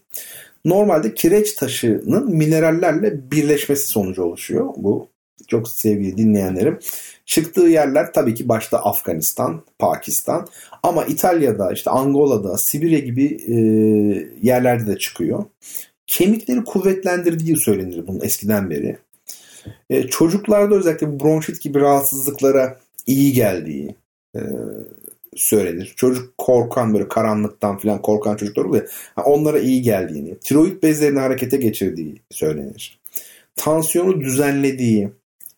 Normalde 0.66 1.14
kireç 1.14 1.54
taşının 1.54 2.36
minerallerle 2.36 3.32
birleşmesi 3.32 3.88
sonucu 3.88 4.24
oluşuyor 4.24 4.74
bu. 4.78 5.10
Çok 5.48 5.70
sevgili 5.70 6.18
dinleyenlerim. 6.18 6.80
Çıktığı 7.28 7.68
yerler 7.68 8.14
tabii 8.14 8.36
ki 8.36 8.49
başta 8.49 8.78
Afganistan, 8.78 9.64
Pakistan 9.80 10.48
ama 10.84 11.06
İtalya'da, 11.06 11.72
işte 11.74 11.90
Angola'da, 11.90 12.58
Sibirya 12.58 12.99
gibi 12.99 13.26
e, 13.48 13.56
yerlerde 14.41 14.88
de 14.88 14.98
çıkıyor. 14.98 15.45
Kemikleri 16.08 16.64
kuvvetlendirdiği 16.64 17.58
söylenir 17.58 18.08
bunun 18.08 18.22
eskiden 18.22 18.70
beri. 18.70 18.98
E, 19.90 20.08
çocuklarda 20.08 20.76
özellikle 20.76 21.20
bronşit 21.20 21.62
gibi 21.62 21.80
rahatsızlıklara 21.80 22.80
iyi 23.08 23.34
geldiği 23.34 23.95
e, 24.36 24.41
söylenir. 25.36 25.94
Çocuk 25.95 26.38
korkan 26.38 26.94
böyle 26.94 27.08
karanlıktan 27.08 27.78
falan 27.78 28.02
korkan 28.02 28.36
çocuklar 28.36 28.66
oluyor. 28.66 28.90
onlara 29.26 29.60
iyi 29.60 29.82
geldiğini, 29.82 30.40
tiroid 30.40 30.84
bezlerini 30.84 31.20
harekete 31.20 31.58
geçirdiği 31.58 32.22
söylenir. 32.32 32.99
Tansiyonu 33.56 34.22
düzenlediği, 34.22 35.10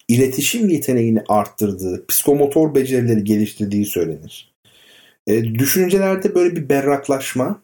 iletişim 0.09 0.69
yeteneğini 0.69 1.23
arttırdığı, 1.29 2.05
psikomotor 2.07 2.75
becerileri 2.75 3.23
geliştirdiği 3.23 3.85
söylenir. 3.85 4.53
E, 5.27 5.43
düşüncelerde 5.43 6.35
böyle 6.35 6.55
bir 6.55 6.69
berraklaşma 6.69 7.63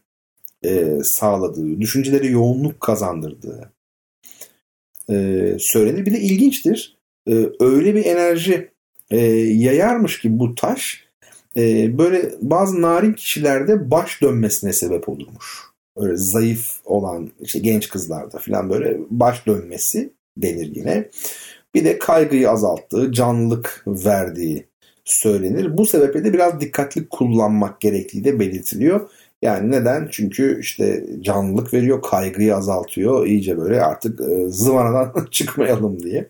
e, 0.65 0.99
sağladığı, 1.03 1.81
düşüncelere 1.81 2.27
yoğunluk 2.27 2.81
kazandırdığı 2.81 3.73
e, 5.09 5.47
söylenir. 5.59 6.05
Bir 6.05 6.13
de 6.13 6.19
ilginçtir. 6.19 6.97
E, 7.27 7.33
öyle 7.59 7.95
bir 7.95 8.05
enerji 8.05 8.71
e, 9.11 9.19
yayarmış 9.37 10.19
ki 10.19 10.39
bu 10.39 10.55
taş 10.55 11.05
e, 11.57 11.97
böyle 11.97 12.31
bazı 12.41 12.81
narin 12.81 13.13
kişilerde 13.13 13.91
baş 13.91 14.21
dönmesine 14.21 14.73
sebep 14.73 15.09
olurmuş. 15.09 15.61
Öyle 15.95 16.15
zayıf 16.15 16.79
olan 16.85 17.31
işte 17.41 17.59
genç 17.59 17.89
kızlarda 17.89 18.37
falan 18.37 18.69
böyle 18.69 18.97
baş 19.09 19.45
dönmesi 19.47 20.13
denir 20.37 20.75
yine. 20.75 21.09
Bir 21.75 21.85
de 21.85 21.99
kaygıyı 21.99 22.49
azalttığı, 22.49 23.11
canlılık 23.11 23.83
verdiği 23.87 24.65
söylenir. 25.05 25.77
Bu 25.77 25.85
sebeple 25.85 26.23
de 26.23 26.33
biraz 26.33 26.61
dikkatli 26.61 27.09
kullanmak 27.09 27.81
gerektiği 27.81 28.23
de 28.23 28.39
belirtiliyor. 28.39 29.09
Yani 29.41 29.71
neden? 29.71 30.07
Çünkü 30.11 30.59
işte 30.59 31.05
canlılık 31.21 31.73
veriyor, 31.73 32.01
kaygıyı 32.01 32.55
azaltıyor. 32.55 33.25
İyice 33.25 33.57
böyle 33.57 33.81
artık 33.81 34.21
e, 34.21 34.49
zıvanadan 34.49 35.27
çıkmayalım 35.31 36.03
diye. 36.03 36.29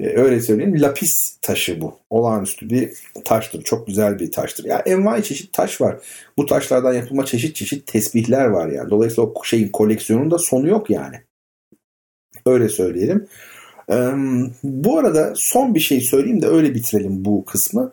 E, 0.00 0.08
öyle 0.08 0.40
söyleyeyim. 0.40 0.82
Lapis 0.82 1.38
taşı 1.42 1.80
bu. 1.80 1.98
Olağanüstü 2.10 2.70
bir 2.70 2.90
taştır. 3.24 3.62
Çok 3.62 3.86
güzel 3.86 4.18
bir 4.18 4.32
taştır. 4.32 4.64
Ya 4.64 4.72
yani 4.72 4.82
envai 4.86 5.22
çeşit 5.22 5.52
taş 5.52 5.80
var. 5.80 5.96
Bu 6.38 6.46
taşlardan 6.46 6.94
yapılma 6.94 7.24
çeşit 7.24 7.56
çeşit 7.56 7.86
tesbihler 7.86 8.46
var 8.46 8.68
yani. 8.68 8.90
Dolayısıyla 8.90 9.30
o 9.30 9.44
şeyin 9.44 9.68
koleksiyonunda 9.68 10.38
sonu 10.38 10.68
yok 10.68 10.90
yani. 10.90 11.16
Öyle 12.46 12.68
söyleyelim. 12.68 13.28
Ee, 13.90 14.12
bu 14.62 14.98
arada 14.98 15.32
son 15.36 15.74
bir 15.74 15.80
şey 15.80 16.00
söyleyeyim 16.00 16.42
de 16.42 16.46
öyle 16.46 16.74
bitirelim 16.74 17.24
bu 17.24 17.44
kısmı. 17.44 17.92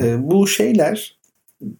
Ee, 0.00 0.30
bu 0.30 0.46
şeyler 0.46 1.18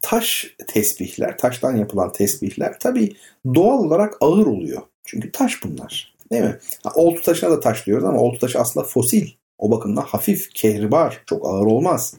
taş 0.00 0.56
tesbihler, 0.66 1.38
taştan 1.38 1.76
yapılan 1.76 2.12
tesbihler 2.12 2.78
tabii 2.80 3.12
doğal 3.54 3.78
olarak 3.78 4.14
ağır 4.20 4.46
oluyor. 4.46 4.82
Çünkü 5.04 5.32
taş 5.32 5.64
bunlar. 5.64 6.14
Değil 6.32 6.42
mi? 6.42 6.58
oltu 6.94 7.22
taşına 7.22 7.50
da 7.50 7.60
taş 7.60 7.86
diyoruz 7.86 8.04
ama 8.04 8.20
oltu 8.20 8.38
taşı 8.38 8.58
aslında 8.58 8.86
fosil. 8.86 9.28
O 9.58 9.70
bakımdan 9.70 10.02
hafif, 10.02 10.50
kehribar, 10.54 11.22
çok 11.26 11.46
ağır 11.46 11.66
olmaz. 11.66 12.14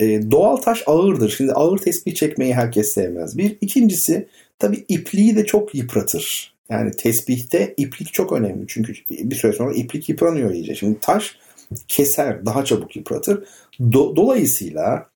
Ee, 0.00 0.30
doğal 0.30 0.56
taş 0.56 0.82
ağırdır. 0.86 1.30
Şimdi 1.30 1.52
ağır 1.52 1.78
tesbih 1.78 2.14
çekmeyi 2.14 2.54
herkes 2.54 2.94
sevmez. 2.94 3.38
Bir. 3.38 3.58
ikincisi 3.60 4.28
tabii 4.58 4.84
ipliği 4.88 5.36
de 5.36 5.46
çok 5.46 5.74
yıpratır. 5.74 6.49
Yani 6.70 6.90
tesbihte 6.90 7.74
iplik 7.76 8.12
çok 8.12 8.32
önemli. 8.32 8.64
Çünkü 8.68 8.92
bir 9.10 9.34
süre 9.34 9.52
sonra 9.52 9.74
iplik 9.74 10.08
yıpranıyor 10.08 10.50
iyice. 10.50 10.74
Şimdi 10.74 11.00
taş 11.00 11.36
keser, 11.88 12.46
daha 12.46 12.64
çabuk 12.64 12.96
yıpratır. 12.96 13.44
Do- 13.80 14.16
dolayısıyla 14.16 15.06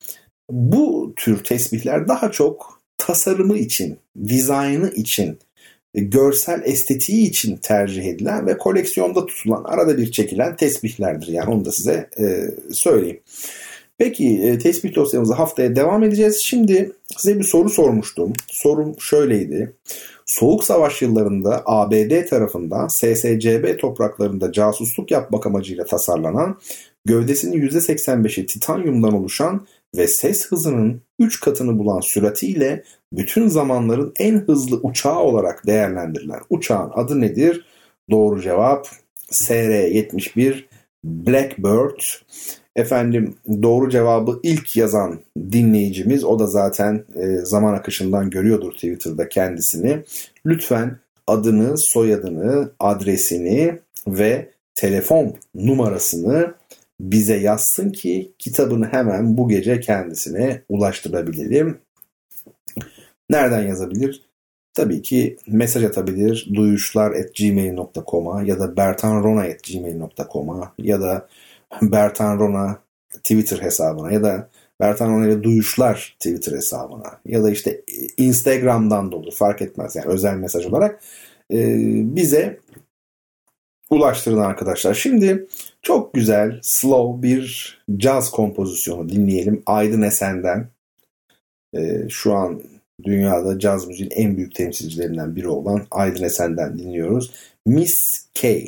bu 0.51 1.12
tür 1.16 1.44
tesbihler 1.44 2.09
daha 2.09 2.31
çok 2.31 2.81
tasarımı 2.98 3.59
için, 3.59 3.98
dizaynı 4.28 4.90
için, 4.90 5.39
görsel 5.94 6.62
estetiği 6.64 7.28
için 7.28 7.56
tercih 7.56 8.05
edilen 8.05 8.47
ve 8.47 8.59
koleksiyonda 8.59 9.26
tutulan, 9.26 9.64
arada 9.64 9.98
bir 9.98 10.12
çekilen 10.12 10.56
tesbihlerdir. 10.56 11.28
Yani 11.28 11.51
onu 11.51 11.64
da 11.64 11.72
size 11.72 12.10
e, 12.18 12.51
söyleyeyim. 12.72 13.20
Peki 13.98 14.42
e, 14.42 14.58
tespih 14.58 14.94
dosyamıza 14.94 15.38
haftaya 15.38 15.76
devam 15.76 16.02
edeceğiz. 16.02 16.40
Şimdi 16.40 16.92
size 17.16 17.38
bir 17.38 17.44
soru 17.44 17.70
sormuştum. 17.70 18.32
Sorum 18.48 19.00
şöyleydi. 19.00 19.76
Soğuk 20.26 20.64
Savaş 20.64 21.02
yıllarında 21.02 21.62
ABD 21.66 22.26
tarafından 22.26 22.88
SSCB 22.88 23.78
topraklarında 23.78 24.52
casusluk 24.52 25.10
yapmak 25.10 25.46
amacıyla 25.46 25.84
tasarlanan, 25.84 26.58
gövdesinin 27.04 27.68
%85'i 27.68 28.46
titanyumdan 28.46 29.12
oluşan 29.12 29.66
ve 29.96 30.08
ses 30.08 30.46
hızının 30.46 31.00
3 31.18 31.40
katını 31.40 31.78
bulan 31.78 32.00
süratiyle 32.00 32.84
bütün 33.12 33.48
zamanların 33.48 34.12
en 34.18 34.38
hızlı 34.38 34.76
uçağı 34.76 35.18
olarak 35.18 35.66
değerlendirilen 35.66 36.40
uçağın 36.50 36.90
adı 36.94 37.20
nedir? 37.20 37.66
Doğru 38.10 38.42
cevap 38.42 38.88
SR-71 39.30 40.64
Blackbird. 41.04 42.00
Efendim 42.76 43.36
doğru 43.62 43.90
cevabı 43.90 44.40
ilk 44.42 44.76
yazan 44.76 45.18
dinleyicimiz 45.52 46.24
o 46.24 46.38
da 46.38 46.46
zaten 46.46 47.05
e, 47.16 47.36
zaman 47.36 47.74
akışından 47.74 48.30
görüyordur 48.30 48.72
Twitter'da 48.72 49.28
kendisini. 49.28 50.02
Lütfen 50.46 50.96
adını, 51.26 51.78
soyadını, 51.78 52.70
adresini 52.80 53.78
ve 54.06 54.48
telefon 54.74 55.34
numarasını 55.55 56.55
bize 57.01 57.36
yazsın 57.36 57.90
ki 57.90 58.32
kitabını 58.38 58.86
hemen 58.86 59.36
bu 59.36 59.48
gece 59.48 59.80
kendisine 59.80 60.62
ulaştırabilirim. 60.68 61.78
Nereden 63.30 63.62
yazabilir? 63.62 64.22
Tabii 64.74 65.02
ki 65.02 65.36
mesaj 65.46 65.84
atabilir 65.84 66.48
duyuşlar.gmail.com'a 66.55 68.42
ya 68.42 68.60
da 68.60 68.76
bertanrona.gmail.com'a 68.76 70.74
ya 70.78 71.01
da 71.01 71.28
Bertan 71.82 72.38
Rona 72.38 72.78
Twitter 73.10 73.59
hesabına 73.59 74.12
ya 74.12 74.22
da 74.22 74.48
Bertan 74.80 75.10
Rona 75.10 75.26
ile 75.26 75.42
Duyuşlar 75.42 76.16
Twitter 76.18 76.52
hesabına 76.52 77.20
ya 77.24 77.44
da 77.44 77.51
işte 77.51 77.82
Instagram'dan 78.16 79.12
da 79.12 79.16
olur 79.16 79.32
fark 79.32 79.62
etmez 79.62 79.96
yani 79.96 80.06
özel 80.06 80.34
mesaj 80.34 80.66
olarak 80.66 81.01
e, 81.52 81.78
bize 82.16 82.60
ulaştırın 83.90 84.38
arkadaşlar. 84.38 84.94
Şimdi 84.94 85.46
çok 85.82 86.14
güzel 86.14 86.59
slow 86.62 87.22
bir 87.22 87.78
caz 87.96 88.30
kompozisyonu 88.30 89.09
dinleyelim 89.09 89.62
Aydın 89.66 90.02
Esen'den. 90.02 90.68
E, 91.76 92.09
şu 92.09 92.34
an 92.34 92.62
dünyada 93.05 93.59
caz 93.59 93.88
müziğin 93.88 94.10
en 94.10 94.36
büyük 94.36 94.55
temsilcilerinden 94.55 95.36
biri 95.36 95.48
olan 95.48 95.86
Aydın 95.90 96.22
Esen'den 96.22 96.78
dinliyoruz. 96.78 97.32
Miss 97.66 98.26
K. 98.34 98.64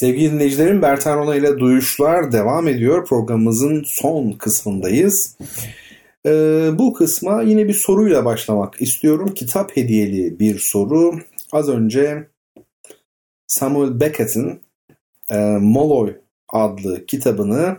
Sevgili 0.00 0.32
dinleyicilerim 0.32 0.82
Bertan 0.82 1.18
Rona 1.18 1.34
ile 1.34 1.58
Duyuşlar 1.58 2.32
devam 2.32 2.68
ediyor. 2.68 3.06
Programımızın 3.06 3.82
son 3.86 4.32
kısmındayız. 4.32 5.36
Ee, 6.26 6.70
bu 6.78 6.92
kısma 6.92 7.42
yine 7.42 7.68
bir 7.68 7.74
soruyla 7.74 8.24
başlamak 8.24 8.80
istiyorum. 8.82 9.34
Kitap 9.34 9.76
hediyeli 9.76 10.38
bir 10.38 10.58
soru. 10.58 11.20
Az 11.52 11.68
önce 11.68 12.28
Samuel 13.46 14.00
Beckett'in 14.00 14.60
e, 15.30 15.36
Molloy 15.60 16.16
adlı 16.48 17.06
kitabını 17.06 17.76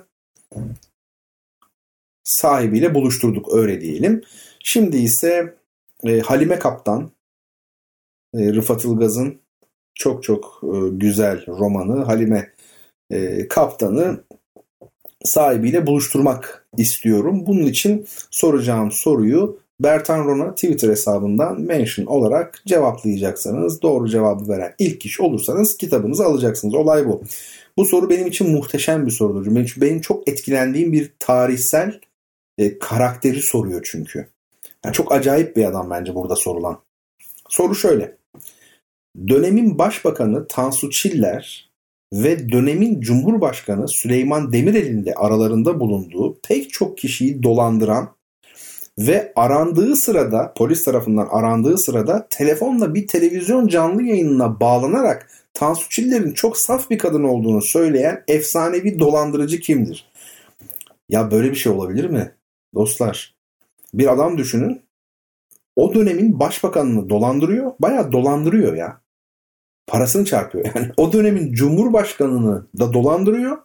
sahibiyle 2.23 2.95
buluşturduk 2.95 3.53
öyle 3.53 3.81
diyelim. 3.81 4.21
Şimdi 4.63 4.97
ise 4.97 5.55
e, 6.03 6.19
Halime 6.19 6.59
Kaptan, 6.59 7.11
e, 8.33 8.53
Rıfat 8.53 8.85
Ilgaz'ın 8.85 9.40
çok 9.95 10.23
çok 10.23 10.61
e, 10.63 10.77
güzel 10.91 11.47
romanı 11.47 12.03
Halime 12.03 12.51
e, 13.09 13.47
Kaptan'ı 13.47 14.23
sahibiyle 15.23 15.87
buluşturmak 15.87 16.67
istiyorum. 16.77 17.43
Bunun 17.47 17.63
için 17.63 18.07
soracağım 18.31 18.91
soruyu 18.91 19.59
Bertan 19.79 20.25
Rona 20.25 20.55
Twitter 20.55 20.89
hesabından 20.89 21.61
mention 21.61 22.05
olarak 22.05 22.61
cevaplayacaksanız 22.67 23.81
doğru 23.81 24.09
cevabı 24.09 24.47
veren 24.47 24.75
ilk 24.79 25.01
kişi 25.01 25.23
olursanız 25.23 25.77
kitabınızı 25.77 26.25
alacaksınız. 26.25 26.73
Olay 26.73 27.05
bu. 27.05 27.23
Bu 27.77 27.85
soru 27.85 28.09
benim 28.09 28.27
için 28.27 28.51
muhteşem 28.51 29.05
bir 29.05 29.11
sorudur. 29.11 29.55
Benim, 29.55 29.67
benim 29.77 30.01
çok 30.01 30.27
etkilendiğim 30.27 30.91
bir 30.91 31.11
tarihsel 31.19 31.99
e, 32.57 32.79
karakteri 32.79 33.41
soruyor 33.41 33.81
çünkü. 33.83 34.27
Yani 34.85 34.93
çok 34.93 35.11
acayip 35.11 35.55
bir 35.55 35.65
adam 35.65 35.89
bence 35.89 36.15
burada 36.15 36.35
sorulan. 36.35 36.79
Soru 37.49 37.75
şöyle. 37.75 38.20
Dönemin 39.27 39.77
başbakanı 39.77 40.47
Tansu 40.47 40.89
Çiller 40.89 41.71
ve 42.13 42.51
dönemin 42.51 43.01
Cumhurbaşkanı 43.01 43.87
Süleyman 43.87 44.53
Demirel'in 44.53 45.05
de 45.05 45.13
aralarında 45.13 45.79
bulunduğu 45.79 46.39
pek 46.47 46.73
çok 46.73 46.97
kişiyi 46.97 47.43
dolandıran 47.43 48.15
ve 48.97 49.33
arandığı 49.35 49.95
sırada 49.95 50.53
polis 50.57 50.83
tarafından 50.83 51.27
arandığı 51.31 51.77
sırada 51.77 52.27
telefonla 52.29 52.93
bir 52.93 53.07
televizyon 53.07 53.67
canlı 53.67 54.03
yayınına 54.03 54.59
bağlanarak 54.59 55.29
Tansu 55.53 55.89
Çiller'in 55.89 56.31
çok 56.31 56.57
saf 56.57 56.89
bir 56.89 56.97
kadın 56.97 57.23
olduğunu 57.23 57.61
söyleyen 57.61 58.23
efsanevi 58.27 58.99
dolandırıcı 58.99 59.59
kimdir? 59.59 60.11
Ya 61.09 61.31
böyle 61.31 61.51
bir 61.51 61.55
şey 61.55 61.71
olabilir 61.71 62.05
mi? 62.05 62.31
Dostlar 62.75 63.35
bir 63.93 64.13
adam 64.13 64.37
düşünün 64.37 64.81
o 65.75 65.93
dönemin 65.93 66.39
başbakanını 66.39 67.09
dolandırıyor. 67.09 67.71
Bayağı 67.79 68.11
dolandırıyor 68.11 68.73
ya. 68.73 69.00
Parasını 69.91 70.25
çarpıyor 70.25 70.65
yani. 70.75 70.87
O 70.97 71.13
dönemin 71.13 71.53
cumhurbaşkanını 71.53 72.65
da 72.79 72.93
dolandırıyor. 72.93 73.57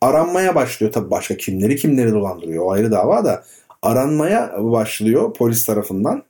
Aranmaya 0.00 0.54
başlıyor. 0.54 0.92
Tabii 0.92 1.10
başka 1.10 1.36
kimleri 1.36 1.76
kimleri 1.76 2.12
dolandırıyor. 2.12 2.64
O 2.64 2.70
ayrı 2.70 2.90
dava 2.90 3.24
da 3.24 3.44
aranmaya 3.82 4.54
başlıyor 4.58 5.34
polis 5.34 5.66
tarafından. 5.66 6.22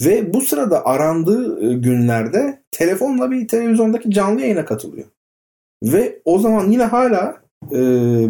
Ve 0.00 0.34
bu 0.34 0.40
sırada 0.40 0.86
arandığı 0.86 1.70
e, 1.70 1.74
günlerde 1.74 2.62
telefonla 2.70 3.30
bir 3.30 3.48
televizyondaki 3.48 4.10
canlı 4.10 4.40
yayına 4.40 4.64
katılıyor. 4.64 5.06
Ve 5.82 6.18
o 6.24 6.38
zaman 6.38 6.70
yine 6.70 6.84
hala 6.84 7.36
e, 7.72 7.78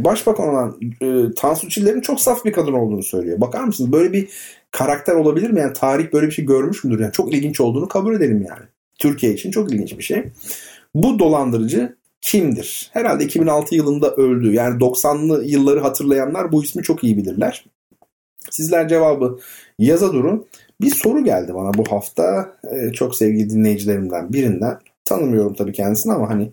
başbakan 0.05 0.49
olan 0.49 0.81
e, 1.03 1.35
Tansu 1.35 1.69
Çiller'in 1.69 2.01
çok 2.01 2.21
saf 2.21 2.45
bir 2.45 2.53
kadın 2.53 2.73
olduğunu 2.73 3.03
söylüyor. 3.03 3.41
Bakar 3.41 3.65
mısınız? 3.65 3.93
Böyle 3.93 4.13
bir 4.13 4.29
karakter 4.71 5.15
olabilir 5.15 5.51
mi? 5.51 5.61
Yani 5.61 5.73
tarih 5.73 6.13
böyle 6.13 6.27
bir 6.27 6.33
şey 6.33 6.45
görmüş 6.45 6.85
müdür? 6.85 7.01
Yani 7.01 7.13
çok 7.13 7.35
ilginç 7.35 7.61
olduğunu 7.61 7.89
kabul 7.89 8.15
edelim 8.15 8.47
yani. 8.49 8.67
Türkiye 8.99 9.35
için 9.35 9.51
çok 9.51 9.73
ilginç 9.73 9.99
bir 9.99 10.03
şey. 10.03 10.25
Bu 10.95 11.19
dolandırıcı 11.19 11.97
kimdir? 12.21 12.91
Herhalde 12.93 13.25
2006 13.25 13.75
yılında 13.75 14.15
öldü. 14.15 14.53
Yani 14.53 14.79
90'lı 14.81 15.45
yılları 15.45 15.81
hatırlayanlar 15.81 16.53
bu 16.53 16.65
ismi 16.65 16.83
çok 16.83 17.05
iyi 17.05 17.17
bilirler. 17.17 17.65
Sizler 18.51 18.89
cevabı 18.89 19.39
yaza 19.79 20.13
durun. 20.13 20.47
Bir 20.81 20.91
soru 20.91 21.25
geldi 21.25 21.55
bana 21.55 21.75
bu 21.75 21.85
hafta 21.91 22.53
ee, 22.73 22.93
çok 22.93 23.17
sevgili 23.17 23.51
dinleyicilerimden 23.51 24.33
birinden. 24.33 24.79
Tanımıyorum 25.05 25.55
tabii 25.55 25.73
kendisini 25.73 26.13
ama 26.13 26.31
hani 26.31 26.51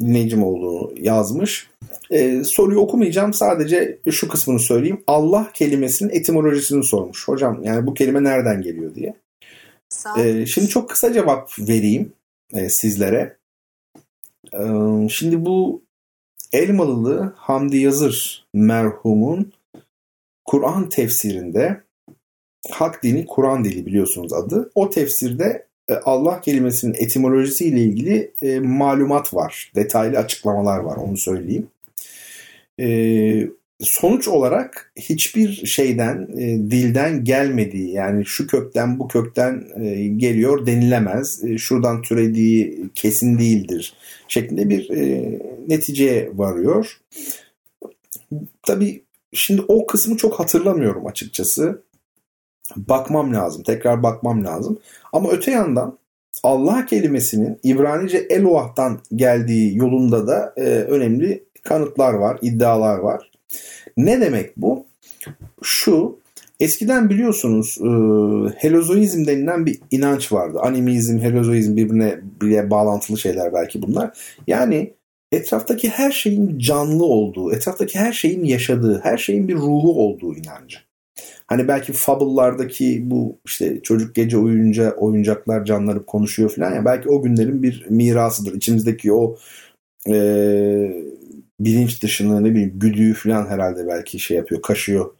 dinleyicim 0.00 0.42
olduğunu 0.42 0.92
yazmış. 1.00 1.68
Ee, 2.10 2.44
soruyu 2.44 2.78
okumayacağım 2.78 3.32
sadece 3.32 3.98
şu 4.10 4.28
kısmını 4.28 4.58
söyleyeyim. 4.58 5.00
Allah 5.06 5.50
kelimesinin 5.54 6.10
etimolojisini 6.10 6.84
sormuş. 6.84 7.28
Hocam 7.28 7.62
yani 7.62 7.86
bu 7.86 7.94
kelime 7.94 8.24
nereden 8.24 8.62
geliyor 8.62 8.94
diye. 8.94 9.14
Ee, 10.18 10.46
şimdi 10.46 10.68
çok 10.68 10.90
kısa 10.90 11.12
cevap 11.12 11.58
vereyim 11.58 12.12
e, 12.52 12.68
sizlere. 12.68 13.36
Ee, 14.54 15.08
şimdi 15.10 15.44
bu 15.44 15.82
Elmalılı 16.52 17.34
Hamdi 17.36 17.76
Yazır 17.76 18.46
merhumun 18.54 19.52
Kur'an 20.44 20.88
tefsirinde 20.88 21.80
Hak 22.70 23.02
dini 23.02 23.26
Kur'an 23.26 23.64
dili 23.64 23.86
biliyorsunuz 23.86 24.32
adı. 24.32 24.70
O 24.74 24.90
tefsirde 24.90 25.66
e, 25.88 25.94
Allah 25.94 26.40
kelimesinin 26.40 26.94
etimolojisi 26.94 27.64
ile 27.64 27.80
ilgili 27.80 28.32
e, 28.42 28.60
malumat 28.60 29.34
var. 29.34 29.72
Detaylı 29.74 30.18
açıklamalar 30.18 30.78
var 30.78 30.96
onu 30.96 31.16
söyleyeyim. 31.16 31.68
E, 32.80 32.88
sonuç 33.80 34.28
olarak 34.28 34.92
hiçbir 34.96 35.66
şeyden, 35.66 36.28
e, 36.36 36.70
dilden 36.70 37.24
gelmediği 37.24 37.90
yani 37.90 38.26
şu 38.26 38.46
kökten 38.46 38.98
bu 38.98 39.08
kökten 39.08 39.64
e, 39.80 40.06
geliyor 40.06 40.66
denilemez. 40.66 41.44
E, 41.44 41.58
şuradan 41.58 42.02
türediği 42.02 42.88
kesin 42.94 43.38
değildir 43.38 43.94
şeklinde 44.28 44.68
bir 44.68 44.90
e, 44.90 45.38
neticeye 45.68 46.30
varıyor. 46.34 47.00
Tabii 48.62 49.02
Şimdi 49.32 49.62
o 49.68 49.86
kısmı 49.86 50.16
çok 50.16 50.40
hatırlamıyorum 50.40 51.06
açıkçası. 51.06 51.82
Bakmam 52.76 53.34
lazım. 53.34 53.62
Tekrar 53.62 54.02
bakmam 54.02 54.44
lazım. 54.44 54.78
Ama 55.12 55.30
öte 55.30 55.50
yandan 55.50 55.98
Allah 56.42 56.86
kelimesinin 56.86 57.60
İbranice 57.62 58.18
Eloh'tan 58.18 59.00
geldiği 59.16 59.76
yolunda 59.76 60.26
da 60.26 60.54
e, 60.56 60.62
önemli 60.62 61.44
kanıtlar 61.62 62.14
var, 62.14 62.38
iddialar 62.42 62.98
var. 62.98 63.27
Ne 63.96 64.20
demek 64.20 64.56
bu? 64.56 64.86
Şu, 65.62 66.18
eskiden 66.60 67.10
biliyorsunuz 67.10 67.78
e, 67.80 67.88
helozoizm 68.56 69.26
denilen 69.26 69.66
bir 69.66 69.78
inanç 69.90 70.32
vardı. 70.32 70.58
Animizm, 70.60 71.18
helozoizm 71.18 71.76
birbirine 71.76 72.20
bile 72.42 72.70
bağlantılı 72.70 73.18
şeyler 73.18 73.54
belki 73.54 73.82
bunlar. 73.82 74.18
Yani 74.46 74.92
etraftaki 75.32 75.88
her 75.88 76.12
şeyin 76.12 76.58
canlı 76.58 77.04
olduğu, 77.04 77.52
etraftaki 77.52 77.98
her 77.98 78.12
şeyin 78.12 78.44
yaşadığı, 78.44 79.00
her 79.02 79.18
şeyin 79.18 79.48
bir 79.48 79.54
ruhu 79.54 80.02
olduğu 80.02 80.34
inancı. 80.34 80.78
Hani 81.46 81.68
belki 81.68 81.92
Fable'lardaki 81.92 83.10
bu 83.10 83.38
işte 83.46 83.82
çocuk 83.82 84.14
gece 84.14 84.38
oyunca 84.38 84.92
oyuncaklar 84.92 85.64
canlanıp 85.64 86.06
konuşuyor 86.06 86.50
falan 86.50 86.74
ya 86.74 86.84
belki 86.84 87.08
o 87.08 87.22
günlerin 87.22 87.62
bir 87.62 87.86
mirasıdır. 87.90 88.54
İçimizdeki 88.54 89.12
o 89.12 89.36
e, 90.08 90.14
bilinç 91.60 92.02
dışını 92.02 92.44
ne 92.44 92.50
bileyim 92.50 92.72
güdüğü 92.74 93.14
falan 93.14 93.46
herhalde 93.46 93.88
belki 93.88 94.18
şey 94.18 94.36
yapıyor, 94.36 94.62
kaşıyor. 94.62 95.14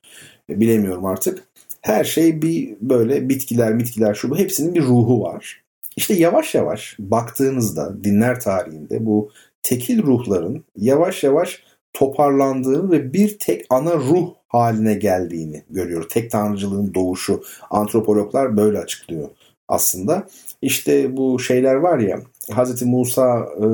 E, 0.51 0.61
bilemiyorum 0.61 1.07
artık. 1.07 1.45
Her 1.83 2.05
şey 2.05 2.43
bir 2.43 2.77
böyle 2.81 3.29
bitkiler, 3.29 3.79
bitkiler 3.79 4.15
şu 4.15 4.31
bu 4.31 4.39
hepsinin 4.39 4.75
bir 4.75 4.83
ruhu 4.83 5.23
var. 5.23 5.63
İşte 5.97 6.15
yavaş 6.15 6.55
yavaş 6.55 6.97
baktığınızda 6.99 8.05
dinler 8.05 8.41
tarihinde 8.41 9.07
bu 9.07 9.31
tekil 9.63 10.03
ruhların 10.03 10.65
yavaş 10.77 11.25
yavaş 11.25 11.63
toparlandığını 11.93 12.91
ve 12.91 13.13
bir 13.13 13.39
tek 13.39 13.67
ana 13.71 13.95
ruh 13.95 14.35
haline 14.49 14.95
geldiğini 14.95 15.63
görüyor. 15.71 16.09
Tek 16.09 16.31
tanrıcılığın 16.31 16.95
doğuşu 16.95 17.43
antropologlar 17.71 18.57
böyle 18.57 18.79
açıklıyor 18.79 19.29
aslında. 19.69 20.29
İşte 20.63 21.17
bu 21.17 21.39
şeyler 21.39 21.75
var 21.75 21.99
ya 21.99 22.21
Hazreti 22.53 22.85
Musa 22.85 23.49
e, 23.57 23.67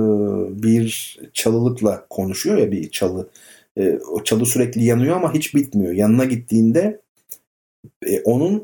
bir 0.62 1.18
çalılıkla 1.32 2.06
konuşuyor 2.10 2.58
ya 2.58 2.72
bir 2.72 2.90
çalı. 2.90 3.28
E, 3.76 3.98
o 3.98 4.24
çalı 4.24 4.46
sürekli 4.46 4.84
yanıyor 4.84 5.16
ama 5.16 5.34
hiç 5.34 5.54
bitmiyor. 5.54 5.92
Yanına 5.92 6.24
gittiğinde 6.24 7.00
e, 8.06 8.20
onun 8.20 8.62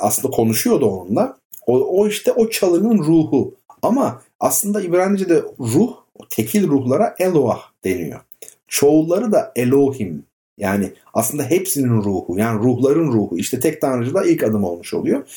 aslında 0.00 0.30
konuşuyor 0.30 0.80
da 0.80 0.86
onunla. 0.86 1.36
O, 1.66 2.00
o 2.00 2.08
işte 2.08 2.32
o 2.32 2.50
çalının 2.50 2.98
ruhu. 2.98 3.54
Ama 3.82 4.22
aslında 4.40 4.82
İbranice'de 4.82 5.42
ruh 5.60 5.94
tekil 6.30 6.68
ruhlara 6.68 7.14
Eloah 7.18 7.62
deniyor. 7.84 8.20
Çoğulları 8.68 9.32
da 9.32 9.52
Elohim. 9.56 10.24
Yani 10.58 10.92
aslında 11.14 11.42
hepsinin 11.42 12.02
ruhu 12.02 12.38
yani 12.38 12.62
ruhların 12.64 13.12
ruhu 13.12 13.38
işte 13.38 13.60
tek 13.60 13.80
tanrıcılığa 13.80 14.24
ilk 14.24 14.42
adım 14.42 14.64
olmuş 14.64 14.94
oluyor. 14.94 15.28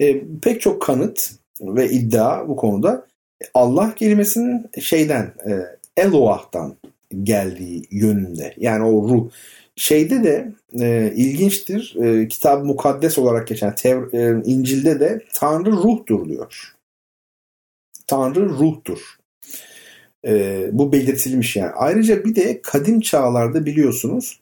E, 0.00 0.22
pek 0.42 0.60
çok 0.60 0.82
kanıt 0.82 1.30
ve 1.60 1.90
iddia 1.90 2.48
bu 2.48 2.56
konuda 2.56 3.06
Allah 3.54 3.94
kelimesinin 3.94 4.66
şeyden 4.80 5.24
e, 5.24 5.52
Eloah'tan 5.96 6.76
geldiği 7.22 7.82
yönünde. 7.90 8.54
Yani 8.56 8.84
o 8.84 9.08
ruh. 9.08 9.30
Şeyde 9.76 10.24
de 10.24 10.52
e, 10.80 11.12
ilginçtir. 11.16 11.96
E, 12.02 12.28
kitab 12.28 12.64
mukaddes 12.64 13.18
olarak 13.18 13.48
geçen 13.48 13.74
Tev, 13.74 14.02
e, 14.12 14.42
İncil'de 14.44 15.00
de 15.00 15.24
Tanrı 15.34 15.72
ruhtur 15.72 16.28
diyor. 16.28 16.74
Tanrı 18.06 18.48
ruhtur. 18.48 18.98
E, 20.26 20.64
bu 20.72 20.92
belirtilmiş 20.92 21.56
yani. 21.56 21.70
Ayrıca 21.70 22.24
bir 22.24 22.34
de 22.34 22.62
kadim 22.62 23.00
çağlarda 23.00 23.66
biliyorsunuz 23.66 24.40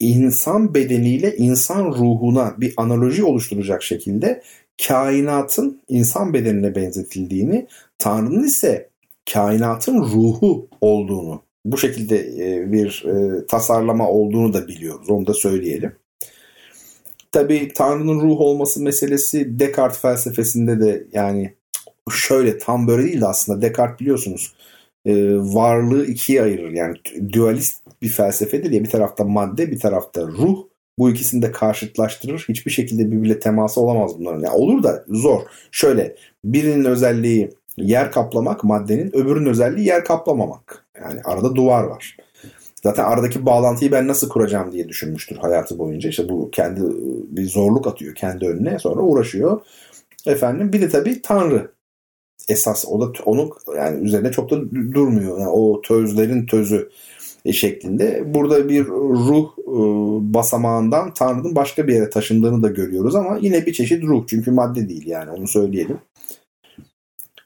insan 0.00 0.74
bedeniyle 0.74 1.36
insan 1.36 1.84
ruhuna 1.84 2.54
bir 2.58 2.74
analoji 2.76 3.24
oluşturacak 3.24 3.82
şekilde 3.82 4.42
kainatın 4.86 5.80
insan 5.88 6.34
bedenine 6.34 6.74
benzetildiğini, 6.74 7.66
Tanrı'nın 8.00 8.44
ise 8.44 8.90
kainatın 9.32 9.98
ruhu 9.98 10.68
olduğunu, 10.80 11.42
bu 11.64 11.78
şekilde 11.78 12.18
e, 12.18 12.72
bir 12.72 13.04
e, 13.06 13.46
tasarlama 13.46 14.08
olduğunu 14.08 14.52
da 14.52 14.68
biliyoruz. 14.68 15.10
Onu 15.10 15.26
da 15.26 15.34
söyleyelim. 15.34 15.92
Tabi 17.32 17.72
Tanrı'nın 17.74 18.20
ruh 18.20 18.40
olması 18.40 18.82
meselesi 18.82 19.58
Descartes 19.58 20.00
felsefesinde 20.00 20.80
de 20.80 21.06
yani 21.12 21.54
şöyle 22.10 22.58
tam 22.58 22.86
böyle 22.86 23.02
değil 23.02 23.20
de 23.20 23.26
aslında 23.26 23.62
Descartes 23.62 24.00
biliyorsunuz 24.00 24.54
e, 25.06 25.36
varlığı 25.36 26.06
ikiye 26.06 26.42
ayırır. 26.42 26.70
Yani 26.70 26.96
dualist 27.32 27.82
bir 28.02 28.08
felsefedir 28.08 28.70
ya 28.70 28.84
bir 28.84 28.90
tarafta 28.90 29.24
madde 29.24 29.70
bir 29.70 29.78
tarafta 29.78 30.22
ruh. 30.22 30.58
Bu 30.98 31.10
ikisini 31.10 31.42
de 31.42 31.52
karşıtlaştırır. 31.52 32.44
Hiçbir 32.48 32.70
şekilde 32.70 33.10
birbiriyle 33.10 33.38
teması 33.38 33.80
olamaz 33.80 34.18
bunların. 34.18 34.40
Yani 34.40 34.54
olur 34.54 34.82
da 34.82 35.04
zor. 35.08 35.40
Şöyle 35.70 36.16
birinin 36.44 36.84
özelliği 36.84 37.50
yer 37.76 38.12
kaplamak 38.12 38.64
maddenin 38.64 39.16
öbürünün 39.16 39.50
özelliği 39.50 39.86
yer 39.86 40.04
kaplamamak. 40.04 40.86
Yani 41.00 41.20
arada 41.24 41.54
duvar 41.54 41.84
var. 41.84 42.16
Zaten 42.82 43.04
aradaki 43.04 43.46
bağlantıyı 43.46 43.92
ben 43.92 44.08
nasıl 44.08 44.28
kuracağım 44.28 44.72
diye 44.72 44.88
düşünmüştür 44.88 45.36
hayatı 45.36 45.78
boyunca. 45.78 46.08
İşte 46.08 46.28
bu 46.28 46.50
kendi 46.50 46.80
bir 47.28 47.48
zorluk 47.48 47.86
atıyor 47.86 48.14
kendi 48.14 48.46
önüne 48.46 48.78
sonra 48.78 49.00
uğraşıyor. 49.00 49.60
Efendim 50.26 50.72
bir 50.72 50.80
de 50.80 50.88
tabii 50.88 51.22
Tanrı 51.22 51.70
esas 52.48 52.84
o 52.88 53.00
da 53.00 53.12
onu 53.24 53.50
yani 53.76 54.04
üzerine 54.04 54.32
çok 54.32 54.50
da 54.50 54.70
durmuyor. 54.70 55.38
Yani 55.38 55.50
o 55.50 55.82
tözlerin 55.82 56.46
tözü 56.46 56.90
şeklinde. 57.52 58.34
Burada 58.34 58.68
bir 58.68 58.86
ruh 58.86 59.48
e, 59.58 59.74
basamağından 60.34 61.14
Tanrı'nın 61.14 61.56
başka 61.56 61.88
bir 61.88 61.94
yere 61.94 62.10
taşındığını 62.10 62.62
da 62.62 62.68
görüyoruz 62.68 63.14
ama 63.14 63.38
yine 63.40 63.66
bir 63.66 63.72
çeşit 63.72 64.04
ruh 64.04 64.24
çünkü 64.26 64.50
madde 64.50 64.88
değil 64.88 65.06
yani 65.06 65.30
onu 65.30 65.48
söyleyelim. 65.48 65.98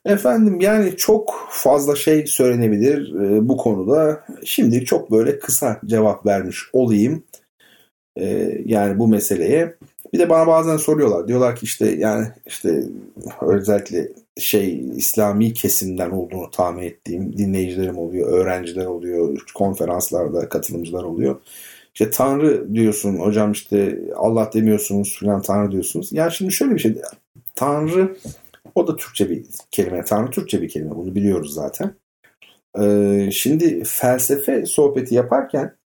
Efendim 0.04 0.60
yani 0.60 0.96
çok 0.96 1.46
fazla 1.50 1.96
şey 1.96 2.26
söylenebilir 2.26 3.14
e, 3.14 3.48
bu 3.48 3.56
konuda. 3.56 4.24
Şimdi 4.44 4.84
çok 4.84 5.10
böyle 5.10 5.38
kısa 5.38 5.80
cevap 5.86 6.26
vermiş 6.26 6.58
olayım. 6.72 7.22
E, 8.16 8.58
yani 8.64 8.98
bu 8.98 9.08
meseleye. 9.08 9.74
Bir 10.12 10.18
de 10.18 10.30
bana 10.30 10.46
bazen 10.46 10.76
soruyorlar. 10.76 11.28
Diyorlar 11.28 11.56
ki 11.56 11.64
işte 11.64 11.90
yani 11.90 12.26
işte 12.46 12.84
özellikle 13.42 14.08
şey 14.36 14.84
İslami 14.96 15.52
kesimden 15.52 16.10
olduğunu 16.10 16.50
tahmin 16.50 16.82
ettiğim 16.82 17.36
dinleyicilerim 17.38 17.98
oluyor, 17.98 18.32
öğrenciler 18.32 18.86
oluyor, 18.86 19.38
konferanslarda 19.54 20.48
katılımcılar 20.48 21.02
oluyor. 21.02 21.36
İşte 21.94 22.10
Tanrı 22.10 22.74
diyorsun 22.74 23.16
hocam 23.16 23.52
işte 23.52 23.98
Allah 24.16 24.50
demiyorsunuz 24.54 25.16
filan 25.18 25.42
Tanrı 25.42 25.72
diyorsunuz. 25.72 26.12
Yani 26.12 26.32
şimdi 26.32 26.52
şöyle 26.52 26.74
bir 26.74 26.80
şey. 26.80 26.96
Tanrı 27.54 28.16
o 28.74 28.86
da 28.86 28.96
Türkçe 28.96 29.30
bir 29.30 29.44
kelime. 29.70 30.04
Tanrı 30.04 30.30
Türkçe 30.30 30.62
bir 30.62 30.68
kelime. 30.68 30.90
Bunu 30.90 31.14
biliyoruz 31.14 31.54
zaten. 31.54 31.94
Ee, 32.80 33.30
şimdi 33.32 33.84
felsefe 33.84 34.66
sohbeti 34.66 35.14
yaparken 35.14 35.76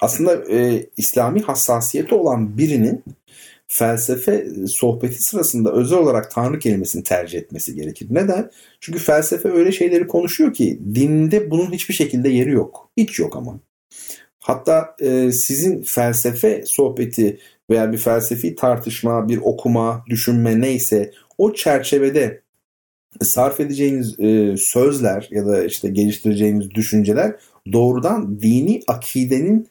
aslında 0.00 0.52
e, 0.52 0.86
İslami 0.96 1.42
hassasiyeti 1.42 2.14
olan 2.14 2.58
birinin 2.58 3.04
felsefe 3.68 4.46
sohbeti 4.66 5.22
sırasında 5.22 5.72
özel 5.72 5.98
olarak 5.98 6.30
Tanrı 6.30 6.58
kelimesini 6.58 7.02
tercih 7.02 7.38
etmesi 7.38 7.74
gerekir. 7.74 8.06
Neden? 8.10 8.50
Çünkü 8.80 8.98
felsefe 8.98 9.48
öyle 9.48 9.72
şeyleri 9.72 10.06
konuşuyor 10.06 10.54
ki 10.54 10.80
dinde 10.94 11.50
bunun 11.50 11.72
hiçbir 11.72 11.94
şekilde 11.94 12.28
yeri 12.28 12.50
yok. 12.50 12.90
Hiç 12.96 13.18
yok 13.18 13.36
ama. 13.36 13.60
Hatta 14.38 14.96
e, 15.00 15.32
sizin 15.32 15.82
felsefe 15.82 16.62
sohbeti 16.66 17.38
veya 17.70 17.92
bir 17.92 17.98
felsefi 17.98 18.54
tartışma, 18.54 19.28
bir 19.28 19.38
okuma, 19.42 20.04
düşünme 20.08 20.60
neyse 20.60 21.12
o 21.38 21.54
çerçevede 21.54 22.40
sarf 23.22 23.60
edeceğiniz 23.60 24.20
e, 24.20 24.56
sözler 24.56 25.28
ya 25.30 25.46
da 25.46 25.64
işte 25.64 25.88
geliştireceğiniz 25.88 26.70
düşünceler 26.70 27.34
doğrudan 27.72 28.40
dini 28.40 28.80
akidenin 28.88 29.68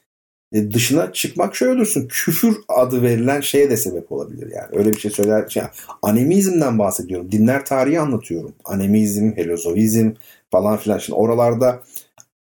e, 0.53 0.71
dışına 0.71 1.13
çıkmak 1.13 1.55
şöyle 1.55 1.73
olursun. 1.73 2.07
Küfür 2.09 2.57
adı 2.67 3.01
verilen 3.01 3.41
şeye 3.41 3.69
de 3.69 3.77
sebep 3.77 4.11
olabilir 4.11 4.51
yani. 4.55 4.79
Öyle 4.79 4.91
bir 4.91 4.99
şey 4.99 5.11
söyler. 5.11 5.49
Şey, 5.49 5.63
anemizmden 6.01 6.79
bahsediyorum. 6.79 7.31
Dinler 7.31 7.65
tarihi 7.65 7.99
anlatıyorum. 7.99 8.53
Anemizm, 8.65 9.31
helozovizm 9.35 10.11
falan 10.51 10.77
filan. 10.77 10.97
Şimdi 10.97 11.19
oralarda 11.19 11.83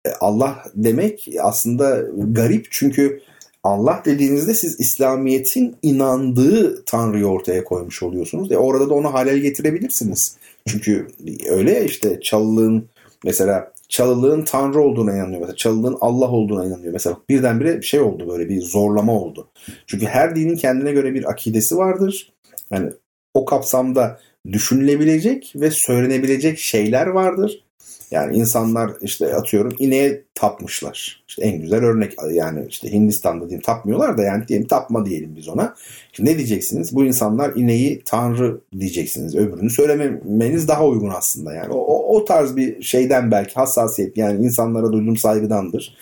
e, 0.05 0.09
Allah 0.19 0.63
demek 0.75 1.27
aslında 1.41 2.03
garip 2.17 2.67
çünkü 2.71 3.21
Allah 3.63 4.01
dediğinizde 4.05 4.53
siz 4.53 4.79
İslamiyet'in 4.79 5.75
inandığı 5.81 6.85
Tanrı'yı 6.85 7.25
ortaya 7.25 7.63
koymuş 7.63 8.03
oluyorsunuz. 8.03 8.51
E 8.51 8.57
orada 8.57 8.89
da 8.89 8.93
onu 8.93 9.13
halel 9.13 9.38
getirebilirsiniz. 9.38 10.38
Çünkü 10.67 11.07
öyle 11.49 11.85
işte 11.85 12.19
Çalılığın 12.21 12.89
mesela 13.23 13.73
Çalılığın 13.89 14.43
Tanrı 14.45 14.81
olduğuna 14.81 15.15
inanıyor. 15.15 15.39
Mesela 15.39 15.55
Çalılığın 15.55 15.97
Allah 16.01 16.31
olduğuna 16.31 16.65
inanıyor. 16.65 16.93
Mesela 16.93 17.17
birdenbire 17.29 17.77
bir 17.77 17.85
şey 17.85 17.99
oldu 17.99 18.29
böyle 18.29 18.49
bir 18.49 18.61
zorlama 18.61 19.21
oldu. 19.21 19.47
Çünkü 19.88 20.05
her 20.05 20.35
dinin 20.35 20.55
kendine 20.55 20.91
göre 20.91 21.13
bir 21.13 21.29
akidesi 21.29 21.77
vardır. 21.77 22.33
Yani 22.71 22.89
o 23.33 23.45
kapsamda 23.45 24.19
düşünülebilecek 24.51 25.53
ve 25.55 25.71
söylenebilecek 25.71 26.59
şeyler 26.59 27.07
vardır. 27.07 27.63
Yani 28.11 28.38
insanlar 28.38 28.91
işte 29.01 29.35
atıyorum 29.35 29.73
ineğe 29.79 30.23
tapmışlar. 30.35 31.23
İşte 31.27 31.43
en 31.43 31.61
güzel 31.61 31.83
örnek 31.83 32.13
yani 32.31 32.65
işte 32.69 32.91
Hindistan'da 32.91 33.49
diyeyim 33.49 33.61
tapmıyorlar 33.61 34.17
da 34.17 34.23
yani 34.23 34.47
diyelim 34.47 34.67
tapma 34.67 35.05
diyelim 35.05 35.35
biz 35.35 35.47
ona. 35.47 35.75
Şimdi 36.13 36.29
ne 36.29 36.38
diyeceksiniz? 36.38 36.95
Bu 36.95 37.05
insanlar 37.05 37.55
ineği 37.55 38.01
tanrı 38.05 38.61
diyeceksiniz. 38.79 39.35
Öbürünü 39.35 39.69
söylememeniz 39.69 40.67
daha 40.67 40.85
uygun 40.85 41.09
aslında. 41.09 41.53
Yani 41.53 41.73
o, 41.73 42.15
o, 42.15 42.25
tarz 42.25 42.55
bir 42.55 42.81
şeyden 42.81 43.31
belki 43.31 43.53
hassasiyet 43.53 44.17
yani 44.17 44.45
insanlara 44.45 44.91
duyduğum 44.91 45.17
saygıdandır. 45.17 45.97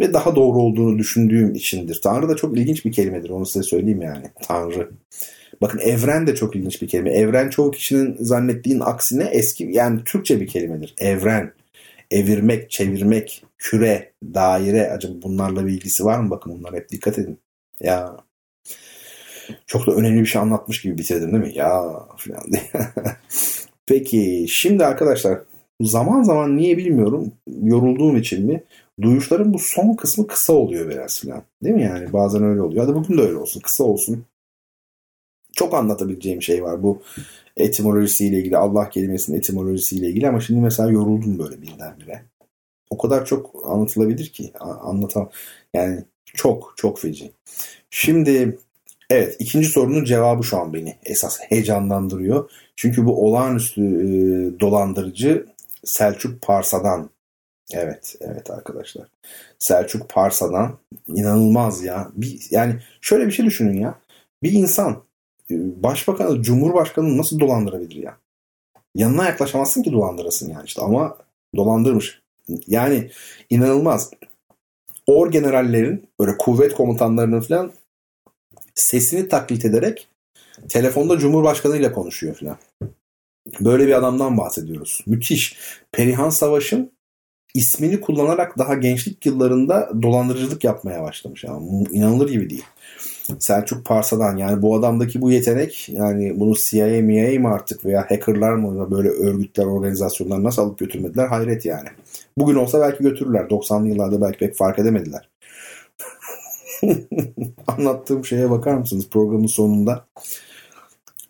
Ve 0.00 0.12
daha 0.12 0.36
doğru 0.36 0.58
olduğunu 0.58 0.98
düşündüğüm 0.98 1.54
içindir. 1.54 2.00
Tanrı 2.02 2.28
da 2.28 2.36
çok 2.36 2.58
ilginç 2.58 2.84
bir 2.84 2.92
kelimedir. 2.92 3.30
Onu 3.30 3.46
size 3.46 3.62
söyleyeyim 3.62 4.02
yani. 4.02 4.24
Tanrı. 4.42 4.90
Bakın 5.62 5.78
evren 5.78 6.26
de 6.26 6.34
çok 6.34 6.56
ilginç 6.56 6.82
bir 6.82 6.88
kelime. 6.88 7.10
Evren 7.10 7.48
çoğu 7.48 7.70
kişinin 7.70 8.16
zannettiğin 8.20 8.80
aksine 8.80 9.24
eski 9.24 9.64
yani 9.64 10.04
Türkçe 10.04 10.40
bir 10.40 10.46
kelimedir. 10.46 10.94
Evren. 10.98 11.52
Evirmek, 12.10 12.70
çevirmek, 12.70 13.44
küre, 13.58 14.12
daire. 14.24 14.90
Acaba 14.90 15.12
bunlarla 15.22 15.66
bir 15.66 15.72
ilgisi 15.72 16.04
var 16.04 16.18
mı? 16.18 16.30
Bakın 16.30 16.58
bunlar 16.58 16.74
hep 16.74 16.88
dikkat 16.90 17.18
edin. 17.18 17.38
Ya 17.80 18.16
çok 19.66 19.86
da 19.86 19.92
önemli 19.92 20.20
bir 20.20 20.26
şey 20.26 20.42
anlatmış 20.42 20.82
gibi 20.82 20.98
bitirdim 20.98 21.32
değil 21.32 21.44
mi? 21.44 21.58
Ya 21.58 21.82
falan 22.16 22.42
Peki 23.86 24.46
şimdi 24.48 24.84
arkadaşlar 24.84 25.38
zaman 25.80 26.22
zaman 26.22 26.56
niye 26.56 26.76
bilmiyorum 26.76 27.32
yorulduğum 27.62 28.16
için 28.16 28.46
mi 28.46 28.64
duyuşların 29.02 29.54
bu 29.54 29.58
son 29.58 29.94
kısmı 29.94 30.26
kısa 30.26 30.52
oluyor 30.52 30.88
biraz 30.88 31.20
falan. 31.20 31.42
Değil 31.64 31.74
mi 31.74 31.82
yani? 31.82 32.12
Bazen 32.12 32.42
öyle 32.44 32.62
oluyor. 32.62 32.84
Hadi 32.86 32.94
bugün 32.94 33.18
de 33.18 33.22
öyle 33.22 33.36
olsun. 33.36 33.60
Kısa 33.60 33.84
olsun 33.84 34.24
çok 35.52 35.74
anlatabileceğim 35.74 36.42
şey 36.42 36.62
var 36.62 36.82
bu 36.82 37.02
etimolojisiyle 37.56 38.38
ilgili 38.38 38.56
Allah 38.56 38.90
kelimesinin 38.90 39.38
etimolojisiyle 39.38 40.08
ilgili 40.08 40.28
ama 40.28 40.40
şimdi 40.40 40.60
mesela 40.60 40.90
yoruldum 40.90 41.38
böyle 41.38 41.62
birdenbire. 41.62 42.22
O 42.90 42.98
kadar 42.98 43.26
çok 43.26 43.62
anlatılabilir 43.64 44.28
ki 44.28 44.52
anlatam 44.60 45.30
yani 45.74 46.04
çok 46.24 46.74
çok 46.76 46.98
feci. 46.98 47.32
Şimdi 47.90 48.58
evet 49.10 49.36
ikinci 49.38 49.68
sorunun 49.68 50.04
cevabı 50.04 50.44
şu 50.44 50.58
an 50.58 50.74
beni 50.74 50.96
esas 51.04 51.40
heyecanlandırıyor. 51.40 52.50
Çünkü 52.76 53.06
bu 53.06 53.26
olağanüstü 53.26 53.82
e, 53.82 54.10
dolandırıcı 54.60 55.46
Selçuk 55.84 56.42
Parsa'dan 56.42 57.10
Evet, 57.72 58.16
evet 58.20 58.50
arkadaşlar. 58.50 59.08
Selçuk 59.58 60.08
Parsa'dan 60.08 60.78
inanılmaz 61.08 61.84
ya. 61.84 62.08
Bir, 62.14 62.46
yani 62.50 62.76
şöyle 63.00 63.26
bir 63.26 63.32
şey 63.32 63.46
düşünün 63.46 63.80
ya. 63.80 64.00
Bir 64.42 64.52
insan 64.52 65.02
başbakanı, 65.58 66.42
cumhurbaşkanını 66.42 67.18
nasıl 67.18 67.40
dolandırabilir 67.40 68.02
ya? 68.02 68.16
Yanına 68.94 69.24
yaklaşamazsın 69.24 69.82
ki 69.82 69.92
dolandırasın 69.92 70.50
yani 70.50 70.66
işte 70.66 70.82
ama 70.82 71.16
dolandırmış. 71.56 72.20
Yani 72.66 73.10
inanılmaz. 73.50 74.10
Or 75.06 75.30
generallerin 75.30 76.08
böyle 76.20 76.36
kuvvet 76.36 76.74
komutanlarının 76.74 77.40
falan 77.40 77.72
sesini 78.74 79.28
taklit 79.28 79.64
ederek 79.64 80.08
telefonda 80.68 81.18
Cumhurbaşkanı 81.18 81.76
ile 81.76 81.92
konuşuyor 81.92 82.34
falan. 82.34 82.56
Böyle 83.60 83.86
bir 83.86 83.92
adamdan 83.92 84.38
bahsediyoruz. 84.38 85.02
Müthiş. 85.06 85.56
Perihan 85.92 86.30
Savaş'ın 86.30 86.92
ismini 87.54 88.00
kullanarak 88.00 88.58
daha 88.58 88.74
gençlik 88.74 89.26
yıllarında 89.26 89.90
dolandırıcılık 90.02 90.64
yapmaya 90.64 91.02
başlamış. 91.02 91.44
Yani 91.44 91.88
inanılır 91.90 92.28
gibi 92.28 92.50
değil. 92.50 92.64
Selçuk 93.38 93.86
Parsa'dan 93.86 94.36
yani 94.36 94.62
bu 94.62 94.76
adamdaki 94.76 95.20
bu 95.20 95.30
yetenek 95.30 95.88
yani 95.88 96.40
bunu 96.40 96.54
CIA 96.54 97.02
MIA 97.02 97.40
mı 97.40 97.48
artık 97.48 97.84
veya 97.84 98.10
hackerlar 98.10 98.52
mı 98.52 98.90
böyle 98.90 99.08
örgütler 99.08 99.64
organizasyonlar 99.64 100.42
nasıl 100.42 100.62
alıp 100.62 100.78
götürmediler 100.78 101.26
hayret 101.26 101.64
yani. 101.64 101.88
Bugün 102.38 102.54
olsa 102.54 102.80
belki 102.80 103.02
götürürler 103.02 103.44
90'lı 103.50 103.88
yıllarda 103.88 104.20
belki 104.20 104.38
pek 104.38 104.56
fark 104.56 104.78
edemediler. 104.78 105.28
Anlattığım 107.66 108.24
şeye 108.24 108.50
bakar 108.50 108.74
mısınız 108.74 109.08
programın 109.10 109.46
sonunda? 109.46 110.04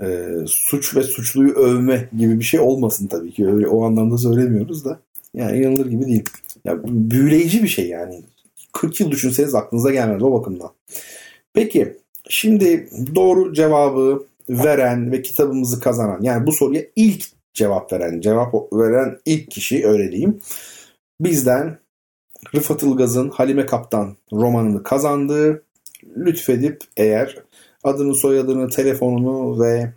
Ee, 0.02 0.28
suç 0.46 0.96
ve 0.96 1.02
suçluyu 1.02 1.52
övme 1.52 2.08
gibi 2.18 2.38
bir 2.38 2.44
şey 2.44 2.60
olmasın 2.60 3.06
tabii 3.06 3.32
ki. 3.32 3.46
Öyle 3.48 3.68
o 3.68 3.84
anlamda 3.84 4.18
söylemiyoruz 4.18 4.84
da. 4.84 5.00
Yani 5.34 5.58
inanılır 5.58 5.86
gibi 5.86 6.06
değil. 6.06 6.24
Ya, 6.64 6.84
büyüleyici 6.84 7.62
bir 7.62 7.68
şey 7.68 7.88
yani. 7.88 8.22
40 8.72 9.00
yıl 9.00 9.10
düşünseniz 9.10 9.54
aklınıza 9.54 9.90
gelmez 9.90 10.22
o 10.22 10.32
bakımdan. 10.32 10.70
Peki 11.54 11.96
şimdi 12.28 12.88
doğru 13.14 13.54
cevabı 13.54 14.26
veren 14.48 15.12
ve 15.12 15.22
kitabımızı 15.22 15.80
kazanan 15.80 16.22
yani 16.22 16.46
bu 16.46 16.52
soruya 16.52 16.82
ilk 16.96 17.24
cevap 17.54 17.92
veren, 17.92 18.20
cevap 18.20 18.54
veren 18.72 19.18
ilk 19.26 19.50
kişi 19.50 19.86
öyle. 19.86 20.26
Bizden 21.20 21.78
Rıfat 22.54 22.82
Ilgaz'ın 22.82 23.28
Halime 23.28 23.66
Kaptan 23.66 24.16
romanını 24.32 24.82
kazandığı 24.82 25.62
lütfedip 26.16 26.80
eğer 26.96 27.38
adını, 27.84 28.14
soyadını, 28.14 28.68
telefonunu 28.68 29.62
ve 29.62 29.92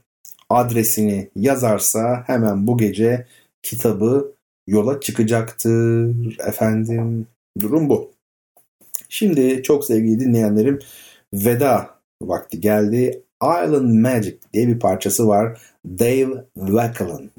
adresini 0.49 1.29
yazarsa 1.35 2.23
hemen 2.27 2.67
bu 2.67 2.77
gece 2.77 3.27
kitabı 3.63 4.33
yola 4.67 4.99
çıkacaktır 4.99 6.39
efendim. 6.47 7.27
Durum 7.59 7.89
bu. 7.89 8.11
Şimdi 9.09 9.63
çok 9.63 9.85
sevgili 9.85 10.19
dinleyenlerim 10.19 10.79
veda 11.33 11.89
vakti 12.21 12.61
geldi. 12.61 13.23
Island 13.43 13.93
Magic 13.93 14.37
diye 14.53 14.67
bir 14.67 14.79
parçası 14.79 15.27
var. 15.27 15.61
Dave 15.85 16.45
Wackel'ın. 16.55 17.31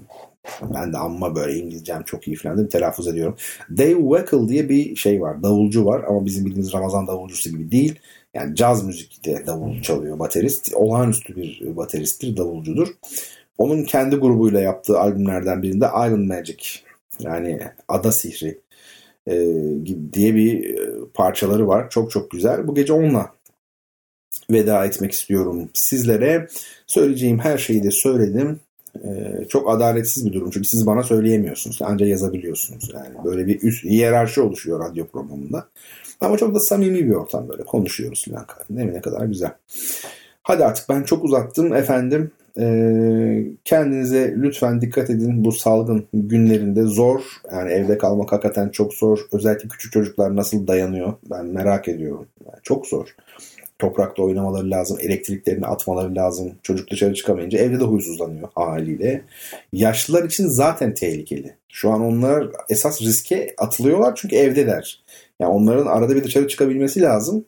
Ben 0.75 0.93
de 0.93 0.99
amma 0.99 1.37
böyle 1.37 1.59
İngilizcem 1.59 2.03
çok 2.03 2.29
iyi 2.29 2.37
falan 2.37 2.69
Telaffuz 2.69 3.09
ediyorum. 3.09 3.37
Dave 3.71 4.01
Wackel 4.01 4.49
diye 4.49 4.69
bir 4.69 4.97
şey 4.97 5.21
var. 5.21 5.43
Davulcu 5.43 5.85
var 5.85 6.05
ama 6.09 6.25
bizim 6.25 6.45
bildiğimiz 6.45 6.73
Ramazan 6.73 7.07
davulcusu 7.07 7.51
gibi 7.51 7.71
değil. 7.71 8.01
Yani 8.35 8.57
caz 8.57 8.85
müzikte 8.85 9.47
davul 9.47 9.83
çalıyor 9.83 10.19
baterist. 10.19 10.75
Olağanüstü 10.75 11.37
bir 11.37 11.77
bateristtir, 11.77 12.37
davulcudur. 12.37 12.89
Onun 13.59 13.85
kendi 13.85 14.17
grubuyla 14.17 14.61
yaptığı 14.61 14.99
albümlerden 14.99 15.63
birinde 15.63 15.87
Island 15.87 16.29
Magic 16.29 16.65
yani 17.21 17.61
Ada 17.89 18.13
Sihri 18.13 18.61
e, 19.29 19.35
diye 20.13 20.35
bir 20.35 20.79
e, 20.79 20.91
parçaları 21.15 21.69
var. 21.69 21.91
Çok 21.91 22.11
çok 22.11 22.31
güzel. 22.31 22.69
Bu 22.69 22.75
gece 22.75 22.93
onunla 22.93 23.31
veda 24.51 24.87
etmek 24.87 25.13
istiyorum 25.13 25.69
sizlere. 25.75 26.49
Söyleyeceğim 26.87 27.39
her 27.39 27.59
şeyi 27.59 27.85
de 27.85 27.91
söyledim. 27.91 28.61
Ee, 29.05 29.45
çok 29.49 29.71
adaletsiz 29.71 30.27
bir 30.27 30.33
durum 30.33 30.51
çünkü 30.51 30.69
siz 30.69 30.87
bana 30.87 31.03
söyleyemiyorsunuz. 31.03 31.79
Ancak 31.83 32.09
yazabiliyorsunuz. 32.09 32.91
Yani 32.95 33.25
böyle 33.25 33.47
bir 33.47 33.63
üst 33.63 33.85
hiyerarşi 33.85 34.41
oluşuyor 34.41 34.81
radyo 34.81 35.07
programında. 35.07 35.69
Ama 36.21 36.37
çok 36.37 36.55
da 36.55 36.61
samimi 36.61 37.07
bir 37.07 37.15
ortam 37.15 37.49
böyle 37.49 37.65
konuşuyoruz 37.65 38.25
falan. 38.25 38.47
Ne, 38.71 38.87
ne 38.87 39.01
kadar 39.01 39.27
güzel. 39.27 39.53
Hadi 40.43 40.65
artık 40.65 40.89
ben 40.89 41.03
çok 41.03 41.25
uzattım 41.25 41.75
efendim. 41.75 42.31
Ee, 42.59 43.45
kendinize 43.65 44.35
lütfen 44.37 44.81
dikkat 44.81 45.11
edin 45.11 45.45
bu 45.45 45.53
salgın 45.53 46.07
günlerinde 46.13 46.83
zor. 46.83 47.21
Yani 47.53 47.73
evde 47.73 47.99
kalmak 47.99 48.33
hakikaten 48.33 48.69
çok 48.69 48.95
zor. 48.95 49.19
Özellikle 49.33 49.69
küçük 49.69 49.93
çocuklar 49.93 50.37
nasıl 50.37 50.67
dayanıyor 50.67 51.13
ben 51.31 51.47
merak 51.47 51.89
ediyorum. 51.89 52.27
Yani 52.47 52.59
çok 52.63 52.87
zor. 52.87 53.09
Toprakta 53.79 54.23
oynamaları 54.23 54.71
lazım, 54.71 54.99
elektriklerini 55.01 55.67
atmaları 55.67 56.15
lazım. 56.15 56.53
Çocuk 56.63 56.91
dışarı 56.91 57.15
çıkamayınca 57.15 57.59
evde 57.59 57.81
de 57.81 57.85
huysuzlanıyor 57.85 58.49
haliyle. 58.55 59.25
Yaşlılar 59.73 60.25
için 60.25 60.47
zaten 60.47 60.95
tehlikeli. 60.95 61.57
Şu 61.69 61.91
an 61.91 62.01
onlar 62.01 62.51
esas 62.69 63.03
riske 63.03 63.55
atılıyorlar 63.59 64.15
çünkü 64.17 64.37
evdeler. 64.37 65.05
Yani 65.41 65.53
onların 65.53 65.87
arada 65.87 66.17
bir 66.17 66.25
dışarı 66.25 66.49
çıkabilmesi 66.49 67.01
lazım. 67.01 67.45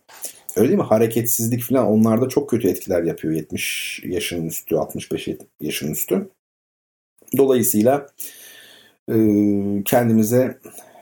Öyle 0.57 0.69
değil 0.69 0.79
mi? 0.79 0.85
Hareketsizlik 0.85 1.63
falan 1.63 1.87
onlarda 1.87 2.29
çok 2.29 2.51
kötü 2.51 2.69
etkiler 2.69 3.03
yapıyor 3.03 3.35
70 3.35 4.03
yaşın 4.05 4.47
üstü, 4.47 4.77
65 4.77 5.29
yaşın 5.61 5.93
üstü. 5.93 6.29
Dolayısıyla 7.37 8.07
kendimize 9.85 10.59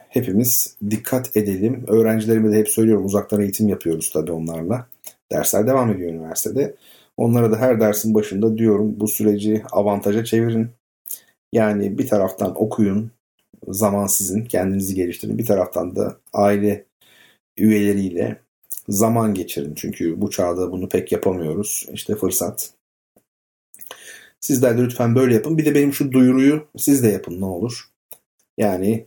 hepimiz 0.09 0.77
dikkat 0.89 1.37
edelim. 1.37 1.83
Öğrencilerime 1.87 2.51
de 2.51 2.57
hep 2.57 2.69
söylüyorum 2.69 3.05
uzaktan 3.05 3.41
eğitim 3.41 3.67
yapıyoruz 3.67 4.09
tabii 4.13 4.31
onlarla. 4.31 4.87
Dersler 5.31 5.67
devam 5.67 5.91
ediyor 5.91 6.11
üniversitede. 6.11 6.75
Onlara 7.17 7.51
da 7.51 7.57
her 7.57 7.79
dersin 7.79 8.13
başında 8.13 8.57
diyorum 8.57 8.99
bu 8.99 9.07
süreci 9.07 9.63
avantaja 9.71 10.25
çevirin. 10.25 10.69
Yani 11.53 11.97
bir 11.97 12.07
taraftan 12.07 12.61
okuyun, 12.61 13.11
zaman 13.67 14.07
sizin, 14.07 14.45
kendinizi 14.45 14.95
geliştirin. 14.95 15.37
Bir 15.37 15.45
taraftan 15.45 15.95
da 15.95 16.17
aile 16.33 16.85
üyeleriyle 17.57 18.39
zaman 18.89 19.33
geçirin. 19.33 19.73
Çünkü 19.75 20.21
bu 20.21 20.29
çağda 20.29 20.71
bunu 20.71 20.89
pek 20.89 21.11
yapamıyoruz. 21.11 21.87
İşte 21.93 22.15
fırsat. 22.15 22.73
Sizler 24.39 24.77
de 24.77 24.83
lütfen 24.83 25.15
böyle 25.15 25.33
yapın. 25.33 25.57
Bir 25.57 25.65
de 25.65 25.75
benim 25.75 25.93
şu 25.93 26.11
duyuruyu 26.11 26.67
siz 26.77 27.03
de 27.03 27.07
yapın 27.07 27.41
ne 27.41 27.45
olur. 27.45 27.89
Yani 28.57 29.05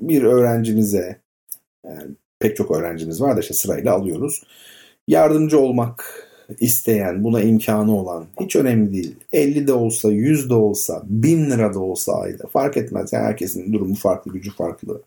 bir 0.00 0.22
öğrencinize 0.22 1.20
yani 1.86 2.10
pek 2.38 2.56
çok 2.56 2.70
öğrencimiz 2.70 3.20
var 3.20 3.36
da 3.36 3.40
işte 3.40 3.54
sırayla 3.54 3.92
alıyoruz. 3.92 4.42
Yardımcı 5.08 5.58
olmak 5.58 6.28
isteyen, 6.60 7.24
buna 7.24 7.40
imkanı 7.40 7.96
olan 7.96 8.26
hiç 8.40 8.56
önemli 8.56 8.92
değil. 8.92 9.16
50 9.32 9.66
de 9.66 9.72
olsa, 9.72 10.10
100 10.10 10.50
de 10.50 10.54
olsa, 10.54 11.02
1000 11.06 11.50
lira 11.50 11.74
da 11.74 11.80
olsa 11.80 12.12
ayda 12.12 12.46
fark 12.46 12.76
etmez. 12.76 13.12
Yani 13.12 13.24
herkesin 13.24 13.72
durumu 13.72 13.94
farklı, 13.94 14.32
gücü 14.32 14.50
farklı. 14.50 15.02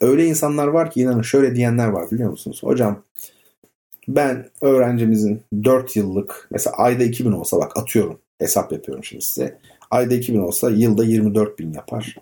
Öyle 0.00 0.26
insanlar 0.26 0.66
var 0.66 0.90
ki 0.90 1.00
inanın 1.00 1.22
şöyle 1.22 1.56
diyenler 1.56 1.88
var 1.88 2.10
biliyor 2.10 2.30
musunuz? 2.30 2.60
Hocam 2.62 3.02
ben 4.08 4.46
öğrencimizin 4.60 5.40
4 5.64 5.96
yıllık 5.96 6.48
mesela 6.50 6.76
ayda 6.76 7.04
2000 7.04 7.32
olsa 7.32 7.58
bak 7.58 7.76
atıyorum 7.76 8.18
hesap 8.38 8.72
yapıyorum 8.72 9.04
şimdi 9.04 9.24
size. 9.24 9.58
Ayda 9.90 10.14
2000 10.14 10.40
olsa 10.40 10.70
yılda 10.70 11.04
24 11.04 11.58
bin 11.58 11.72
yapar. 11.72 12.16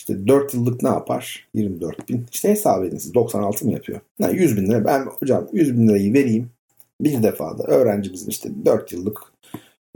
İşte 0.00 0.26
4 0.26 0.54
yıllık 0.54 0.82
ne 0.82 0.88
yapar? 0.88 1.48
24 1.54 2.08
bin. 2.08 2.26
İşte 2.32 2.48
hesap 2.48 2.84
edin 2.84 2.98
siz 2.98 3.14
96 3.14 3.64
mı 3.64 3.72
yapıyor? 3.72 4.00
Yani 4.18 4.36
100 4.36 4.56
bin 4.56 4.66
lira. 4.66 4.84
Ben 4.84 5.06
hocam 5.06 5.48
100 5.52 5.78
bin 5.78 5.88
lirayı 5.88 6.12
vereyim. 6.14 6.50
Bir 7.00 7.22
defada 7.22 7.62
öğrencimizin 7.62 8.28
işte 8.28 8.50
4 8.64 8.92
yıllık 8.92 9.20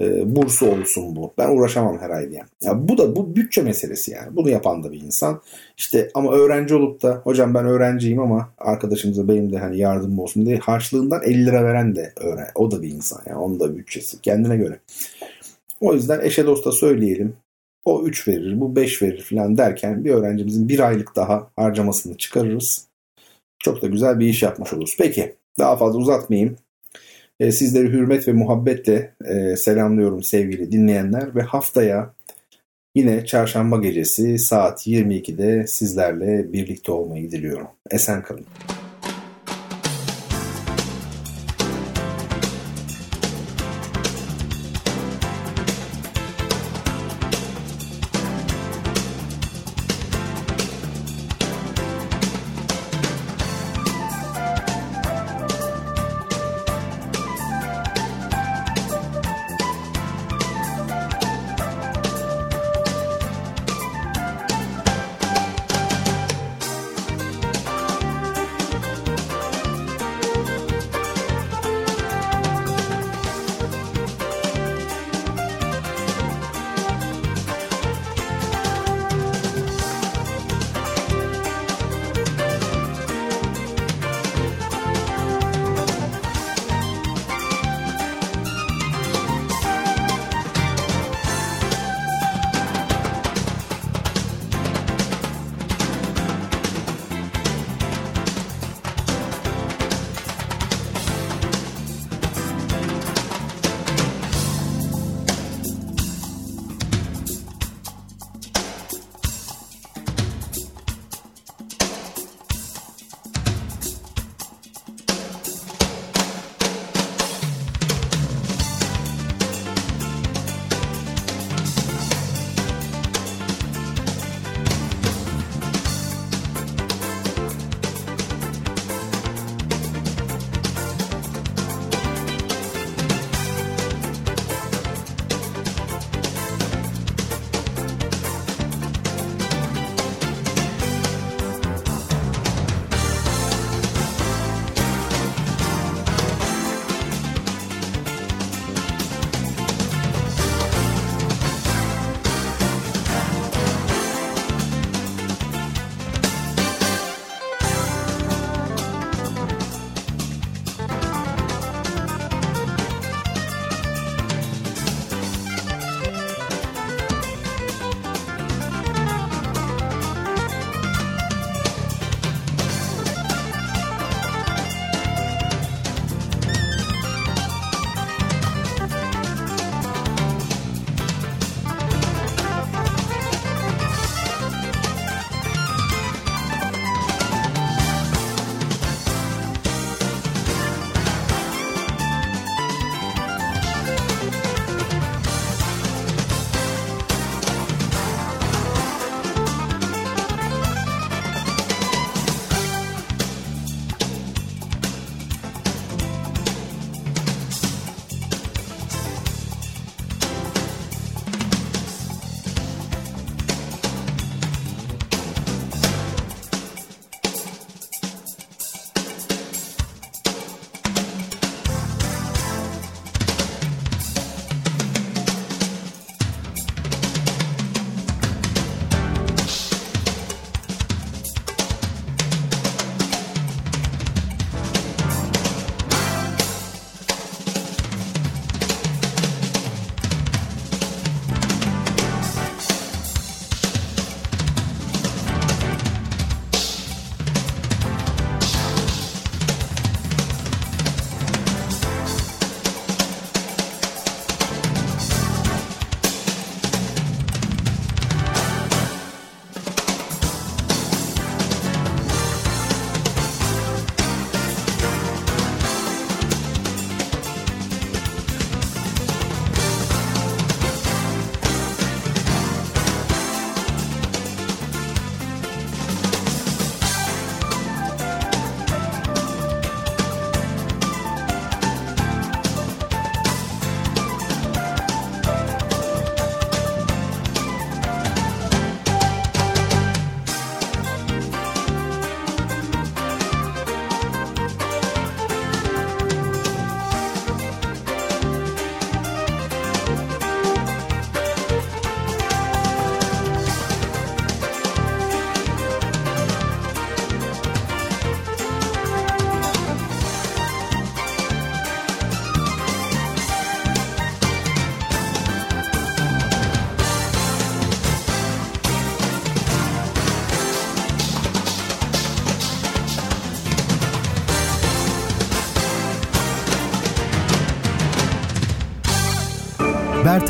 e, 0.00 0.36
bursu 0.36 0.66
olsun 0.66 1.16
bu. 1.16 1.32
Ben 1.38 1.56
uğraşamam 1.56 1.98
her 1.98 2.10
ay 2.10 2.30
diye. 2.30 2.42
Ya 2.62 2.88
bu 2.88 2.98
da 2.98 3.16
bu 3.16 3.36
bütçe 3.36 3.62
meselesi 3.62 4.10
yani. 4.10 4.36
Bunu 4.36 4.50
yapan 4.50 4.84
da 4.84 4.92
bir 4.92 5.00
insan. 5.00 5.40
İşte 5.76 6.10
ama 6.14 6.32
öğrenci 6.32 6.74
olup 6.74 7.02
da 7.02 7.20
hocam 7.24 7.54
ben 7.54 7.66
öğrenciyim 7.66 8.20
ama 8.20 8.48
arkadaşımıza 8.58 9.28
benim 9.28 9.52
de 9.52 9.58
hani 9.58 9.78
yardımım 9.78 10.18
olsun 10.18 10.46
diye 10.46 10.58
harçlığından 10.58 11.22
50 11.22 11.46
lira 11.46 11.64
veren 11.64 11.96
de 11.96 12.12
öğren. 12.16 12.48
O 12.54 12.70
da 12.70 12.82
bir 12.82 12.90
insan 12.90 13.20
yani. 13.26 13.38
Onun 13.38 13.60
da 13.60 13.76
bütçesi 13.76 14.20
kendine 14.20 14.56
göre. 14.56 14.80
O 15.80 15.94
yüzden 15.94 16.20
eşe 16.20 16.46
dosta 16.46 16.72
söyleyelim. 16.72 17.36
O 17.84 18.04
3 18.04 18.28
verir, 18.28 18.60
bu 18.60 18.76
5 18.76 19.02
verir 19.02 19.22
falan 19.22 19.58
derken 19.58 20.04
bir 20.04 20.10
öğrencimizin 20.10 20.68
bir 20.68 20.78
aylık 20.78 21.16
daha 21.16 21.50
harcamasını 21.56 22.16
çıkarırız. 22.16 22.86
Çok 23.58 23.82
da 23.82 23.86
güzel 23.86 24.20
bir 24.20 24.26
iş 24.26 24.42
yapmış 24.42 24.72
oluruz. 24.72 24.96
Peki 24.98 25.34
daha 25.58 25.76
fazla 25.76 25.98
uzatmayayım. 25.98 26.56
E, 27.40 27.52
sizleri 27.52 27.88
hürmet 27.88 28.28
ve 28.28 28.32
muhabbetle 28.32 29.14
e, 29.24 29.56
selamlıyorum 29.56 30.22
sevgili 30.22 30.72
dinleyenler 30.72 31.34
ve 31.34 31.42
haftaya 31.42 32.14
yine 32.94 33.26
çarşamba 33.26 33.76
gecesi 33.76 34.38
saat 34.38 34.86
22'de 34.86 35.66
sizlerle 35.66 36.52
birlikte 36.52 36.92
olmayı 36.92 37.30
diliyorum. 37.30 37.68
Esen 37.90 38.22
kalın. 38.22 38.46